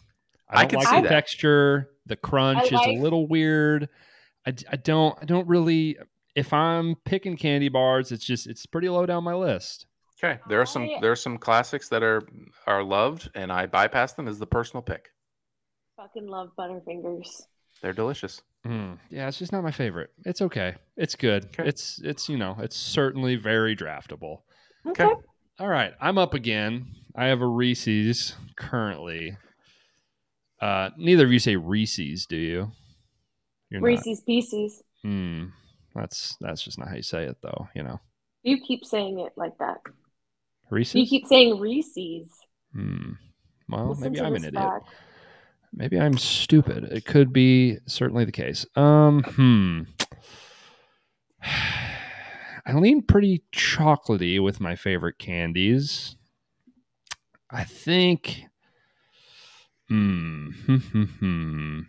I 0.49 0.61
I 0.61 0.61
don't 0.63 0.71
can 0.71 0.79
like 0.81 0.89
see 0.89 0.97
the 0.97 1.03
that. 1.03 1.09
texture. 1.09 1.89
The 2.07 2.17
crunch 2.17 2.73
is 2.73 2.81
a 2.85 2.93
little 3.01 3.27
weird. 3.29 3.89
I 4.45 4.51
don't 4.51 5.17
I 5.21 5.25
don't 5.25 5.47
really. 5.49 5.97
If 6.35 6.53
I'm 6.53 6.97
picking 7.05 7.37
candy 7.37 7.69
bars, 7.69 8.11
it's 8.11 8.25
just 8.25 8.47
it's 8.47 8.67
pretty 8.67 8.89
low 8.89 9.07
down 9.07 9.23
my 9.25 9.35
list. 9.35 9.87
Okay, 10.23 10.39
there 10.49 10.61
are 10.61 10.67
some 10.67 10.83
I- 10.85 10.99
there 11.01 11.11
are 11.13 11.17
some 11.17 11.37
classics 11.39 11.89
that 11.89 12.03
are 12.03 12.23
are 12.67 12.83
loved, 12.85 13.31
and 13.35 13.51
I 13.53 13.67
bypass 13.67 14.13
them 14.13 14.29
as 14.29 14.39
the 14.39 14.47
personal 14.47 14.83
pick. 14.83 15.09
Fucking 15.97 16.27
love 16.27 16.51
Butterfingers. 16.59 17.43
They're 17.83 17.93
delicious. 17.93 18.43
Mm, 18.67 18.99
yeah, 19.11 19.27
it's 19.27 19.39
just 19.39 19.51
not 19.51 19.65
my 19.65 19.73
favorite. 19.73 20.11
It's 20.25 20.41
okay. 20.41 20.77
It's 20.97 21.17
good. 21.17 21.47
Okay. 21.47 21.69
It's 21.69 22.01
it's 22.05 22.29
you 22.29 22.37
know 22.39 22.57
it's 22.61 22.77
certainly 22.77 23.35
very 23.37 23.75
draftable. 23.75 24.43
Okay. 24.87 25.11
All 25.59 25.69
right, 25.69 25.93
I'm 26.01 26.19
up 26.19 26.35
again. 26.35 26.87
I 27.17 27.27
have 27.27 27.41
a 27.41 27.47
Reese's 27.47 28.35
currently. 28.57 29.37
Uh, 30.61 30.91
neither 30.97 31.25
of 31.25 31.33
you 31.33 31.39
say 31.41 31.57
Reese's, 31.57 32.27
do 32.27 32.37
you? 32.37 32.71
You're 33.71 33.81
not. 33.81 33.87
Reese's 33.87 34.21
Pieces. 34.21 34.83
Hmm. 35.03 35.47
That's 35.95 36.37
that's 36.41 36.63
just 36.63 36.79
not 36.79 36.89
how 36.89 36.95
you 36.95 37.03
say 37.03 37.25
it, 37.25 37.37
though. 37.43 37.69
You 37.75 37.83
know, 37.83 38.01
You 38.45 38.59
keep 38.61 38.85
saying 38.85 39.19
it 39.19 39.33
like 39.37 39.59
that. 39.59 39.79
Reese's. 40.73 40.95
You 40.97 41.07
keep 41.07 41.27
saying 41.27 41.61
Reese's. 41.61 42.29
Hmm. 42.75 43.13
Well, 43.69 43.91
Listen 43.91 44.13
maybe 44.13 44.21
I'm 44.21 44.27
an 44.35 44.43
this 44.43 44.49
idiot. 44.49 44.55
back. 44.55 44.83
Maybe 45.75 45.99
I'm 46.01 46.19
stupid. 46.19 46.85
It 46.85 47.05
could 47.07 47.33
be 47.33 47.79
certainly 47.87 48.25
the 48.25 48.33
case. 48.33 48.67
Um. 48.77 49.23
Hmm. 49.23 49.83
I 52.65 52.75
lean 52.75 53.03
pretty 53.03 53.43
chocolatey 53.53 54.43
with 54.43 54.61
my 54.61 54.77
favorite 54.77 55.19
candies. 55.19 56.17
I 57.51 57.65
think. 57.65 58.45
Hmm. 59.89 60.51
Hmm. 60.67 60.77
Hmm. 60.77 61.03
hmm. 61.05 61.81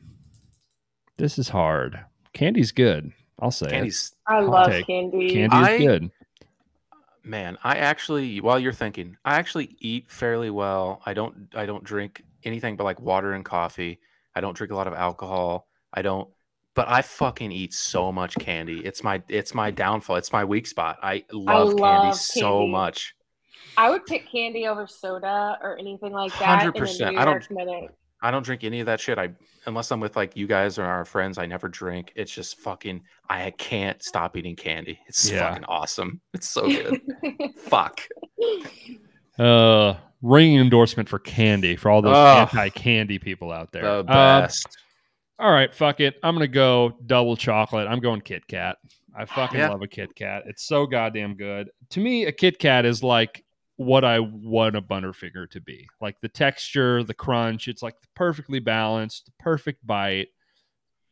This 1.17 1.37
is 1.37 1.47
hard. 1.47 1.99
Candy's 2.33 2.71
good. 2.71 3.11
I'll 3.39 3.51
say 3.51 3.67
it. 3.67 3.71
Candy's 3.71 4.15
I 4.27 4.35
I'll 4.37 4.49
love 4.49 4.67
take 4.67 4.87
candy. 4.87 5.29
Candy 5.33 5.55
is 5.57 5.63
I- 5.63 5.77
good. 5.77 6.11
Man. 7.23 7.57
I 7.63 7.75
actually, 7.77 8.39
while 8.41 8.59
you're 8.59 8.73
thinking, 8.73 9.17
I 9.25 9.35
actually 9.35 9.75
eat 9.79 10.09
fairly 10.11 10.49
well. 10.49 11.01
I 11.05 11.13
don't 11.13 11.47
I 11.55 11.65
don't 11.65 11.83
drink 11.83 12.23
anything 12.43 12.75
but 12.75 12.83
like 12.83 12.99
water 12.99 13.33
and 13.33 13.43
coffee. 13.45 13.99
I 14.35 14.41
don't 14.41 14.55
drink 14.55 14.71
a 14.71 14.75
lot 14.75 14.87
of 14.87 14.93
alcohol. 14.93 15.67
I 15.93 16.01
don't. 16.01 16.29
But 16.75 16.87
I 16.89 17.03
fucking 17.03 17.51
eat 17.51 17.71
so 17.73 18.11
much 18.11 18.35
candy. 18.35 18.79
It's 18.83 19.03
my 19.03 19.21
it's 19.29 19.53
my 19.53 19.69
downfall. 19.71 20.15
It's 20.15 20.31
my 20.33 20.43
weak 20.43 20.65
spot. 20.65 20.97
I 21.03 21.23
love, 21.31 21.69
candy 21.69 21.81
love 21.81 22.15
so 22.15 22.59
candy. 22.59 22.71
much. 22.71 23.15
I 23.77 23.89
would 23.89 24.05
pick 24.05 24.29
candy 24.31 24.67
over 24.67 24.87
soda 24.87 25.57
or 25.61 25.77
anything 25.77 26.11
like 26.13 26.37
that. 26.39 26.65
a 26.65 26.71
100%. 26.71 27.17
I 27.17 27.25
don't- 27.25 27.51
minute. 27.51 27.91
I 28.23 28.31
don't 28.31 28.43
drink 28.43 28.63
any 28.63 28.79
of 28.79 28.85
that 28.87 28.99
shit. 28.99 29.19
I 29.19 29.29
unless 29.65 29.91
I'm 29.91 29.99
with 29.99 30.15
like 30.15 30.35
you 30.35 30.47
guys 30.47 30.79
or 30.79 30.83
our 30.85 31.05
friends, 31.05 31.37
I 31.37 31.45
never 31.45 31.67
drink. 31.67 32.11
It's 32.15 32.31
just 32.33 32.59
fucking 32.61 33.01
I 33.29 33.51
can't 33.57 34.01
stop 34.01 34.35
eating 34.37 34.55
candy. 34.55 34.97
It's 35.07 35.29
Yeah. 35.29 35.49
fucking 35.49 35.65
awesome. 35.65 36.21
It's 36.33 36.49
so 36.49 36.67
good. 36.69 37.01
Fuck. 37.57 38.01
Uh, 39.37 39.95
ringing 40.21 40.59
endorsement 40.59 41.09
for 41.09 41.19
candy 41.19 41.75
for 41.75 41.89
all 41.89 42.01
those 42.01 42.15
Ugh. 42.15 42.49
anti-candy 42.53 43.19
people 43.19 43.51
out 43.51 43.71
there. 43.71 43.81
The 43.83 43.89
Uh, 44.11 44.41
best. 44.41 44.67
all 45.39 45.51
right, 45.51 45.73
fuck 45.73 45.99
it. 45.99 46.15
I'm 46.23 46.35
gonna 46.35 46.47
go 46.47 46.93
double 47.05 47.35
chocolate. 47.35 47.87
I'm 47.87 47.99
going 47.99 48.21
Kit 48.21 48.47
Kat. 48.47 48.77
I 49.15 49.25
fucking 49.25 49.59
Yeah. 49.59 49.69
love 49.69 49.81
a 49.81 49.87
Kit 49.87 50.15
Kat. 50.15 50.43
It's 50.45 50.65
so 50.67 50.85
goddamn 50.85 51.35
good. 51.35 51.69
To 51.91 51.99
me, 51.99 52.25
a 52.25 52.31
Kit 52.31 52.57
Kat 52.59 52.85
is 52.85 53.03
like 53.03 53.43
what 53.83 54.03
I 54.05 54.19
want 54.19 54.75
a 54.75 54.81
Butterfinger 54.81 55.49
to 55.51 55.61
be. 55.61 55.87
Like 56.01 56.19
the 56.21 56.29
texture, 56.29 57.03
the 57.03 57.13
crunch. 57.13 57.67
It's 57.67 57.81
like 57.83 57.95
perfectly 58.15 58.59
balanced, 58.59 59.29
perfect 59.39 59.85
bite. 59.85 60.29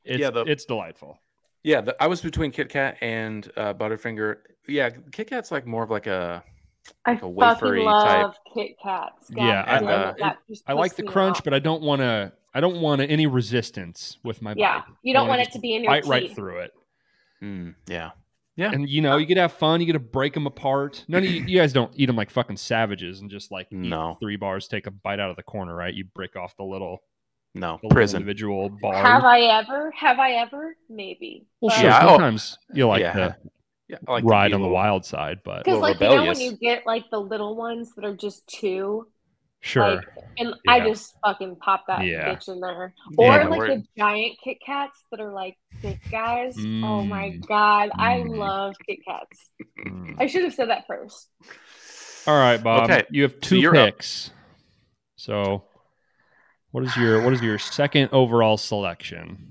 It's, 0.03 0.19
Yeah, 0.19 0.31
the- 0.31 0.45
it's 0.45 0.65
delightful. 0.65 1.19
Yeah, 1.63 1.81
the, 1.81 1.95
I 2.01 2.07
was 2.07 2.21
between 2.21 2.49
Kit 2.51 2.69
Kat 2.69 2.97
and 3.01 3.47
uh, 3.55 3.73
Butterfinger. 3.75 4.37
Yeah, 4.67 4.89
Kit 5.11 5.29
Kat's 5.29 5.51
like 5.51 5.67
more 5.67 5.83
of 5.83 5.91
like 5.91 6.07
a 6.07 6.43
I 7.05 7.11
Like 7.11 7.19
a 7.19 7.21
fucking 7.21 7.35
wafery 7.35 7.85
love 7.85 8.35
Kit 8.55 8.75
Kats. 8.81 9.29
God 9.29 9.45
Yeah, 9.45 9.63
I- 9.67 9.85
uh, 9.85 10.13
it, 10.49 10.59
I 10.67 10.73
like 10.73 10.95
the 10.95 11.03
crunch, 11.03 11.37
off. 11.37 11.43
but 11.43 11.53
I 11.53 11.59
don't 11.59 11.83
want 11.83 12.01
to. 12.01 12.31
I 12.53 12.59
don't 12.61 12.81
want 12.81 12.99
any 13.01 13.27
resistance 13.27 14.17
with 14.23 14.41
my 14.41 14.53
yeah, 14.57 14.79
bite. 14.79 14.85
you 15.03 15.13
don't 15.13 15.27
wanna 15.27 15.39
want 15.41 15.49
it 15.49 15.53
to 15.53 15.59
be 15.59 15.75
in 15.75 15.83
your 15.83 15.91
bite 15.93 16.05
right 16.05 16.35
through 16.35 16.57
it. 16.61 16.71
mm, 17.41 17.75
yeah. 17.87 18.11
Yeah. 18.57 18.71
And 18.71 18.87
you 18.89 19.01
know, 19.01 19.17
you 19.17 19.25
get 19.25 19.35
to 19.35 19.41
have 19.41 19.53
fun. 19.53 19.79
You 19.79 19.85
get 19.85 19.93
to 19.93 19.99
break 19.99 20.33
them 20.33 20.45
apart. 20.45 21.05
None 21.07 21.23
of 21.23 21.29
you, 21.29 21.43
you 21.43 21.57
guys 21.57 21.71
don't 21.73 21.91
eat 21.95 22.07
them 22.07 22.15
like 22.15 22.29
fucking 22.29 22.57
savages 22.57 23.21
and 23.21 23.29
just 23.29 23.51
like 23.51 23.67
eat 23.71 23.77
No. 23.77 24.17
three 24.21 24.35
bars, 24.35 24.67
take 24.67 24.87
a 24.87 24.91
bite 24.91 25.19
out 25.19 25.29
of 25.29 25.35
the 25.37 25.43
corner, 25.43 25.75
right? 25.75 25.93
You 25.93 26.05
break 26.13 26.35
off 26.35 26.55
the 26.57 26.63
little, 26.63 26.99
No, 27.55 27.77
the 27.81 27.87
little 27.87 27.89
prison. 27.91 28.21
individual 28.21 28.69
bar. 28.69 28.93
Have 28.95 29.23
I 29.23 29.41
ever? 29.41 29.91
Have 29.91 30.19
I 30.19 30.31
ever? 30.33 30.75
Maybe. 30.89 31.47
well, 31.61 31.75
sure. 31.75 31.89
Yeah, 31.89 31.99
oh, 32.03 32.07
sometimes 32.09 32.57
you 32.73 32.87
like 32.87 33.01
yeah, 33.01 33.13
to 33.13 33.37
Yeah, 33.87 33.97
I 34.07 34.11
like 34.11 34.23
ride 34.25 34.49
be 34.49 34.55
on 34.55 34.61
the 34.61 34.67
wild 34.67 35.05
side, 35.05 35.39
but 35.45 35.63
Because 35.63 35.79
little 35.79 35.81
like 35.81 35.99
you 36.01 36.07
know 36.07 36.25
when 36.25 36.39
you 36.41 36.57
get 36.57 36.85
like 36.85 37.05
the 37.09 37.19
little 37.19 37.55
ones 37.55 37.93
that 37.95 38.05
are 38.05 38.15
just 38.15 38.47
two, 38.47 39.07
sure. 39.61 39.95
like, 39.95 40.05
and 40.37 40.53
I 40.67 40.79
just 40.81 41.15
fucking 41.23 41.57
pop 41.57 41.85
that 41.87 42.03
Yeah. 42.05 42.29
bitch 42.35 42.47
in 42.47 42.59
there. 42.59 42.93
Or 43.17 43.43
no, 43.43 43.49
like 43.49 43.67
the 43.67 43.83
giant 43.97 44.37
Kit 44.43 44.57
Kats 44.65 45.03
that 45.11 45.19
are 45.19 45.31
like 45.33 45.57
thick 45.81 45.99
guys. 46.11 46.55
Oh 46.57 47.03
my 47.05 47.29
Mm. 47.31 47.47
god, 47.47 47.91
I 47.97 48.17
Mm. 48.19 48.37
love 48.37 48.75
Kit 48.87 48.99
Kats. 49.05 49.51
Mm. 49.79 50.15
I 50.19 50.27
should 50.27 50.43
have 50.43 50.53
said 50.53 50.69
that 50.69 50.85
first. 50.87 51.29
All 52.27 52.37
right, 52.37 52.57
Bob. 52.63 52.89
Okay, 52.89 53.03
You 53.09 53.23
have 53.23 53.39
two 53.39 53.59
you're 53.59 53.75
up. 53.75 53.93
picks. 53.95 54.31
So, 55.15 55.63
what 56.71 56.83
is 56.83 56.95
your 56.97 57.23
what 57.23 57.33
is 57.33 57.41
your 57.41 57.57
second 57.57 58.09
overall 58.11 58.57
selection? 58.57 59.47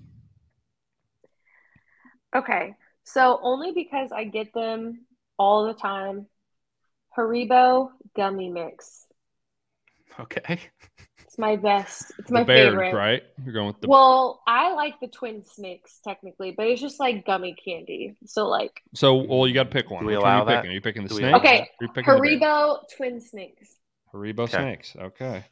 Okay, 2.35 2.75
so 3.05 3.41
only 3.43 3.73
because 3.73 4.13
I 4.13 4.25
get 4.25 4.53
them 4.55 5.05
all 5.39 5.67
the 5.67 5.75
time. 5.75 6.27
Haribo 7.17 7.91
gummy 8.15 8.51
mix. 8.51 9.07
Okay. 10.19 10.59
It's 11.25 11.39
my 11.39 11.55
best. 11.57 12.13
It's 12.19 12.29
the 12.29 12.35
my 12.35 12.43
Bears, 12.45 12.71
favorite. 12.71 12.93
right? 12.95 13.23
You're 13.45 13.53
going 13.55 13.69
with 13.69 13.81
the 13.81 13.89
Well, 13.89 14.43
I 14.49 14.73
like 14.75 14.99
the 15.01 15.07
twin 15.07 15.45
snakes 15.45 16.01
technically, 16.03 16.53
but 16.57 16.67
it's 16.67 16.81
just 16.81 16.99
like 16.99 17.25
gummy 17.25 17.55
candy. 17.65 18.17
So 18.27 18.49
like 18.49 18.83
So, 18.95 19.15
well, 19.15 19.47
you 19.47 19.55
got 19.55 19.65
to 19.65 19.71
pick 19.71 19.91
one. 19.91 20.01
Do 20.03 20.09
we 20.09 20.17
Which 20.17 20.23
one 20.23 20.33
are 20.33 20.39
you 20.41 20.45
that? 20.47 20.57
picking? 20.57 20.71
Are 20.71 20.75
you 20.75 20.81
picking 20.81 21.03
the 21.05 21.09
Do 21.11 21.15
we 21.15 21.21
snake? 21.21 21.31
allow 21.35 21.39
Okay, 21.41 21.61
Are 21.61 21.67
you 21.83 21.89
picking 21.89 22.13
the 22.15 22.21
bear? 22.21 22.39
Haribo 22.41 22.79
twin 22.97 23.21
snakes. 23.21 23.77
Haribo 24.13 24.41
Okay. 24.41 24.53
snakes. 24.57 24.97
Okay. 24.97 25.45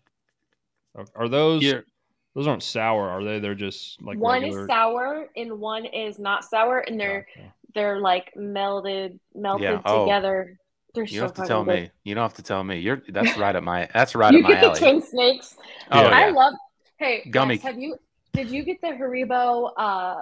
O- 0.96 1.04
Are 1.14 1.28
those 1.28 1.62
Yeah. 1.62 1.80
those 2.34 2.48
aren't 2.48 2.64
sour, 2.64 3.08
are 3.08 3.22
they? 3.22 3.38
They're 3.38 3.54
just 3.54 4.02
like 4.02 4.18
one 4.18 4.42
regular. 4.42 4.62
is 4.62 4.66
sour 4.66 5.28
and 5.36 5.60
one 5.60 5.84
is 5.84 6.18
not 6.18 6.44
sour, 6.44 6.78
and 6.80 6.98
they're 6.98 7.26
Gotcha. 7.36 7.54
they're 7.74 8.00
like 8.00 8.32
melted 8.34 9.20
melted 9.32 9.62
Yeah, 9.62 9.82
oh. 9.84 10.04
together. 10.06 10.58
They're 10.98 11.04
You 11.06 11.20
don't 11.20 11.28
have 11.36 11.44
to 11.44 11.48
tell 11.48 11.64
good. 11.64 11.74
me. 11.82 11.90
You 12.04 12.14
don't 12.14 12.22
have 12.22 12.34
to 12.34 12.42
tell 12.42 12.62
me. 12.64 12.78
You're 12.78 13.02
that's 13.08 13.36
right 13.38 13.54
at 13.54 13.62
my 13.62 13.88
that's 13.94 14.14
right 14.14 14.32
you 14.32 14.38
up 14.38 14.42
my 14.44 14.50
get 14.50 14.60
the 14.60 14.66
alley. 14.68 14.78
twin 14.80 15.02
snakes. 15.02 15.56
Oh 15.90 16.02
Yeah. 16.02 16.08
I 16.08 16.30
love. 16.30 16.54
Hey, 16.98 17.28
Gummy. 17.30 17.54
Wes, 17.56 17.62
have 17.62 17.78
you? 17.78 17.96
Did 18.32 18.50
you 18.50 18.62
get 18.64 18.80
the 18.80 18.88
Haribo 18.88 19.70
uh, 19.76 20.16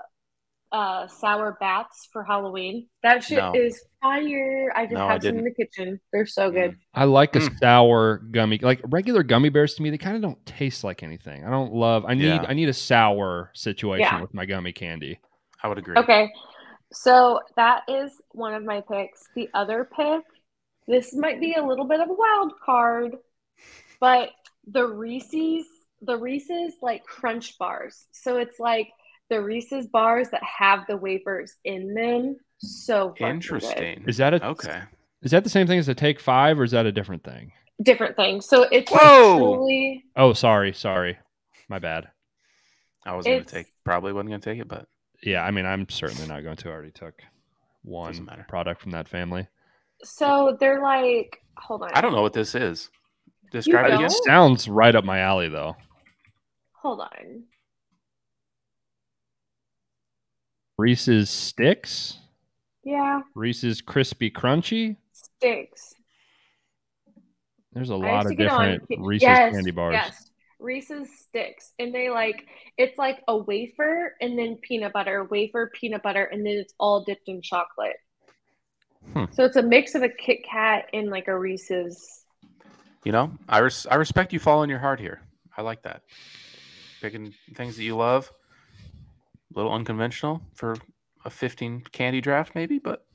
uh, 0.72 1.06
sour 1.08 1.56
bats 1.60 2.08
for 2.12 2.22
Halloween? 2.22 2.86
That 3.02 3.24
shit 3.24 3.38
No. 3.38 3.52
is 3.54 3.82
fire. 4.02 4.72
I 4.76 4.84
just 4.84 4.94
No, 4.94 5.06
I 5.08 5.12
have 5.14 5.22
some 5.22 5.38
in 5.38 5.44
the 5.44 5.50
kitchen. 5.54 5.98
They're 6.12 6.26
so 6.26 6.50
good. 6.50 6.76
I 6.94 7.04
like 7.04 7.34
a 7.36 7.40
Mm. 7.40 7.58
sour 7.58 8.18
gummy. 8.18 8.58
Like 8.58 8.80
regular 8.84 9.22
gummy 9.22 9.48
bears 9.48 9.74
to 9.76 9.82
me, 9.82 9.90
they 9.90 9.98
kind 9.98 10.16
of 10.16 10.22
don't 10.22 10.44
taste 10.46 10.84
like 10.84 11.02
anything. 11.02 11.44
I 11.44 11.50
don't 11.50 11.72
love. 11.72 12.04
I 12.06 12.14
need 12.14 12.26
Yeah. 12.26 12.44
I 12.48 12.52
need 12.54 12.68
a 12.68 12.74
sour 12.74 13.50
situation 13.54 14.02
Yeah. 14.12 14.20
with 14.20 14.34
my 14.34 14.44
gummy 14.44 14.72
candy. 14.72 15.18
I 15.62 15.68
would 15.68 15.78
agree. 15.78 15.96
Okay, 15.96 16.30
so 16.92 17.40
that 17.56 17.82
is 17.88 18.20
one 18.32 18.52
of 18.54 18.62
my 18.64 18.82
picks. 18.82 19.26
The 19.34 19.48
other 19.54 19.88
pick, 19.96 20.22
this 20.86 21.14
might 21.14 21.40
be 21.40 21.54
a 21.54 21.64
little 21.64 21.86
bit 21.86 22.00
of 22.00 22.08
a 22.08 22.14
wild 22.14 22.52
card, 22.64 23.16
but 24.00 24.30
the 24.66 24.86
Reese's, 24.86 25.66
the 26.02 26.16
Reese's 26.16 26.74
like 26.82 27.04
crunch 27.04 27.58
bars. 27.58 28.06
So 28.12 28.36
it's 28.36 28.58
like 28.60 28.88
the 29.28 29.40
Reese's 29.42 29.86
bars 29.86 30.28
that 30.30 30.42
have 30.42 30.80
the 30.88 30.96
wafers 30.96 31.54
in 31.64 31.94
them. 31.94 32.36
So 32.58 33.10
fucking 33.10 33.26
good. 33.26 33.34
Interesting. 33.34 34.04
Is 34.06 34.16
that 34.18 34.34
a 34.34 34.46
okay? 34.46 34.82
Is 35.22 35.30
that 35.32 35.44
the 35.44 35.50
same 35.50 35.66
thing 35.66 35.78
as 35.78 35.88
a 35.88 35.94
take 35.94 36.20
five, 36.20 36.58
or 36.58 36.64
is 36.64 36.70
that 36.70 36.86
a 36.86 36.92
different 36.92 37.24
thing? 37.24 37.52
Different 37.82 38.16
thing. 38.16 38.40
So 38.40 38.62
it's 38.62 38.90
like 38.90 39.02
Whoa! 39.02 39.38
truly 39.38 40.04
Oh, 40.16 40.32
sorry, 40.32 40.72
sorry, 40.72 41.18
my 41.68 41.78
bad. 41.78 42.08
I 43.04 43.14
was 43.14 43.26
gonna 43.26 43.44
take 43.44 43.66
probably 43.84 44.12
wasn't 44.12 44.30
gonna 44.30 44.40
take 44.40 44.60
it, 44.60 44.68
but 44.68 44.86
Yeah, 45.22 45.42
I 45.42 45.50
mean, 45.50 45.66
I'm 45.66 45.88
certainly 45.88 46.26
not 46.26 46.42
going 46.42 46.56
to. 46.56 46.68
I 46.68 46.72
already 46.72 46.92
took 46.92 47.22
one 47.82 48.44
product 48.48 48.80
from 48.80 48.92
that 48.92 49.08
family. 49.08 49.48
So 50.04 50.56
they're 50.60 50.82
like 50.82 51.42
hold 51.56 51.82
on. 51.82 51.90
I 51.94 52.00
don't 52.00 52.12
know 52.12 52.22
what 52.22 52.32
this 52.32 52.54
is. 52.54 52.90
Describe 53.52 53.86
it 53.86 53.94
again. 53.94 54.10
Sounds 54.10 54.68
right 54.68 54.94
up 54.94 55.04
my 55.04 55.20
alley, 55.20 55.48
though. 55.48 55.76
Hold 56.82 57.00
on. 57.00 57.44
Reese's 60.78 61.30
sticks, 61.30 62.18
Yeah, 62.84 63.20
Reese's 63.34 63.80
crispy 63.80 64.30
crunchy. 64.30 64.96
sticks. 65.12 65.94
There's 67.72 67.90
a 67.90 67.94
I 67.94 67.96
lot 67.96 68.26
of 68.26 68.36
get 68.36 68.50
on- 68.50 68.78
different 68.80 69.06
Reese's 69.06 69.22
yes, 69.22 69.54
candy 69.54 69.70
bars. 69.70 69.94
Yes, 69.94 70.30
Reese's 70.58 71.08
sticks, 71.18 71.72
and 71.78 71.94
they 71.94 72.10
like 72.10 72.46
it's 72.76 72.98
like 72.98 73.22
a 73.28 73.36
wafer 73.36 74.14
and 74.20 74.38
then 74.38 74.56
peanut 74.56 74.92
butter, 74.92 75.24
wafer, 75.24 75.70
peanut 75.74 76.02
butter, 76.02 76.24
and 76.24 76.44
then 76.44 76.54
it's 76.54 76.74
all 76.78 77.04
dipped 77.04 77.28
in 77.28 77.40
chocolate. 77.40 77.96
Hmm. 79.12 79.24
So 79.32 79.44
it's 79.44 79.56
a 79.56 79.62
mix 79.62 79.94
of 79.94 80.02
a 80.02 80.08
Kit 80.08 80.44
Kat 80.44 80.86
and 80.92 81.10
like 81.10 81.28
a 81.28 81.38
Reese's. 81.38 82.24
You 83.04 83.12
know, 83.12 83.32
I 83.48 83.58
res- 83.58 83.86
I 83.90 83.94
respect 83.96 84.32
you 84.32 84.38
following 84.40 84.68
your 84.70 84.78
heart 84.80 84.98
here. 85.00 85.20
I 85.56 85.62
like 85.62 85.82
that. 85.82 86.02
Picking 87.00 87.32
things 87.54 87.76
that 87.76 87.84
you 87.84 87.96
love. 87.96 88.30
A 89.54 89.58
little 89.58 89.72
unconventional 89.72 90.42
for 90.54 90.76
a 91.24 91.30
15 91.30 91.82
candy 91.92 92.20
draft, 92.20 92.54
maybe, 92.54 92.78
but 92.78 93.06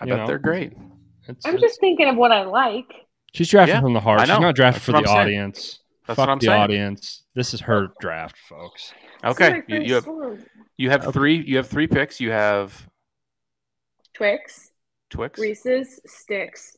I 0.00 0.04
You 0.04 0.10
bet 0.12 0.18
know. 0.20 0.26
they're 0.26 0.38
great. 0.38 0.72
It's- 0.72 1.36
I'm 1.46 1.54
it's- 1.54 1.60
just 1.60 1.80
thinking 1.80 2.08
of 2.08 2.16
what 2.16 2.32
I 2.32 2.42
like. 2.44 2.92
she's 3.32 3.48
drafting 3.48 3.76
Yeah, 3.76 3.80
from 3.80 3.94
the 3.94 4.00
heart. 4.00 4.20
She's 4.20 4.28
not 4.28 4.54
drafting 4.54 4.72
That's 4.78 4.84
for 4.84 4.92
the 4.92 4.98
I'm 4.98 5.06
saying. 5.06 5.18
audience. 5.18 5.80
That's 6.06 6.16
Fuck 6.16 6.26
what 6.26 6.32
I'm 6.32 6.38
the 6.38 6.46
saying. 6.46 6.60
audience. 6.60 7.22
This 7.34 7.54
is 7.54 7.60
her 7.62 7.88
draft, 8.00 8.36
folks. 8.48 8.92
Okay, 9.24 9.62
you, 9.68 9.80
you 9.80 9.94
have 9.94 10.06
you 10.76 10.90
have 10.90 11.02
Okay. 11.04 11.12
three 11.12 11.36
you 11.46 11.56
have 11.56 11.66
three 11.68 11.86
picks. 11.86 12.20
You 12.20 12.30
have 12.30 12.88
Twix, 14.12 14.70
Twix 15.14 15.38
Reese's 15.40 16.00
sticks, 16.06 16.76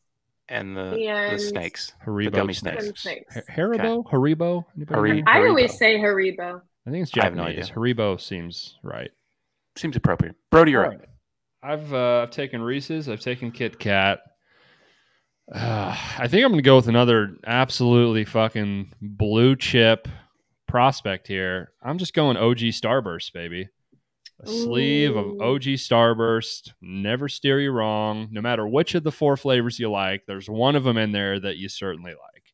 and 0.48 0.76
the, 0.76 0.90
the 1.32 1.38
snakes. 1.38 1.92
Haribo 2.04 2.32
gummy 2.32 2.52
snakes. 2.52 2.90
Snakes. 3.00 3.34
Ha- 3.34 3.40
Haribo? 3.50 4.04
Haribo? 4.04 4.64
Anybody 4.76 4.94
Hari- 4.94 5.22
know? 5.22 5.30
I 5.30 5.38
Haribo. 5.38 5.48
always 5.48 5.76
say 5.78 5.96
Haribo. 5.98 6.60
I 6.86 6.90
think 6.90 7.02
it's 7.02 7.16
I 7.18 7.24
have 7.24 7.34
Japanese. 7.34 7.70
no 7.70 7.74
Haribo 7.76 8.20
seems 8.20 8.78
right. 8.82 9.10
Seems 9.76 9.96
appropriate. 9.96 10.36
Brody, 10.50 10.70
you're 10.72 10.84
All 10.84 10.90
right. 10.90 11.00
right. 11.00 11.08
I've 11.62 11.92
uh, 11.92 12.22
I've 12.22 12.30
taken 12.30 12.62
Reese's. 12.62 13.08
I've 13.08 13.20
taken 13.20 13.50
Kit 13.50 13.78
Kat. 13.78 14.20
Uh, 15.52 15.96
I 16.18 16.28
think 16.28 16.44
I'm 16.44 16.50
going 16.52 16.58
to 16.58 16.62
go 16.62 16.76
with 16.76 16.88
another 16.88 17.36
absolutely 17.46 18.24
fucking 18.24 18.92
blue 19.00 19.56
chip 19.56 20.08
prospect 20.68 21.26
here. 21.26 21.72
I'm 21.82 21.98
just 21.98 22.14
going 22.14 22.36
OG 22.36 22.58
Starburst, 22.58 23.32
baby. 23.32 23.68
A 24.42 24.46
sleeve 24.46 25.16
of 25.16 25.40
OG 25.40 25.62
Starburst. 25.78 26.72
Never 26.82 27.28
steer 27.28 27.58
you 27.58 27.70
wrong. 27.72 28.28
No 28.30 28.42
matter 28.42 28.66
which 28.66 28.94
of 28.94 29.02
the 29.02 29.10
four 29.12 29.36
flavors 29.36 29.78
you 29.78 29.90
like, 29.90 30.26
there's 30.26 30.48
one 30.48 30.76
of 30.76 30.84
them 30.84 30.98
in 30.98 31.12
there 31.12 31.40
that 31.40 31.56
you 31.56 31.68
certainly 31.70 32.12
like. 32.12 32.52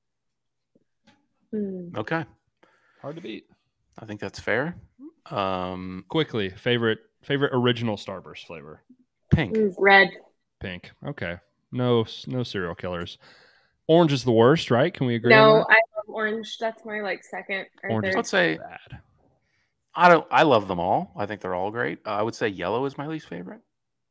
Hmm. 1.51 1.89
Okay, 1.97 2.25
Hard 3.01 3.17
to 3.17 3.21
beat. 3.23 3.47
I 3.99 4.07
think 4.07 4.21
that's 4.21 4.39
fair. 4.39 4.77
Um, 5.31 6.05
Quickly, 6.09 6.51
favorite 6.51 7.01
favorite 7.23 7.51
original 7.53 7.97
Starburst 7.97 8.47
flavor. 8.47 8.83
pink. 9.33 9.57
Mm, 9.57 9.75
Red. 9.79 10.11
Pink. 10.61 10.93
Okay. 11.07 11.37
No 11.73 12.07
no 12.27 12.43
serial 12.43 12.75
killers. 12.75 13.19
Orange 13.89 14.13
is 14.13 14.25
the 14.25 14.33
worst, 14.33 14.71
right? 14.71 14.95
Can 14.95 15.07
we 15.07 15.17
agree? 15.17 15.31
No, 15.31 15.55
on 15.55 15.59
that? 15.59 15.67
I 15.71 15.81
love 15.97 16.05
orange. 16.09 16.57
That's 16.59 16.85
my 16.85 17.01
like 17.01 17.25
second 17.25 17.67
or 17.83 17.91
Orange 17.91 18.07
is 18.07 18.13
third. 18.13 18.17
Let's 18.19 18.31
say 18.31 18.59
bad. 18.59 19.01
I 19.95 20.09
don't. 20.09 20.27
I 20.31 20.43
love 20.45 20.69
them 20.69 20.81
all. 20.81 21.13
I 21.17 21.27
think 21.27 21.41
they're 21.41 21.55
all 21.55 21.71
great. 21.71 21.99
Uh, 22.07 22.11
I 22.11 22.23
would 22.23 22.35
say 22.35 22.49
yellow 22.49 22.85
is 22.87 22.97
my 22.97 23.07
least 23.07 23.29
favorite. 23.29 23.61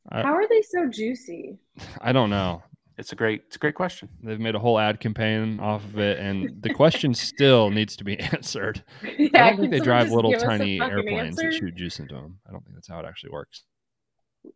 I, 0.09 0.21
How 0.21 0.34
are 0.34 0.47
they 0.47 0.61
so 0.61 0.88
juicy? 0.89 1.59
I 2.01 2.11
don't 2.11 2.29
know. 2.29 2.63
It's 2.97 3.11
a 3.11 3.15
great. 3.15 3.43
It's 3.47 3.55
a 3.55 3.59
great 3.59 3.75
question. 3.75 4.09
They've 4.21 4.39
made 4.39 4.53
a 4.53 4.59
whole 4.59 4.77
ad 4.77 4.99
campaign 4.99 5.59
off 5.59 5.83
of 5.83 5.97
it, 5.97 6.20
and 6.20 6.62
the 6.62 6.74
question 6.74 7.13
still 7.16 7.71
needs 7.71 7.95
to 7.95 8.03
be 8.03 8.20
answered. 8.33 8.83
yeah, 9.17 9.29
I 9.45 9.49
don't 9.49 9.59
think 9.59 9.71
they 9.71 9.79
drive 9.79 10.12
little 10.12 10.32
give 10.32 10.39
us 10.39 10.43
a 10.43 10.47
tiny 10.47 10.79
fucking 10.79 10.93
airplanes 10.93 11.37
that 11.37 11.53
shoot 11.53 11.75
juice 11.75 11.99
into 11.99 12.13
them. 12.13 12.39
I 12.47 12.51
don't 12.51 12.63
think 12.63 12.75
that's 12.75 12.87
how 12.87 12.99
it 12.99 13.05
actually 13.05 13.32
works. 13.32 13.63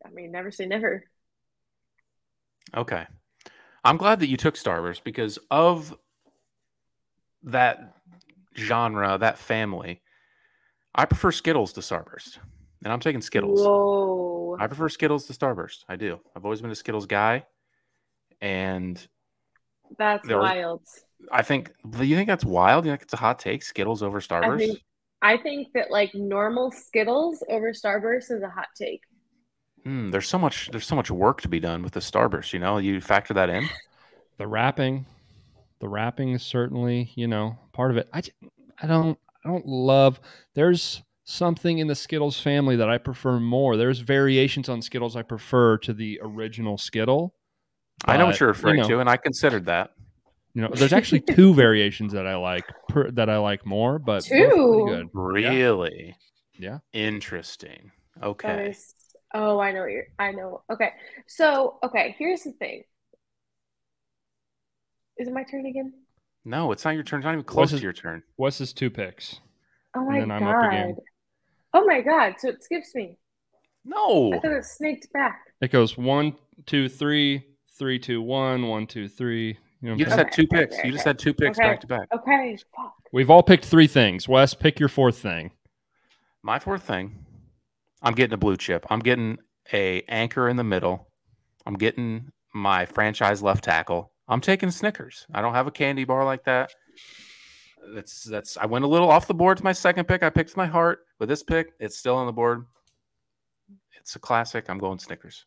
I 0.05 0.09
mean, 0.09 0.31
never 0.31 0.51
say 0.51 0.65
never. 0.65 1.05
Okay, 2.75 3.05
I'm 3.83 3.97
glad 3.97 4.19
that 4.19 4.27
you 4.27 4.37
took 4.37 4.55
Starburst 4.55 5.03
because 5.03 5.39
of 5.49 5.95
that 7.43 7.95
genre, 8.55 9.17
that 9.17 9.37
family. 9.37 10.01
I 10.95 11.05
prefer 11.05 11.31
Skittles 11.31 11.73
to 11.73 11.81
Starburst, 11.81 12.37
and 12.83 12.91
I'm 12.93 12.99
taking 12.99 13.21
Skittles. 13.21 13.59
Whoa. 13.59 14.57
I 14.59 14.67
prefer 14.67 14.89
Skittles 14.89 15.25
to 15.25 15.33
Starburst. 15.33 15.83
I 15.89 15.95
do. 15.97 16.19
I've 16.35 16.45
always 16.45 16.61
been 16.61 16.71
a 16.71 16.75
Skittles 16.75 17.05
guy, 17.05 17.45
and 18.41 19.05
That's 19.97 20.27
There 20.27 20.39
wild. 20.39 20.81
I 21.31 21.41
think. 21.41 21.73
Do 21.89 22.03
you 22.03 22.15
think 22.15 22.27
that's 22.27 22.45
wild? 22.45 22.85
You 22.85 22.91
think 22.91 23.03
it's 23.03 23.13
a 23.13 23.17
hot 23.17 23.39
take? 23.39 23.63
Skittles 23.63 24.01
over 24.03 24.17
I 24.17 24.21
Starburst? 24.21 24.57
think 24.57 24.79
I 25.21 25.37
think 25.37 25.67
that 25.73 25.91
like 25.91 26.13
normal 26.15 26.71
Skittles 26.71 27.43
over 27.49 27.73
Starburst 27.73 28.31
is 28.31 28.41
a 28.43 28.49
hot 28.49 28.67
take. 28.77 29.01
Hmm, 29.83 30.09
there's 30.09 30.27
so 30.27 30.37
much. 30.39 30.71
There's 30.71 30.85
so 30.87 30.95
much 30.95 31.11
work 31.11 31.41
to 31.41 31.47
be 31.47 31.59
done 31.59 31.83
with 31.83 31.93
the 31.93 31.99
Starburst. 31.99 32.53
You 32.53 32.59
know, 32.59 32.77
you 32.77 33.01
factor 33.01 33.33
that 33.35 33.49
in. 33.49 33.69
The 34.37 34.47
wrapping, 34.47 35.05
the 35.79 35.87
wrapping 35.89 36.31
is 36.31 36.43
certainly 36.43 37.11
you 37.15 37.27
know 37.27 37.57
part 37.73 37.91
of 37.91 37.97
it. 37.97 38.09
I, 38.13 38.21
I 38.81 38.87
don't 38.87 39.17
I 39.45 39.49
don't 39.49 39.67
love. 39.67 40.19
There's 40.55 41.03
something 41.25 41.79
in 41.79 41.87
the 41.87 41.95
Skittles 41.95 42.39
family 42.39 42.75
that 42.77 42.89
I 42.89 42.97
prefer 42.97 43.39
more. 43.39 43.77
There's 43.77 43.99
variations 43.99 44.69
on 44.69 44.81
Skittles 44.81 45.15
I 45.15 45.21
prefer 45.21 45.77
to 45.79 45.93
the 45.93 46.19
original 46.23 46.77
Skittle. 46.77 47.35
I 48.05 48.17
know 48.17 48.25
what 48.25 48.39
you're 48.39 48.49
referring 48.49 48.77
you 48.77 48.81
know, 48.83 48.89
to, 48.89 48.99
and 48.99 49.09
I 49.09 49.17
considered 49.17 49.65
that. 49.65 49.91
You 50.53 50.61
know, 50.61 50.69
there's 50.73 50.93
actually 50.93 51.19
two 51.29 51.53
variations 51.53 52.13
that 52.13 52.25
I 52.25 52.35
like 52.35 52.65
per, 52.89 53.11
that 53.11 53.29
I 53.29 53.37
like 53.37 53.65
more, 53.65 53.99
but 53.99 54.23
Two? 54.23 54.85
good. 54.87 55.09
Really? 55.13 56.15
Yeah. 56.53 56.79
Interesting. 56.93 57.91
Okay. 58.23 58.69
is 58.69 58.95
oh 59.33 59.59
I 59.59 59.71
know 59.71 59.81
what 59.81 59.91
you're 59.91 60.05
I 60.17 60.31
know. 60.31 60.63
Okay. 60.71 60.91
So 61.27 61.77
okay, 61.83 62.15
here's 62.17 62.43
the 62.43 62.53
thing. 62.53 62.83
Is 65.17 65.27
it 65.27 65.33
my 65.33 65.43
turn 65.43 65.65
again? 65.65 65.93
No, 66.45 66.71
it's 66.71 66.85
not 66.85 66.93
your 66.95 67.03
turn. 67.03 67.19
It's 67.19 67.25
not 67.25 67.33
even 67.33 67.43
close 67.43 67.71
his- 67.71 67.79
to 67.79 67.83
your 67.83 67.93
turn. 67.93 68.23
What's 68.35 68.57
his 68.59 68.71
two 68.73 68.89
picks? 68.89 69.39
Oh 69.95 69.99
And 70.01 70.07
my 70.09 70.19
then 70.19 70.31
I'm 70.31 70.43
up 70.43 70.63
again. 70.71 70.93
god. 70.95 71.03
Oh 71.73 71.85
my 71.85 72.01
god. 72.01 72.35
So 72.37 72.49
it 72.49 72.63
skips 72.63 72.93
me. 72.95 73.17
No. 73.83 74.33
I 74.33 74.39
thought 74.39 74.51
it 74.51 74.65
snaked 74.65 75.11
back. 75.13 75.41
It 75.61 75.71
goes 75.71 75.97
one, 75.97 76.35
two, 76.65 76.87
three, 76.89 77.43
three, 77.77 77.97
two, 77.99 78.21
one, 78.21 78.67
one, 78.67 78.87
two, 78.87 79.07
three. 79.07 79.57
You, 79.81 79.89
know 79.89 79.95
You 79.95 80.05
just 80.05 80.15
saying? 80.15 80.27
had 80.27 80.33
two 80.33 80.47
picks. 80.47 80.75
okay, 80.77 80.87
You 80.87 80.93
just 80.93 81.05
had 81.05 81.19
two 81.19 81.33
picks 81.33 81.57
Okay. 81.59 81.67
back 81.67 81.81
to 81.81 81.87
back. 81.87 82.07
Okay. 82.13 82.57
We've 83.11 83.29
all 83.29 83.43
picked 83.43 83.65
three 83.65 83.87
things. 83.87 84.27
Wes, 84.27 84.53
pick 84.53 84.79
your 84.79 84.89
fourth 84.89 85.17
thing. 85.17 85.51
My 86.43 86.59
fourth 86.59 86.83
thing, 86.83 87.25
I'm 88.01 88.13
getting 88.13 88.33
a 88.33 88.37
blue 88.37 88.57
chip. 88.57 88.85
I'm 88.89 88.99
getting 88.99 89.37
a 89.73 90.01
anchor 90.03 90.47
in 90.49 90.57
the 90.57 90.63
middle. 90.63 91.07
I'm 91.65 91.75
getting 91.75 92.31
my 92.53 92.85
franchise 92.85 93.41
left 93.41 93.63
tackle. 93.63 94.11
I'm 94.27 94.41
taking 94.41 94.71
Snickers. 94.71 95.25
I 95.33 95.41
don't 95.41 95.53
have 95.53 95.67
a 95.67 95.71
candy 95.71 96.03
bar 96.03 96.25
like 96.25 96.45
that. 96.45 96.71
That's 97.93 98.23
that's. 98.23 98.57
I 98.57 98.65
went 98.65 98.83
a 98.85 98.87
little 98.87 99.09
off 99.09 99.27
the 99.27 99.33
board 99.35 99.57
to 99.57 99.63
my 99.63 99.71
second 99.73 100.05
pick. 100.07 100.23
I 100.23 100.29
picked 100.31 100.57
my 100.57 100.65
heart, 100.65 101.05
but 101.19 101.27
this 101.27 101.43
pick, 101.43 101.73
it's 101.79 101.97
still 101.97 102.15
on 102.15 102.25
the 102.25 102.31
board. 102.33 102.65
It's 103.99 104.15
a 104.15 104.19
classic. 104.19 104.69
I'm 104.69 104.79
going 104.79 104.97
Snickers. 104.99 105.45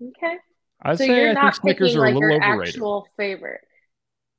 Okay. 0.00 0.36
I'd 0.82 0.98
so 0.98 1.04
say 1.06 1.16
you're 1.16 1.30
I 1.30 1.34
think 1.34 1.42
not 1.42 1.56
Snickers 1.56 1.88
picking 1.88 1.98
are 1.98 2.04
a 2.04 2.06
like 2.06 2.14
little 2.14 2.30
your 2.30 2.44
overrated. 2.44 2.74
actual 2.74 3.08
favorite. 3.16 3.60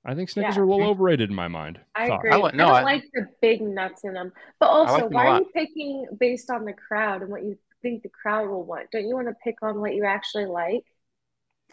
I 0.06 0.16
think 0.16 0.30
Snickers 0.30 0.56
Yeah. 0.56 0.62
are 0.62 0.64
a 0.66 0.70
little 0.70 0.88
overrated 0.90 1.30
in 1.30 1.36
my 1.36 1.50
mind. 1.50 1.82
I 1.96 2.08
Thought. 2.08 2.20
agree. 2.20 2.32
I 2.32 2.36
I, 2.36 2.40
like- 2.40 2.56
don't 2.58 2.70
I- 2.70 2.84
like 2.84 3.04
the 3.14 3.28
big 3.42 3.62
nuts 3.62 4.04
in 4.06 4.14
them. 4.14 4.32
But 4.60 4.68
also, 4.68 4.94
like 4.94 5.04
them 5.04 5.14
why 5.14 5.28
are 5.28 5.40
you 5.40 5.50
picking 5.54 6.06
based 6.20 6.50
on 6.50 6.64
the 6.64 6.74
crowd 6.74 7.24
and 7.24 7.32
what 7.32 7.44
you 7.44 7.58
think 7.82 8.04
the 8.04 8.10
crowd 8.10 8.48
will 8.48 8.64
want? 8.64 8.90
Don't 8.92 9.06
you 9.08 9.16
want 9.16 9.28
to 9.28 9.36
pick 9.44 9.56
on 9.62 9.82
what 9.82 9.96
you 9.96 10.06
actually 10.06 10.46
like? 10.46 10.84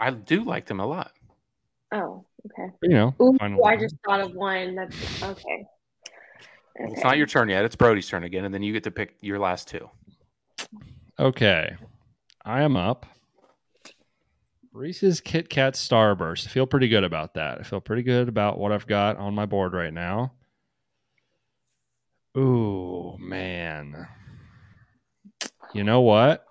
I 0.00 0.10
do 0.10 0.42
like 0.44 0.66
them 0.66 0.80
a 0.80 0.86
lot. 0.86 1.12
Oh, 1.94 2.24
okay. 2.46 2.72
You 2.82 2.88
know, 2.88 3.14
Ooh, 3.22 3.36
final 3.38 3.64
I 3.64 3.76
just 3.76 3.94
thought 4.04 4.20
of 4.20 4.34
one. 4.34 4.74
That's 4.74 5.22
okay. 5.22 5.64
Well, 6.78 6.92
It's 6.92 7.04
not 7.04 7.16
your 7.16 7.28
turn 7.28 7.48
yet. 7.48 7.64
It's 7.64 7.76
Brody's 7.76 8.08
turn 8.08 8.24
again, 8.24 8.44
and 8.44 8.52
then 8.52 8.64
you 8.64 8.72
get 8.72 8.82
to 8.82 8.90
pick 8.90 9.14
your 9.20 9.38
last 9.38 9.68
two. 9.68 9.88
Okay. 11.20 11.76
I 12.44 12.62
am 12.62 12.76
up. 12.76 13.06
Reese's 14.72 15.20
Kit 15.20 15.48
Kat 15.48 15.74
Starburst. 15.74 16.48
I 16.48 16.50
feel 16.50 16.66
pretty 16.66 16.88
good 16.88 17.04
about 17.04 17.34
that. 17.34 17.60
I 17.60 17.62
feel 17.62 17.80
pretty 17.80 18.02
good 18.02 18.28
about 18.28 18.58
what 18.58 18.72
I've 18.72 18.88
got 18.88 19.16
on 19.16 19.32
my 19.32 19.46
board 19.46 19.72
right 19.72 19.92
now. 19.92 20.32
Ooh, 22.36 23.16
man. 23.20 24.08
You 25.72 25.84
know 25.84 26.00
what? 26.00 26.44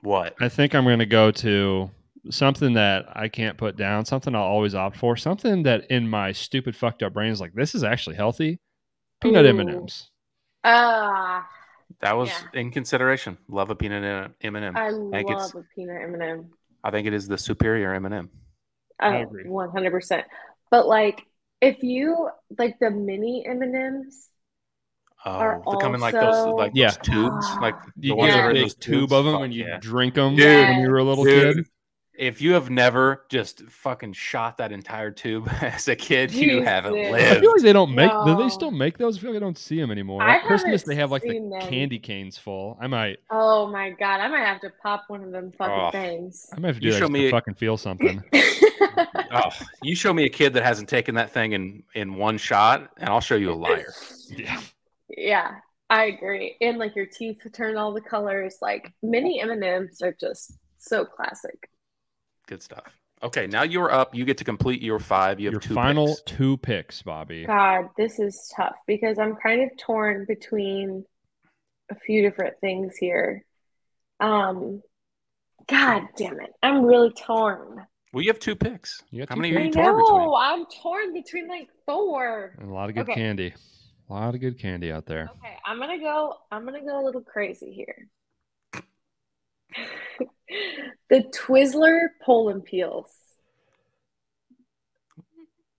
What? 0.00 0.36
I 0.40 0.48
think 0.48 0.74
I'm 0.74 0.84
going 0.84 1.00
to 1.00 1.06
go 1.06 1.30
to 1.32 1.90
something 2.30 2.74
that 2.74 3.06
I 3.16 3.28
can't 3.28 3.56
put 3.56 3.76
down, 3.76 4.04
something 4.04 4.34
I'll 4.34 4.42
always 4.42 4.74
opt 4.74 4.96
for, 4.96 5.16
something 5.16 5.62
that 5.64 5.90
in 5.90 6.08
my 6.08 6.32
stupid 6.32 6.74
fucked 6.76 7.02
up 7.02 7.12
brain 7.14 7.30
is 7.32 7.40
like, 7.40 7.54
this 7.54 7.74
is 7.74 7.84
actually 7.84 8.16
healthy. 8.16 8.58
Peanut 9.20 9.46
M&Ms. 9.46 10.08
Ah, 10.64 11.48
That 12.00 12.16
was 12.16 12.28
Yeah. 12.28 12.60
in 12.60 12.70
consideration. 12.70 13.38
Love 13.48 13.70
a 13.70 13.74
peanut 13.74 14.32
M 14.42 14.56
and 14.56 14.76
I 14.78 14.88
M. 14.88 15.10
think 15.10 15.30
it's- 15.30 15.54
love 15.54 15.64
a 15.64 15.74
peanut 15.74 16.02
M&M. 16.02 16.50
I 16.84 16.90
think 16.90 17.06
it 17.06 17.14
is 17.14 17.26
the 17.26 17.38
superior 17.38 17.94
M 17.94 18.04
and 18.04 18.14
M. 18.14 18.30
I 19.00 19.18
Oh, 19.18 19.22
agree. 19.22 19.48
one 19.48 19.70
hundred 19.70 19.90
percent. 19.92 20.26
But 20.70 20.86
like, 20.86 21.24
if 21.60 21.82
you 21.82 22.28
like 22.58 22.78
the 22.78 22.90
mini 22.90 23.44
M 23.46 23.62
and 23.62 23.74
M's, 23.74 24.28
Oh, 25.24 25.32
Are 25.32 25.62
they 25.66 25.78
come 25.80 25.96
in 25.96 26.00
like 26.00 26.14
those 26.14 26.46
like 26.54 26.72
Yeah. 26.74 26.88
those 26.90 26.98
tubes, 26.98 27.46
like 27.60 27.74
You 27.96 28.10
the 28.10 28.14
ones 28.16 28.32
get 28.32 28.36
that 28.36 28.44
are 28.44 28.50
in 28.50 28.62
those 28.62 28.74
tube 28.76 29.00
tubes? 29.00 29.12
of 29.12 29.24
them 29.24 29.42
and 29.42 29.52
you 29.52 29.64
yeah. 29.66 29.78
drink 29.80 30.14
them 30.14 30.36
Dude, 30.36 30.44
when 30.46 30.80
you 30.80 30.88
were 30.90 30.98
a 30.98 31.02
little 31.04 31.24
Dude, 31.24 31.56
kid. 31.56 31.66
If 32.18 32.42
you 32.42 32.54
have 32.54 32.68
never 32.68 33.24
just 33.28 33.62
fucking 33.68 34.12
shot 34.14 34.58
that 34.58 34.72
entire 34.72 35.12
tube 35.12 35.48
as 35.62 35.86
a 35.86 35.94
kid, 35.94 36.32
you 36.32 36.62
haven't 36.62 36.94
Jesus. 36.94 37.14
I 37.14 37.16
lived. 37.16 37.40
feel 37.40 37.50
like 37.52 37.62
they 37.62 37.72
don't 37.72 37.94
make. 37.94 38.10
Do 38.26 38.36
they 38.36 38.48
still 38.48 38.72
make 38.72 38.98
those? 38.98 39.16
I 39.16 39.20
feel 39.20 39.30
like 39.30 39.36
I 39.36 39.40
don't 39.40 39.56
see 39.56 39.78
them 39.80 39.92
anymore. 39.92 40.22
At 40.22 40.42
Christmas, 40.44 40.82
they 40.82 40.96
have 40.96 41.12
like 41.12 41.22
the 41.22 41.38
them. 41.38 41.60
candy 41.60 42.00
canes 42.00 42.36
full. 42.36 42.76
I 42.80 42.88
might. 42.88 43.18
oh 43.30 43.70
my 43.70 43.90
god, 43.90 44.20
I 44.20 44.26
might 44.28 44.44
have 44.44 44.60
to 44.62 44.70
pop 44.82 45.04
one 45.06 45.22
of 45.22 45.30
them 45.30 45.52
fucking 45.56 45.74
Oh. 45.74 45.90
things. 45.92 46.48
I 46.52 46.58
might 46.58 46.68
have 46.68 46.76
to 46.76 46.80
do 46.80 46.86
You 46.88 46.92
that 46.94 46.98
show 46.98 47.04
just 47.04 47.12
me- 47.12 47.22
to 47.22 47.30
fucking 47.30 47.54
feel 47.54 47.76
something. 47.76 48.22
Oh, 49.30 49.50
you 49.82 49.94
show 49.94 50.12
me 50.12 50.24
a 50.24 50.28
kid 50.28 50.54
that 50.54 50.64
hasn't 50.64 50.88
taken 50.88 51.14
that 51.16 51.30
thing 51.30 51.52
in 51.52 51.82
in 51.94 52.14
one 52.16 52.36
shot, 52.38 52.90
and 52.96 53.08
I'll 53.08 53.20
show 53.20 53.36
you 53.36 53.52
a 53.52 53.54
liar. 53.54 53.92
yeah. 54.30 54.60
Yeah, 55.08 55.50
I 55.90 56.04
agree. 56.06 56.56
And 56.60 56.78
like 56.78 56.96
your 56.96 57.06
teeth 57.06 57.38
turn 57.52 57.76
all 57.76 57.92
the 57.92 58.00
colors. 58.00 58.56
Like 58.60 58.92
mini 59.02 59.40
M 59.40 59.50
and 59.50 59.62
M's 59.62 60.00
are 60.02 60.16
just 60.18 60.58
so 60.78 61.04
classic. 61.04 61.68
Good 62.48 62.62
stuff. 62.62 62.98
Okay, 63.22 63.46
now 63.46 63.62
you're 63.62 63.92
up. 63.92 64.14
You 64.14 64.24
get 64.24 64.38
to 64.38 64.44
complete 64.44 64.80
your 64.80 64.98
five. 64.98 65.38
You 65.38 65.46
have 65.48 65.52
Your 65.52 65.60
two 65.60 65.74
final 65.74 66.06
picks. 66.16 66.22
two 66.22 66.56
picks, 66.56 67.02
Bobby. 67.02 67.44
God, 67.44 67.90
this 67.96 68.18
is 68.18 68.50
tough 68.56 68.74
because 68.86 69.18
I'm 69.18 69.36
kind 69.36 69.62
of 69.62 69.76
torn 69.76 70.24
between 70.26 71.04
a 71.90 71.94
few 71.94 72.22
different 72.22 72.54
things 72.62 72.96
here. 72.96 73.44
Um, 74.18 74.82
God 75.68 76.08
damn 76.16 76.40
it, 76.40 76.54
I'm 76.62 76.84
really 76.84 77.12
torn. 77.12 77.86
Well, 78.14 78.22
you 78.22 78.30
have 78.30 78.38
two 78.40 78.56
picks. 78.56 79.02
You 79.10 79.20
got 79.20 79.28
How 79.28 79.34
two 79.34 79.42
many 79.42 79.54
are 79.54 79.58
I 79.58 79.62
you 79.64 79.66
picks. 79.66 79.76
torn 79.76 79.96
between? 79.96 80.16
know 80.18 80.34
I'm 80.34 80.64
torn 80.82 81.12
between 81.12 81.48
like 81.48 81.68
four. 81.84 82.54
And 82.58 82.70
a 82.70 82.72
lot 82.72 82.88
of 82.88 82.94
good 82.94 83.02
Okay. 83.02 83.14
candy. 83.14 83.52
A 84.08 84.12
lot 84.12 84.34
of 84.34 84.40
good 84.40 84.58
candy 84.58 84.90
out 84.90 85.04
there. 85.04 85.28
Okay, 85.44 85.54
I'm 85.66 85.78
gonna 85.78 85.98
go. 85.98 86.32
I'm 86.50 86.64
gonna 86.64 86.80
go 86.80 86.98
a 86.98 87.04
little 87.04 87.20
crazy 87.20 87.72
here. 87.74 88.08
The 91.10 91.24
Twizzler 91.34 92.08
pull 92.24 92.48
and 92.48 92.64
peels. 92.64 93.10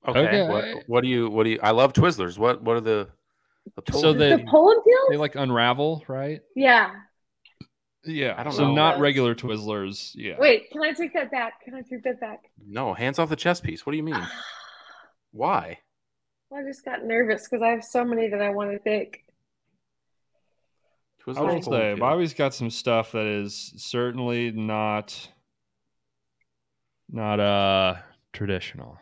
Okay. 0.07 0.19
Okay. 0.19 0.47
What, 0.47 0.65
what 0.87 1.01
do 1.01 1.07
you? 1.09 1.29
What 1.29 1.43
do 1.43 1.51
you? 1.51 1.59
I 1.61 1.71
love 1.71 1.93
Twizzlers. 1.93 2.37
What? 2.37 2.63
What 2.63 2.77
are 2.77 2.81
the? 2.81 3.09
the 3.75 3.91
So 3.93 4.01
pull 4.01 4.09
and- 4.11 4.21
they- 4.21 4.35
the 4.35 4.43
pull 4.49 4.71
and 4.71 4.83
peels? 4.83 5.07
They 5.09 5.17
like 5.17 5.35
unravel, 5.35 6.03
right? 6.07 6.41
yeah. 6.55 6.91
Yeah. 8.05 8.33
I 8.37 8.43
don't 8.43 8.53
so 8.53 8.67
know. 8.67 8.73
not 8.73 8.99
regular 8.99 9.35
Twizzlers. 9.35 10.11
Yeah. 10.15 10.35
Wait, 10.39 10.71
can 10.71 10.81
I 10.81 10.93
take 10.93 11.13
that 11.13 11.29
back? 11.31 11.61
Can 11.63 11.75
I 11.75 11.81
take 11.81 12.01
that 12.03 12.19
back? 12.19 12.49
no, 12.65 12.93
hands 12.93 13.19
off 13.19 13.29
the 13.29 13.35
chess 13.35 13.59
piece. 13.59 13.85
What 13.85 13.91
do 13.91 13.97
you 13.97 14.03
mean? 14.03 14.15
Why? 15.31 15.79
Well, 16.49 16.61
I 16.61 16.67
just 16.67 16.83
got 16.85 17.03
nervous 17.03 17.47
because 17.47 17.61
I 17.61 17.69
have 17.69 17.83
so 17.83 18.03
many 18.05 18.29
that 18.29 18.41
I 18.41 18.49
want 18.51 18.71
to 18.71 18.79
pick. 18.79 19.25
Twizzlers 21.25 21.37
I 21.37 21.41
will 21.41 21.47
pull 21.47 21.55
and 21.55 21.65
say, 21.65 21.93
peel. 21.95 21.97
Bobby's 21.97 22.33
got 22.33 22.53
some 22.53 22.69
stuff 22.69 23.11
that 23.11 23.25
is 23.25 23.73
certainly 23.77 24.51
not 24.51 25.29
not 27.11 27.39
uh 27.39 27.95
traditional. 28.33 28.97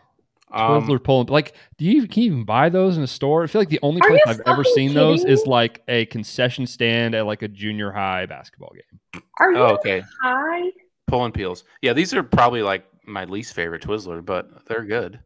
Um, 0.52 0.82
Twizzler 0.82 1.04
pull 1.04 1.22
and. 1.22 1.30
Like, 1.30 1.56
do 1.78 1.86
you 1.86 2.08
can 2.08 2.24
you 2.24 2.32
even 2.32 2.46
buy 2.46 2.70
those 2.70 2.98
in 2.98 3.04
a 3.04 3.08
store? 3.08 3.44
I 3.44 3.48
feel 3.48 3.62
like 3.62 3.70
the 3.70 3.80
only 3.84 4.02
place 4.02 4.22
I've 4.26 4.42
ever 4.46 4.64
fucking 4.64 4.74
seen 4.74 4.94
those 4.94 5.22
kidding 5.22 5.34
is 5.34 5.46
like 5.46 5.84
a 5.88 6.06
concession 6.06 6.66
stand 6.66 7.16
at 7.16 7.26
like 7.26 7.42
a 7.42 7.48
junior 7.48 7.92
high 7.92 8.26
basketball 8.26 8.72
game. 8.74 9.24
Are 9.40 9.52
you 9.52 9.58
oh, 9.58 9.76
okay. 9.76 10.04
high? 10.22 10.72
Pulling 11.08 11.32
peels. 11.32 11.64
Yeah, 11.82 11.94
these 11.94 12.14
are 12.14 12.24
probably 12.24 12.62
like 12.62 12.86
my 13.06 13.26
least 13.26 13.54
favorite 13.54 13.82
Twizzler, 13.82 14.26
but 14.26 14.66
they're 14.68 14.86
good. 14.86 15.20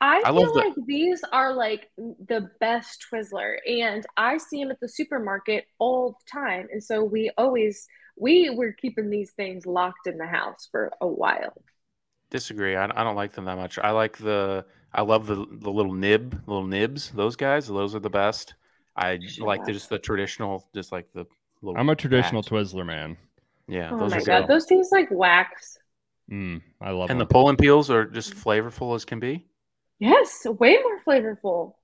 I 0.00 0.22
I 0.24 0.32
feel 0.32 0.46
love 0.46 0.52
the- 0.52 0.60
like 0.60 0.74
these 0.86 1.22
are 1.32 1.52
like 1.54 1.90
the 1.96 2.50
best 2.60 3.04
Twizzler, 3.12 3.56
and 3.66 4.06
I 4.16 4.38
see 4.38 4.62
them 4.62 4.70
at 4.70 4.80
the 4.80 4.88
supermarket 4.88 5.66
all 5.78 6.10
the 6.12 6.30
time. 6.30 6.68
And 6.72 6.82
so 6.82 7.02
we 7.04 7.30
always 7.36 7.86
we 8.16 8.50
were 8.50 8.72
keeping 8.72 9.10
these 9.10 9.32
things 9.32 9.66
locked 9.66 10.06
in 10.06 10.18
the 10.18 10.26
house 10.26 10.68
for 10.70 10.92
a 11.00 11.06
while. 11.06 11.52
Disagree. 12.30 12.76
I, 12.76 12.84
I 12.84 13.04
don't 13.04 13.16
like 13.16 13.32
them 13.32 13.46
that 13.46 13.56
much. 13.56 13.78
I 13.78 13.90
like 13.90 14.18
the. 14.18 14.64
I 14.92 15.02
love 15.02 15.26
the 15.26 15.34
the 15.36 15.70
little 15.70 15.92
nib, 15.94 16.42
little 16.46 16.66
nibs. 16.66 17.10
Those 17.10 17.36
guys. 17.36 17.66
Those 17.68 17.94
are 17.94 18.00
the 18.00 18.10
best. 18.10 18.54
I 18.96 19.18
Shut 19.26 19.46
like 19.46 19.64
the, 19.64 19.72
just 19.72 19.88
the 19.88 19.98
traditional, 19.98 20.68
just 20.74 20.92
like 20.92 21.10
the 21.12 21.26
little. 21.62 21.80
I'm 21.80 21.88
a 21.88 21.96
traditional 21.96 22.42
packs. 22.42 22.50
Twizzler 22.52 22.84
man. 22.86 23.16
Yeah, 23.66 23.92
Oh 23.92 23.98
those 23.98 24.10
my 24.10 24.18
are 24.18 24.22
god, 24.22 24.40
good. 24.42 24.48
those 24.48 24.66
taste 24.66 24.92
like 24.92 25.08
wax. 25.10 25.78
Mm, 26.30 26.62
I 26.80 26.90
love 26.90 27.08
them. 27.08 27.16
and 27.16 27.20
the 27.20 27.24
them. 27.24 27.28
pull 27.30 27.48
and 27.48 27.58
peels 27.58 27.90
are 27.90 28.04
just 28.06 28.34
flavorful 28.34 28.94
as 28.94 29.04
can 29.04 29.20
be. 29.20 29.46
Yes, 29.98 30.44
way 30.46 30.78
more 30.82 31.00
flavorful. 31.06 31.74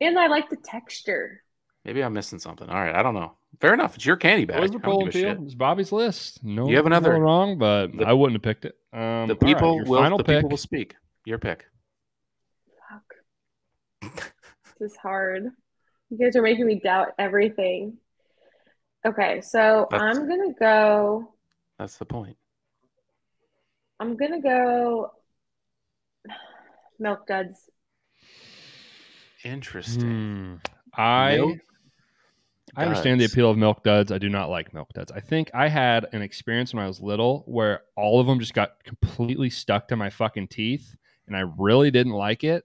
And 0.00 0.18
I 0.18 0.28
like 0.28 0.48
the 0.50 0.56
texture. 0.56 1.42
Maybe 1.84 2.02
I'm 2.02 2.12
missing 2.12 2.38
something. 2.38 2.68
All 2.68 2.74
right, 2.76 2.94
I 2.94 3.02
don't 3.02 3.14
know. 3.14 3.36
Fair 3.60 3.74
enough. 3.74 3.96
It's 3.96 4.06
your 4.06 4.16
candy 4.16 4.44
bag. 4.44 4.58
I 4.58 4.66
Twizzler 4.66 4.72
don't 4.72 4.82
pull 4.84 5.00
and 5.02 5.10
give 5.12 5.22
a 5.22 5.24
Peel. 5.26 5.34
shit. 5.36 5.44
It's 5.44 5.54
Bobby's 5.54 5.92
list. 5.92 6.44
No, 6.44 6.68
You 6.68 6.76
have 6.76 6.86
another- 6.86 7.14
no 7.14 7.18
wrong, 7.20 7.58
but 7.58 7.88
the- 7.96 8.04
I 8.06 8.12
wouldn't 8.12 8.34
have 8.36 8.42
picked 8.42 8.64
it. 8.64 8.76
Um, 8.92 9.28
The 9.28 9.36
people 9.36 9.76
your 9.76 9.84
will. 9.86 10.00
final 10.00 10.18
The 10.18 10.24
pick. 10.24 10.36
people 10.38 10.50
will 10.50 10.56
speak. 10.56 10.94
Your 11.24 11.38
pick. 11.38 11.66
Fuck. 12.88 13.14
This 14.78 14.92
is 14.92 14.96
hard. 14.96 15.50
You 16.10 16.18
guys 16.18 16.36
are 16.36 16.42
making 16.42 16.66
me 16.66 16.80
doubt 16.80 17.08
everything. 17.18 17.98
Okay, 19.04 19.40
so 19.40 19.86
That's- 19.90 20.16
I'm 20.16 20.28
gonna 20.28 20.52
go. 20.54 21.34
That's 21.78 21.96
the 21.98 22.04
point. 22.04 22.36
I'm 23.98 24.16
gonna 24.16 24.40
go. 24.40 25.12
Milk 27.00 27.26
duds. 27.26 27.68
Interesting. 29.44 30.60
Hmm. 30.94 31.00
I 31.00 31.36
Milk 31.36 31.58
I 32.76 32.84
understand 32.84 33.20
the 33.20 33.24
appeal 33.24 33.50
of 33.50 33.58
milk 33.58 33.82
duds. 33.82 34.12
I 34.12 34.18
do 34.18 34.28
not 34.28 34.48
like 34.48 34.72
milk 34.72 34.92
duds. 34.92 35.10
I 35.10 35.18
think 35.18 35.50
I 35.52 35.66
had 35.68 36.06
an 36.12 36.22
experience 36.22 36.72
when 36.72 36.84
I 36.84 36.86
was 36.86 37.00
little 37.00 37.42
where 37.46 37.80
all 37.96 38.20
of 38.20 38.28
them 38.28 38.38
just 38.38 38.54
got 38.54 38.84
completely 38.84 39.50
stuck 39.50 39.88
to 39.88 39.96
my 39.96 40.08
fucking 40.08 40.48
teeth, 40.48 40.94
and 41.26 41.36
I 41.36 41.44
really 41.58 41.90
didn't 41.90 42.12
like 42.12 42.44
it. 42.44 42.64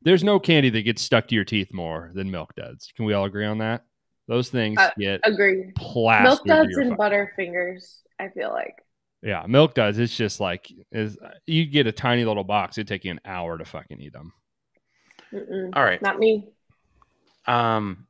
There's 0.00 0.24
no 0.24 0.38
candy 0.40 0.70
that 0.70 0.82
gets 0.82 1.02
stuck 1.02 1.28
to 1.28 1.34
your 1.34 1.44
teeth 1.44 1.72
more 1.74 2.12
than 2.14 2.30
milk 2.30 2.54
duds. 2.54 2.92
Can 2.96 3.04
we 3.04 3.12
all 3.12 3.24
agree 3.26 3.44
on 3.44 3.58
that? 3.58 3.84
Those 4.26 4.48
things 4.48 4.78
Uh, 4.78 4.90
get 4.98 5.20
Agreed. 5.24 5.74
plastered. 5.76 6.24
Milk 6.24 6.44
duds 6.46 6.76
and 6.78 6.96
fucking- 6.96 6.96
Butterfingers. 6.96 8.00
I 8.18 8.28
feel 8.30 8.50
like. 8.50 8.76
Yeah, 9.22 9.44
milk 9.46 9.74
does. 9.74 9.98
It's 9.98 10.16
just 10.16 10.40
like 10.40 10.70
is 10.90 11.16
you 11.46 11.64
get 11.66 11.86
a 11.86 11.92
tiny 11.92 12.24
little 12.24 12.44
box. 12.44 12.76
It'd 12.76 12.88
take 12.88 13.04
you 13.04 13.12
an 13.12 13.20
hour 13.24 13.56
to 13.58 13.64
fucking 13.64 14.00
eat 14.00 14.12
them. 14.12 14.32
Mm-mm, 15.32 15.70
All 15.74 15.84
right. 15.84 16.02
not 16.02 16.18
me. 16.18 16.48
Um, 17.46 18.06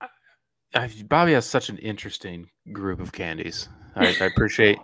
I, 0.00 0.08
I- 0.74 0.90
Bobby 1.06 1.32
has 1.32 1.46
such 1.46 1.68
an 1.68 1.78
interesting 1.78 2.48
group 2.72 3.00
of 3.00 3.12
candies. 3.12 3.68
I, 3.94 4.06
I 4.20 4.24
appreciate. 4.24 4.78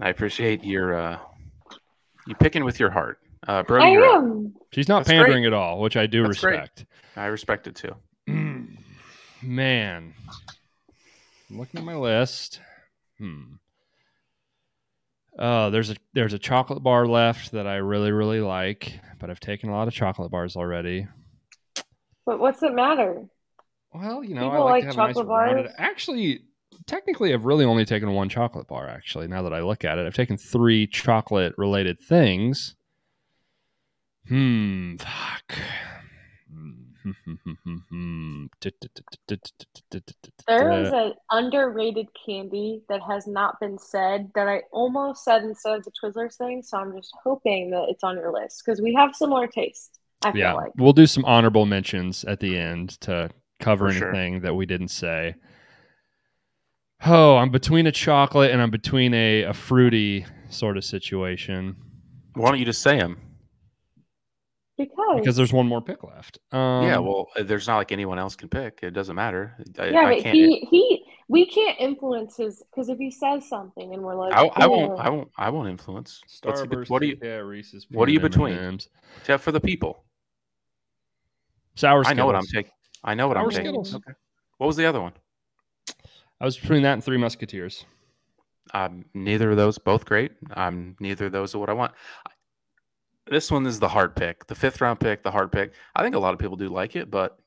I 0.00 0.08
appreciate 0.10 0.64
your 0.64 0.94
uh, 0.98 1.18
You 2.26 2.34
picking 2.34 2.64
with 2.64 2.78
your 2.80 2.90
heart. 2.90 3.18
Uh, 3.46 3.62
Brody, 3.62 3.96
I 3.96 4.00
am. 4.16 4.54
She's 4.72 4.88
not 4.88 5.00
That's 5.00 5.10
great. 5.10 5.18
pandering 5.20 5.46
at 5.46 5.52
all, 5.52 5.80
which 5.80 5.96
I 5.96 6.06
do 6.06 6.24
That's 6.24 6.40
great. 6.40 6.58
respect. 6.60 6.86
I 7.16 7.26
respect 7.26 7.66
it 7.66 7.74
too. 7.76 7.94
Man, 9.42 10.12
I'm 11.50 11.58
looking 11.58 11.78
at 11.80 11.86
my 11.86 11.94
list. 11.94 12.60
Hmm. 13.18 13.54
Oh, 15.38 15.70
there's 15.70 15.90
a 15.90 15.96
there's 16.14 16.32
a 16.32 16.38
chocolate 16.38 16.82
bar 16.82 17.06
left 17.06 17.52
that 17.52 17.66
I 17.66 17.76
really 17.76 18.10
really 18.10 18.40
like, 18.40 18.98
but 19.18 19.30
I've 19.30 19.40
taken 19.40 19.68
a 19.68 19.72
lot 19.72 19.88
of 19.88 19.94
chocolate 19.94 20.30
bars 20.30 20.56
already. 20.56 21.06
But 22.24 22.40
what's 22.40 22.62
it 22.62 22.74
matter? 22.74 23.24
Well, 23.92 24.24
you 24.24 24.34
know, 24.34 24.50
I 24.50 24.58
like, 24.58 24.70
like 24.70 24.82
to 24.82 24.86
have 24.88 24.94
a 24.94 24.96
nice 24.98 25.14
chocolate 25.14 25.26
rounded. 25.26 25.64
bars? 25.66 25.74
Actually, 25.78 26.40
technically, 26.86 27.32
I've 27.32 27.44
really 27.44 27.64
only 27.64 27.84
taken 27.84 28.12
one 28.12 28.28
chocolate 28.28 28.66
bar. 28.66 28.88
Actually, 28.88 29.28
now 29.28 29.42
that 29.42 29.52
I 29.52 29.60
look 29.60 29.84
at 29.84 29.98
it, 29.98 30.06
I've 30.06 30.14
taken 30.14 30.36
three 30.36 30.86
chocolate 30.86 31.54
related 31.56 31.98
things. 32.00 32.74
Hmm. 34.28 34.96
Fuck. 34.96 35.58
There 40.48 40.72
is 40.72 40.88
an 40.92 41.12
underrated 41.30 42.08
candy 42.26 42.82
that 42.88 43.00
has 43.02 43.26
not 43.26 43.60
been 43.60 43.78
said 43.78 44.30
that 44.34 44.48
I 44.48 44.62
almost 44.72 45.24
said 45.24 45.42
instead 45.42 45.78
of 45.78 45.84
the 45.84 45.92
Twizzlers 45.92 46.36
thing. 46.36 46.62
So 46.62 46.78
I'm 46.78 46.96
just 46.96 47.14
hoping 47.22 47.70
that 47.70 47.86
it's 47.88 48.02
on 48.02 48.16
your 48.16 48.32
list 48.32 48.62
because 48.64 48.80
we 48.80 48.94
have 48.94 49.14
similar 49.14 49.46
taste. 49.46 49.98
I 50.24 50.32
feel 50.32 50.40
yeah, 50.40 50.52
like. 50.54 50.72
we'll 50.76 50.92
do 50.92 51.06
some 51.06 51.24
honorable 51.24 51.66
mentions 51.66 52.24
at 52.24 52.40
the 52.40 52.58
end 52.58 53.00
to 53.02 53.30
cover 53.60 53.88
For 53.88 53.94
sure. 53.94 54.14
anything 54.14 54.40
that 54.40 54.54
we 54.54 54.66
didn't 54.66 54.88
say. 54.88 55.34
Oh, 57.04 57.36
I'm 57.36 57.50
between 57.50 57.86
a 57.86 57.92
chocolate 57.92 58.50
and 58.50 58.62
I'm 58.62 58.70
between 58.70 59.12
a, 59.12 59.42
a 59.42 59.52
fruity 59.52 60.24
sort 60.48 60.76
of 60.76 60.84
situation 60.84 61.76
Why 62.34 62.48
don't 62.50 62.58
you 62.58 62.64
just 62.64 62.82
say 62.82 62.98
them? 62.98 63.20
Because, 64.78 65.16
because 65.16 65.36
there's 65.36 65.54
one 65.54 65.66
more 65.66 65.80
pick 65.80 66.04
left. 66.04 66.38
Um, 66.52 66.84
yeah, 66.84 66.98
well, 66.98 67.28
uh, 67.36 67.42
there's 67.42 67.66
not 67.66 67.78
like 67.78 67.92
anyone 67.92 68.18
else 68.18 68.36
can 68.36 68.48
pick. 68.48 68.80
It 68.82 68.90
doesn't 68.90 69.16
matter. 69.16 69.56
I, 69.78 69.86
yeah, 69.86 70.00
I 70.00 70.20
but 70.20 70.26
he 70.26 70.66
he 70.70 71.02
we 71.28 71.46
can't 71.46 71.78
influence 71.80 72.36
his 72.36 72.62
because 72.70 72.90
if 72.90 72.98
he 72.98 73.10
says 73.10 73.48
something 73.48 73.94
and 73.94 74.02
we're 74.02 74.14
like, 74.14 74.34
I, 74.34 74.46
I 74.54 74.66
won't. 74.66 75.00
I 75.00 75.08
won't. 75.08 75.28
I 75.38 75.48
won't 75.48 75.68
influence. 75.68 76.20
What's 76.42 76.60
he 76.60 76.66
be- 76.66 76.76
Starburst, 76.76 76.90
what 76.90 77.00
do 77.00 77.08
you? 77.08 77.16
Kat, 77.16 77.44
Reese's, 77.44 77.86
what 77.90 78.06
are 78.06 78.12
you 78.12 78.20
between? 78.20 78.58
M&Ms. 78.58 78.88
Yeah, 79.26 79.38
for 79.38 79.50
the 79.50 79.60
people. 79.60 80.04
Sour 81.74 82.04
I 82.06 82.12
know 82.12 82.26
what 82.26 82.36
I'm 82.36 82.46
taking. 82.46 82.72
I 83.02 83.14
know 83.14 83.28
what 83.28 83.38
I'm 83.38 83.50
Sour 83.50 83.62
taking. 83.62 83.80
Okay. 83.80 84.12
What 84.58 84.66
was 84.66 84.76
the 84.76 84.86
other 84.86 85.00
one? 85.00 85.12
I 86.40 86.44
was 86.44 86.58
between 86.58 86.82
that 86.82 86.92
and 86.92 87.04
Three 87.04 87.18
Musketeers. 87.18 87.86
Um, 88.74 89.06
neither 89.14 89.50
of 89.50 89.56
those. 89.56 89.78
Both 89.78 90.04
great. 90.04 90.32
Um, 90.54 90.96
neither 91.00 91.26
of 91.26 91.32
those 91.32 91.54
are 91.54 91.58
what 91.58 91.70
I 91.70 91.72
want. 91.72 91.92
This 93.28 93.50
one 93.50 93.66
is 93.66 93.80
the 93.80 93.88
hard 93.88 94.14
pick. 94.14 94.46
The 94.46 94.54
fifth 94.54 94.80
round 94.80 95.00
pick. 95.00 95.22
The 95.22 95.30
hard 95.30 95.50
pick. 95.50 95.72
I 95.94 96.02
think 96.02 96.14
a 96.14 96.18
lot 96.18 96.32
of 96.32 96.38
people 96.38 96.56
do 96.56 96.68
like 96.68 96.94
it, 96.96 97.10
but 97.10 97.38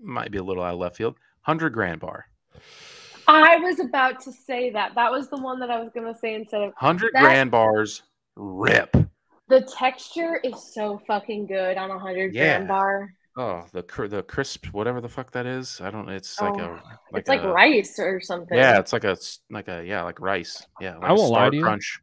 might 0.00 0.30
be 0.32 0.38
a 0.38 0.42
little 0.42 0.62
out 0.62 0.74
of 0.74 0.80
left 0.80 0.96
field. 0.96 1.16
Hundred 1.42 1.70
grand 1.70 2.00
bar. 2.00 2.26
I 3.28 3.56
was 3.58 3.78
about 3.78 4.20
to 4.22 4.32
say 4.32 4.70
that. 4.70 4.94
That 4.96 5.10
was 5.12 5.28
the 5.30 5.36
one 5.36 5.60
that 5.60 5.70
I 5.70 5.78
was 5.80 5.90
gonna 5.94 6.16
say 6.18 6.34
instead 6.34 6.62
of 6.62 6.72
Hundred 6.76 7.12
That- 7.14 7.22
grand 7.22 7.50
bars. 7.50 8.02
Rip. 8.36 8.96
the 9.48 9.60
texture 9.76 10.40
is 10.44 10.72
so 10.72 11.00
fucking 11.06 11.46
good 11.46 11.76
on 11.76 11.90
a 11.90 11.98
hundred 11.98 12.32
Yeah. 12.34 12.56
grand 12.56 12.68
bar. 12.68 13.12
Oh, 13.36 13.64
the 13.72 13.82
cr- 13.82 14.06
the 14.06 14.22
crisp, 14.22 14.66
whatever 14.66 15.00
the 15.00 15.08
fuck 15.08 15.30
that 15.32 15.46
is. 15.46 15.80
I 15.80 15.90
don't. 15.90 16.08
It's 16.08 16.40
like 16.40 16.54
Oh, 16.54 16.58
a. 16.64 16.82
Like 17.12 17.20
it's 17.20 17.28
like 17.28 17.42
a, 17.42 17.52
rice 17.52 17.98
or 17.98 18.20
something. 18.20 18.56
Yeah, 18.56 18.78
it's 18.78 18.92
like 18.92 19.04
a 19.04 19.16
like 19.50 19.68
a 19.68 19.84
yeah, 19.84 20.02
like 20.02 20.20
rice. 20.20 20.64
Yeah, 20.80 20.96
like 20.96 21.04
I 21.04 21.12
a 21.12 21.14
won't 21.14 21.30
lie 21.32 21.38
Star 21.40 21.50
to 21.50 21.56
you. 21.56 21.62
Crunch. 21.62 22.00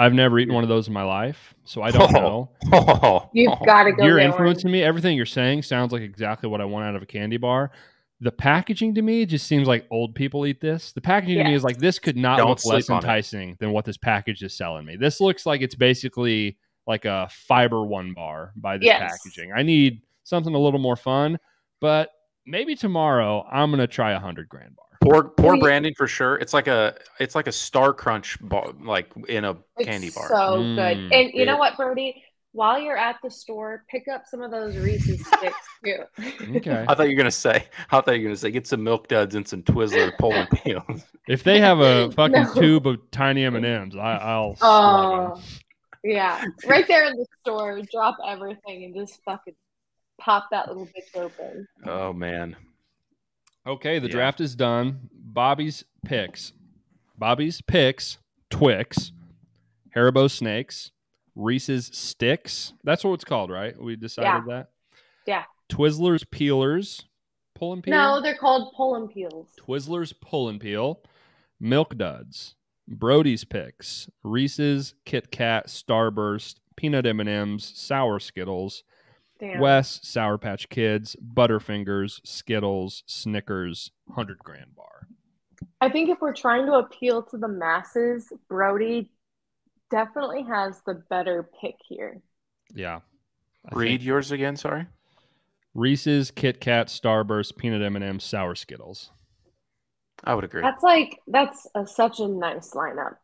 I've 0.00 0.14
never 0.14 0.38
eaten 0.38 0.54
one 0.54 0.62
of 0.64 0.68
those 0.70 0.88
in 0.88 0.94
my 0.94 1.02
life, 1.02 1.54
so 1.64 1.82
I 1.82 1.90
don't 1.90 2.10
know. 2.12 2.50
You've 3.34 3.52
got 3.66 3.84
to 3.84 3.92
go. 3.92 4.04
You're 4.04 4.16
get 4.18 4.26
influencing 4.26 4.70
me. 4.70 4.82
Everything 4.82 5.14
you're 5.14 5.26
saying 5.26 5.62
sounds 5.62 5.92
like 5.92 6.00
exactly 6.02 6.48
what 6.48 6.62
I 6.62 6.64
want 6.64 6.86
out 6.86 6.96
of 6.96 7.02
a 7.02 7.06
candy 7.06 7.36
bar. 7.36 7.70
The 8.22 8.32
packaging 8.32 8.94
to 8.94 9.02
me 9.02 9.26
just 9.26 9.46
seems 9.46 9.68
like 9.68 9.86
old 9.90 10.14
people 10.14 10.46
eat 10.46 10.60
this. 10.60 10.92
The 10.92 11.00
packaging 11.02 11.38
to 11.38 11.44
me 11.44 11.54
is 11.54 11.62
like 11.64 11.78
this 11.78 11.98
could 11.98 12.16
not 12.16 12.38
Don't 12.38 12.48
look 12.48 12.64
less 12.64 12.86
sleep 12.86 12.96
it. 12.96 12.98
enticing 13.02 13.56
than 13.60 13.72
what 13.72 13.84
this 13.84 13.98
package 13.98 14.42
is 14.42 14.54
selling 14.56 14.84
me. 14.86 14.96
This 14.96 15.20
looks 15.20 15.44
like 15.44 15.60
it's 15.60 15.74
basically 15.74 16.56
like 16.86 17.04
a 17.04 17.28
fiber 17.30 17.84
one 17.84 18.14
bar 18.14 18.52
by 18.56 18.78
this 18.78 18.86
Yes. 18.86 19.00
packaging. 19.22 19.52
I 19.52 19.62
need 19.62 20.00
something 20.24 20.54
a 20.54 20.58
little 20.58 20.80
more 20.80 20.96
fun, 20.96 21.38
but 21.80 22.10
maybe 22.46 22.74
tomorrow 22.74 23.46
I'm 23.50 23.70
gonna 23.70 23.86
try 23.86 24.12
a 24.12 24.18
hundred 24.18 24.48
grand 24.48 24.76
bar. 24.76 24.86
Poor 25.00 25.24
poor 25.24 25.54
Wait. 25.54 25.62
branding 25.62 25.94
for 25.96 26.06
sure. 26.06 26.36
It's 26.36 26.52
like 26.52 26.66
a 26.66 26.94
it's 27.18 27.34
like 27.34 27.46
a 27.46 27.52
Star 27.52 27.92
Crunch 27.94 28.36
bar, 28.40 28.72
like 28.82 29.10
in 29.28 29.44
a 29.44 29.56
It's 29.78 29.86
candy 29.88 30.10
bar. 30.10 30.28
so 30.28 30.34
Mm, 30.62 30.76
good. 30.76 31.12
And 31.12 31.30
you 31.32 31.46
know 31.46 31.56
what, 31.56 31.76
Brody? 31.76 32.22
While 32.52 32.80
you're 32.80 32.96
at 32.96 33.16
the 33.22 33.30
store, 33.30 33.84
pick 33.88 34.08
up 34.12 34.24
some 34.26 34.42
of 34.42 34.50
those 34.50 34.76
Reese's 34.76 35.24
sticks 35.24 35.56
too. 35.84 36.56
Okay. 36.56 36.84
I 36.88 36.94
thought 36.94 37.04
you 37.08 37.14
were 37.16 37.18
gonna 37.22 37.30
say. 37.30 37.64
I 37.90 38.00
thought 38.00 38.08
you 38.08 38.18
were 38.22 38.24
gonna 38.24 38.36
say 38.36 38.50
get 38.50 38.66
some 38.66 38.82
milk 38.82 39.06
duds 39.08 39.34
and 39.36 39.46
some 39.46 39.62
Twizzler 39.62 40.16
pull 40.18 40.34
and 40.34 40.50
peels. 40.50 41.02
If 41.28 41.44
they 41.44 41.60
have 41.60 41.78
a 41.78 42.10
fucking 42.16 42.32
No. 42.42 42.54
tube 42.54 42.86
of 42.88 42.98
tiny 43.12 43.44
M 43.44 43.54
and 43.54 43.64
M's, 43.64 43.94
I'll. 43.96 44.56
slug 44.56 45.12
'em. 45.12 45.20
Oh, 45.36 45.42
yeah. 46.02 46.44
Right 46.66 46.86
there 46.88 47.04
in 47.08 47.16
the 47.16 47.26
store, 47.40 47.80
drop 47.92 48.16
everything 48.26 48.84
and 48.84 48.94
just 48.96 49.20
fucking 49.24 49.54
pop 50.20 50.48
that 50.50 50.66
little 50.66 50.86
bitch 50.88 51.16
open. 51.20 51.68
Oh 51.86 52.12
man, 52.12 52.56
Okay, 53.66 53.98
the 53.98 54.08
Yeah. 54.08 54.12
draft 54.12 54.40
is 54.40 54.54
done. 54.56 55.08
Bobby's 55.12 55.84
picks. 56.04 56.52
Bobby's 57.18 57.60
picks. 57.60 58.18
Twix, 58.50 59.12
Haribo 59.94 60.28
snakes, 60.28 60.90
Reese's 61.36 61.86
sticks. 61.96 62.72
That's 62.82 63.04
what 63.04 63.14
it's 63.14 63.24
called, 63.24 63.48
right? 63.48 63.80
We 63.80 63.94
decided 63.94 64.48
that. 64.48 64.70
Yeah. 65.24 65.44
Twizzlers 65.68 66.28
peelers, 66.28 67.04
pull 67.54 67.72
and 67.72 67.80
peel. 67.82 67.92
No, 67.94 68.20
they're 68.20 68.36
called 68.36 68.72
pull 68.74 68.96
and 68.96 69.08
peels. 69.08 69.54
Twizzlers 69.56 70.12
pull 70.20 70.48
and 70.48 70.60
peel, 70.60 71.00
Milk 71.60 71.96
Duds, 71.96 72.56
Brody's 72.88 73.44
picks, 73.44 74.10
Reese's, 74.24 74.94
Kit 75.04 75.30
Kat, 75.30 75.68
Starburst, 75.68 76.56
Peanut 76.76 77.06
M 77.06 77.20
and 77.20 77.28
M's, 77.28 77.64
Sour 77.78 78.18
Skittles, 78.18 78.82
Damn. 79.40 79.60
Wes, 79.60 80.00
Sour 80.02 80.36
Patch 80.36 80.68
Kids, 80.68 81.16
Butterfingers, 81.16 82.20
Skittles, 82.24 83.02
Snickers, 83.06 83.90
Hundred 84.14 84.38
Grand 84.38 84.76
Bar. 84.76 85.08
I 85.80 85.88
think 85.88 86.10
if 86.10 86.20
we're 86.20 86.34
trying 86.34 86.66
to 86.66 86.74
appeal 86.74 87.22
to 87.24 87.38
the 87.38 87.48
masses, 87.48 88.30
Brody 88.48 89.10
definitely 89.90 90.42
has 90.42 90.82
the 90.86 91.02
better 91.08 91.48
pick 91.60 91.76
here. 91.88 92.20
Yeah. 92.74 93.00
I 93.70 93.74
read 93.74 93.88
think 93.88 94.02
yours 94.04 94.30
again. 94.30 94.56
Sorry. 94.56 94.86
Reese's, 95.74 96.30
Kit 96.30 96.60
Kat, 96.60 96.88
Starburst, 96.88 97.56
Peanut 97.56 97.82
M 97.82 97.96
and 97.96 98.04
M's, 98.04 98.24
Sour 98.24 98.54
Skittles. 98.54 99.10
I 100.24 100.34
would 100.34 100.44
agree. 100.44 100.62
That's 100.62 100.82
like 100.82 101.20
that's 101.26 101.66
a, 101.74 101.86
such 101.86 102.20
a 102.20 102.28
nice 102.28 102.72
lineup. 102.72 103.16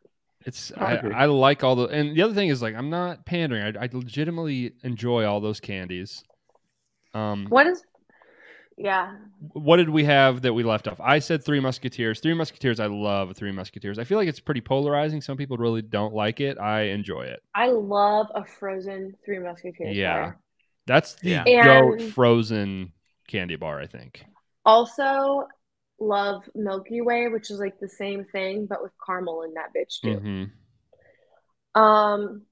It's 0.46 0.72
I 0.76 0.96
I. 0.96 1.22
I 1.22 1.26
like 1.26 1.62
all 1.64 1.74
the 1.76 1.86
and 1.88 2.16
the 2.16 2.22
other 2.22 2.32
thing 2.34 2.48
is 2.48 2.62
like 2.62 2.74
I'm 2.74 2.88
not 2.88 3.26
pandering. 3.26 3.76
I, 3.76 3.84
I 3.84 3.88
legitimately 3.92 4.72
enjoy 4.82 5.24
all 5.26 5.40
those 5.40 5.60
candies. 5.60 6.22
Um, 7.14 7.46
What 7.48 7.66
is? 7.66 7.82
Yeah, 8.78 9.14
what 9.54 9.78
did 9.78 9.88
we 9.88 10.04
have 10.04 10.42
that 10.42 10.52
we 10.52 10.62
left 10.62 10.86
off? 10.86 11.00
I 11.00 11.18
said 11.18 11.42
Three 11.42 11.60
Musketeers. 11.60 12.20
Three 12.20 12.34
Musketeers. 12.34 12.78
I 12.78 12.86
love 12.86 13.34
Three 13.34 13.50
Musketeers. 13.50 13.98
I 13.98 14.04
feel 14.04 14.18
like 14.18 14.28
it's 14.28 14.38
pretty 14.38 14.60
polarizing. 14.60 15.22
Some 15.22 15.38
people 15.38 15.56
really 15.56 15.80
don't 15.80 16.12
like 16.14 16.40
it. 16.40 16.58
I 16.58 16.82
enjoy 16.82 17.22
it. 17.22 17.40
I 17.54 17.68
love 17.68 18.26
a 18.34 18.44
frozen 18.44 19.14
Three 19.24 19.38
Musketeers. 19.38 19.96
Yeah. 19.96 20.14
bar. 20.14 20.38
That's 20.86 21.14
the 21.14 21.30
Yeah. 21.30 21.64
goat 21.64 22.00
And- 22.02 22.12
frozen 22.12 22.92
candy 23.28 23.56
bar. 23.56 23.80
I 23.80 23.86
think. 23.86 24.22
Also, 24.66 25.48
love 25.98 26.42
Milky 26.54 27.00
Way, 27.00 27.28
which 27.28 27.50
is 27.50 27.58
like 27.58 27.78
the 27.80 27.88
same 27.88 28.24
thing 28.32 28.66
but 28.66 28.82
with 28.82 28.92
caramel 29.04 29.42
in 29.42 29.54
that 29.54 29.70
bitch 29.74 30.00
too. 30.02 30.18
hmm 31.74 31.80
Um, 31.80 32.42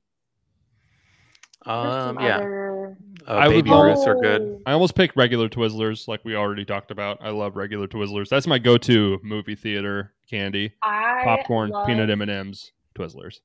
Um, 1.67 2.19
yeah. 2.21 2.37
other- 2.39 2.97
Uh, 3.27 3.31
I 3.33 3.49
would 3.49 3.55
baby 3.55 3.71
vote- 3.71 3.83
Ruths 3.85 4.07
are 4.07 4.21
good. 4.21 4.43
Oh, 4.43 4.63
I 4.67 4.73
almost 4.73 4.95
picked 4.95 5.17
regular 5.17 5.49
Twizzlers, 5.49 6.07
like 6.09 6.23
we 6.25 6.37
already 6.37 6.67
talked 6.67 6.91
about. 6.91 7.19
I 7.23 7.31
love 7.31 7.57
regular 7.57 7.87
Twizzlers. 7.89 8.29
That's 8.29 8.47
my 8.47 8.59
go-to 8.59 9.19
movie 9.23 9.55
theater 9.55 10.13
candy. 10.29 10.73
I 10.83 11.23
Popcorn, 11.25 11.71
love, 11.71 11.87
peanut 11.87 12.11
M 12.11 12.21
and 12.21 12.31
M's, 12.31 12.73
Twizzlers. 12.95 13.41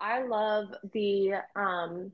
I 0.00 0.22
love 0.22 0.74
the 0.94 1.34
um 1.54 2.12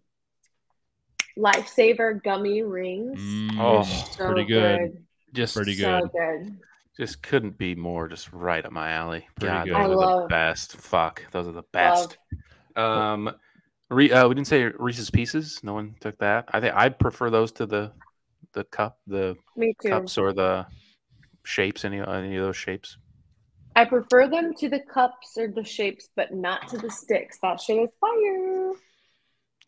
Lifesaver 1.38 2.20
gummy 2.24 2.62
rings. 2.62 3.20
Mm, 3.20 3.60
Oh, 3.60 3.82
So 3.82 4.26
pretty 4.32 4.44
good. 4.46 5.04
Just 5.32 5.54
Pretty 5.54 5.74
So 5.74 6.08
good. 6.12 6.58
Good. 6.96 7.02
just 7.04 7.22
couldn't 7.22 7.58
be 7.58 7.74
more 7.74 8.08
just 8.08 8.32
right 8.32 8.64
up 8.64 8.72
my 8.72 8.90
alley. 8.92 9.26
Pretty 9.38 9.52
God, 9.54 9.64
good. 9.66 9.74
those 9.74 10.02
I 10.02 10.12
are 10.12 10.20
the 10.22 10.26
best. 10.28 10.76
Fuck, 10.76 11.22
those 11.32 11.48
are 11.48 11.52
the 11.52 11.64
best. 11.72 12.18
Um, 12.76 13.30
Re, 13.88 14.10
uh, 14.10 14.26
we 14.28 14.34
didn't 14.34 14.48
say 14.48 14.64
Reese's 14.64 15.10
Pieces. 15.10 15.60
No 15.62 15.72
one 15.74 15.94
took 16.00 16.18
that. 16.18 16.46
I 16.52 16.60
think 16.60 16.74
I 16.74 16.88
prefer 16.88 17.30
those 17.30 17.52
to 17.52 17.66
the 17.66 17.92
the 18.52 18.64
cup, 18.64 18.98
the 19.06 19.36
Me 19.56 19.74
too. 19.80 19.90
cups, 19.90 20.18
or 20.18 20.32
the 20.32 20.66
shapes. 21.44 21.84
Any 21.84 22.00
any 22.00 22.36
of 22.36 22.44
those 22.44 22.56
shapes. 22.56 22.98
I 23.76 23.84
prefer 23.84 24.26
them 24.26 24.54
to 24.54 24.68
the 24.70 24.80
cups 24.80 25.36
or 25.36 25.48
the 25.48 25.62
shapes, 25.62 26.08
but 26.16 26.32
not 26.34 26.66
to 26.68 26.78
the 26.78 26.90
sticks. 26.90 27.38
That 27.42 27.60
shit 27.60 27.76
is 27.78 27.90
fire. 28.00 28.72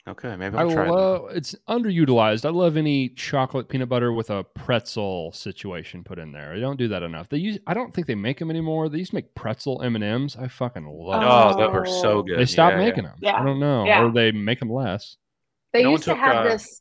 Okay, 0.09 0.37
maybe 0.37 0.57
I 0.57 0.63
I'll 0.63 0.71
try 0.71 0.87
it. 0.87 0.91
love 0.91 1.31
it's 1.37 1.55
underutilized. 1.69 2.45
I 2.47 2.49
love 2.51 2.77
any 2.77 3.11
chocolate 3.11 3.69
peanut 3.69 3.89
butter 3.91 4.13
with 4.13 4.31
a 4.31 4.45
pretzel 4.45 5.33
situation 5.33 6.03
put 6.03 6.19
in 6.19 6.33
there. 6.33 6.55
I 6.55 6.61
don't 6.61 6.79
do 6.79 6.89
that 6.89 7.03
enough. 7.03 7.29
They 7.29 7.39
use 7.39 7.59
I 7.67 7.75
don't 7.75 7.93
think 7.93 8.07
they 8.07 8.15
make 8.15 8.39
them 8.39 8.51
anymore. 8.51 8.89
They 8.89 8.99
used 8.99 9.11
to 9.11 9.17
make 9.17 9.35
pretzel 9.35 9.83
M 9.83 9.95
and 9.97 10.05
M's. 10.05 10.37
I 10.37 10.49
fucking 10.49 10.87
love. 10.87 11.23
Oh, 11.25 11.51
them. 11.59 11.67
those 11.67 11.75
were 11.75 11.87
so 11.87 12.19
Oh. 12.19 12.23
good. 12.23 12.39
They 12.39 12.47
stopped 12.47 12.75
Yeah, 12.77 12.81
yeah. 12.81 12.87
making 12.89 13.05
them. 13.05 13.17
Yeah. 13.21 13.41
I 13.41 13.45
don't 13.45 13.61
know, 13.61 13.85
Yeah. 13.85 14.05
or 14.05 14.11
they 14.13 14.33
make 14.33 14.61
them 14.61 14.71
less. 14.71 15.17
They 15.75 15.83
No 15.83 15.91
one 15.91 15.93
used 15.97 16.05
to 16.05 16.11
took, 16.11 16.19
have 16.21 16.37
uh, 16.37 16.49
this. 16.51 16.81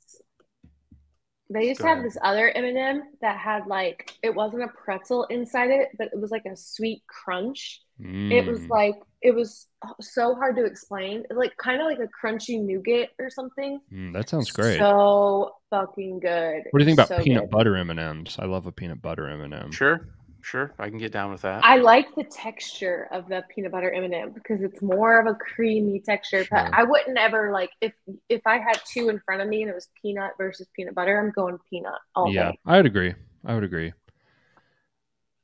They 1.50 1.68
used 1.70 1.80
to 1.82 1.88
have 1.88 1.98
ahead. 2.00 2.08
this 2.10 2.18
other 2.22 2.50
M 2.52 2.66
and 2.66 2.78
m 2.78 3.04
that 3.22 3.38
had 3.38 3.68
like 3.68 4.14
it 4.24 4.34
wasn't 4.36 4.64
a 4.64 4.68
pretzel 4.68 5.26
inside 5.26 5.72
it, 5.72 5.90
but 5.98 6.10
it 6.14 6.20
was 6.20 6.32
like 6.32 6.46
a 6.46 6.56
sweet 6.56 7.04
crunch. 7.08 7.82
It 8.00 8.46
was 8.46 8.60
Mm. 8.60 8.70
like 8.70 8.96
it 9.22 9.34
was 9.34 9.68
so 10.00 10.36
hard 10.36 10.56
to 10.58 10.66
explain, 10.66 11.24
like 11.32 11.56
kind 11.58 11.82
of 11.82 11.88
like 11.88 12.00
a 12.00 12.08
crunchy 12.26 12.62
nougat 12.62 13.10
or 13.20 13.30
something. 13.30 13.80
Mm, 13.92 14.14
that 14.14 14.30
sounds 14.30 14.52
great. 14.52 14.78
So 14.80 15.54
fucking 15.70 16.20
good. 16.20 16.64
what 16.72 16.80
do 16.80 16.84
you 16.84 16.86
think 16.86 17.00
about 17.00 17.08
So 17.10 17.24
peanut 17.24 17.44
good. 17.44 17.50
butter 17.52 17.76
M 17.76 17.90
and 17.90 18.00
M's? 18.00 18.38
I 18.40 18.46
love 18.46 18.66
a 18.68 18.72
peanut 18.72 19.02
butter 19.02 19.28
M 19.28 19.42
and 19.42 19.54
M. 19.54 19.72
Sure, 19.72 20.08
sure. 20.42 20.72
I 20.80 20.90
can 20.90 20.98
get 20.98 21.12
down 21.12 21.32
with 21.32 21.42
that. 21.42 21.64
I 21.64 21.78
like 21.78 22.14
the 22.16 22.24
texture 22.24 23.08
of 23.12 23.28
the 23.28 23.44
peanut 23.54 23.72
butter 23.72 23.92
M&M 23.92 24.32
because 24.32 24.62
it's 24.62 24.82
more 24.82 25.20
of 25.20 25.28
a 25.28 25.34
creamy 25.36 26.00
texture. 26.00 26.44
Sure. 26.46 26.48
But 26.52 26.74
I 26.74 26.84
wouldn't 26.84 27.18
ever 27.18 27.52
like 27.52 27.72
if 27.82 27.94
if 28.30 28.42
I 28.46 28.58
had 28.60 28.80
two 28.86 29.10
in 29.10 29.20
front 29.26 29.42
of 29.42 29.48
me 29.48 29.62
and 29.64 29.72
it 29.72 29.76
was 29.76 29.88
peanut 30.02 30.32
versus 30.38 30.68
peanut 30.76 30.96
butter, 30.96 31.20
I'm 31.20 31.32
going 31.32 31.58
peanut 31.70 32.00
all 32.16 32.32
Yeah, 32.34 32.52
day. 32.52 32.60
I 32.66 32.78
would 32.78 32.86
agree. 32.86 33.14
I 33.46 33.56
would 33.56 33.64
agree. 33.64 33.94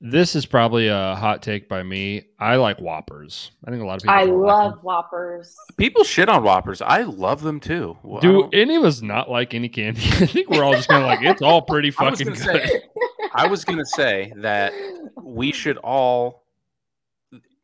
This 0.05 0.35
is 0.35 0.45
probably 0.45 0.89
a 0.89 1.15
hot 1.15 1.41
take 1.41 1.69
by 1.69 1.81
me. 1.81 2.25
I 2.38 2.57
like 2.57 2.77
Whoppers. 2.77 3.51
I 3.65 3.71
think 3.71 3.81
a 3.81 3.85
lot 3.85 3.95
of 3.95 4.01
people. 4.01 4.13
I 4.13 4.23
love 4.25 4.73
them. 4.73 4.80
Whoppers. 4.81 5.55
People 5.77 6.03
shit 6.03 6.27
on 6.27 6.43
Whoppers. 6.43 6.81
I 6.81 7.03
love 7.03 7.41
them 7.41 7.61
too. 7.61 7.97
Well, 8.03 8.19
Do 8.19 8.49
any 8.51 8.75
of 8.75 8.84
us 8.84 9.01
not 9.01 9.31
like 9.31 9.53
any 9.53 9.69
candy? 9.69 10.01
I 10.05 10.25
think 10.25 10.49
we're 10.49 10.61
all 10.61 10.73
just 10.73 10.89
kind 10.89 11.03
of 11.03 11.07
like 11.07 11.21
it's 11.21 11.41
all 11.41 11.61
pretty 11.61 11.93
I 11.97 12.09
was 12.09 12.19
fucking 12.19 12.34
gonna 12.34 12.59
good. 12.59 12.69
say- 12.69 12.81
I 13.34 13.47
was 13.47 13.63
gonna 13.63 13.85
say 13.85 14.34
that 14.35 14.73
we 15.21 15.53
should 15.53 15.77
all, 15.77 16.43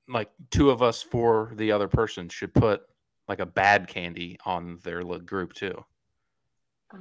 like, 0.07 0.31
two 0.49 0.69
of 0.69 0.81
us 0.81 1.03
for 1.03 1.51
the 1.57 1.73
other 1.73 1.89
person 1.89 2.29
should 2.29 2.53
put 2.53 2.83
like 3.27 3.41
a 3.41 3.45
bad 3.45 3.89
candy 3.89 4.39
on 4.45 4.79
their 4.83 5.03
group 5.03 5.51
too, 5.51 5.83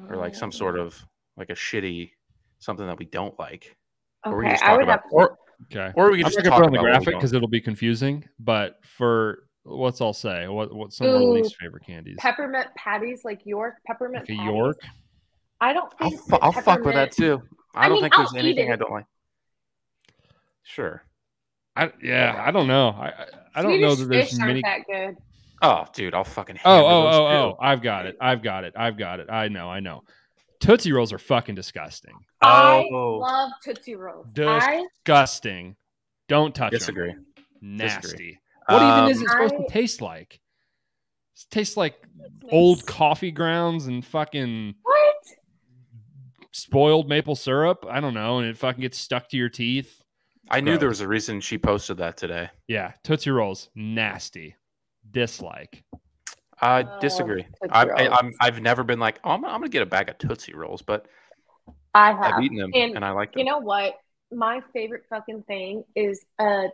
or 0.08 0.16
like 0.16 0.34
some 0.34 0.50
sort 0.50 0.80
oh. 0.80 0.86
of 0.86 1.06
like 1.36 1.50
a 1.50 1.54
shitty 1.54 2.10
something 2.58 2.88
that 2.88 2.98
we 2.98 3.04
don't 3.04 3.38
like, 3.38 3.62
or 3.62 3.66
we 3.66 3.77
Okay, 4.26 4.56
can 4.56 4.58
I 4.62 4.76
would 4.76 4.88
have 4.88 5.02
or 5.10 5.38
Okay. 5.70 5.92
or 5.96 6.10
we 6.10 6.18
can 6.18 6.26
I'm 6.26 6.32
just 6.32 6.38
not 6.38 6.44
gonna 6.44 6.50
talk 6.50 6.58
put 6.58 6.66
on 6.66 6.72
the 6.72 6.78
about 6.78 6.84
what 6.90 6.92
graphic 7.04 7.14
because 7.14 7.32
it'll 7.32 7.48
be 7.48 7.60
confusing. 7.60 8.24
But 8.38 8.76
for 8.84 9.44
what's 9.64 10.00
I'll 10.00 10.12
say, 10.12 10.46
what 10.48 10.74
what's 10.74 10.96
some 10.96 11.08
of 11.08 11.14
our 11.14 11.20
Ooh, 11.22 11.32
least 11.34 11.56
favorite 11.56 11.84
candies? 11.86 12.16
peppermint 12.18 12.68
patties 12.76 13.22
like 13.24 13.40
York 13.44 13.74
peppermint 13.86 14.28
Like 14.28 14.30
a 14.30 14.40
patties. 14.40 14.54
York. 14.54 14.76
I 15.60 15.72
don't 15.72 15.92
I'll, 16.00 16.10
think 16.10 16.20
fu- 16.22 16.30
that 16.30 16.42
I'll 16.42 16.52
fuck 16.52 16.84
with 16.84 16.94
that 16.94 17.10
peppermint- 17.10 17.40
too. 17.42 17.42
I, 17.74 17.84
I 17.86 17.88
don't 17.88 17.94
mean, 17.94 18.02
think 18.04 18.14
there's 18.16 18.28
I'll 18.32 18.36
eat 18.38 18.44
anything 18.44 18.70
I 18.70 18.74
it. 18.74 18.78
don't 18.78 18.92
like. 18.92 19.06
Sure. 20.62 21.02
I 21.76 21.92
yeah, 22.02 22.42
I 22.44 22.50
don't 22.50 22.66
know. 22.66 22.88
I 22.90 23.06
I, 23.08 23.26
I 23.56 23.62
don't 23.62 23.80
know 23.80 23.94
Swedish 23.94 23.98
that 23.98 24.08
there's 24.14 24.30
fish 24.30 24.38
many. 24.38 24.62
aren't 24.64 24.86
that 24.88 24.92
good. 25.14 25.16
Oh, 25.60 25.84
dude, 25.92 26.14
I'll 26.14 26.24
fucking. 26.24 26.58
Oh 26.64 26.70
hammer 26.76 26.84
oh 26.88 27.02
those 27.02 27.14
oh, 27.14 27.26
oh. 27.26 27.30
too. 27.30 27.36
oh! 27.36 27.56
I've 27.60 27.82
got 27.82 28.06
it. 28.06 28.16
I've 28.20 28.42
got 28.42 28.64
it. 28.64 28.74
I've 28.76 28.96
got 28.96 29.20
it. 29.20 29.28
I 29.30 29.48
know. 29.48 29.68
I 29.70 29.80
know. 29.80 30.02
Tootsie 30.60 30.92
rolls 30.92 31.12
are 31.12 31.18
fucking 31.18 31.54
disgusting. 31.54 32.14
I 32.42 32.84
Oh. 32.92 33.18
love 33.18 33.52
Tootsie 33.64 33.94
Rolls. 33.96 34.26
Dis- 34.32 34.46
I 34.46 34.84
Disgusting. 35.04 35.76
Don't 36.28 36.54
touch 36.54 36.72
it. 36.72 36.78
Disagree. 36.80 37.12
them. 37.12 37.26
Nasty. 37.60 38.00
Disagree. 38.08 38.38
What 38.66 38.76
even 38.76 38.88
Um, 38.88 39.10
is 39.10 39.22
it 39.22 39.28
supposed 39.28 39.54
I- 39.54 39.58
to 39.58 39.66
taste 39.68 40.00
like? 40.02 40.34
It 41.36 41.46
tastes 41.50 41.76
like 41.76 41.94
old 42.50 42.84
coffee 42.86 43.30
grounds 43.30 43.86
and 43.86 44.04
fucking 44.04 44.74
what? 44.82 45.16
spoiled 46.52 47.08
maple 47.08 47.36
syrup. 47.36 47.86
I 47.88 48.00
don't 48.00 48.14
know, 48.14 48.38
and 48.38 48.48
it 48.48 48.56
fucking 48.58 48.80
gets 48.82 48.98
stuck 48.98 49.28
to 49.30 49.36
your 49.36 49.48
teeth. 49.48 50.02
I 50.50 50.60
knew 50.60 50.76
there 50.78 50.88
was 50.88 51.00
a 51.00 51.08
reason 51.08 51.40
she 51.40 51.58
posted 51.58 51.98
that 51.98 52.16
today. 52.16 52.50
Yeah, 52.66 52.92
Tootsie 53.04 53.30
Rolls, 53.30 53.68
nasty. 53.74 54.56
Dislike. 55.10 55.84
I 56.60 56.82
Oh, 56.82 56.98
disagree. 57.00 57.42
Tootsie 57.44 57.70
I, 57.70 57.82
I, 57.84 58.16
I'm, 58.18 58.24
Rolls. 58.26 58.36
I've 58.40 58.60
never 58.60 58.82
been 58.84 58.98
like, 59.00 59.20
oh, 59.24 59.30
I'm, 59.30 59.44
I'm 59.44 59.52
gonna 59.60 59.68
get 59.68 59.82
a 59.82 59.86
bag 59.86 60.08
of 60.08 60.18
Tootsie 60.18 60.54
Rolls, 60.54 60.82
but 60.82 61.06
I 61.94 62.12
have. 62.12 62.34
I've 62.34 62.42
eaten 62.42 62.56
them 62.58 62.70
And 62.74 62.96
and, 62.96 63.04
I 63.04 63.10
like 63.12 63.32
them. 63.32 63.40
You 63.40 63.44
know 63.46 63.58
what? 63.58 63.94
My 64.32 64.60
favorite 64.72 65.04
fucking 65.08 65.44
thing 65.44 65.84
is 65.96 66.24
uh, 66.38 66.64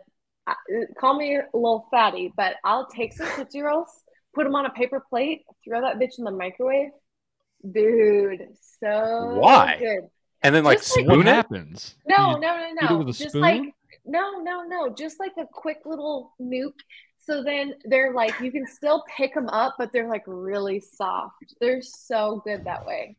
uh, 0.47 0.53
call 0.99 1.15
me 1.17 1.35
a 1.37 1.43
little 1.53 1.87
fatty, 1.91 2.33
but 2.35 2.55
I'll 2.63 2.87
take 2.87 3.13
some 3.13 3.27
Tootsie 3.35 3.61
Rolls, 3.61 3.87
put 4.33 4.43
them 4.43 4.55
on 4.55 4.65
a 4.65 4.69
paper 4.71 5.03
plate, 5.09 5.43
throw 5.63 5.81
that 5.81 5.97
bitch 5.99 6.17
in 6.19 6.25
the 6.25 6.31
microwave. 6.31 6.89
Dude, 7.71 8.41
so 8.79 9.37
Why? 9.39 9.77
good. 9.79 10.07
and 10.43 10.53
then 10.53 10.63
like 10.63 10.79
just 10.79 10.95
like- 10.97 11.05
spoon 11.05 11.21
it. 11.27 11.33
happens? 11.33 11.95
No, 12.07 12.31
You- 12.35 12.39
no, 12.41 12.57
no, 12.81 12.97
no. 12.99 13.05
just 13.11 13.29
spoon? 13.29 13.41
like 13.41 13.61
no, 14.05 14.41
no, 14.43 14.63
no. 14.63 14.93
Just 14.93 15.19
like 15.19 15.31
a 15.39 15.45
quick 15.51 15.79
little 15.85 16.33
nuke. 16.39 16.73
So 17.25 17.43
then 17.43 17.73
they're 17.85 18.13
like 18.13 18.39
you 18.39 18.51
can 18.51 18.65
still 18.67 19.03
pick 19.17 19.33
them 19.33 19.49
up, 19.49 19.75
but 19.77 19.91
they're 19.91 20.07
like 20.09 20.23
really 20.27 20.79
soft. 20.79 21.55
They're 21.59 21.81
so 21.81 22.41
good 22.45 22.63
that 22.65 22.85
way. 22.85 23.15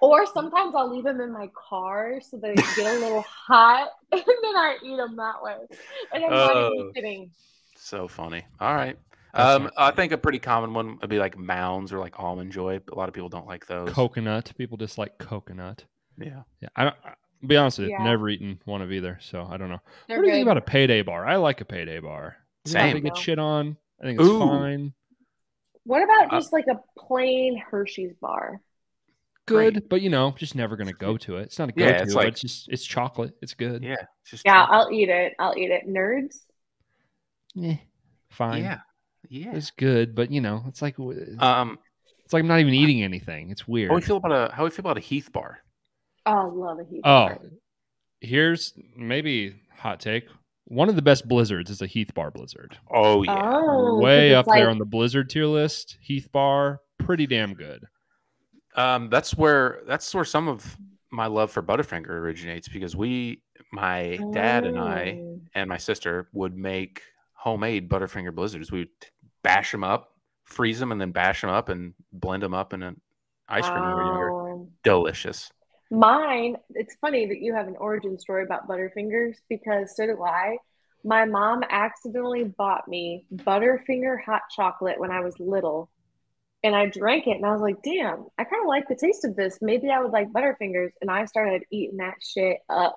Or 0.00 0.26
sometimes 0.26 0.74
I'll 0.76 0.94
leave 0.94 1.02
them 1.04 1.20
in 1.20 1.32
my 1.32 1.48
car 1.68 2.20
so 2.20 2.36
they 2.36 2.54
get 2.54 2.78
a 2.78 2.98
little 3.00 3.22
hot, 3.46 3.88
and 4.12 4.22
then 4.24 4.56
I 4.56 4.76
eat 4.84 4.96
them 4.96 5.16
that 5.16 5.42
way. 5.42 5.56
And 6.12 6.24
I'm 6.24 6.30
not 6.30 6.50
Oh. 6.56 6.72
even 6.74 6.92
kidding. 6.92 7.30
So 7.76 8.06
funny. 8.06 8.44
All 8.60 8.74
right. 8.74 8.96
Um, 9.34 9.70
I 9.76 9.90
think 9.90 10.12
a 10.12 10.18
pretty 10.18 10.38
common 10.38 10.72
one 10.72 10.98
would 11.00 11.10
be 11.10 11.18
like 11.18 11.36
Mounds 11.36 11.92
or 11.92 11.98
like 11.98 12.18
Almond 12.18 12.52
Joy. 12.52 12.80
A 12.90 12.94
lot 12.94 13.08
of 13.08 13.14
people 13.14 13.28
don't 13.28 13.46
like 13.46 13.66
those. 13.66 13.90
Coconut. 13.92 14.52
People 14.56 14.76
dislike 14.76 15.18
coconut. 15.18 15.84
Yeah. 16.16 16.42
Yeah, 16.60 16.68
I 16.76 16.84
don't. 16.84 16.96
I'll 17.04 17.48
be 17.48 17.56
honest 17.56 17.78
with 17.78 17.88
you, 17.88 17.94
Yeah. 17.98 18.04
never 18.04 18.28
eaten 18.28 18.60
one 18.66 18.82
of 18.82 18.90
either, 18.92 19.18
so 19.20 19.46
I 19.50 19.56
don't 19.56 19.68
know. 19.68 19.80
They're 20.08 20.18
what 20.18 20.22
do 20.24 20.28
you 20.28 20.34
think 20.34 20.46
about 20.46 20.56
a 20.58 20.62
payday 20.62 21.02
bar? 21.02 21.26
I 21.26 21.36
like 21.36 21.60
a 21.60 21.64
payday 21.64 21.98
bar. 22.00 22.36
It's 22.68 22.74
not 22.74 22.82
Same. 22.82 22.94
to 22.96 23.00
get 23.00 23.16
shit 23.16 23.38
on. 23.38 23.76
I 24.00 24.04
think 24.04 24.20
it's 24.20 24.28
Ooh. 24.28 24.38
fine. 24.38 24.92
What 25.84 26.02
about 26.02 26.32
Uh, 26.32 26.38
just 26.38 26.52
like 26.52 26.66
a 26.70 26.80
plain 26.98 27.56
Hershey's 27.56 28.12
bar? 28.20 28.60
Good, 29.46 29.74
Great. 29.74 29.88
but 29.88 30.02
you 30.02 30.10
know, 30.10 30.32
just 30.36 30.54
never 30.54 30.76
gonna 30.76 30.92
go 30.92 31.16
to 31.16 31.38
it. 31.38 31.44
It's 31.44 31.58
not 31.58 31.70
a 31.70 31.72
go 31.72 31.84
Yeah, 31.84 31.96
to. 31.98 32.02
it's 32.04 32.14
but 32.14 32.20
like- 32.24 32.28
it's 32.28 32.40
just 32.42 32.68
it's 32.68 32.84
chocolate. 32.84 33.34
It's 33.40 33.54
good. 33.54 33.82
Yeah. 33.82 33.96
It's 34.22 34.30
just 34.30 34.44
Yeah, 34.44 34.66
chocolate. 34.66 34.78
I'll 34.78 34.92
eat 34.92 35.08
it. 35.08 35.34
I'll 35.38 35.56
eat 35.56 35.70
it. 35.70 35.88
Nerds. 35.88 36.44
Eh, 37.60 37.76
fine. 38.28 38.62
yeah. 38.62 38.80
Yeah. 39.30 39.54
It's 39.54 39.70
good, 39.70 40.14
but 40.14 40.30
you 40.30 40.40
know, 40.42 40.62
it's 40.68 40.82
like 40.82 40.96
w- 40.98 41.36
Um, 41.38 41.78
it's 42.24 42.32
like 42.34 42.42
I'm 42.42 42.46
not 42.48 42.60
even 42.60 42.74
eating 42.74 43.02
anything. 43.02 43.50
It's 43.50 43.66
weird. 43.66 43.88
how 43.90 43.96
we 43.96 44.02
feel 44.02 44.18
about 44.18 44.32
a 44.50 44.54
how 44.54 44.64
we 44.64 44.70
feel 44.70 44.80
about 44.82 44.98
a 44.98 45.00
Heath 45.00 45.32
bar? 45.32 45.58
Oh, 46.26 46.32
I 46.32 46.44
love 46.44 46.78
a 46.80 46.84
Heath 46.84 47.00
Oh, 47.04 47.28
bar. 47.28 47.40
here's 48.20 48.74
maybe 48.94 49.56
hot 49.78 50.00
take. 50.00 50.26
One 50.70 50.88
of 50.90 50.96
the 50.96 51.02
best 51.02 51.26
blizzards 51.26 51.70
is 51.70 51.80
a 51.80 51.86
Heath 51.86 52.12
Bar 52.14 52.30
Blizzard. 52.30 52.76
Oh 52.92 53.22
yeah. 53.22 53.34
Oh, 53.42 53.98
Way 53.98 54.30
'cause 54.30 54.36
up 54.36 54.46
it's 54.48 54.54
there 54.56 54.70
on 54.70 54.78
the 54.78 54.84
Blizzard 54.84 55.30
tier 55.30 55.46
list. 55.46 55.96
Heath 56.00 56.30
Bar, 56.30 56.80
pretty 56.98 57.26
damn 57.26 57.54
good. 57.54 57.84
Um, 58.74 59.08
that's 59.08 59.34
where 59.36 59.80
that's 59.86 60.14
where 60.14 60.24
some 60.26 60.46
of 60.46 60.76
my 61.10 61.26
love 61.26 61.50
for 61.50 61.62
Butterfinger 61.62 62.08
originates 62.10 62.68
because 62.68 62.94
we, 62.94 63.42
my 63.72 64.18
dad 64.32 64.66
and 64.66 64.78
I, 64.78 65.18
Oh. 65.22 65.40
and 65.54 65.68
my 65.70 65.78
sister 65.78 66.28
would 66.34 66.54
make 66.54 67.00
homemade 67.32 67.88
Butterfinger 67.88 68.34
blizzards. 68.34 68.70
We 68.70 68.80
would 68.80 68.88
bash 69.42 69.72
them 69.72 69.84
up, 69.84 70.12
freeze 70.44 70.78
them, 70.80 70.92
and 70.92 71.00
then 71.00 71.12
bash 71.12 71.40
them 71.40 71.48
up 71.50 71.70
and 71.70 71.94
blend 72.12 72.42
them 72.42 72.52
up 72.52 72.74
in 72.74 72.82
an 72.82 73.00
ice 73.48 73.66
cream 73.66 73.80
when 73.82 73.96
we 73.96 74.02
were 74.18 74.66
Delicious. 74.84 75.50
Mine, 75.90 76.56
it's 76.74 76.96
funny 77.00 77.26
that 77.26 77.40
you 77.40 77.54
have 77.54 77.66
an 77.66 77.76
origin 77.78 78.18
story 78.18 78.44
about 78.44 78.68
Butterfingers 78.68 79.36
because 79.48 79.96
so 79.96 80.06
do 80.06 80.22
I. 80.22 80.58
My 81.04 81.24
mom 81.24 81.62
accidentally 81.68 82.44
bought 82.44 82.88
me 82.88 83.24
Butterfinger 83.34 84.22
hot 84.22 84.42
chocolate 84.54 84.98
when 85.00 85.10
I 85.10 85.20
was 85.20 85.38
little. 85.38 85.90
And 86.62 86.74
I 86.74 86.86
drank 86.86 87.26
it 87.26 87.36
and 87.36 87.46
I 87.46 87.52
was 87.52 87.60
like, 87.60 87.82
damn, 87.82 88.26
I 88.36 88.44
kind 88.44 88.62
of 88.62 88.68
like 88.68 88.88
the 88.88 88.96
taste 88.96 89.24
of 89.24 89.36
this. 89.36 89.58
Maybe 89.62 89.90
I 89.90 90.02
would 90.02 90.10
like 90.10 90.32
Butterfingers. 90.32 90.90
And 91.00 91.10
I 91.10 91.24
started 91.24 91.62
eating 91.70 91.98
that 91.98 92.14
shit 92.20 92.58
up. 92.68 92.96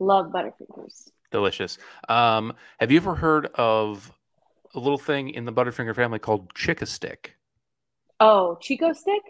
Love 0.00 0.32
Butterfingers. 0.32 1.08
Delicious. 1.30 1.78
Um, 2.08 2.52
have 2.80 2.90
you 2.90 2.98
ever 2.98 3.14
heard 3.14 3.46
of 3.54 4.12
a 4.74 4.78
little 4.78 4.98
thing 4.98 5.30
in 5.30 5.44
the 5.44 5.52
Butterfinger 5.52 5.94
family 5.94 6.18
called 6.18 6.52
Chick 6.54 6.84
Stick? 6.86 7.36
Oh, 8.20 8.58
Chico 8.60 8.92
Stick? 8.92 9.22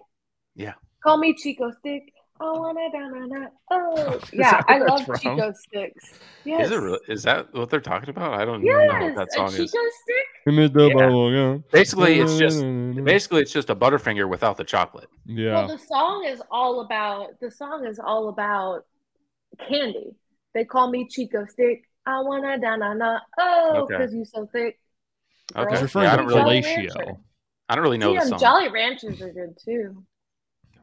Yeah. 0.54 0.74
Call 1.04 1.18
me 1.18 1.34
Chico 1.34 1.70
Stick. 1.70 2.11
I 2.40 2.44
wanna 2.44 2.80
da 2.90 3.08
na 3.08 3.26
na. 3.26 3.46
Oh, 3.70 4.20
yeah, 4.32 4.62
I 4.66 4.78
love 4.78 5.04
that's 5.06 5.22
from? 5.22 5.36
Chico 5.36 5.52
Sticks. 5.52 6.12
Yes. 6.44 6.66
Is 6.66 6.72
it 6.72 6.76
really, 6.80 6.98
is 7.08 7.22
that 7.22 7.52
what 7.54 7.70
they're 7.70 7.80
talking 7.80 8.08
about? 8.08 8.34
I 8.34 8.44
don't 8.44 8.64
even 8.64 8.88
know 8.88 9.04
what 9.06 9.14
that 9.14 9.28
a 9.28 9.32
song 9.32 9.50
Chico 9.50 9.62
is. 9.62 9.70
Stick. 9.70 10.26
Yeah. 10.44 11.58
Basically, 11.70 12.18
it's 12.18 12.36
just 12.38 12.60
basically 13.04 13.42
it's 13.42 13.52
just 13.52 13.70
a 13.70 13.76
Butterfinger 13.76 14.28
without 14.28 14.56
the 14.56 14.64
chocolate. 14.64 15.08
yeah. 15.24 15.52
Well, 15.54 15.68
the 15.68 15.78
song 15.78 16.24
is 16.26 16.42
all 16.50 16.80
about 16.80 17.38
the 17.40 17.50
song 17.50 17.86
is 17.86 18.00
all 18.02 18.28
about 18.28 18.86
candy. 19.68 20.16
They 20.54 20.64
call 20.64 20.90
me 20.90 21.06
Chico 21.08 21.46
Stick. 21.46 21.84
I 22.06 22.20
wanna 22.22 22.58
da 22.58 22.74
na 22.76 22.94
na. 22.94 23.18
Oh, 23.38 23.82
Okay. 23.84 23.94
because 23.98 24.12
you 24.14 24.24
so 24.24 24.48
thick. 24.52 24.80
Okay. 25.54 25.70
He's 25.70 25.82
referring 25.82 26.04
Yeah, 26.06 26.14
I 26.14 26.16
to 26.16 26.22
don't 26.24 26.44
really- 26.44 26.62
fellatio. 26.62 27.18
I 27.68 27.74
don't 27.76 27.84
really 27.84 27.98
know 27.98 28.14
the 28.14 28.26
song. 28.26 28.38
Jolly 28.40 28.68
Ranchers 28.70 29.20
are 29.22 29.32
good 29.32 29.56
too. 29.64 30.02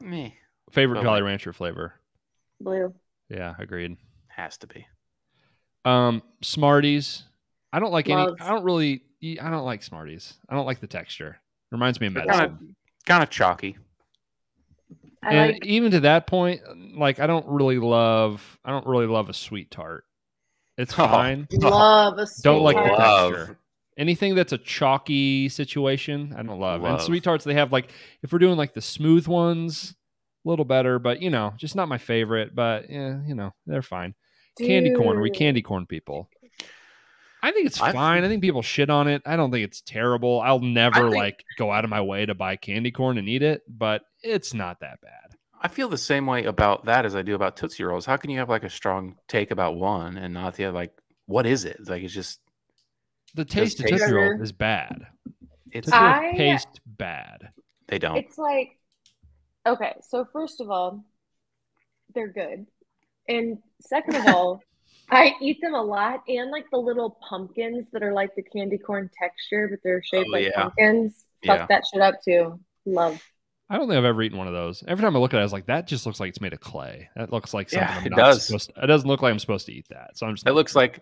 Meh. 0.00 0.30
Favorite 0.70 1.00
Oh, 1.00 1.02
Jolly 1.02 1.22
Rancher 1.22 1.52
flavor? 1.52 1.94
Blue. 2.60 2.94
Yeah, 3.28 3.54
agreed. 3.58 3.96
Has 4.28 4.56
to 4.58 4.66
be. 4.66 4.86
Um, 5.84 6.22
Smarties. 6.42 7.24
I 7.72 7.78
don't 7.80 7.92
like 7.92 8.08
Love. 8.08 8.36
any. 8.40 8.40
I 8.40 8.50
don't 8.52 8.64
really. 8.64 9.02
I 9.40 9.50
don't 9.50 9.64
like 9.64 9.82
Smarties. 9.82 10.34
I 10.48 10.54
don't 10.54 10.66
like 10.66 10.80
the 10.80 10.86
texture. 10.86 11.38
Reminds 11.70 12.00
me 12.00 12.08
of 12.08 12.14
medicine. 12.14 12.38
kind 12.38 12.50
of 12.52 12.58
kind 13.06 13.22
of 13.22 13.30
chalky. 13.30 13.76
I 15.22 15.34
and 15.34 15.52
like 15.52 15.66
even 15.66 15.90
to 15.92 16.00
that 16.00 16.26
point, 16.26 16.62
like 16.96 17.20
I 17.20 17.26
don't 17.26 17.46
really 17.46 17.78
love. 17.78 18.58
I 18.64 18.70
don't 18.70 18.86
really 18.86 19.06
love 19.06 19.28
a 19.28 19.34
sweet 19.34 19.70
tart. 19.70 20.04
It's 20.78 20.92
Oh. 20.94 21.06
fine. 21.06 21.46
love 21.52 22.18
a 22.18 22.26
sweet 22.26 22.42
Don't 22.42 22.62
like 22.62 22.76
the 22.76 22.82
tart. 22.82 22.98
Love. 22.98 23.32
texture. 23.34 23.56
Anything 23.98 24.34
that's 24.34 24.52
a 24.52 24.58
chalky 24.58 25.48
situation, 25.50 26.32
I 26.36 26.42
don't 26.42 26.58
love. 26.58 26.82
And 26.82 26.94
Love. 26.94 27.02
sweet 27.02 27.22
tarts, 27.22 27.44
they 27.44 27.54
have 27.54 27.70
like 27.72 27.90
if 28.22 28.32
we're 28.32 28.38
doing 28.38 28.56
like 28.56 28.72
the 28.72 28.80
smooth 28.80 29.26
ones, 29.26 29.94
a 30.44 30.48
little 30.48 30.64
better, 30.64 30.98
but 30.98 31.20
you 31.22 31.30
know, 31.30 31.52
just 31.56 31.76
not 31.76 31.88
my 31.88 31.98
favorite. 31.98 32.54
But 32.54 32.90
yeah, 32.90 33.20
you 33.26 33.34
know, 33.34 33.52
they're 33.66 33.82
fine. 33.82 34.14
Candy 34.58 34.94
corn, 34.94 35.20
we 35.20 35.30
candy 35.30 35.62
corn 35.62 35.86
people. 35.86 36.28
I 37.42 37.52
think 37.52 37.66
it's 37.66 37.80
I- 37.80 37.92
fine. 37.92 38.24
I 38.24 38.28
think 38.28 38.42
people 38.42 38.60
shit 38.62 38.90
on 38.90 39.08
it. 39.08 39.22
I 39.24 39.36
don't 39.36 39.50
think 39.50 39.64
it's 39.64 39.80
terrible. 39.80 40.40
I'll 40.40 40.60
never 40.60 41.04
think- 41.04 41.14
like 41.16 41.44
go 41.56 41.72
out 41.72 41.84
of 41.84 41.90
my 41.90 42.00
way 42.02 42.26
to 42.26 42.34
buy 42.34 42.56
candy 42.56 42.90
corn 42.90 43.16
and 43.16 43.28
eat 43.28 43.42
it, 43.42 43.62
but 43.68 44.02
it's 44.22 44.52
not 44.52 44.80
that 44.80 45.00
bad. 45.00 45.36
I 45.62 45.68
feel 45.68 45.88
the 45.88 45.98
same 45.98 46.26
way 46.26 46.44
about 46.44 46.84
that 46.86 47.04
as 47.06 47.14
I 47.14 47.22
do 47.22 47.34
about 47.34 47.56
Tootsie 47.56 47.84
Rolls. 47.84 48.04
How 48.06 48.16
can 48.16 48.30
you 48.30 48.38
have 48.38 48.48
like 48.50 48.64
a 48.64 48.70
strong 48.70 49.16
take 49.28 49.50
about 49.50 49.76
one 49.76 50.16
and 50.18 50.34
not 50.34 50.56
the 50.56 50.66
other? 50.66 50.74
Like, 50.74 50.92
what 51.26 51.46
is 51.46 51.64
it? 51.64 51.78
Like, 51.86 52.02
it's 52.02 52.12
just 52.14 52.40
The 53.34 53.44
taste 53.44 53.80
of 53.80 53.86
Tootsie 53.86 54.12
Roll 54.12 54.40
is 54.42 54.52
bad. 54.52 55.06
it's 55.70 55.86
Tootsie 55.86 55.98
Rolls 56.02 56.14
I- 56.34 56.36
taste 56.36 56.80
bad. 56.86 57.50
they 57.88 57.98
don't. 57.98 58.16
It's 58.18 58.36
like 58.38 58.76
okay, 59.66 59.94
so 60.02 60.26
first 60.32 60.60
of 60.60 60.70
all, 60.70 61.04
they're 62.14 62.28
good. 62.32 62.66
And 63.28 63.58
second 63.80 64.16
of 64.16 64.26
all, 64.26 64.62
I 65.10 65.34
eat 65.40 65.60
them 65.60 65.74
a 65.74 65.82
lot 65.82 66.22
and 66.28 66.50
like 66.50 66.66
the 66.70 66.78
little 66.78 67.18
pumpkins 67.28 67.86
that 67.92 68.02
are 68.02 68.12
like 68.12 68.34
the 68.36 68.42
candy 68.42 68.78
corn 68.78 69.10
texture, 69.18 69.68
but 69.68 69.80
they're 69.82 70.02
shaped 70.02 70.26
Oh, 70.28 70.32
like 70.32 70.44
yeah. 70.46 70.62
pumpkins. 70.62 71.24
Fuck 71.44 71.58
Yeah. 71.60 71.66
that 71.68 71.82
shit 71.92 72.00
up 72.02 72.16
too. 72.24 72.60
Love. 72.86 73.20
I 73.68 73.76
don't 73.76 73.86
think 73.88 73.98
I've 73.98 74.04
ever 74.04 74.22
eaten 74.22 74.38
one 74.38 74.48
of 74.48 74.52
those. 74.52 74.82
Every 74.88 75.02
time 75.02 75.14
I 75.14 75.20
look 75.20 75.32
at 75.32 75.36
it, 75.36 75.40
I 75.40 75.44
was 75.44 75.52
like, 75.52 75.66
that 75.66 75.86
just 75.86 76.04
looks 76.06 76.18
like 76.18 76.30
it's 76.30 76.40
made 76.40 76.52
of 76.52 76.60
clay. 76.60 77.08
That 77.14 77.32
looks 77.32 77.54
like 77.54 77.70
something 77.70 77.88
Yeah, 77.88 77.98
I'm 77.98 78.06
it 78.06 78.10
not 78.10 78.16
does. 78.16 78.46
supposed 78.46 78.74
to- 78.74 78.82
it 78.82 78.86
doesn't 78.86 79.08
look 79.08 79.22
like 79.22 79.30
I'm 79.32 79.38
supposed 79.38 79.66
to 79.66 79.72
eat 79.72 79.86
that. 79.90 80.16
So 80.18 80.26
I'm 80.26 80.34
just 80.34 80.46
It 80.46 80.52
looks 80.52 80.74
like 80.74 81.00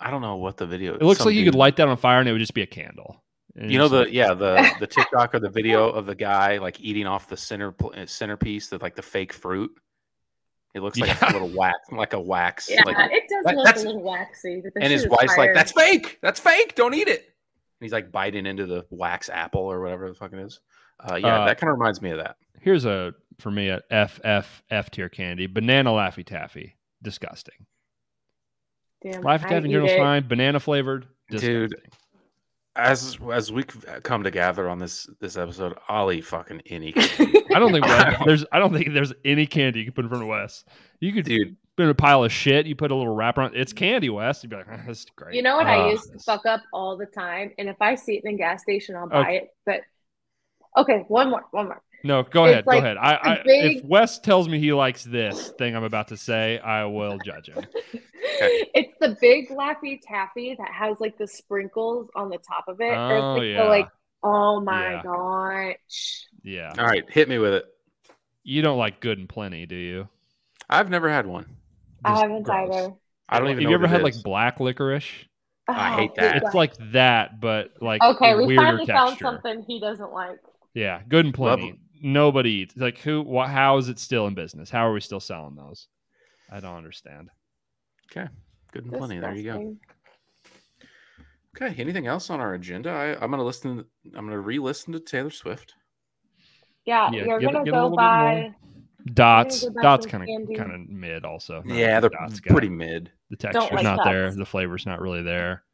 I 0.00 0.10
don't 0.10 0.20
know 0.22 0.36
what 0.36 0.56
the 0.58 0.66
video. 0.66 0.94
it 0.94 1.02
looks 1.02 1.18
some 1.18 1.26
like 1.28 1.34
you 1.36 1.44
could 1.44 1.54
light 1.54 1.76
that 1.76 1.88
on 1.88 1.96
fire 1.96 2.20
and 2.20 2.28
it 2.28 2.32
would 2.32 2.38
just 2.40 2.54
be 2.54 2.62
a 2.62 2.66
candle. 2.66 3.22
And 3.58 3.70
You 3.72 3.78
know 3.78 3.88
the 3.88 4.00
like- 4.00 4.12
yeah 4.12 4.34
the 4.34 4.70
the 4.80 4.86
TikTok 4.96 5.34
or 5.34 5.40
the 5.40 5.48
video 5.50 5.88
of 5.88 6.06
the 6.06 6.14
guy 6.14 6.58
like 6.58 6.80
eating 6.80 7.06
off 7.06 7.28
the 7.28 7.36
center 7.36 7.72
pl- 7.72 7.92
uh, 7.96 8.06
centerpiece 8.06 8.70
of 8.72 8.80
like 8.82 8.94
the 8.94 9.02
fake 9.02 9.32
fruit. 9.32 9.70
It 10.74 10.80
looks 10.82 10.98
like 10.98 11.08
Yeah. 11.20 11.30
a 11.30 11.32
little 11.32 11.48
wax, 11.48 11.76
like 11.90 12.12
a 12.12 12.20
wax. 12.20 12.70
Yeah, 12.70 12.82
like, 12.86 12.96
it 13.10 13.24
does 13.28 13.44
that- 13.44 13.56
look 13.56 13.64
that's- 13.64 13.82
a 13.84 13.86
little 13.86 14.02
waxy. 14.02 14.60
But 14.62 14.72
and 14.82 14.92
his 14.92 15.02
shit 15.02 15.10
is 15.12 15.16
wife's 15.18 15.36
like, 15.36 15.54
"That's 15.54 15.72
fake. 15.72 16.18
That's 16.22 16.38
fake. 16.38 16.74
Don't 16.76 16.94
eat 16.94 17.08
it." 17.08 17.20
And 17.20 17.84
he's 17.86 17.92
like 17.92 18.12
biting 18.12 18.46
into 18.46 18.66
the 18.66 18.84
wax 18.90 19.28
apple 19.28 19.62
or 19.62 19.80
whatever 19.80 20.08
the 20.08 20.14
fuck 20.14 20.32
it 20.32 20.38
is. 20.38 20.60
Uh, 21.00 21.16
yeah, 21.16 21.40
Uh, 21.42 21.46
that 21.46 21.58
kind 21.58 21.70
of 21.72 21.78
reminds 21.78 22.00
me 22.02 22.10
of 22.10 22.18
that. 22.18 22.36
here's 22.60 22.84
a 22.84 23.14
for 23.38 23.50
me 23.50 23.68
a 23.70 23.80
F 23.90 24.20
F 24.22 24.62
F 24.70 24.90
tier 24.90 25.08
candy. 25.08 25.46
Banana 25.46 25.90
Laffy 25.90 26.24
Taffy. 26.24 26.76
Disgusting. 27.02 27.66
Damn, 29.02 29.22
Laffy 29.22 29.34
I 29.46 29.48
Taffy 29.48 29.54
in 29.56 29.66
eat 29.66 29.72
general's 29.72 29.96
fine. 29.96 30.26
Banana 30.28 30.58
flavored. 30.60 31.06
Dude. 31.30 31.74
Disgusting. 32.78 33.30
As 33.32 33.36
as 33.36 33.52
we 33.52 33.62
come 33.64 34.22
to 34.24 34.30
gather 34.30 34.68
on 34.68 34.78
this 34.78 35.08
this 35.20 35.36
episode, 35.36 35.76
I'll 35.88 36.10
eat 36.12 36.24
fucking 36.24 36.62
any. 36.66 36.92
candy. 36.92 37.44
I 37.54 37.58
don't 37.58 37.72
think 37.72 37.84
Wes- 37.84 38.16
there's 38.26 38.44
I 38.52 38.58
don't 38.58 38.72
think 38.72 38.92
there's 38.94 39.12
any 39.24 39.46
candy 39.46 39.80
you 39.80 39.84
can 39.86 39.94
put 39.94 40.04
in 40.04 40.08
front 40.08 40.22
of 40.22 40.28
Wes. 40.28 40.64
You 41.00 41.12
could 41.12 41.24
Dude, 41.24 41.56
put 41.76 41.84
in 41.84 41.88
a 41.90 41.94
pile 41.94 42.24
of 42.24 42.32
shit, 42.32 42.66
you 42.66 42.74
put 42.76 42.90
a 42.90 42.94
little 42.94 43.14
wrapper 43.14 43.42
on 43.42 43.54
it's 43.54 43.72
candy, 43.72 44.10
Wes. 44.10 44.42
You'd 44.42 44.50
be 44.50 44.56
like, 44.56 44.66
"Ah, 44.70 44.80
this 44.86 45.04
great. 45.16 45.34
You 45.34 45.42
know 45.42 45.56
what 45.56 45.66
I 45.66 45.80
Uh, 45.88 45.90
used 45.90 46.12
to 46.12 46.18
fuck 46.20 46.46
up 46.46 46.60
all 46.72 46.96
the 46.96 47.06
time, 47.06 47.52
and 47.58 47.68
if 47.68 47.76
I 47.80 47.94
see 47.94 48.16
it 48.18 48.24
in 48.24 48.34
a 48.34 48.36
gas 48.36 48.62
station, 48.62 48.96
I'll 48.96 49.08
buy 49.08 49.20
Okay. 49.20 49.36
it. 49.38 49.48
But 49.66 49.80
okay, 50.76 51.04
one 51.08 51.30
more, 51.30 51.44
one 51.50 51.66
more. 51.66 51.82
No, 52.04 52.22
go 52.22 52.44
It's 52.44 52.52
ahead. 52.52 52.66
like 52.66 52.80
go 52.80 52.84
ahead. 52.86 52.96
I, 52.96 53.14
I 53.14 53.34
a 53.36 53.44
big- 53.44 53.76
if 53.78 53.84
Wes 53.84 54.18
tells 54.20 54.48
me 54.48 54.58
he 54.58 54.72
likes 54.72 55.04
this 55.04 55.50
thing 55.58 55.74
I'm 55.76 55.84
about 55.84 56.08
to 56.08 56.16
say, 56.16 56.58
I 56.58 56.84
will 56.84 57.18
judge 57.24 57.48
him. 57.48 57.64
It's 58.40 58.94
the 59.00 59.16
big 59.20 59.48
Laffy 59.48 60.00
Taffy 60.00 60.54
that 60.58 60.70
has 60.70 61.00
like 61.00 61.18
the 61.18 61.26
sprinkles 61.26 62.08
on 62.14 62.28
the 62.28 62.38
top 62.38 62.64
of 62.68 62.80
it. 62.80 62.84
or 62.96 63.16
it's 63.16 63.22
Oh, 63.24 63.34
like 63.34 63.42
yeah. 63.48 63.62
the, 63.62 63.68
like, 63.68 63.88
oh 64.22 64.60
my 64.60 64.92
Yeah. 64.92 65.02
gosh. 65.02 66.24
Yeah. 66.44 66.72
all 66.78 66.84
right, 66.86 67.04
hit 67.10 67.28
me 67.28 67.38
with 67.38 67.54
it. 67.54 67.64
You 68.44 68.62
don't 68.62 68.78
like 68.78 69.00
good 69.00 69.18
and 69.18 69.28
plenty, 69.28 69.66
do 69.66 69.74
you? 69.74 70.08
I've 70.70 70.88
never 70.88 71.08
had 71.10 71.26
one. 71.26 71.56
I 72.04 72.20
haven't 72.20 72.44
gross. 72.44 72.70
either. 72.70 72.94
I 73.28 73.38
don't 73.40 73.48
even. 73.48 73.56
Have 73.58 73.64
know 73.64 73.70
you 73.70 73.74
ever 73.74 73.82
what 73.82 73.90
it 73.90 73.94
had 73.94 74.02
like 74.04 74.22
black 74.22 74.60
licorice? 74.60 75.04
Oh, 75.68 75.72
I 75.72 75.94
Oh, 75.94 75.96
hate 75.96 76.14
that. 76.16 76.36
It's 76.36 76.54
like 76.54 76.74
that, 76.92 77.40
but 77.40 77.72
like 77.82 78.02
okay, 78.02 78.32
a 78.32 78.36
we 78.36 78.46
weirder 78.46 78.62
finally 78.64 78.86
found 78.86 79.18
something 79.18 79.64
he 79.66 79.80
doesn't 79.80 80.12
like. 80.12 80.38
Yeah, 80.74 81.02
good 81.08 81.24
and 81.26 81.36
Love 81.38 81.58
plenty. 81.58 81.80
Nobody 82.02 82.50
eats. 82.50 82.76
Like 82.76 82.98
who? 82.98 83.22
What? 83.22 83.48
How 83.50 83.76
is 83.78 83.88
it 83.88 83.98
still 83.98 84.26
in 84.26 84.34
business? 84.34 84.70
How 84.70 84.86
are 84.88 84.92
we 84.92 85.00
still 85.00 85.20
selling 85.20 85.54
those? 85.56 85.88
I 86.50 86.60
don't 86.60 86.76
understand. 86.76 87.30
Okay, 88.10 88.28
good 88.72 88.84
and 88.84 88.92
plenty. 88.94 89.18
There 89.18 89.34
you 89.34 89.42
go. 89.52 89.76
Okay, 91.56 91.74
anything 91.80 92.06
else 92.06 92.30
on 92.30 92.40
our 92.40 92.54
agenda? 92.54 92.90
I, 92.90 93.22
I'm 93.22 93.30
gonna 93.30 93.42
listen. 93.44 93.84
I'm 94.14 94.26
gonna 94.26 94.38
re-listen 94.38 94.92
to 94.92 95.00
Taylor 95.00 95.30
Swift. 95.30 95.74
Yeah, 96.84 97.10
Yeah, 97.12 97.24
you're 97.24 97.40
get- 97.40 97.52
gonna 97.52 97.64
get 97.64 97.68
a 97.68 97.72
go 97.72 97.76
little 97.88 97.90
bit 97.90 97.96
more. 97.96 97.96
by. 97.96 98.54
Dots. 99.14 99.66
Dots 99.82 100.06
kind 100.06 100.22
of 100.24 100.56
kind 100.56 100.72
of 100.72 100.88
mid 100.88 101.24
also. 101.24 101.62
Not 101.64 101.76
Yeah, 101.76 102.00
they're 102.00 102.10
Dots 102.10 102.40
guy. 102.40 102.50
pretty 102.52 102.68
mid. 102.68 103.10
The 103.30 103.36
Don't 103.36 103.52
texture's 103.52 103.76
like 103.76 103.84
not 103.84 104.04
there. 104.04 104.24
Dots. 104.24 104.36
The 104.36 104.44
flavor's 104.46 104.86
not 104.86 105.00
really 105.00 105.22
there. 105.22 105.64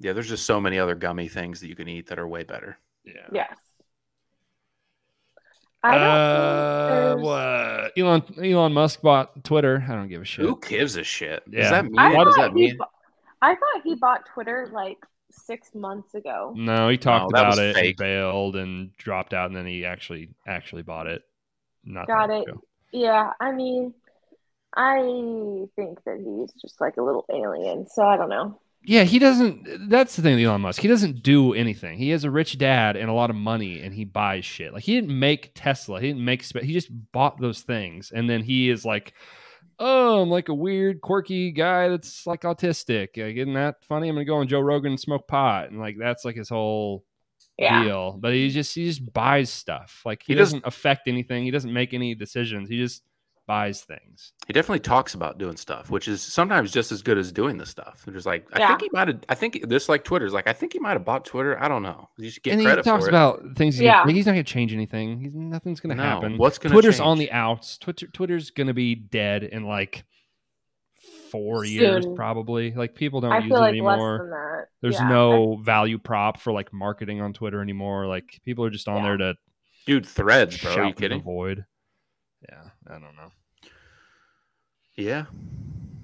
Yeah, 0.00 0.12
there's 0.12 0.28
just 0.28 0.44
so 0.44 0.60
many 0.60 0.78
other 0.78 0.94
gummy 0.94 1.28
things 1.28 1.60
that 1.60 1.68
you 1.68 1.76
can 1.76 1.88
eat 1.88 2.08
that 2.08 2.18
are 2.18 2.26
way 2.26 2.42
better. 2.42 2.76
Yeah. 3.04 3.26
Yes. 3.32 3.56
I 5.84 5.98
don't 5.98 6.02
Uh, 6.02 7.16
what? 7.16 7.92
Elon 7.98 8.22
Elon 8.42 8.72
Musk 8.72 9.02
bought 9.02 9.44
Twitter. 9.44 9.84
I 9.86 9.92
don't 9.92 10.08
give 10.08 10.22
a 10.22 10.24
shit. 10.24 10.44
Who 10.44 10.58
gives 10.66 10.96
a 10.96 11.04
shit? 11.04 11.48
Does 11.50 11.70
that 11.70 11.84
mean? 11.84 11.98
I 11.98 12.14
What 12.14 12.24
does 12.24 12.36
that 12.36 12.54
mean? 12.54 12.76
bu- 12.78 12.84
I 13.42 13.54
thought 13.54 13.82
he 13.84 13.94
bought 13.94 14.24
Twitter 14.32 14.70
like 14.72 14.96
six 15.30 15.74
months 15.74 16.14
ago. 16.14 16.54
No, 16.56 16.88
he 16.88 16.96
talked 16.96 17.32
that 17.34 17.46
was 17.46 17.58
about 17.58 17.64
it, 17.64 17.68
and 17.68 17.76
fake. 17.76 17.98
bailed, 17.98 18.56
and 18.56 18.96
dropped 18.96 19.34
out, 19.34 19.46
and 19.46 19.56
then 19.56 19.66
he 19.66 19.84
actually 19.84 20.30
actually 20.46 20.82
bought 20.82 21.06
it. 21.06 21.22
Not 21.84 22.06
Got 22.06 22.30
it. 22.30 22.48
ago. 22.48 22.62
Yeah, 22.92 23.32
I 23.38 23.52
mean, 23.52 23.92
I 24.74 25.66
think 25.76 26.02
that 26.04 26.16
he's 26.18 26.52
just 26.62 26.80
like 26.80 26.96
a 26.96 27.02
little 27.02 27.26
alien. 27.30 27.86
So 27.88 28.04
I 28.04 28.16
don't 28.16 28.30
know. 28.30 28.58
Yeah, 28.86 29.04
he 29.04 29.18
doesn't. 29.18 29.88
That's 29.88 30.14
the 30.16 30.22
thing 30.22 30.36
with 30.36 30.44
Elon 30.44 30.60
Musk. 30.60 30.80
He 30.82 30.88
doesn't 30.88 31.22
do 31.22 31.54
anything. 31.54 31.96
He 31.96 32.10
has 32.10 32.24
a 32.24 32.30
rich 32.30 32.58
dad 32.58 32.96
and 32.96 33.08
a 33.08 33.14
lot 33.14 33.30
of 33.30 33.36
money, 33.36 33.80
and 33.80 33.94
he 33.94 34.04
buys 34.04 34.44
shit. 34.44 34.74
Like 34.74 34.82
he 34.84 34.94
didn't 34.94 35.18
make 35.18 35.52
Tesla. 35.54 36.00
He 36.00 36.08
didn't 36.08 36.24
make. 36.24 36.42
He 36.42 36.72
just 36.72 36.90
bought 37.12 37.40
those 37.40 37.62
things, 37.62 38.12
and 38.14 38.28
then 38.28 38.42
he 38.42 38.68
is 38.68 38.84
like, 38.84 39.14
"Oh, 39.78 40.20
I'm 40.22 40.28
like 40.28 40.48
a 40.50 40.54
weird, 40.54 41.00
quirky 41.00 41.50
guy 41.50 41.88
that's 41.88 42.26
like 42.26 42.42
autistic. 42.42 43.16
Like, 43.16 43.36
isn't 43.36 43.54
that 43.54 43.82
funny? 43.84 44.08
I'm 44.10 44.16
gonna 44.16 44.26
go 44.26 44.36
on 44.36 44.48
Joe 44.48 44.60
Rogan 44.60 44.92
and 44.92 45.00
smoke 45.00 45.26
pot, 45.28 45.70
and 45.70 45.80
like 45.80 45.96
that's 45.98 46.24
like 46.26 46.36
his 46.36 46.50
whole 46.50 47.04
Yeah. 47.58 47.84
deal. 47.84 48.18
But 48.20 48.34
he 48.34 48.50
just 48.50 48.74
he 48.74 48.84
just 48.86 49.12
buys 49.14 49.48
stuff. 49.48 50.02
Like 50.04 50.22
he, 50.26 50.34
He 50.34 50.38
doesn't- 50.38 50.58
doesn't 50.60 50.68
affect 50.68 51.08
anything. 51.08 51.44
He 51.44 51.50
doesn't 51.50 51.72
make 51.72 51.94
any 51.94 52.14
decisions. 52.14 52.68
He 52.68 52.76
just 52.76 53.02
buys 53.46 53.82
things. 53.82 54.32
He 54.46 54.52
definitely 54.52 54.80
talks 54.80 55.14
about 55.14 55.36
doing 55.38 55.56
stuff, 55.56 55.90
which 55.90 56.08
is 56.08 56.22
sometimes 56.22 56.72
just 56.72 56.90
as 56.92 57.02
good 57.02 57.18
as 57.18 57.30
doing 57.32 57.58
the 57.58 57.66
stuff. 57.66 58.02
They're 58.04 58.14
just 58.14 58.26
like, 58.26 58.46
I 58.52 58.58
Yeah. 58.60 58.68
think 58.68 58.80
he 58.82 58.88
might 58.92 59.08
have. 59.08 59.20
I 59.28 59.34
think 59.34 59.68
this 59.68 59.88
like 59.88 60.02
Twitter's 60.04 60.32
like, 60.32 60.46
I 60.48 60.52
think 60.52 60.72
he 60.72 60.78
might 60.78 60.92
have 60.92 61.04
bought 61.04 61.24
Twitter. 61.24 61.62
I 61.62 61.68
don't 61.68 61.82
know. 61.82 62.08
You 62.16 62.30
should 62.30 62.42
get 62.42 62.52
and 62.52 62.60
he 62.62 62.66
talks 62.66 62.86
for 62.86 62.98
it. 63.06 63.08
about 63.08 63.42
things. 63.56 63.74
He's, 63.76 63.82
Yeah. 63.82 64.02
gonna, 64.02 64.12
he's 64.12 64.26
not 64.26 64.32
going 64.32 64.44
to 64.44 64.52
change 64.52 64.72
anything. 64.72 65.20
He's, 65.20 65.34
nothing's 65.34 65.80
going 65.80 65.96
to 65.96 66.02
No, 66.02 66.08
happen. 66.08 66.38
what's 66.38 66.58
gonna 66.58 66.72
Twitter's 66.74 67.00
on 67.00 67.18
the 67.18 67.30
outs. 67.32 67.76
Twitter 67.78 68.06
Twitter's 68.06 68.50
going 68.50 68.68
to 68.68 68.74
be 68.74 68.94
dead 68.94 69.42
in 69.44 69.64
like 69.64 70.04
four 71.30 71.64
years, 71.64 72.06
probably. 72.14 72.72
Like 72.72 72.94
people 72.94 73.20
don't 73.20 73.32
I 73.32 73.38
use 73.38 73.48
feel 73.48 73.56
it 73.56 73.60
like 73.60 73.68
less 73.72 73.72
anymore. 73.72 74.18
than 74.18 74.30
that. 74.30 74.64
There's 74.80 74.94
Yeah. 75.00 75.08
no 75.08 75.56
value 75.56 75.98
prop 75.98 76.40
for 76.40 76.52
like 76.52 76.72
marketing 76.72 77.20
on 77.20 77.32
Twitter 77.32 77.60
anymore. 77.60 78.06
Like 78.06 78.40
people 78.44 78.64
are 78.64 78.70
just 78.70 78.88
on 78.88 78.98
Yeah. 78.98 79.02
there 79.02 79.16
to 79.18 79.34
Dude, 79.86 80.06
threads, 80.06 80.56
bro. 80.62 80.70
shout 80.70 80.78
Are 80.78 80.84
you 80.84 80.92
from 80.92 80.94
the 80.94 81.00
kidding? 81.00 81.22
void. 81.22 81.64
Yeah, 82.86 82.96
I 82.96 82.98
don't 82.98 83.16
know. 83.16 83.30
Yeah. 84.96 85.24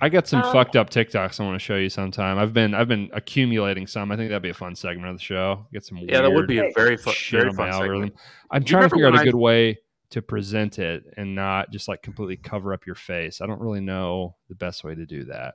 I 0.03 0.09
got 0.09 0.27
some 0.27 0.43
Um, 0.43 0.53
fucked 0.53 0.77
up 0.77 0.89
TikToks 0.89 1.39
I 1.41 1.45
want 1.45 1.57
to 1.61 1.65
show 1.65 1.77
you 1.77 1.91
sometime. 1.91 2.39
I've 2.39 2.55
been 2.55 2.73
I've 2.75 2.89
been 2.89 3.11
accumulating 3.13 3.87
some. 3.87 4.11
I 4.11 4.17
think 4.17 4.31
that'd 4.31 4.43
be 4.43 4.49
a 4.49 4.55
fun 4.55 4.75
segment 4.75 5.11
of 5.11 5.19
the 5.19 5.23
show. 5.23 5.67
Get 5.73 5.85
some 5.85 5.99
Yeah, 5.99 6.23
that 6.23 6.31
would 6.33 6.47
be 6.49 6.59
a 6.59 6.73
very 6.75 6.97
fun, 6.97 7.13
shit 7.13 7.41
very 7.41 7.53
my 7.53 7.57
fun 7.57 7.69
algorithm. 7.69 8.03
segment. 8.09 8.21
I'm 8.51 8.65
trying 8.65 8.83
to 8.85 8.89
figure 8.91 9.07
out 9.07 9.11
a 9.11 9.13
when 9.13 9.21
I- 9.21 9.25
good 9.25 9.35
way 9.35 9.79
to 10.11 10.23
present 10.23 10.79
it 10.79 11.05
and 11.17 11.35
not 11.37 11.71
just 11.71 11.87
like 11.87 12.03
completely 12.03 12.37
cover 12.37 12.73
up 12.73 12.87
your 12.87 12.95
face. 12.97 13.41
I 13.41 13.47
don't 13.47 13.61
really 13.61 13.81
know 13.81 14.37
the 14.49 14.55
best 14.57 14.83
way 14.83 14.95
to 14.95 15.07
do 15.07 15.25
that. 15.27 15.55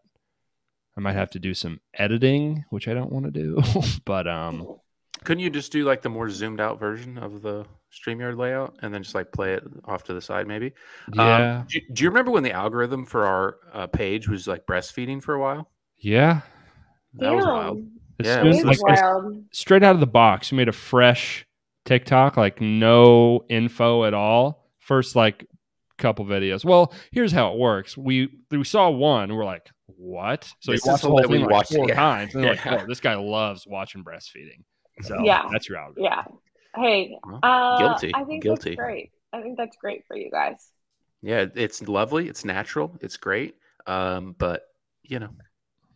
I 0.96 1.02
might 1.02 1.14
have 1.14 1.32
to 1.32 1.40
do 1.40 1.54
some 1.54 1.82
editing, 1.96 2.64
which 2.70 2.88
I 2.88 2.94
don't 2.94 3.12
want 3.12 3.26
to 3.26 3.32
do. 3.32 3.62
but 4.06 4.28
um 4.28 4.78
couldn't 5.24 5.42
you 5.44 5.50
just 5.50 5.72
do 5.72 5.84
like 5.86 6.04
the 6.04 6.10
more 6.10 6.30
zoomed 6.30 6.62
out 6.62 6.80
version 6.80 7.18
of 7.18 7.42
the 7.42 7.66
StreamYard 7.96 8.38
layout 8.38 8.76
and 8.82 8.94
then 8.94 9.02
just 9.04 9.16
like 9.16 9.32
play 9.32 9.54
it 9.54 9.64
off 9.86 10.04
to 10.06 10.14
the 10.14 10.22
side, 10.22 10.48
maybe? 10.48 10.68
Um, 11.18 11.28
Yeah. 11.28 11.64
do, 11.70 11.80
do 11.94 12.04
you 12.04 12.10
remember 12.10 12.32
when 12.32 12.44
the 12.44 12.52
algorithm 12.52 13.06
for 13.06 13.26
our 13.26 13.58
uh, 13.74 13.88
page 13.88 14.28
was 14.28 14.48
like 14.48 14.66
breastfeeding 14.66 15.22
for 15.24 15.34
a 15.36 15.40
while? 15.40 15.70
yeah. 15.98 16.42
That 17.18 17.34
was 17.34 17.46
wild. 17.46 17.78
Damn. 17.78 17.92
As 18.20 18.26
Yeah, 18.28 18.36
soon 18.42 18.48
it 18.48 18.50
as, 18.50 18.60
It 18.60 18.66
was 18.66 18.82
like, 18.82 19.02
wild. 19.02 19.46
straight 19.52 19.84
out 19.84 19.94
of 19.96 20.02
the 20.02 20.08
box, 20.08 20.52
we 20.52 20.58
made 20.58 20.68
a 20.68 20.74
fresh 20.74 21.46
TikTok, 21.86 22.36
like 22.36 22.60
no 22.60 23.46
info 23.50 24.04
at 24.04 24.14
all. 24.14 24.68
First, 24.80 25.16
like 25.16 25.48
couple 25.98 26.26
videos. 26.26 26.66
Well, 26.66 26.94
here's 27.12 27.32
how 27.32 27.54
it 27.54 27.58
works. 27.58 27.98
We 27.98 28.28
we 28.52 28.66
saw 28.66 28.90
one, 28.90 29.34
we're 29.34 29.46
like, 29.46 29.70
what? 29.86 30.44
So 30.60 30.74
This 30.74 30.84
we 30.86 30.92
is 30.92 30.92
watched 30.92 31.02
the 31.04 31.08
the 31.08 31.12
whole 31.12 31.24
thing 31.24 31.42
like 31.42 31.50
watched 31.52 31.72
it, 31.72 31.78
four 31.78 31.88
yeah. 31.88 31.96
times, 31.96 32.36
and 32.36 32.44
they're 32.44 32.52
like, 32.56 32.66
oh, 32.68 32.86
this 32.86 33.00
guy 33.00 33.16
loves 33.16 33.66
watching 33.66 34.04
breastfeeding. 34.04 34.64
So 35.04 35.16
Yeah. 35.24 35.48
that's 35.52 35.70
your 35.70 35.78
algorithm. 35.78 36.04
Yeah. 36.04 36.24
Hey, 36.76 37.18
Well, 37.26 37.40
uh, 37.44 37.78
guilty, 37.80 38.12
I 38.14 38.24
think 38.24 38.44
guilty. 38.44 38.72
that's 38.72 38.76
great. 38.80 39.12
I 39.34 39.42
think 39.42 39.58
that's 39.58 39.78
great 39.78 40.04
for 40.08 40.16
you 40.16 40.30
guys. 40.32 40.70
Yeah, 41.22 41.46
it's 41.56 41.82
lovely. 41.88 42.28
It's 42.30 42.46
natural. 42.46 42.96
It's 43.02 43.18
great. 43.18 43.56
Um, 43.88 44.36
but 44.38 44.64
you 45.04 45.20
know, 45.20 45.30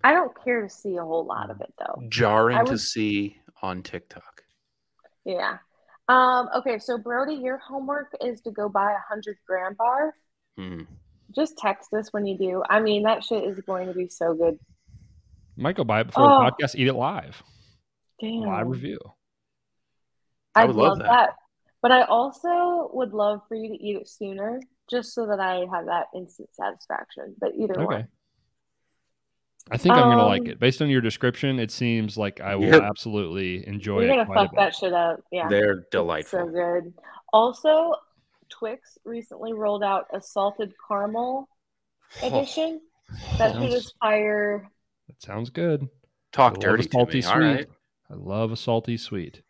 I 0.03 0.14
don't 0.14 0.31
care 0.43 0.61
to 0.61 0.69
see 0.69 0.95
a 0.97 1.03
whole 1.03 1.26
lot 1.26 1.49
of 1.49 1.61
it 1.61 1.73
though. 1.80 2.03
jarring 2.10 2.57
I 2.57 2.64
to 2.65 2.77
see 2.77 3.38
on 3.61 3.81
TikTok. 3.84 4.43
Yeah. 5.26 5.57
Um, 6.07 6.49
okay, 6.56 6.80
so 6.80 6.97
Brody, 6.97 7.35
your 7.35 7.57
homework 7.57 8.07
is 8.23 8.41
to 8.41 8.51
go 8.51 8.68
buy 8.69 8.91
a 8.91 8.99
hundred 9.07 9.38
gram 9.47 9.76
bar. 9.77 10.14
Hmm. 10.57 10.81
Just 11.35 11.57
text 11.60 11.93
us 11.93 12.11
when 12.11 12.26
you 12.26 12.38
do. 12.38 12.64
I 12.69 12.80
mean, 12.80 13.03
that 13.03 13.23
shit 13.23 13.43
is 13.43 13.60
going 13.61 13.88
to 13.88 13.93
be 13.93 14.07
so 14.07 14.34
good. 14.34 14.57
Might 15.56 15.76
go 15.76 15.84
buy 15.84 16.01
it 16.01 16.07
before 16.07 16.23
Oh. 16.23 16.43
the 16.45 16.51
podcast. 16.51 16.76
Eat 16.76 16.88
it 16.88 16.93
live. 16.93 17.43
Damn. 18.19 18.41
Live 18.41 18.68
review. 18.68 18.99
I 20.60 20.64
I'd 20.64 20.69
love 20.69 20.76
love 20.76 20.98
that. 20.99 21.07
that. 21.07 21.30
But 21.81 21.91
I 21.91 22.03
also 22.03 22.90
would 22.94 23.14
love 23.14 23.41
for 23.48 23.56
you 23.56 23.69
to 23.69 23.76
eat 23.84 23.95
it 23.95 24.07
sooner, 24.10 24.60
just 24.90 25.14
so 25.14 25.26
that 25.27 25.40
I 25.40 25.65
have 25.73 25.86
that 25.86 26.07
instant 26.15 26.49
satisfaction. 26.53 27.36
But 27.40 27.53
either 27.56 27.73
way. 27.76 27.84
Okay. 27.86 27.95
one. 27.95 28.07
I 29.72 29.77
think 29.77 29.94
I'm 29.95 30.02
gonna 30.10 30.26
like 30.26 30.41
Um, 30.41 30.48
it. 30.48 30.60
Based 30.60 30.81
on 30.81 30.90
your 30.90 31.02
description, 31.02 31.60
it 31.60 31.69
seems 31.72 32.18
like 32.18 32.41
I 32.41 32.56
will 32.56 32.81
absolutely 32.81 33.68
enjoy 33.68 34.02
You're 34.02 34.06
it. 34.14 34.15
gonna 34.15 34.26
quite 34.26 34.38
a 34.38 34.44
fuck 34.45 34.52
bit. 34.52 34.57
that 34.57 34.76
shit 34.76 34.94
up. 34.94 35.19
Yeah. 35.31 35.48
They're 35.48 35.80
It's 35.80 35.90
delightful. 35.91 36.40
So 36.40 36.52
good. 36.52 36.94
Also, 37.31 37.94
Twix 38.49 38.98
recently 39.06 39.53
rolled 39.53 39.84
out 39.84 40.07
a 40.11 40.19
salted 40.22 40.73
caramel 40.88 41.48
edition. 42.23 42.81
That 43.38 43.53
shit 43.53 43.61
Sounds- 43.61 43.73
is 43.76 43.94
fire. 44.02 44.69
That 45.07 45.22
sounds 45.22 45.49
good. 45.52 45.88
Talk 46.31 46.53
I 46.53 46.56
love 46.56 46.57
a 46.57 46.61
dirty 46.61 46.84
to 46.84 46.90
salty 46.91 47.18
me. 47.19 47.26
All 47.26 47.31
sweet. 47.34 47.41
right, 47.45 47.68
I 48.10 48.14
love 48.15 48.52
a 48.52 48.56
salty 48.57 48.98
sweet. 48.98 49.44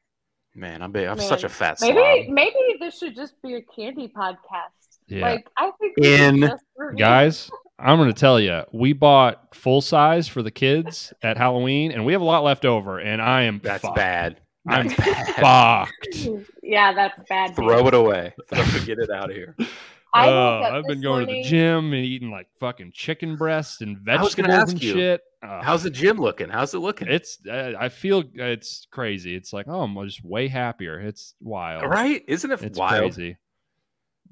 Man. 0.59 0.81
I'm, 0.81 0.91
big, 0.91 1.07
I'm 1.07 1.17
Man, 1.17 1.27
such 1.27 1.43
a 1.43 1.49
fat 1.49 1.77
Maybe 1.81 1.93
slob. 2.25 2.33
maybe 2.35 2.55
this 2.79 2.97
should 2.99 3.15
just 3.15 3.41
be 3.41 3.55
a 3.55 3.61
candy 3.61 4.07
podcast. 4.07 4.97
Yeah. 5.07 5.21
Like 5.21 5.47
I 5.57 5.71
think 5.79 5.97
In- 5.97 6.51
Guys, 6.97 7.49
I'm 7.77 7.97
going 7.97 8.13
to 8.13 8.19
tell 8.19 8.39
you, 8.39 8.63
we 8.71 8.93
bought 8.93 9.55
full 9.55 9.81
size 9.81 10.27
for 10.27 10.43
the 10.43 10.51
kids 10.51 11.13
at 11.23 11.37
Halloween, 11.37 11.91
and 11.91 12.05
we 12.05 12.13
have 12.13 12.21
a 12.21 12.25
lot 12.25 12.43
left 12.43 12.65
over, 12.65 12.99
and 12.99 13.21
I 13.21 13.43
am 13.43 13.59
That's 13.63 13.81
fucked. 13.81 13.95
bad. 13.95 14.39
I'm 14.67 14.87
bad. 14.89 15.35
fucked. 15.35 16.27
Yeah, 16.61 16.93
that's 16.93 17.19
bad. 17.27 17.55
Throw 17.55 17.87
it 17.87 17.95
away. 17.95 18.31
Throw 18.53 18.63
get 18.85 18.99
it 18.99 19.09
out 19.09 19.31
of 19.31 19.35
here. 19.35 19.55
I 20.13 20.31
woke 20.31 20.55
Uh, 20.55 20.61
up 20.61 20.75
I've 20.77 20.87
been 20.87 21.01
this 21.01 21.01
going 21.01 21.21
to 21.21 21.25
the 21.27 21.35
gym 21.35 21.93
and 21.93 22.05
eating 22.05 22.31
like 22.31 22.47
fucking 22.59 22.91
chicken 22.93 23.35
breast 23.37 23.81
and 23.81 23.97
I 24.13 24.23
was 24.23 24.35
vegetables 24.35 24.49
ask 24.49 24.69
and 24.69 24.81
you, 24.81 24.93
shit. 24.93 25.21
Uh, 25.41 25.63
How's 25.63 25.83
the 25.83 25.89
gym 25.89 26.17
looking? 26.17 26.49
How's 26.49 26.73
it 26.73 26.79
looking? 26.79 27.07
it's? 27.07 27.39
Uh, 27.47 27.73
I 27.79 27.89
feel 27.89 28.23
it's 28.35 28.87
crazy. 28.91 29.35
It's 29.35 29.53
like, 29.53 29.67
oh, 29.67 29.81
I'm 29.81 29.95
just 30.05 30.23
way 30.23 30.47
happier. 30.47 30.99
It's 30.99 31.35
wild. 31.41 31.83
right? 31.87 32.23
Isn't 32.27 32.51
it 32.51 32.59
It's 32.59 32.77
wild? 32.77 33.19
crazy. 33.19 33.37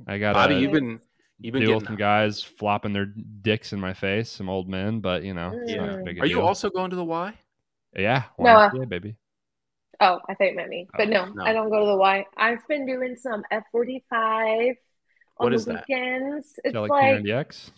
I 0.08 0.18
got 0.18 0.34
Bobby, 0.34 0.56
to 0.56 0.62
you've 0.62 0.72
been 0.72 1.00
you've 1.40 1.54
been 1.54 1.64
deal 1.64 1.76
with 1.76 1.84
getting. 1.84 1.88
some 1.88 1.96
guys 1.96 2.42
flopping 2.44 2.94
their 2.94 3.06
dicks 3.06 3.74
in 3.74 3.80
my 3.80 3.94
face, 3.94 4.30
some 4.30 4.50
old 4.50 4.70
men, 4.70 5.00
but 5.00 5.24
you 5.24 5.34
know, 5.34 5.58
it's 5.64 5.76
not 5.76 5.90
a 5.90 5.98
Mm. 5.98 6.04
big 6.04 6.18
a 6.18 6.22
Are 6.22 6.26
you 6.26 6.42
also 6.42 6.70
going 6.70 6.90
to 6.92 6.96
the 6.96 7.04
Y? 7.06 7.34
Yeah, 7.96 8.24
No, 8.40 8.58
uh, 8.58 8.70
yeah, 8.72 8.86
baby. 8.86 9.16
Oh, 10.00 10.20
I 10.30 10.36
thought 10.36 10.50
you 10.50 10.56
meant 10.56 10.70
me. 10.70 10.90
But 10.96 11.08
Oh, 11.08 11.10
no, 11.10 11.34
no. 11.34 11.44
I 11.46 11.54
don't 11.54 11.70
go 11.70 11.80
to 11.80 11.86
the 11.86 11.98
Y. 11.98 12.26
I've 12.38 12.68
been 12.68 12.86
doing 12.86 13.16
some 13.16 13.44
F 13.52 13.64
forty 13.72 14.04
five 14.10 14.76
on 14.76 14.76
What 15.38 15.50
the 15.50 15.56
is 15.56 15.66
that? 15.66 15.86
weekends. 15.88 16.46
Is 16.48 16.60
It's 16.66 16.74
that 16.74 16.82
like 16.82 16.90
like 16.92 17.24
P90X? 17.24 17.72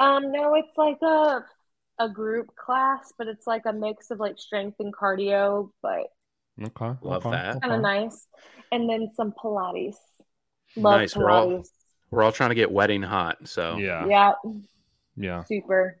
um 0.00 0.32
no, 0.32 0.54
it's 0.54 0.76
like 0.76 1.00
a 1.02 1.44
a 1.98 2.08
group 2.08 2.54
class, 2.56 3.12
but 3.18 3.28
it's 3.28 3.46
like 3.46 3.62
a 3.66 3.72
mix 3.72 4.10
of 4.10 4.18
like 4.18 4.38
strength 4.38 4.76
and 4.80 4.92
cardio, 4.94 5.70
but 5.82 6.06
Okay, 6.62 6.98
Love 7.02 7.24
okay, 7.26 7.30
that. 7.30 7.60
kind 7.62 7.72
of 7.72 7.80
okay. 7.80 8.00
nice. 8.04 8.26
And 8.72 8.88
then 8.88 9.10
some 9.14 9.32
Pilates. 9.32 9.96
Love 10.76 11.00
Nice, 11.00 11.16
we're 11.16 11.30
all- 11.30 11.48
Pilates. 11.48 11.68
We're 12.10 12.22
all 12.22 12.32
trying 12.32 12.50
to 12.50 12.54
get 12.54 12.70
wedding 12.70 13.02
hot. 13.02 13.48
So 13.48 13.76
Yeah, 13.78 14.06
Yeah, 14.06 14.32
yeah, 15.16 15.44
super. 15.44 15.98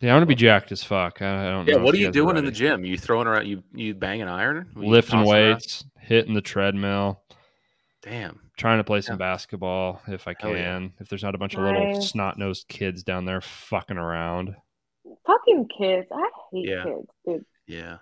yeah. 0.00 0.10
I 0.10 0.14
want 0.14 0.22
to 0.22 0.26
be 0.26 0.34
jacked 0.34 0.72
as 0.72 0.84
fuck. 0.84 1.22
I, 1.22 1.48
I 1.48 1.50
don't. 1.50 1.66
yeah. 1.66 1.76
What 1.76 1.94
are 1.94 1.98
you 1.98 2.06
guys 2.06 2.14
doing 2.14 2.36
in 2.36 2.44
the 2.44 2.50
gym? 2.52 2.84
You 2.84 2.98
throwing 2.98 3.26
around? 3.26 3.46
You 3.46 3.62
you 3.74 3.94
banging 3.94 4.28
iron? 4.28 4.70
Lifting 4.74 5.20
tossing 5.20 5.32
around? 5.32 5.52
weights, 5.54 5.84
hitting 6.00 6.34
the 6.34 6.42
treadmill, 6.42 7.22
Damn. 8.02 8.40
Trying 8.58 8.78
to 8.78 8.84
play 8.84 9.00
some 9.00 9.14
Yeah. 9.14 9.18
basketball 9.32 10.02
if 10.08 10.28
I 10.28 10.34
Hell 10.38 10.50
yeah. 10.50 10.62
can. 10.64 10.92
If 11.00 11.08
there's 11.08 11.22
not 11.22 11.34
a 11.34 11.38
bunch 11.38 11.54
of 11.54 11.60
little 11.62 12.00
snot 12.02 12.38
nosed 12.38 12.68
kids 12.68 13.02
down 13.02 13.24
there 13.24 13.40
fucking 13.40 13.96
around. 13.96 14.54
Fucking 15.26 15.68
kids. 15.78 16.06
I 16.12 16.28
hate 16.52 16.68
Yeah. 16.68 16.84
kids, 16.84 17.08
dude. 17.26 17.44
Yeah. 17.66 17.98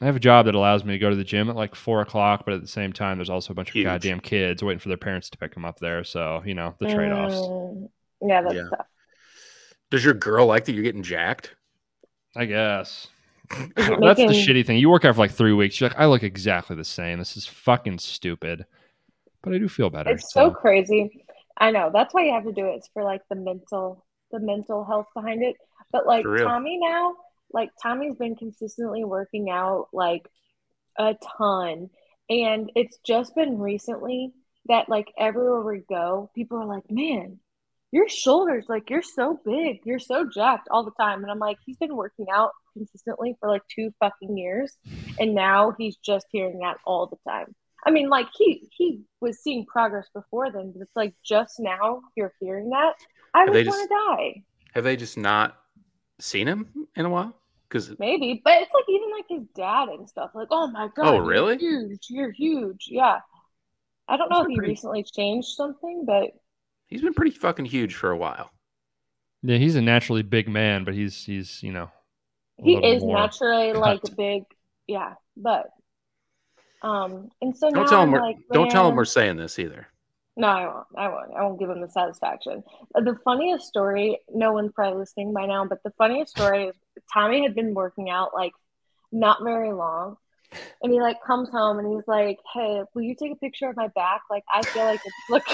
I 0.00 0.06
have 0.06 0.16
a 0.16 0.20
job 0.20 0.46
that 0.46 0.54
allows 0.54 0.84
me 0.84 0.92
to 0.94 0.98
go 0.98 1.08
to 1.08 1.16
the 1.16 1.24
gym 1.24 1.48
at 1.48 1.56
like 1.56 1.74
four 1.74 2.00
o'clock, 2.02 2.44
but 2.44 2.52
at 2.54 2.60
the 2.60 2.66
same 2.66 2.92
time, 2.92 3.16
there's 3.16 3.30
also 3.30 3.52
a 3.52 3.54
bunch 3.54 3.74
of 3.74 3.82
goddamn 3.82 4.20
kids 4.20 4.62
waiting 4.62 4.80
for 4.80 4.88
their 4.88 4.98
parents 4.98 5.30
to 5.30 5.38
pick 5.38 5.54
them 5.54 5.64
up 5.64 5.78
there. 5.78 6.04
So 6.04 6.42
you 6.44 6.52
know 6.54 6.74
the 6.80 6.92
trade 6.92 7.12
offs. 7.12 7.36
Mm, 7.36 7.88
yeah, 8.26 8.42
that's 8.42 8.54
Yeah. 8.54 8.68
tough. 8.70 8.86
Does 9.90 10.04
your 10.04 10.14
girl 10.14 10.46
like 10.46 10.64
that 10.64 10.72
you're 10.72 10.82
getting 10.82 11.04
jacked? 11.04 11.54
I 12.36 12.46
guess. 12.46 13.06
Is 13.52 13.88
it 13.88 14.00
That's 14.00 14.18
the 14.18 14.26
shitty 14.26 14.66
thing. 14.66 14.78
You 14.78 14.90
work 14.90 15.04
out 15.04 15.14
for 15.14 15.20
like 15.20 15.30
three 15.30 15.52
weeks. 15.52 15.78
You're 15.80 15.90
like, 15.90 15.98
I 15.98 16.06
look 16.06 16.22
exactly 16.24 16.74
the 16.74 16.84
same. 16.84 17.18
This 17.18 17.36
is 17.36 17.46
fucking 17.46 17.98
stupid. 17.98 18.64
But 19.44 19.54
I 19.54 19.58
do 19.58 19.68
feel 19.68 19.90
better. 19.90 20.10
It's 20.10 20.32
so 20.32 20.50
crazy. 20.50 21.24
I 21.56 21.70
know. 21.70 21.90
That's 21.92 22.12
why 22.12 22.24
you 22.24 22.32
have 22.32 22.44
to 22.44 22.52
do 22.52 22.66
it. 22.66 22.76
It's 22.76 22.88
for 22.92 23.04
like 23.04 23.22
the 23.28 23.36
mental, 23.36 24.04
the 24.32 24.40
mental 24.40 24.84
health 24.84 25.06
behind 25.14 25.42
it. 25.42 25.56
But 25.92 26.06
like 26.06 26.24
Tommy 26.24 26.78
now, 26.78 27.14
like 27.52 27.70
Tommy's 27.80 28.16
been 28.16 28.34
consistently 28.36 29.04
working 29.04 29.50
out 29.50 29.88
like 29.92 30.28
a 30.98 31.14
ton, 31.38 31.90
and 32.28 32.72
it's 32.74 32.98
just 33.06 33.34
been 33.34 33.58
recently 33.58 34.32
that 34.66 34.88
like 34.88 35.12
everywhere 35.18 35.60
we 35.60 35.82
go, 35.88 36.30
people 36.34 36.58
are 36.58 36.66
like, 36.66 36.90
"Man, 36.90 37.38
your 37.92 38.08
shoulders, 38.08 38.66
like 38.68 38.90
you're 38.90 39.02
so 39.02 39.38
big, 39.44 39.80
you're 39.84 39.98
so 40.00 40.28
jacked 40.28 40.68
all 40.70 40.84
the 40.84 40.90
time." 40.98 41.22
And 41.22 41.30
I'm 41.30 41.38
like, 41.38 41.58
he's 41.64 41.76
been 41.76 41.94
working 41.94 42.26
out 42.32 42.50
consistently 42.72 43.36
for 43.38 43.48
like 43.48 43.62
two 43.72 43.92
fucking 44.00 44.36
years, 44.36 44.76
and 45.20 45.34
now 45.34 45.72
he's 45.78 45.96
just 45.96 46.26
hearing 46.30 46.58
that 46.60 46.78
all 46.84 47.06
the 47.06 47.30
time. 47.30 47.54
I 47.86 47.90
mean, 47.90 48.08
like 48.08 48.28
he 48.36 48.68
he 48.72 49.02
was 49.20 49.38
seeing 49.40 49.66
progress 49.66 50.08
before 50.14 50.50
then, 50.50 50.72
but 50.72 50.82
it's 50.82 50.96
like 50.96 51.14
just 51.24 51.60
now 51.60 52.00
you're 52.16 52.32
hearing 52.40 52.70
that. 52.70 52.94
I 53.34 53.42
Are 53.42 53.50
they 53.50 53.64
would 53.64 53.66
want 53.68 53.90
to 53.90 53.94
die, 54.24 54.42
Have 54.74 54.84
they 54.84 54.96
just 54.96 55.18
not 55.18 55.56
seen 56.20 56.46
him 56.46 56.68
in 56.96 57.04
a 57.04 57.10
while? 57.10 57.36
Because 57.68 57.98
maybe. 57.98 58.40
But 58.44 58.62
it's 58.62 58.72
like 58.72 58.84
even 58.88 59.10
like 59.10 59.24
his 59.28 59.48
dad 59.54 59.88
and 59.88 60.08
stuff. 60.08 60.30
Like, 60.34 60.48
oh 60.50 60.68
my 60.68 60.88
god, 60.96 61.06
Oh, 61.08 61.14
you're 61.14 61.24
really? 61.24 61.58
huge, 61.58 62.06
you're 62.08 62.30
huge. 62.30 62.86
Yeah. 62.88 63.20
I 64.06 64.16
don't 64.16 64.30
know 64.30 64.42
if 64.42 64.48
he 64.48 64.56
pretty- 64.56 64.70
recently 64.72 65.02
changed 65.02 65.48
something, 65.48 66.04
but 66.06 66.30
he's 66.86 67.02
been 67.02 67.14
pretty 67.14 67.32
fucking 67.32 67.64
huge 67.64 67.94
for 67.94 68.10
a 68.10 68.16
while. 68.16 68.50
Yeah, 69.42 69.56
he's 69.58 69.76
a 69.76 69.82
naturally 69.82 70.22
big 70.22 70.48
man, 70.48 70.84
but 70.84 70.94
he's 70.94 71.24
he's 71.24 71.62
you 71.62 71.72
know 71.72 71.90
he 72.62 72.76
is 72.76 73.02
more 73.02 73.18
naturally 73.18 73.72
like 73.86 74.00
big. 74.16 74.44
Yeah, 74.86 75.14
but 75.36 75.70
um, 76.84 77.30
and 77.40 77.56
so 77.56 77.70
Don't 77.70 77.84
now 77.84 77.88
tell 77.90 78.02
him 78.02 78.08
I'm 78.08 78.12
we're 78.12 78.20
like, 78.20 78.36
don't 78.52 78.70
tell 78.70 78.84
him 78.84 78.90
man- 78.90 78.96
we're 78.96 79.04
saying 79.06 79.36
this 79.36 79.58
either. 79.58 79.88
No, 80.36 80.48
I 80.48 80.66
won't. 80.66 80.86
I 80.96 81.08
won't. 81.08 81.30
I 81.38 81.42
won't 81.42 81.60
give 81.60 81.70
him 81.70 81.80
the 81.80 81.88
satisfaction. 81.88 82.62
Uh, 82.94 83.00
The 83.02 83.16
funniest 83.24 83.66
story, 83.68 84.18
no 84.32 84.52
one's 84.52 84.72
probably 84.72 84.98
listening 84.98 85.32
by 85.32 85.46
now, 85.46 85.64
but 85.64 85.80
the 85.84 85.92
funniest 85.96 86.36
story 86.36 86.64
is 86.64 86.74
Tommy 87.12 87.42
had 87.42 87.54
been 87.54 87.72
working 87.72 88.10
out 88.10 88.34
like 88.34 88.52
not 89.12 89.42
very 89.44 89.72
long. 89.72 90.16
And 90.82 90.92
he 90.92 91.00
like 91.00 91.16
comes 91.26 91.48
home 91.50 91.78
and 91.78 91.92
he's 91.94 92.06
like, 92.06 92.38
Hey, 92.52 92.82
will 92.94 93.02
you 93.02 93.14
take 93.14 93.32
a 93.32 93.36
picture 93.36 93.68
of 93.68 93.76
my 93.76 93.88
back? 93.88 94.22
Like 94.30 94.44
I 94.52 94.62
feel 94.62 94.84
like 94.84 95.00
it's 95.04 95.30
look 95.30 95.44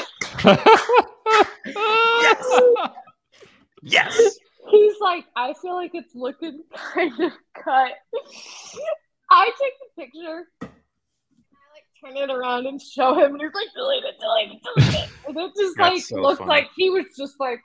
Yes. 1.64 2.90
yes. 3.82 4.38
he's 4.70 4.94
like, 5.00 5.24
I 5.36 5.54
feel 5.54 5.74
like 5.74 5.92
it's 5.94 6.14
looking 6.14 6.62
kind 6.94 7.18
of 7.20 7.32
cut. 7.54 7.92
I 9.30 9.50
take 9.60 9.72
the 9.96 10.02
picture 10.02 10.44
and 10.62 10.62
I 10.62 10.66
like 10.66 10.69
turn 12.04 12.16
it 12.16 12.30
around 12.30 12.66
and 12.66 12.80
show 12.80 13.14
him 13.14 13.32
and 13.32 13.40
he's 13.40 13.54
like, 13.54 13.68
delete 13.74 14.04
it, 14.04 14.16
delete 14.20 14.52
it, 14.52 14.60
delete 14.74 15.04
it. 15.04 15.10
And 15.28 15.36
it 15.36 15.52
just 15.56 15.78
like 15.78 16.02
so 16.02 16.16
looked 16.16 16.38
funny. 16.38 16.48
like 16.48 16.68
he 16.76 16.90
was 16.90 17.06
just 17.16 17.38
like 17.38 17.60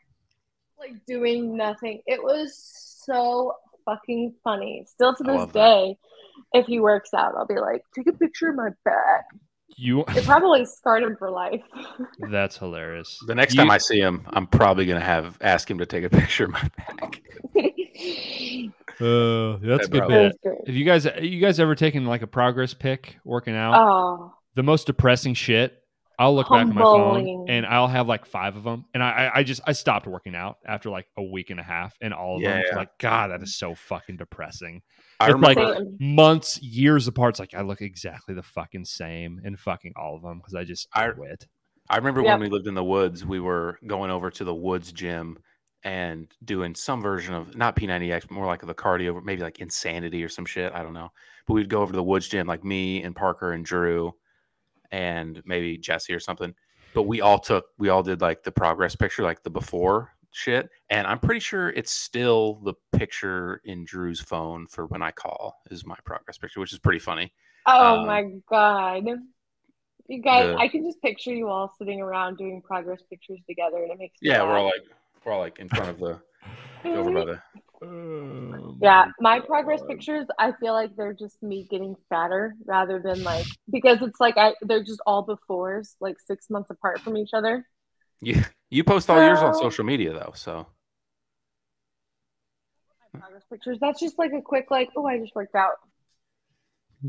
like 0.78 0.94
doing 1.08 1.56
nothing. 1.56 2.02
It 2.06 2.22
was 2.22 2.60
so 3.06 3.54
fucking 3.86 4.36
funny. 4.44 4.84
Still 4.88 5.16
to 5.16 5.24
this 5.24 5.36
love 5.36 5.54
that. 5.54 5.60
day. 5.60 5.98
if 6.54 6.66
he 6.66 6.80
works 6.80 7.14
out, 7.14 7.34
I'll 7.38 7.48
be 7.48 7.60
like, 7.60 7.82
take 7.96 8.08
a 8.08 8.14
picture 8.14 8.50
of 8.50 8.56
my 8.56 8.70
back. 8.84 9.26
You 9.78 10.02
It 10.10 10.24
probably 10.26 10.66
scarred 10.66 11.04
him 11.04 11.16
for 11.18 11.30
life. 11.32 11.62
that's 12.32 12.58
hilarious. 12.58 13.20
The 13.28 13.36
next 13.36 13.54
You- 13.54 13.60
time 13.62 13.72
I 13.72 13.78
see 13.78 14.00
him, 14.00 14.26
I'm 14.28 14.48
probably 14.48 14.86
gonna 14.86 15.00
have 15.02 15.38
ask 15.42 15.70
him 15.70 15.78
to 15.80 15.86
take 15.86 16.04
a 16.04 16.10
picture 16.22 16.46
of 16.46 16.52
my 16.52 16.70
back. 16.78 17.22
Uh, 18.98 19.58
that's 19.62 19.88
a 19.88 19.90
good 19.90 20.08
bro. 20.08 20.08
bit. 20.08 20.38
Have 20.68 20.76
you 20.76 20.86
guys 20.86 21.06
you 21.22 21.42
guys 21.42 21.60
ever 21.60 21.76
taken 21.76 22.06
like 22.06 22.22
a 22.22 22.28
progress 22.28 22.74
pic 22.74 23.18
working 23.26 23.54
out? 23.54 23.74
Oh, 23.76 24.34
the 24.56 24.64
most 24.64 24.88
depressing 24.88 25.34
shit. 25.34 25.84
I'll 26.20 26.36
look 26.36 26.50
back 26.50 26.68
at 26.68 26.74
my 26.74 26.82
phone 26.82 27.46
and 27.50 27.66
I'll 27.66 27.88
have 27.88 28.08
like 28.08 28.26
five 28.26 28.56
of 28.56 28.64
them, 28.64 28.86
and 28.94 29.04
I, 29.04 29.10
I, 29.34 29.40
I 29.40 29.44
just 29.44 29.62
I 29.66 29.74
stopped 29.74 30.08
working 30.08 30.36
out 30.36 30.58
after 30.66 30.90
like 30.90 31.08
a 31.18 31.24
week 31.24 31.50
and 31.50 31.60
a 31.60 31.64
half, 31.64 31.96
and 32.02 32.14
all 32.14 32.38
of 32.38 32.42
them 32.44 32.64
Yeah. 32.70 32.76
like 32.76 32.98
God, 33.00 33.32
that 33.32 33.42
is 33.44 33.56
so 33.56 33.76
fucking 33.76 34.18
depressing. 34.18 34.82
I 35.20 35.30
It's 35.32 35.40
like- 35.40 35.58
remember. 35.58 35.76
same. 36.00 36.16
Months, 36.16 36.62
years 36.62 37.08
apart, 37.08 37.32
it's 37.32 37.40
like 37.40 37.54
I 37.54 37.62
look 37.62 37.82
exactly 37.82 38.36
the 38.36 38.44
fucking 38.44 38.86
same 38.86 39.40
in 39.44 39.56
fucking 39.56 39.94
all 39.96 40.16
of 40.16 40.22
them 40.22 40.38
because 40.40 40.56
I 40.56 40.64
just 40.64 40.88
I- 40.94 41.10
quit. 41.10 41.48
I 41.90 41.98
remember 41.98 42.22
Yep. 42.22 42.40
when 42.40 42.40
we 42.40 42.50
lived 42.50 42.68
in 42.68 42.74
the 42.74 42.84
woods, 42.84 43.24
we 43.26 43.40
were 43.40 43.78
going 43.86 44.10
over 44.10 44.32
to 44.32 44.44
the 44.44 44.56
woods 44.56 44.92
gym 44.92 45.38
and 45.84 46.28
doing 46.44 46.74
some 46.74 47.00
version 47.00 47.36
of 47.36 47.56
not 47.56 47.76
P90X, 47.76 48.22
but 48.28 48.32
more 48.32 48.48
like 48.48 48.66
the 48.66 48.74
cardio, 48.74 49.24
maybe 49.24 49.44
like 49.44 49.60
insanity 49.60 50.24
or 50.24 50.30
some 50.30 50.46
shit. 50.46 50.74
I 50.74 50.82
don't 50.82 50.94
know. 50.96 51.12
But 51.46 51.54
we'd 51.54 51.70
go 51.70 51.84
over 51.84 51.92
to 51.92 51.96
the 51.98 52.02
woods 52.04 52.28
gym, 52.28 52.48
like 52.48 52.64
me 52.64 53.04
and 53.04 53.16
Parker 53.16 53.52
and 53.52 53.64
Drew 53.64 54.16
and 54.92 55.42
maybe 55.46 55.78
Jesse 55.78 56.14
or 56.14 56.20
something. 56.20 56.54
But 56.94 57.04
we 57.04 57.22
all 57.22 57.40
took, 57.40 57.66
we 57.78 57.90
all 57.90 58.04
did 58.04 58.22
like 58.22 58.44
the 58.44 58.52
progress 58.52 58.96
picture, 58.96 59.24
like 59.24 59.44
the 59.44 59.50
before 59.50 60.12
shit. 60.32 60.70
And 60.90 61.06
I'm 61.08 61.20
pretty 61.20 61.40
sure 61.40 61.70
it's 61.70 61.92
still 61.92 62.56
the 62.64 62.74
picture 62.98 63.62
in 63.66 63.86
Drew's 63.86 64.20
phone 64.22 64.68
for 64.68 64.86
when 64.86 65.02
I 65.02 65.12
call 65.12 65.62
is 65.72 65.86
my 65.86 65.96
progress 66.06 66.38
picture, 66.38 66.60
which 66.60 66.74
is 66.74 66.80
pretty 66.80 67.00
funny. 67.00 67.34
Oh 67.66 68.00
Um, 68.00 68.08
my 68.08 68.24
god. 68.50 69.06
You 70.08 70.22
guys, 70.22 70.46
the- 70.48 70.58
I 70.58 70.68
can 70.68 70.84
just 70.86 71.02
picture 71.02 71.34
you 71.34 71.48
all 71.50 71.74
sitting 71.78 72.00
around 72.02 72.38
doing 72.38 72.62
progress 72.62 73.02
pictures 73.10 73.40
together, 73.48 73.78
and 73.78 73.92
it 73.92 73.98
makes 73.98 74.22
me 74.22 74.30
Yeah, 74.30 74.44
we're 74.44 74.58
all 74.58 74.66
like, 74.66 74.84
we're 75.24 75.32
all 75.34 75.40
like 75.40 75.58
in 75.60 75.68
front 75.68 75.90
of 75.90 76.00
the, 76.00 76.22
over 76.86 77.12
by 77.12 77.26
the, 77.26 77.42
Yeah, 78.82 79.02
um, 79.04 79.14
my 79.20 79.40
my 79.40 79.46
progress 79.46 79.80
God. 79.82 79.88
pictures, 79.90 80.28
I 80.38 80.52
feel 80.54 80.74
like 80.74 80.96
they're 80.96 81.14
just 81.14 81.42
me 81.42 81.68
getting 81.70 81.96
fatter 82.10 82.56
rather 82.66 83.00
than 83.00 83.24
like 83.24 83.46
because 83.70 84.02
it's 84.02 84.20
like 84.20 84.38
I 84.38 84.54
they're 84.62 84.84
just 84.84 85.02
all 85.06 85.26
befores, 85.26 85.96
like 86.00 86.18
six 86.20 86.50
months 86.50 86.70
apart 86.70 87.02
from 87.02 87.18
each 87.18 87.34
other. 87.34 87.66
You 88.22 88.44
you 88.70 88.84
post 88.84 89.10
all 89.10 89.22
yours 89.22 89.40
on 89.40 89.54
social 89.56 89.86
media 89.86 90.14
though, 90.14 90.34
so 90.36 90.68
My 93.14 93.20
progress 93.20 93.44
pictures. 93.50 93.78
That's 93.80 94.00
just 94.00 94.18
like 94.20 94.34
a 94.34 94.42
quick 94.42 94.72
like, 94.72 94.90
oh, 94.96 95.06
I 95.06 95.20
just 95.20 95.36
worked 95.36 95.56
out. 95.56 95.76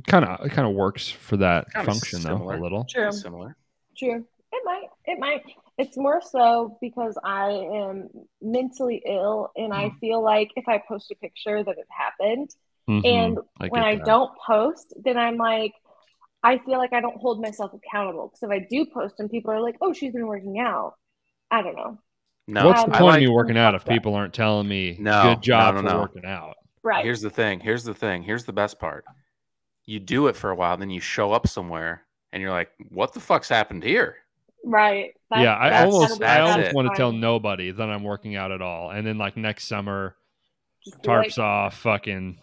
Kind 0.07 0.25
of 0.25 0.45
it 0.45 0.51
kind 0.51 0.69
of 0.69 0.75
works 0.75 1.09
for 1.09 1.37
that 1.39 1.73
Kinda 1.73 1.87
function 1.87 2.23
though 2.23 2.51
a 2.51 2.59
little. 2.61 2.85
True. 2.89 3.13
similar. 3.13 3.57
True. 3.97 4.25
It 4.53 4.63
might. 4.65 4.89
It 5.07 5.19
might. 5.19 5.43
It's 5.79 5.97
more 5.97 6.23
so 6.23 6.79
because 6.81 7.19
I 7.23 7.51
am 7.51 8.09
mentally 8.41 9.03
ill 9.07 9.51
and 9.57 9.75
I 9.75 9.91
Mm. 9.91 10.01
feel 10.01 10.23
like 10.23 10.51
if 10.57 10.67
I 10.69 10.79
post 10.89 11.11
a 11.11 11.15
picture 11.17 11.63
that 11.63 11.77
it 11.79 11.87
happened 11.91 12.51
Mhm, 12.89 13.05
and 13.05 13.39
I 13.61 13.69
when 13.69 13.83
I 13.83 13.97
that. 13.97 14.07
don't 14.07 14.31
post, 14.47 14.95
then 15.05 15.19
I'm 15.19 15.37
like 15.37 15.73
I 16.43 16.59
feel 16.59 16.79
like 16.79 16.93
I 16.93 17.01
don't 17.01 17.21
hold 17.21 17.41
myself 17.43 17.73
accountable 17.75 18.29
because 18.29 18.43
if 18.45 18.51
I 18.51 18.67
do 18.71 18.87
post 18.87 19.17
and 19.19 19.31
people 19.31 19.53
are 19.53 19.61
like, 19.61 19.77
"Oh, 19.83 19.93
she's 19.93 20.13
been 20.13 20.27
working 20.29 20.59
out," 20.61 20.95
I 21.51 21.63
don't 21.63 21.77
know. 21.77 21.99
No, 22.49 22.67
What's 22.67 22.85
the 22.85 22.93
I 22.93 22.99
point 22.99 23.03
like, 23.03 23.23
of 23.25 23.29
me 23.29 23.29
working 23.29 23.59
out 23.59 23.75
if 23.75 23.85
people 23.85 24.15
aren't 24.15 24.35
telling 24.35 24.69
me 24.69 25.01
No, 25.01 25.21
good 25.21 25.43
job 25.43 25.75
no, 25.75 25.81
no, 25.81 25.81
for 25.81 26.01
working 26.01 26.25
out? 26.25 26.57
Right. 26.83 27.05
here's 27.05 27.21
the 27.21 27.31
thing. 27.31 27.61
Here's 27.61 27.85
the 27.85 27.95
thing. 27.95 28.23
Here's 28.23 28.45
the 28.45 28.53
best 28.53 28.79
part. 28.79 29.05
You 29.87 30.01
do 30.01 30.29
it 30.29 30.37
for 30.37 30.51
a 30.51 30.57
while, 30.57 30.77
then 30.77 30.91
you 30.91 31.01
show 31.01 31.33
up 31.33 31.47
somewhere, 31.49 32.07
and 32.33 32.43
you're 32.43 32.53
like, 32.53 32.73
"What 32.91 33.15
the 33.15 33.21
fuck's 33.21 33.49
happened 33.49 33.85
here?" 33.85 34.26
Right. 34.67 35.13
That's- 35.31 35.45
yeah, 35.45 35.55
I 35.55 35.85
almost 35.85 36.23
I 36.23 36.41
almost 36.41 36.75
want 36.75 36.89
to 36.89 36.95
tell 36.97 37.13
nobody 37.13 37.71
that 37.71 37.89
I'm 37.89 38.03
working 38.05 38.37
out 38.37 38.53
at 38.53 38.61
all, 38.63 38.91
and 38.91 39.07
then 39.07 39.19
like 39.19 39.37
next 39.37 39.67
summer, 39.69 40.17
Just 40.85 41.03
tarps 41.03 41.39
like, 41.39 41.39
off, 41.39 41.79
fucking 41.79 42.39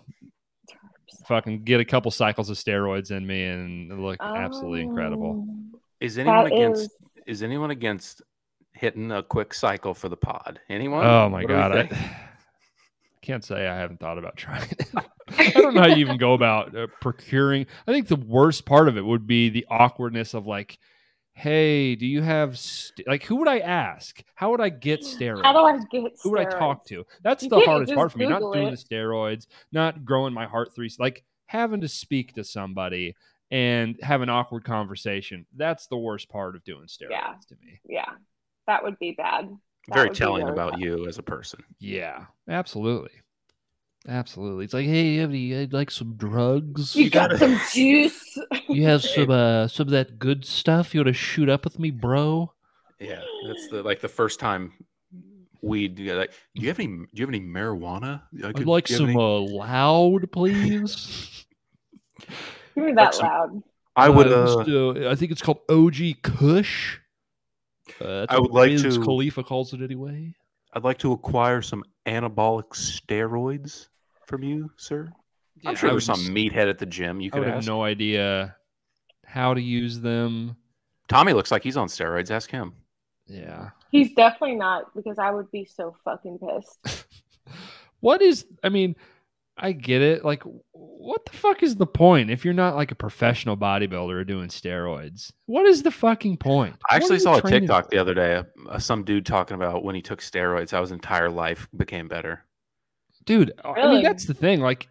fucking 1.27 1.63
get 1.63 1.79
a 1.79 1.85
couple 1.85 2.11
cycles 2.11 2.49
of 2.49 2.57
steroids 2.57 3.11
in 3.11 3.25
me, 3.25 3.43
and 3.45 4.03
look 4.03 4.17
absolutely 4.21 4.81
incredible. 4.81 5.45
"Oh, 5.47 5.79
Is 5.99 6.17
anyone 6.17 6.43
that 6.45 6.53
against? 6.53 6.81
is- 6.83 6.97
Is 7.25 7.43
anyone 7.43 7.71
against 7.71 8.21
hitting 8.73 9.11
a 9.11 9.23
quick 9.23 9.53
cycle 9.53 9.93
for 9.93 10.09
the 10.09 10.17
pod? 10.17 10.59
Anyone? 10.69 11.05
Oh 11.05 11.29
my 11.29 11.41
What 11.41 11.47
god, 11.47 11.77
I 11.77 11.89
can't 13.21 13.43
say 13.45 13.65
I 13.67 13.77
haven't 13.77 13.99
thought 14.01 14.17
about 14.17 14.35
trying 14.35 14.69
it. 14.71 14.87
I 15.37 15.49
don't 15.51 15.73
know 15.73 15.81
how 15.81 15.87
you 15.87 15.95
even 15.97 16.17
go 16.17 16.33
about 16.33 16.75
uh, 16.75 16.87
procuring. 16.99 17.65
I 17.87 17.93
think 17.93 18.07
the 18.09 18.17
worst 18.17 18.65
part 18.65 18.89
of 18.89 18.97
it 18.97 19.05
would 19.05 19.25
be 19.25 19.49
the 19.49 19.65
awkwardness 19.69 20.33
of 20.33 20.45
like, 20.45 20.77
hey, 21.33 21.95
do 21.95 22.05
you 22.05 22.21
have 22.21 22.57
st-? 22.57 23.07
like 23.07 23.23
who 23.23 23.37
would 23.37 23.47
I 23.47 23.59
ask? 23.59 24.23
How 24.35 24.51
would 24.51 24.61
I 24.61 24.69
get 24.69 25.01
steroids? 25.01 25.43
How 25.43 25.53
do 25.53 25.59
I 25.59 25.77
get 25.91 26.11
who 26.21 26.31
would 26.31 26.39
I 26.39 26.45
talk 26.45 26.85
to? 26.85 27.05
That's 27.23 27.43
You 27.43 27.49
the 27.49 27.59
hardest 27.61 27.93
part 27.93 28.11
for 28.11 28.17
me. 28.19 28.27
Not 28.27 28.39
doing 28.53 28.67
it. 28.67 28.71
the 28.71 28.77
steroids, 28.95 29.47
not 29.71 30.05
growing 30.05 30.33
my 30.33 30.45
heart 30.45 30.73
three, 30.75 30.89
like 30.99 31.23
having 31.47 31.81
to 31.81 31.87
speak 31.87 32.33
to 32.35 32.43
somebody 32.43 33.15
and 33.51 33.99
have 34.01 34.21
an 34.21 34.29
awkward 34.29 34.63
conversation. 34.63 35.45
That's 35.55 35.87
the 35.87 35.97
worst 35.97 36.29
part 36.29 36.55
of 36.55 36.63
doing 36.63 36.85
steroids 36.85 37.09
Yeah. 37.11 37.33
to 37.49 37.55
me. 37.63 37.79
Yeah, 37.85 38.09
that 38.67 38.83
would 38.83 38.97
be 38.99 39.11
bad. 39.11 39.49
That 39.89 39.95
Very 39.95 40.09
telling 40.11 40.43
really 40.43 40.53
about 40.53 40.71
bad. 40.73 40.81
you 40.81 41.07
as 41.07 41.17
a 41.17 41.23
person. 41.23 41.61
Yeah, 41.79 42.25
absolutely. 42.47 43.11
Absolutely. 44.07 44.65
It's 44.65 44.73
like, 44.73 44.85
hey, 44.85 45.07
you 45.09 45.21
have 45.21 45.29
any, 45.29 45.55
I'd 45.57 45.71
like 45.73 45.89
some 45.89 46.15
drugs. 46.15 46.95
You 46.95 47.09
got 47.09 47.37
some 47.37 47.59
juice. 47.71 48.37
You 48.67 48.83
have 48.85 49.01
some 49.03 49.29
uh 49.31 49.67
some 49.69 49.87
of 49.87 49.91
that 49.91 50.19
good 50.19 50.43
stuff 50.45 50.93
you 50.93 50.99
want 50.99 51.07
to 51.07 51.13
shoot 51.13 51.47
up 51.49 51.63
with 51.63 51.79
me, 51.79 51.89
bro? 51.91 52.51
Yeah, 52.99 53.21
that's 53.47 53.67
the 53.69 53.81
like 53.83 54.01
the 54.01 54.09
first 54.09 54.39
time 54.41 54.73
weed. 55.61 55.99
yeah, 55.99 56.15
Like, 56.15 56.31
do 56.55 56.61
you 56.61 56.67
have 56.67 56.79
any? 56.79 56.87
Do 56.87 57.07
you 57.13 57.21
have 57.25 57.29
any 57.29 57.39
marijuana? 57.41 58.23
I 58.43 58.49
I'd 58.49 58.55
could- 58.55 58.67
like 58.67 58.85
do 58.85 58.93
you 58.93 58.99
have 58.99 59.07
some 59.07 59.09
any- 59.11 59.19
uh, 59.19 59.55
loud, 59.57 60.31
please. 60.33 61.45
Give 62.75 62.83
me 62.85 62.91
that 62.93 63.15
some- 63.15 63.25
loud. 63.27 63.63
I 63.95 64.09
would. 64.09 64.27
Uh, 64.27 64.65
Uh, 64.67 65.07
uh, 65.07 65.11
I 65.11 65.15
think 65.15 65.31
it's 65.31 65.41
called 65.41 65.59
OG 65.69 66.21
Kush. 66.23 66.97
Uh, 68.01 68.25
I 68.27 68.39
would 68.39 68.51
like 68.51 68.71
Wiz 68.71 68.81
to- 68.83 69.01
Khalifa 69.01 69.43
calls 69.43 69.73
it 69.73 69.81
anyway. 69.81 70.33
I'd 70.73 70.83
like 70.83 70.97
to 70.99 71.11
acquire 71.11 71.61
some 71.61 71.83
anabolic 72.07 72.69
steroids 72.71 73.87
from 74.33 74.43
you, 74.43 74.71
sir. 74.77 75.11
I'm 75.65 75.75
sure 75.75 75.89
I 75.89 75.93
there's 75.93 76.05
some 76.05 76.15
just- 76.15 76.31
meathead 76.31 76.67
at 76.69 76.79
the 76.79 76.87
gym 76.87 77.21
you 77.21 77.27
I 77.27 77.37
could 77.37 77.39
would 77.45 77.53
have 77.53 77.67
no 77.67 77.83
idea 77.83 78.55
how 79.25 79.53
to 79.53 79.61
use 79.61 79.99
them. 79.99 80.55
Tommy 81.07 81.33
looks 81.33 81.51
like 81.51 81.63
he's 81.63 81.77
on 81.77 81.87
steroids. 81.87 82.31
Ask 82.31 82.49
him. 82.49 82.73
Yeah. 83.27 83.69
He's 83.91 84.11
definitely 84.13 84.55
not 84.55 84.95
because 84.95 85.19
I 85.19 85.29
would 85.29 85.51
be 85.51 85.65
so 85.65 85.95
fucking 86.03 86.39
pissed. 86.39 87.05
what 87.99 88.21
is 88.21 88.45
i 88.63 88.69
mean 88.69 88.95
i 89.57 89.71
get 89.71 90.01
it 90.01 90.25
like 90.25 90.43
what 90.73 91.23
the 91.25 91.31
fuck 91.31 91.63
is 91.63 91.75
the 91.77 91.85
point 91.87 92.29
if 92.29 92.43
you're 92.43 92.53
not 92.53 92.75
like 92.75 92.91
a 92.91 92.95
professional 92.95 93.55
bodybuilder 93.55 94.27
doing 94.27 94.49
steroids 94.49 95.31
what 95.45 95.65
is 95.65 95.83
the 95.83 95.91
fucking 95.91 96.35
point 96.35 96.75
I 96.89 96.97
actually 96.97 97.19
saw 97.19 97.37
a 97.37 97.41
TikTok 97.41 97.85
for? 97.85 97.89
the 97.91 97.97
other 97.97 98.13
day. 98.13 98.43
Uh, 98.67 98.79
some 98.79 99.03
dude 99.05 99.25
talking 99.25 99.55
about 99.55 99.83
when 99.85 99.95
he 99.95 100.01
took 100.01 100.19
steroids, 100.19 100.71
how 100.71 100.81
his 100.81 100.91
entire 100.91 101.29
life 101.29 101.67
became 101.75 102.07
better. 102.07 102.43
Dude 103.25 103.51
i 103.63 103.87
mean 103.89 104.03
that's 104.03 104.25
the 104.25 104.33
thing 104.33 104.59
like 104.61 104.87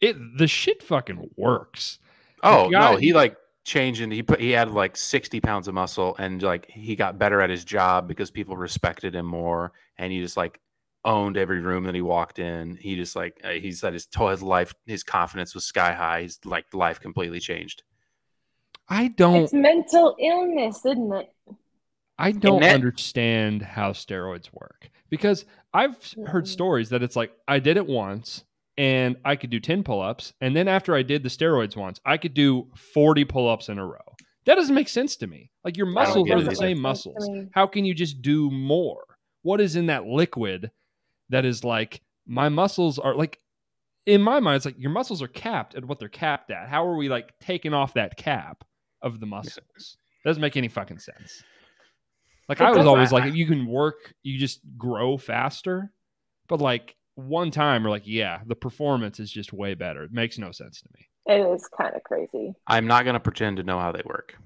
it 0.00 0.16
the 0.38 0.46
shit 0.46 0.82
fucking 0.82 1.30
works 1.36 1.98
Oh 2.42 2.70
guy- 2.70 2.92
no, 2.92 2.96
he 2.96 3.12
like 3.12 3.36
changed 3.64 4.00
and 4.00 4.10
he 4.10 4.22
put 4.22 4.40
he 4.40 4.50
had 4.52 4.70
like 4.70 4.96
60 4.96 5.40
pounds 5.40 5.68
of 5.68 5.74
muscle 5.74 6.16
and 6.18 6.42
like 6.42 6.70
he 6.70 6.96
got 6.96 7.18
better 7.18 7.42
at 7.42 7.50
his 7.50 7.64
job 7.64 8.08
because 8.08 8.30
people 8.30 8.56
respected 8.56 9.14
him 9.14 9.26
more 9.26 9.72
and 9.98 10.10
he 10.10 10.20
just 10.20 10.38
like 10.38 10.58
owned 11.04 11.36
every 11.36 11.60
room 11.60 11.84
that 11.84 11.94
he 11.94 12.00
walked 12.00 12.38
in. 12.38 12.76
He 12.76 12.96
just 12.96 13.14
like 13.14 13.38
uh, 13.44 13.50
he 13.50 13.72
said 13.72 13.92
his 13.92 14.08
his 14.14 14.42
life 14.42 14.74
his 14.86 15.02
confidence 15.02 15.54
was 15.54 15.64
sky 15.64 15.92
high. 15.92 16.22
His 16.22 16.38
like 16.46 16.72
life 16.72 16.98
completely 17.00 17.40
changed. 17.40 17.82
i 18.88 19.08
don't 19.08 19.44
It's 19.44 19.52
mental 19.52 20.16
illness, 20.18 20.78
isn't 20.86 21.12
it? 21.12 21.30
I 22.18 22.32
don't 22.32 22.60
that- 22.62 22.74
understand 22.74 23.60
how 23.62 23.92
steroids 23.92 24.48
work 24.52 24.88
because 25.10 25.44
I've 25.72 25.96
heard 26.26 26.44
mm-hmm. 26.44 26.52
stories 26.52 26.88
that 26.90 27.02
it's 27.02 27.16
like 27.16 27.32
I 27.46 27.58
did 27.58 27.76
it 27.76 27.86
once 27.86 28.44
and 28.76 29.16
I 29.24 29.36
could 29.36 29.50
do 29.50 29.60
10 29.60 29.82
pull 29.82 30.00
ups. 30.00 30.32
And 30.40 30.56
then 30.56 30.68
after 30.68 30.94
I 30.94 31.02
did 31.02 31.22
the 31.22 31.28
steroids 31.28 31.76
once, 31.76 32.00
I 32.04 32.16
could 32.16 32.34
do 32.34 32.68
40 32.94 33.24
pull 33.26 33.48
ups 33.48 33.68
in 33.68 33.78
a 33.78 33.86
row. 33.86 33.98
That 34.46 34.54
doesn't 34.54 34.74
make 34.74 34.88
sense 34.88 35.16
to 35.16 35.26
me. 35.26 35.50
Like 35.64 35.76
your 35.76 35.86
muscles 35.86 36.30
are 36.30 36.42
the 36.42 36.54
same 36.54 36.82
Makes 36.82 37.04
sense 37.04 37.14
to 37.14 37.20
muscles. 37.20 37.48
How 37.52 37.66
can 37.66 37.84
you 37.84 37.94
just 37.94 38.22
do 38.22 38.50
more? 38.50 39.04
What 39.42 39.60
is 39.60 39.76
in 39.76 39.86
that 39.86 40.06
liquid 40.06 40.70
that 41.28 41.44
is 41.44 41.62
like 41.62 42.00
my 42.26 42.48
muscles 42.48 42.98
are 42.98 43.14
like, 43.14 43.38
in 44.06 44.22
my 44.22 44.40
mind, 44.40 44.56
it's 44.56 44.64
like 44.64 44.78
your 44.78 44.90
muscles 44.90 45.22
are 45.22 45.28
capped 45.28 45.74
at 45.74 45.84
what 45.84 45.98
they're 45.98 46.08
capped 46.08 46.50
at. 46.50 46.68
How 46.68 46.86
are 46.86 46.96
we 46.96 47.08
like 47.08 47.32
taking 47.40 47.74
off 47.74 47.94
that 47.94 48.16
cap 48.16 48.64
of 49.02 49.20
the 49.20 49.26
muscles? 49.26 49.96
Doesn't 50.24 50.40
make 50.40 50.56
any 50.56 50.68
fucking 50.68 50.98
sense. 50.98 51.42
Like 52.50 52.60
It 52.60 52.64
I 52.64 52.70
was 52.72 52.84
always 52.84 53.12
like, 53.12 53.32
you 53.32 53.46
can 53.46 53.64
work, 53.64 54.12
you 54.24 54.36
just 54.36 54.58
grow 54.76 55.16
faster, 55.16 55.92
but 56.48 56.60
like 56.60 56.96
one 57.14 57.52
time 57.52 57.84
we're 57.84 57.90
like, 57.90 58.08
yeah, 58.08 58.40
the 58.44 58.56
performance 58.56 59.20
is 59.20 59.30
just 59.30 59.52
way 59.52 59.74
better. 59.74 60.02
It 60.02 60.12
makes 60.12 60.36
no 60.36 60.50
sense 60.50 60.80
to 60.80 60.88
me. 60.96 61.06
It 61.32 61.46
is 61.54 61.68
kind 61.68 61.94
of 61.94 62.02
crazy. 62.02 62.52
I'm 62.66 62.88
not 62.88 63.04
going 63.04 63.14
to 63.14 63.20
pretend 63.20 63.58
to 63.58 63.62
know 63.62 63.78
how 63.78 63.92
they 63.92 64.02
work. 64.04 64.36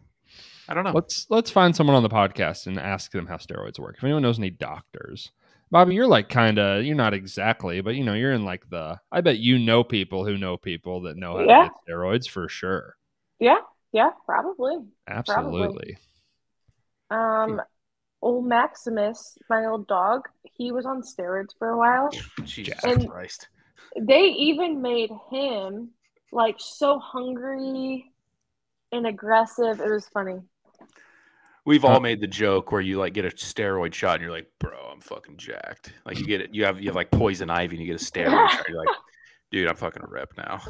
I 0.68 0.74
don't 0.74 0.84
know. 0.84 0.92
Let's 0.92 1.26
let's 1.30 1.50
find 1.50 1.74
someone 1.74 1.96
on 1.96 2.02
the 2.02 2.10
podcast 2.10 2.66
and 2.66 2.78
ask 2.78 3.10
them 3.10 3.26
how 3.26 3.36
steroids 3.36 3.78
work. 3.78 3.94
If 3.96 4.04
anyone 4.04 4.20
knows 4.22 4.38
any 4.38 4.50
doctors, 4.50 5.30
Bobby, 5.70 5.94
you're 5.94 6.06
like 6.06 6.28
kind 6.28 6.58
of 6.58 6.84
you're 6.84 6.96
not 6.96 7.14
exactly, 7.14 7.80
but 7.80 7.94
you 7.94 8.04
know 8.04 8.12
you're 8.12 8.32
in 8.32 8.44
like 8.44 8.68
the. 8.68 9.00
I 9.10 9.22
bet 9.22 9.38
you 9.38 9.58
know 9.58 9.82
people 9.82 10.26
who 10.26 10.36
know 10.36 10.58
people 10.58 11.00
that 11.02 11.16
know 11.16 11.38
how 11.38 11.44
Yeah. 11.44 11.62
to 11.62 11.70
get 11.70 11.94
steroids 11.94 12.28
for 12.28 12.50
sure. 12.50 12.96
Yeah, 13.40 13.60
yeah, 13.92 14.10
probably. 14.26 14.76
Absolutely. 15.08 15.96
Um, 17.10 17.62
old 18.24 18.46
Maximus, 18.46 19.36
my 19.50 19.66
old 19.66 19.86
dog, 19.86 20.22
he 20.42 20.72
was 20.72 20.86
on 20.86 21.02
steroids 21.02 21.50
for 21.58 21.68
a 21.70 21.78
while. 21.78 22.08
Jesus 22.44 22.82
And- 22.84 23.08
Christ. 23.08 23.48
They 24.00 24.22
even 24.24 24.82
made 24.82 25.10
him 25.30 25.90
like 26.32 26.56
so 26.58 26.98
hungry 26.98 28.10
and 28.90 29.06
aggressive. 29.06 29.78
It 29.80 29.88
was 29.90 30.08
funny. 30.08 30.40
We've 31.64 31.84
Uh, 31.84 31.88
all 31.88 32.00
made 32.00 32.20
the 32.20 32.26
joke 32.26 32.72
where 32.72 32.80
you 32.80 32.98
like 32.98 33.12
get 33.14 33.24
a 33.24 33.28
steroid 33.30 33.94
shot 33.94 34.14
and 34.14 34.22
you're 34.22 34.32
like, 34.32 34.50
bro, 34.58 34.76
I'm 34.92 35.00
fucking 35.00 35.36
jacked. 35.36 35.92
Like 36.04 36.18
you 36.18 36.26
get 36.26 36.40
it, 36.40 36.52
you 36.54 36.64
have 36.64 36.80
you 36.80 36.88
have 36.88 36.96
like 36.96 37.10
poison 37.12 37.50
ivy 37.50 37.76
and 37.76 37.86
you 37.86 37.92
get 37.92 38.02
a 38.02 38.04
steroid 38.04 38.50
shot. 38.50 38.68
You're 38.68 38.78
like, 38.84 38.96
dude, 39.52 39.68
I'm 39.68 39.76
fucking 39.76 40.02
ripped 40.08 40.36
now. 40.38 40.60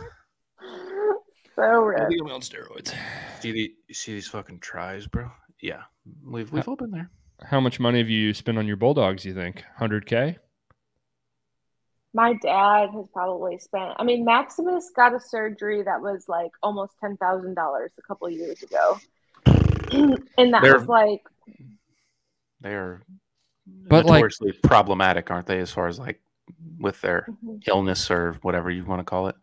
So 1.57 1.63
I 1.63 1.73
red. 1.77 2.09
think 2.09 2.21
I'm 2.21 2.31
on 2.33 2.41
steroids. 2.41 2.93
See 3.41 3.53
the 3.53 3.75
you 3.89 3.95
see 3.95 4.13
these 4.13 4.29
fucking 4.29 4.61
tries, 4.61 5.07
bro? 5.07 5.31
Yeah. 5.63 5.83
We've 6.25 6.51
we've 6.53 6.69
all 6.69 6.77
been 6.77 6.91
there. 6.91 7.11
How 7.43 7.61
much 7.61 7.81
money 7.81 7.99
have 7.99 8.09
you 8.09 8.33
spent 8.33 8.59
on 8.59 8.67
your 8.67 8.77
bulldogs? 8.77 9.25
You 9.25 9.35
think 9.35 9.63
100k? 9.79 10.37
My 12.13 12.35
dad 12.35 12.91
has 12.95 13.07
probably 13.13 13.59
spent. 13.59 13.95
I 13.97 14.05
mean, 14.05 14.25
Maximus 14.25 14.91
got 14.95 15.15
a 15.15 15.21
surgery 15.21 15.83
that 15.83 16.01
was 16.01 16.27
like 16.29 16.53
almost 16.63 16.93
ten 17.01 17.17
thousand 17.17 17.55
dollars 17.55 17.91
a 17.99 18.03
couple 18.03 18.31
years 18.31 18.63
ago, 18.63 18.99
and 20.39 20.55
that 20.55 20.63
They're- 20.63 20.79
was 20.79 20.87
like 20.87 21.23
They 22.61 22.75
are 22.75 23.03
But, 23.67 24.07
like- 24.07 24.23
notoriously 24.23 24.53
problematic, 24.63 25.29
aren't 25.31 25.47
they, 25.47 25.59
as 25.59 25.73
far 25.73 25.89
as 25.89 25.99
like 25.99 26.21
with 26.79 27.01
their 27.01 27.27
mhm, 27.45 27.61
illness 27.67 28.09
or 28.13 28.35
whatever 28.43 28.71
you 28.71 28.85
want 28.85 29.01
to 29.01 29.05
call 29.05 29.27
it? 29.27 29.35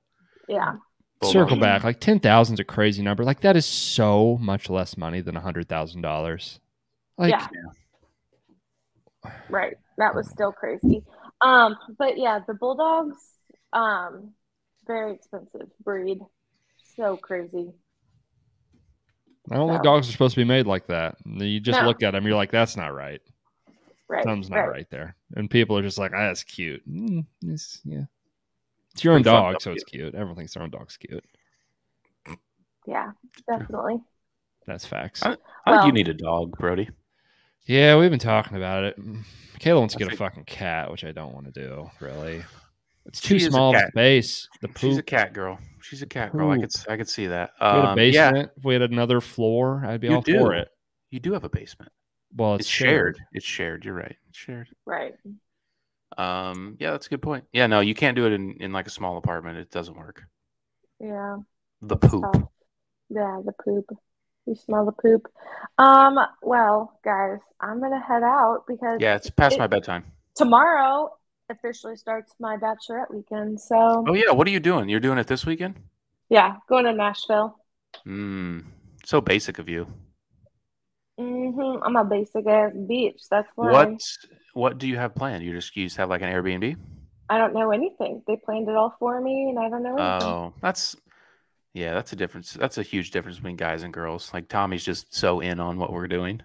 yeah, 0.48 0.78
Circle 1.24 1.58
back, 1.60 1.84
like 1.84 2.00
10,000 2.00 2.54
is 2.56 2.60
a 2.60 2.64
crazy 2.64 3.04
number. 3.04 3.24
Like 3.26 3.42
that 3.42 3.56
is 3.58 3.66
so 3.66 4.38
much 4.42 4.70
less 4.70 4.96
money 4.98 5.20
than 5.22 5.36
a 5.38 5.42
$100,000. 5.42 6.60
Like 7.18 7.32
yeah, 7.32 7.48
right. 9.50 9.76
That 9.98 10.16
was 10.16 10.30
still 10.30 10.52
crazy. 10.52 11.04
Um, 11.42 11.76
but 11.98 12.18
yeah, 12.18 12.40
the 12.48 12.54
bulldogs, 12.54 13.18
um, 13.74 14.32
very 14.88 15.14
expensive 15.14 15.70
breed. 15.84 16.20
So 16.96 17.18
crazy. 17.18 17.72
I 19.50 19.56
don't 19.56 19.70
think 19.70 19.84
dogs 19.84 20.08
are 20.08 20.12
supposed 20.12 20.36
to 20.36 20.42
be 20.42 20.46
made 20.46 20.68
like 20.68 20.88
that. 20.88 21.18
You 21.26 21.60
just 21.60 21.80
No. 21.80 21.88
look 21.88 22.04
at 22.04 22.12
them, 22.12 22.26
you're 22.26 22.36
like, 22.36 22.52
that's 22.52 22.78
not 22.78 22.94
right. 22.94 23.22
Right. 24.08 24.24
Something's 24.24 24.50
not 24.50 24.58
right. 24.58 24.70
right. 24.70 24.90
there. 24.90 25.16
And 25.36 25.50
people 25.50 25.78
are 25.78 25.82
just 25.82 25.98
like, 25.98 26.12
ah, 26.14 26.28
that's 26.28 26.44
cute. 26.44 26.88
Mm, 26.90 27.26
it's, 27.44 27.80
yeah. 27.84 28.04
It's 28.94 29.04
your 29.04 29.14
own 29.14 29.24
Pretty 29.24 29.36
fucked 29.36 29.44
dog, 29.46 29.56
up 29.56 29.62
so 29.62 29.72
it's 29.72 29.84
cute. 29.84 30.14
Everyone 30.14 30.36
thinks 30.36 30.54
their 30.54 30.64
own 30.64 30.70
dog's 30.70 30.98
cute. 30.98 31.24
Yeah, 32.86 33.12
definitely. 33.48 34.02
That's 34.68 34.86
facts. 34.86 35.24
I- 35.24 35.38
I 35.66 35.72
think 35.78 35.86
you 35.86 35.92
need 35.94 36.08
a 36.08 36.14
dog, 36.14 36.58
Brody. 36.58 36.90
Yeah, 37.66 37.98
we've 37.98 38.10
been 38.10 38.20
talking 38.20 38.58
about 38.58 38.84
it. 38.84 39.00
Kayla 39.60 39.80
wants 39.80 39.94
to 39.96 40.04
get 40.04 40.12
a 40.12 40.18
fucking 40.18 40.46
cat, 40.46 40.92
which 40.92 41.04
I 41.04 41.12
don't 41.12 41.34
want 41.34 41.46
to 41.46 41.52
do, 41.52 41.90
really. 42.00 42.44
It's 43.06 43.22
too 43.22 43.40
She 43.40 43.46
small 43.46 43.76
of 43.76 43.82
a 43.82 43.88
space. 43.90 44.48
The 44.62 44.68
poop. 44.68 44.78
She's 44.80 44.98
a 44.98 45.04
cat 45.04 45.34
girl. 45.34 45.60
She's 45.82 46.02
a 46.02 46.08
cat 46.08 46.32
girl. 46.32 46.52
I 46.52 46.58
could 46.60 46.72
I 46.88 46.98
could 46.98 47.10
see 47.10 47.28
that. 47.28 47.52
If 47.60 47.62
we 47.62 47.66
had 47.68 47.76
a 47.76 47.88
Um, 47.90 47.98
yeah, 48.00 48.32
basement, 48.32 48.52
if 48.58 48.64
we 48.64 48.74
had 48.74 48.82
another 48.84 49.22
floor, 49.22 49.84
I'd 49.86 50.02
be 50.02 50.08
You 50.08 50.16
all 50.16 50.22
for 50.22 50.54
it. 50.54 50.70
you 51.10 51.20
do 51.20 51.34
have 51.34 51.44
a 51.44 51.50
basement. 51.50 51.92
Well, 52.36 52.56
It's, 52.56 52.62
it's, 52.62 52.70
shared. 52.70 53.20
It's 53.34 53.46
shared. 53.46 53.84
You're 53.86 53.96
right. 53.96 54.16
It's 54.30 54.38
shared. 54.38 54.68
Right. 54.86 55.16
Um, 56.18 56.78
yeah, 56.80 56.92
that's 56.92 57.08
a 57.08 57.10
good 57.10 57.22
point. 57.22 57.46
Yeah, 57.54 57.68
no, 57.68 57.80
you 57.80 57.94
can't 57.96 58.16
do 58.16 58.26
it 58.26 58.34
in, 58.34 58.54
in 58.60 58.72
like 58.72 58.88
a 58.88 58.92
small 58.92 59.18
apartment. 59.18 59.58
It 59.58 59.72
doesn't 59.72 59.98
work. 59.98 60.24
Yeah. 61.00 61.38
The 61.82 61.98
poop. 61.98 62.24
tough. 62.34 62.44
Yeah, 63.10 63.42
the 63.44 63.54
poop. 63.64 63.86
You 64.46 64.56
smell 64.56 64.86
the 64.86 64.92
poop. 64.92 65.28
Um, 65.78 66.20
well, 66.42 67.00
guys, 67.04 67.40
I'm 67.60 67.80
gonna 67.80 68.02
head 68.02 68.24
out 68.24 68.64
because 68.68 69.00
Yeah, 69.00 69.16
it's 69.16 69.30
past 69.30 69.56
it- 69.56 69.60
my 69.60 69.68
bedtime. 69.68 70.06
tomorrow 70.36 71.12
officially 71.50 71.96
starts 71.96 72.34
my 72.40 72.58
bachelorette 72.58 73.14
weekend. 73.14 73.60
So 73.62 74.04
Oh 74.08 74.14
yeah, 74.14 74.32
what 74.32 74.48
are 74.48 74.52
you 74.52 74.60
doing? 74.60 74.90
You're 74.90 75.00
doing 75.00 75.18
it 75.18 75.28
this 75.28 75.46
weekend? 75.46 75.76
yeah, 76.30 76.56
going 76.70 76.86
to 76.86 76.94
Nashville. 76.94 77.58
Mm, 78.08 78.66
so 79.06 79.20
basic 79.22 79.60
of 79.60 79.68
you. 79.70 79.86
Mm-hmm. 81.20 81.84
I'm 81.84 81.96
a 81.98 82.04
basic 82.06 82.48
ass 82.48 82.72
bitch. 82.74 83.28
That's 83.30 83.50
why 83.56 83.72
What 83.72 84.02
what 84.54 84.78
do 84.80 84.88
you 84.88 84.98
have 84.98 85.14
planned? 85.14 85.44
You 85.44 85.54
just 85.54 85.76
you 85.76 85.86
just 85.86 85.98
have 85.98 86.10
like 86.10 86.22
an 86.22 86.30
Airbnb? 86.32 86.78
I 87.30 87.38
don't 87.38 87.54
know 87.54 87.72
anything. 87.72 88.24
They 88.28 88.38
planned 88.38 88.68
it 88.68 88.76
all 88.76 88.96
for 88.98 89.22
me, 89.22 89.50
and 89.50 89.60
I 89.60 89.70
don't 89.70 89.84
know 89.84 89.98
anything. 89.98 90.28
Oh, 90.28 90.54
that's 90.62 90.96
yeah, 91.74 91.94
that's 91.94 92.14
a 92.14 92.16
difference. 92.16 92.54
That's 92.54 92.78
a 92.78 92.84
huge 92.84 93.12
difference 93.12 93.38
between 93.38 93.56
guys 93.56 93.84
and 93.84 93.94
girls. 93.94 94.32
Like 94.34 94.48
Tommy's 94.48 94.84
just 94.84 95.14
so 95.14 95.40
in 95.40 95.60
on 95.60 95.78
what 95.78 95.92
we're 95.94 96.08
doing. 96.08 96.42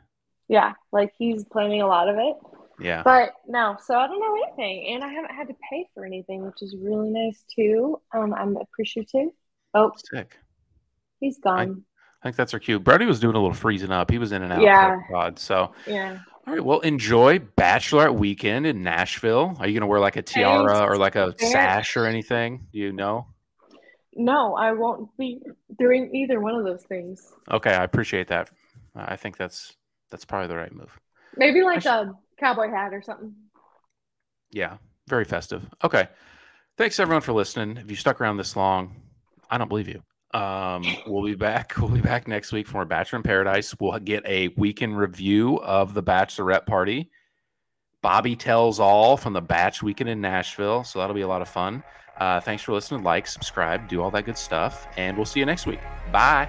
yeah, 0.49 0.73
like 0.93 1.13
he's 1.19 1.45
planning 1.45 1.83
a 1.83 1.87
lot 1.87 2.09
of 2.09 2.17
it. 2.19 2.37
Yeah. 2.79 3.03
But 3.03 3.33
no, 3.49 3.77
so 3.83 3.97
I 3.97 4.07
don't 4.07 4.21
know 4.21 4.37
anything, 4.45 4.95
and 4.95 5.03
I 5.03 5.09
haven't 5.09 5.35
had 5.35 5.49
to 5.49 5.55
pay 5.71 5.87
for 5.95 6.05
anything, 6.05 6.45
which 6.45 6.61
is 6.63 6.77
really 6.79 7.09
nice 7.11 7.43
too. 7.55 8.01
Um, 8.15 8.35
I'm 8.35 8.57
appreciative. 8.57 9.29
Oh, 9.75 9.93
Sick. 10.13 10.37
he's 11.21 11.39
gone. 11.39 11.85
I 12.23 12.29
think 12.29 12.37
that's 12.37 12.53
our 12.55 12.61
cue. 12.61 12.79
Brody 12.79 13.07
was 13.07 13.19
doing 13.21 13.35
a 13.35 13.39
little 13.39 13.55
freezing 13.55 13.93
up. 13.93 14.11
He 14.11 14.19
was 14.19 14.33
in 14.33 14.43
and 14.43 14.53
out 14.53 14.61
Yeah. 14.63 14.97
pod. 15.11 15.39
So 15.39 15.73
yeah. 15.87 16.19
all 16.47 16.53
right, 16.55 16.65
well, 16.65 16.81
enjoy 16.81 17.39
Bachelorette 17.39 18.15
weekend 18.15 18.67
in 18.67 18.83
Nashville. 18.83 19.57
Are 19.59 19.67
you 19.67 19.79
gonna 19.79 19.87
wear 19.89 20.01
like 20.01 20.17
a 20.17 20.23
tiara 20.23 20.81
or 20.87 20.97
like 20.99 21.17
a 21.17 21.35
sash 21.39 21.97
or 21.97 22.05
anything? 22.07 22.67
Do 22.73 22.79
you 22.79 22.93
know? 22.93 23.27
No, 24.17 24.55
I 24.57 24.73
won't 24.73 25.15
be 25.19 25.41
doing 25.79 26.15
either 26.15 26.41
one 26.41 26.55
of 26.55 26.65
those 26.65 26.83
things. 26.85 27.33
Okay, 27.51 27.75
I 27.75 27.85
appreciate 27.85 28.29
that. 28.29 28.51
I 28.95 29.17
think 29.17 29.37
that's 29.37 29.77
that's 30.11 30.25
probably 30.25 30.49
the 30.49 30.57
right 30.57 30.75
move. 30.75 30.99
Maybe 31.37 31.63
like 31.63 31.85
a 31.85 32.15
cowboy 32.39 32.71
hat 32.71 32.95
or 32.95 33.03
something. 33.03 33.35
Yeah, 34.51 34.79
very 35.07 35.25
festive. 35.25 35.63
Okay. 35.85 36.09
Thanks 36.79 37.01
everyone 37.01 37.23
for 37.23 37.33
listening. 37.33 37.79
If 37.79 37.91
you 37.91 37.97
stuck 37.97 38.21
around 38.21 38.37
this 38.37 38.57
long, 38.57 38.97
I 39.51 39.59
don't 39.59 39.69
believe 39.69 39.89
you. 39.89 40.03
Um, 40.39 40.85
we'll 41.07 41.25
be 41.25 41.35
back. 41.35 41.75
We'll 41.79 41.89
be 41.91 42.01
back 42.01 42.29
next 42.29 42.53
week 42.53 42.67
for 42.67 42.85
Bachelor 42.85 43.19
in 43.19 43.23
Paradise. 43.23 43.75
We'll 43.79 43.99
get 43.99 44.25
a 44.27 44.49
weekend 44.57 44.99
review 44.99 45.57
of 45.59 45.95
the 45.95 46.03
Bachelorette 46.03 46.67
party. 46.67 47.11
Bobby 48.03 48.37
tells 48.37 48.79
all 48.79 49.17
from 49.17 49.33
the 49.33 49.41
Batch 49.41 49.83
weekend 49.83 50.11
in 50.11 50.21
Nashville. 50.21 50.85
So 50.85 50.99
that'll 50.99 51.15
be 51.15 51.23
a 51.23 51.29
lot 51.29 51.43
of 51.43 51.49
fun. 51.49 51.83
Uh, 52.19 52.41
thanks 52.41 52.63
for 52.63 52.73
listening. 52.73 53.03
Like, 53.03 53.27
subscribe, 53.27 53.89
do 53.89 54.03
all 54.03 54.11
that 54.13 54.25
good 54.25 54.39
stuff. 54.39 54.87
And 54.97 55.17
we'll 55.17 55.27
see 55.27 55.41
you 55.41 55.47
next 55.47 55.67
week. 55.67 55.81
Bye. 56.13 56.49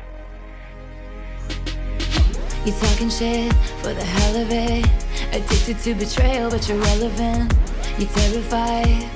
You 2.66 2.74
talking 2.74 3.10
shit 3.10 3.54
for 3.82 3.94
the 3.94 4.04
hell 4.04 4.42
of 4.42 4.50
it. 4.52 4.86
Addicted 5.34 5.80
to 5.80 5.96
betrayal, 5.96 6.50
but 6.50 6.68
you're 6.68 6.78
relevant. 6.78 7.54
You're 7.98 8.10
terrified 8.10 9.10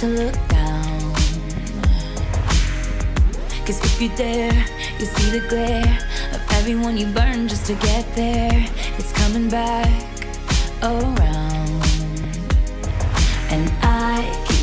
to 0.00 0.06
look 0.06 0.34
down. 0.48 0.80
Cause 3.64 3.84
if 3.84 4.00
you 4.00 4.08
dare, 4.16 4.52
you 4.98 5.06
see 5.06 5.38
the 5.38 5.46
glare 5.48 5.98
of 6.32 6.40
everyone 6.52 6.96
you 6.96 7.06
burn 7.06 7.46
just 7.46 7.66
to 7.66 7.74
get 7.74 8.04
there. 8.16 8.50
It's 8.98 9.12
coming 9.12 9.48
back 9.48 9.88
around. 10.82 11.84
And 13.50 13.79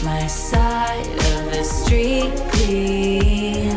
my 0.07 0.25
side 0.25 1.05
of 1.33 1.51
the 1.51 1.63
street 1.63 2.31
clean. 2.53 3.76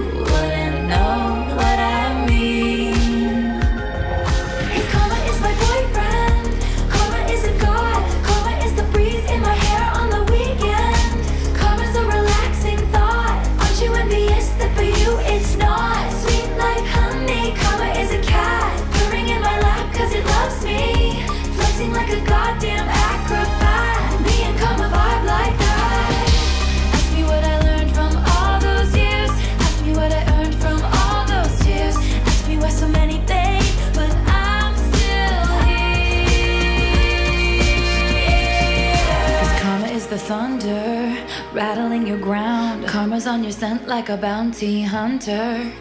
thunder, 40.31 41.17
rattling 41.51 42.07
your 42.07 42.17
ground. 42.17 42.87
Karma's 42.87 43.27
on 43.27 43.43
your 43.43 43.51
scent 43.51 43.87
like 43.87 44.07
a 44.07 44.15
bounty 44.15 44.81
hunter. 44.81 45.71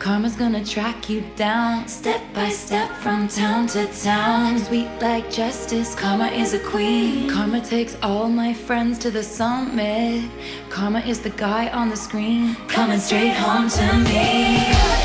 Karma's 0.00 0.34
gonna 0.34 0.64
track 0.64 1.10
you 1.10 1.22
down, 1.36 1.86
step 1.86 2.22
by 2.32 2.48
step 2.48 2.90
from 3.02 3.28
town 3.28 3.66
to 3.66 3.86
town. 4.02 4.58
Sweet 4.58 4.88
like 4.98 5.30
justice, 5.30 5.94
karma 5.94 6.28
is 6.28 6.54
a 6.54 6.58
queen. 6.58 7.28
Karma 7.28 7.60
takes 7.60 7.98
all 8.02 8.30
my 8.30 8.54
friends 8.54 8.98
to 9.00 9.10
the 9.10 9.22
summit. 9.22 10.24
Karma 10.70 11.00
is 11.00 11.20
the 11.20 11.28
guy 11.28 11.68
on 11.68 11.90
the 11.90 11.96
screen, 11.98 12.54
coming 12.66 12.98
straight 12.98 13.34
home 13.34 13.68
to 13.68 13.98
me. 14.08 14.99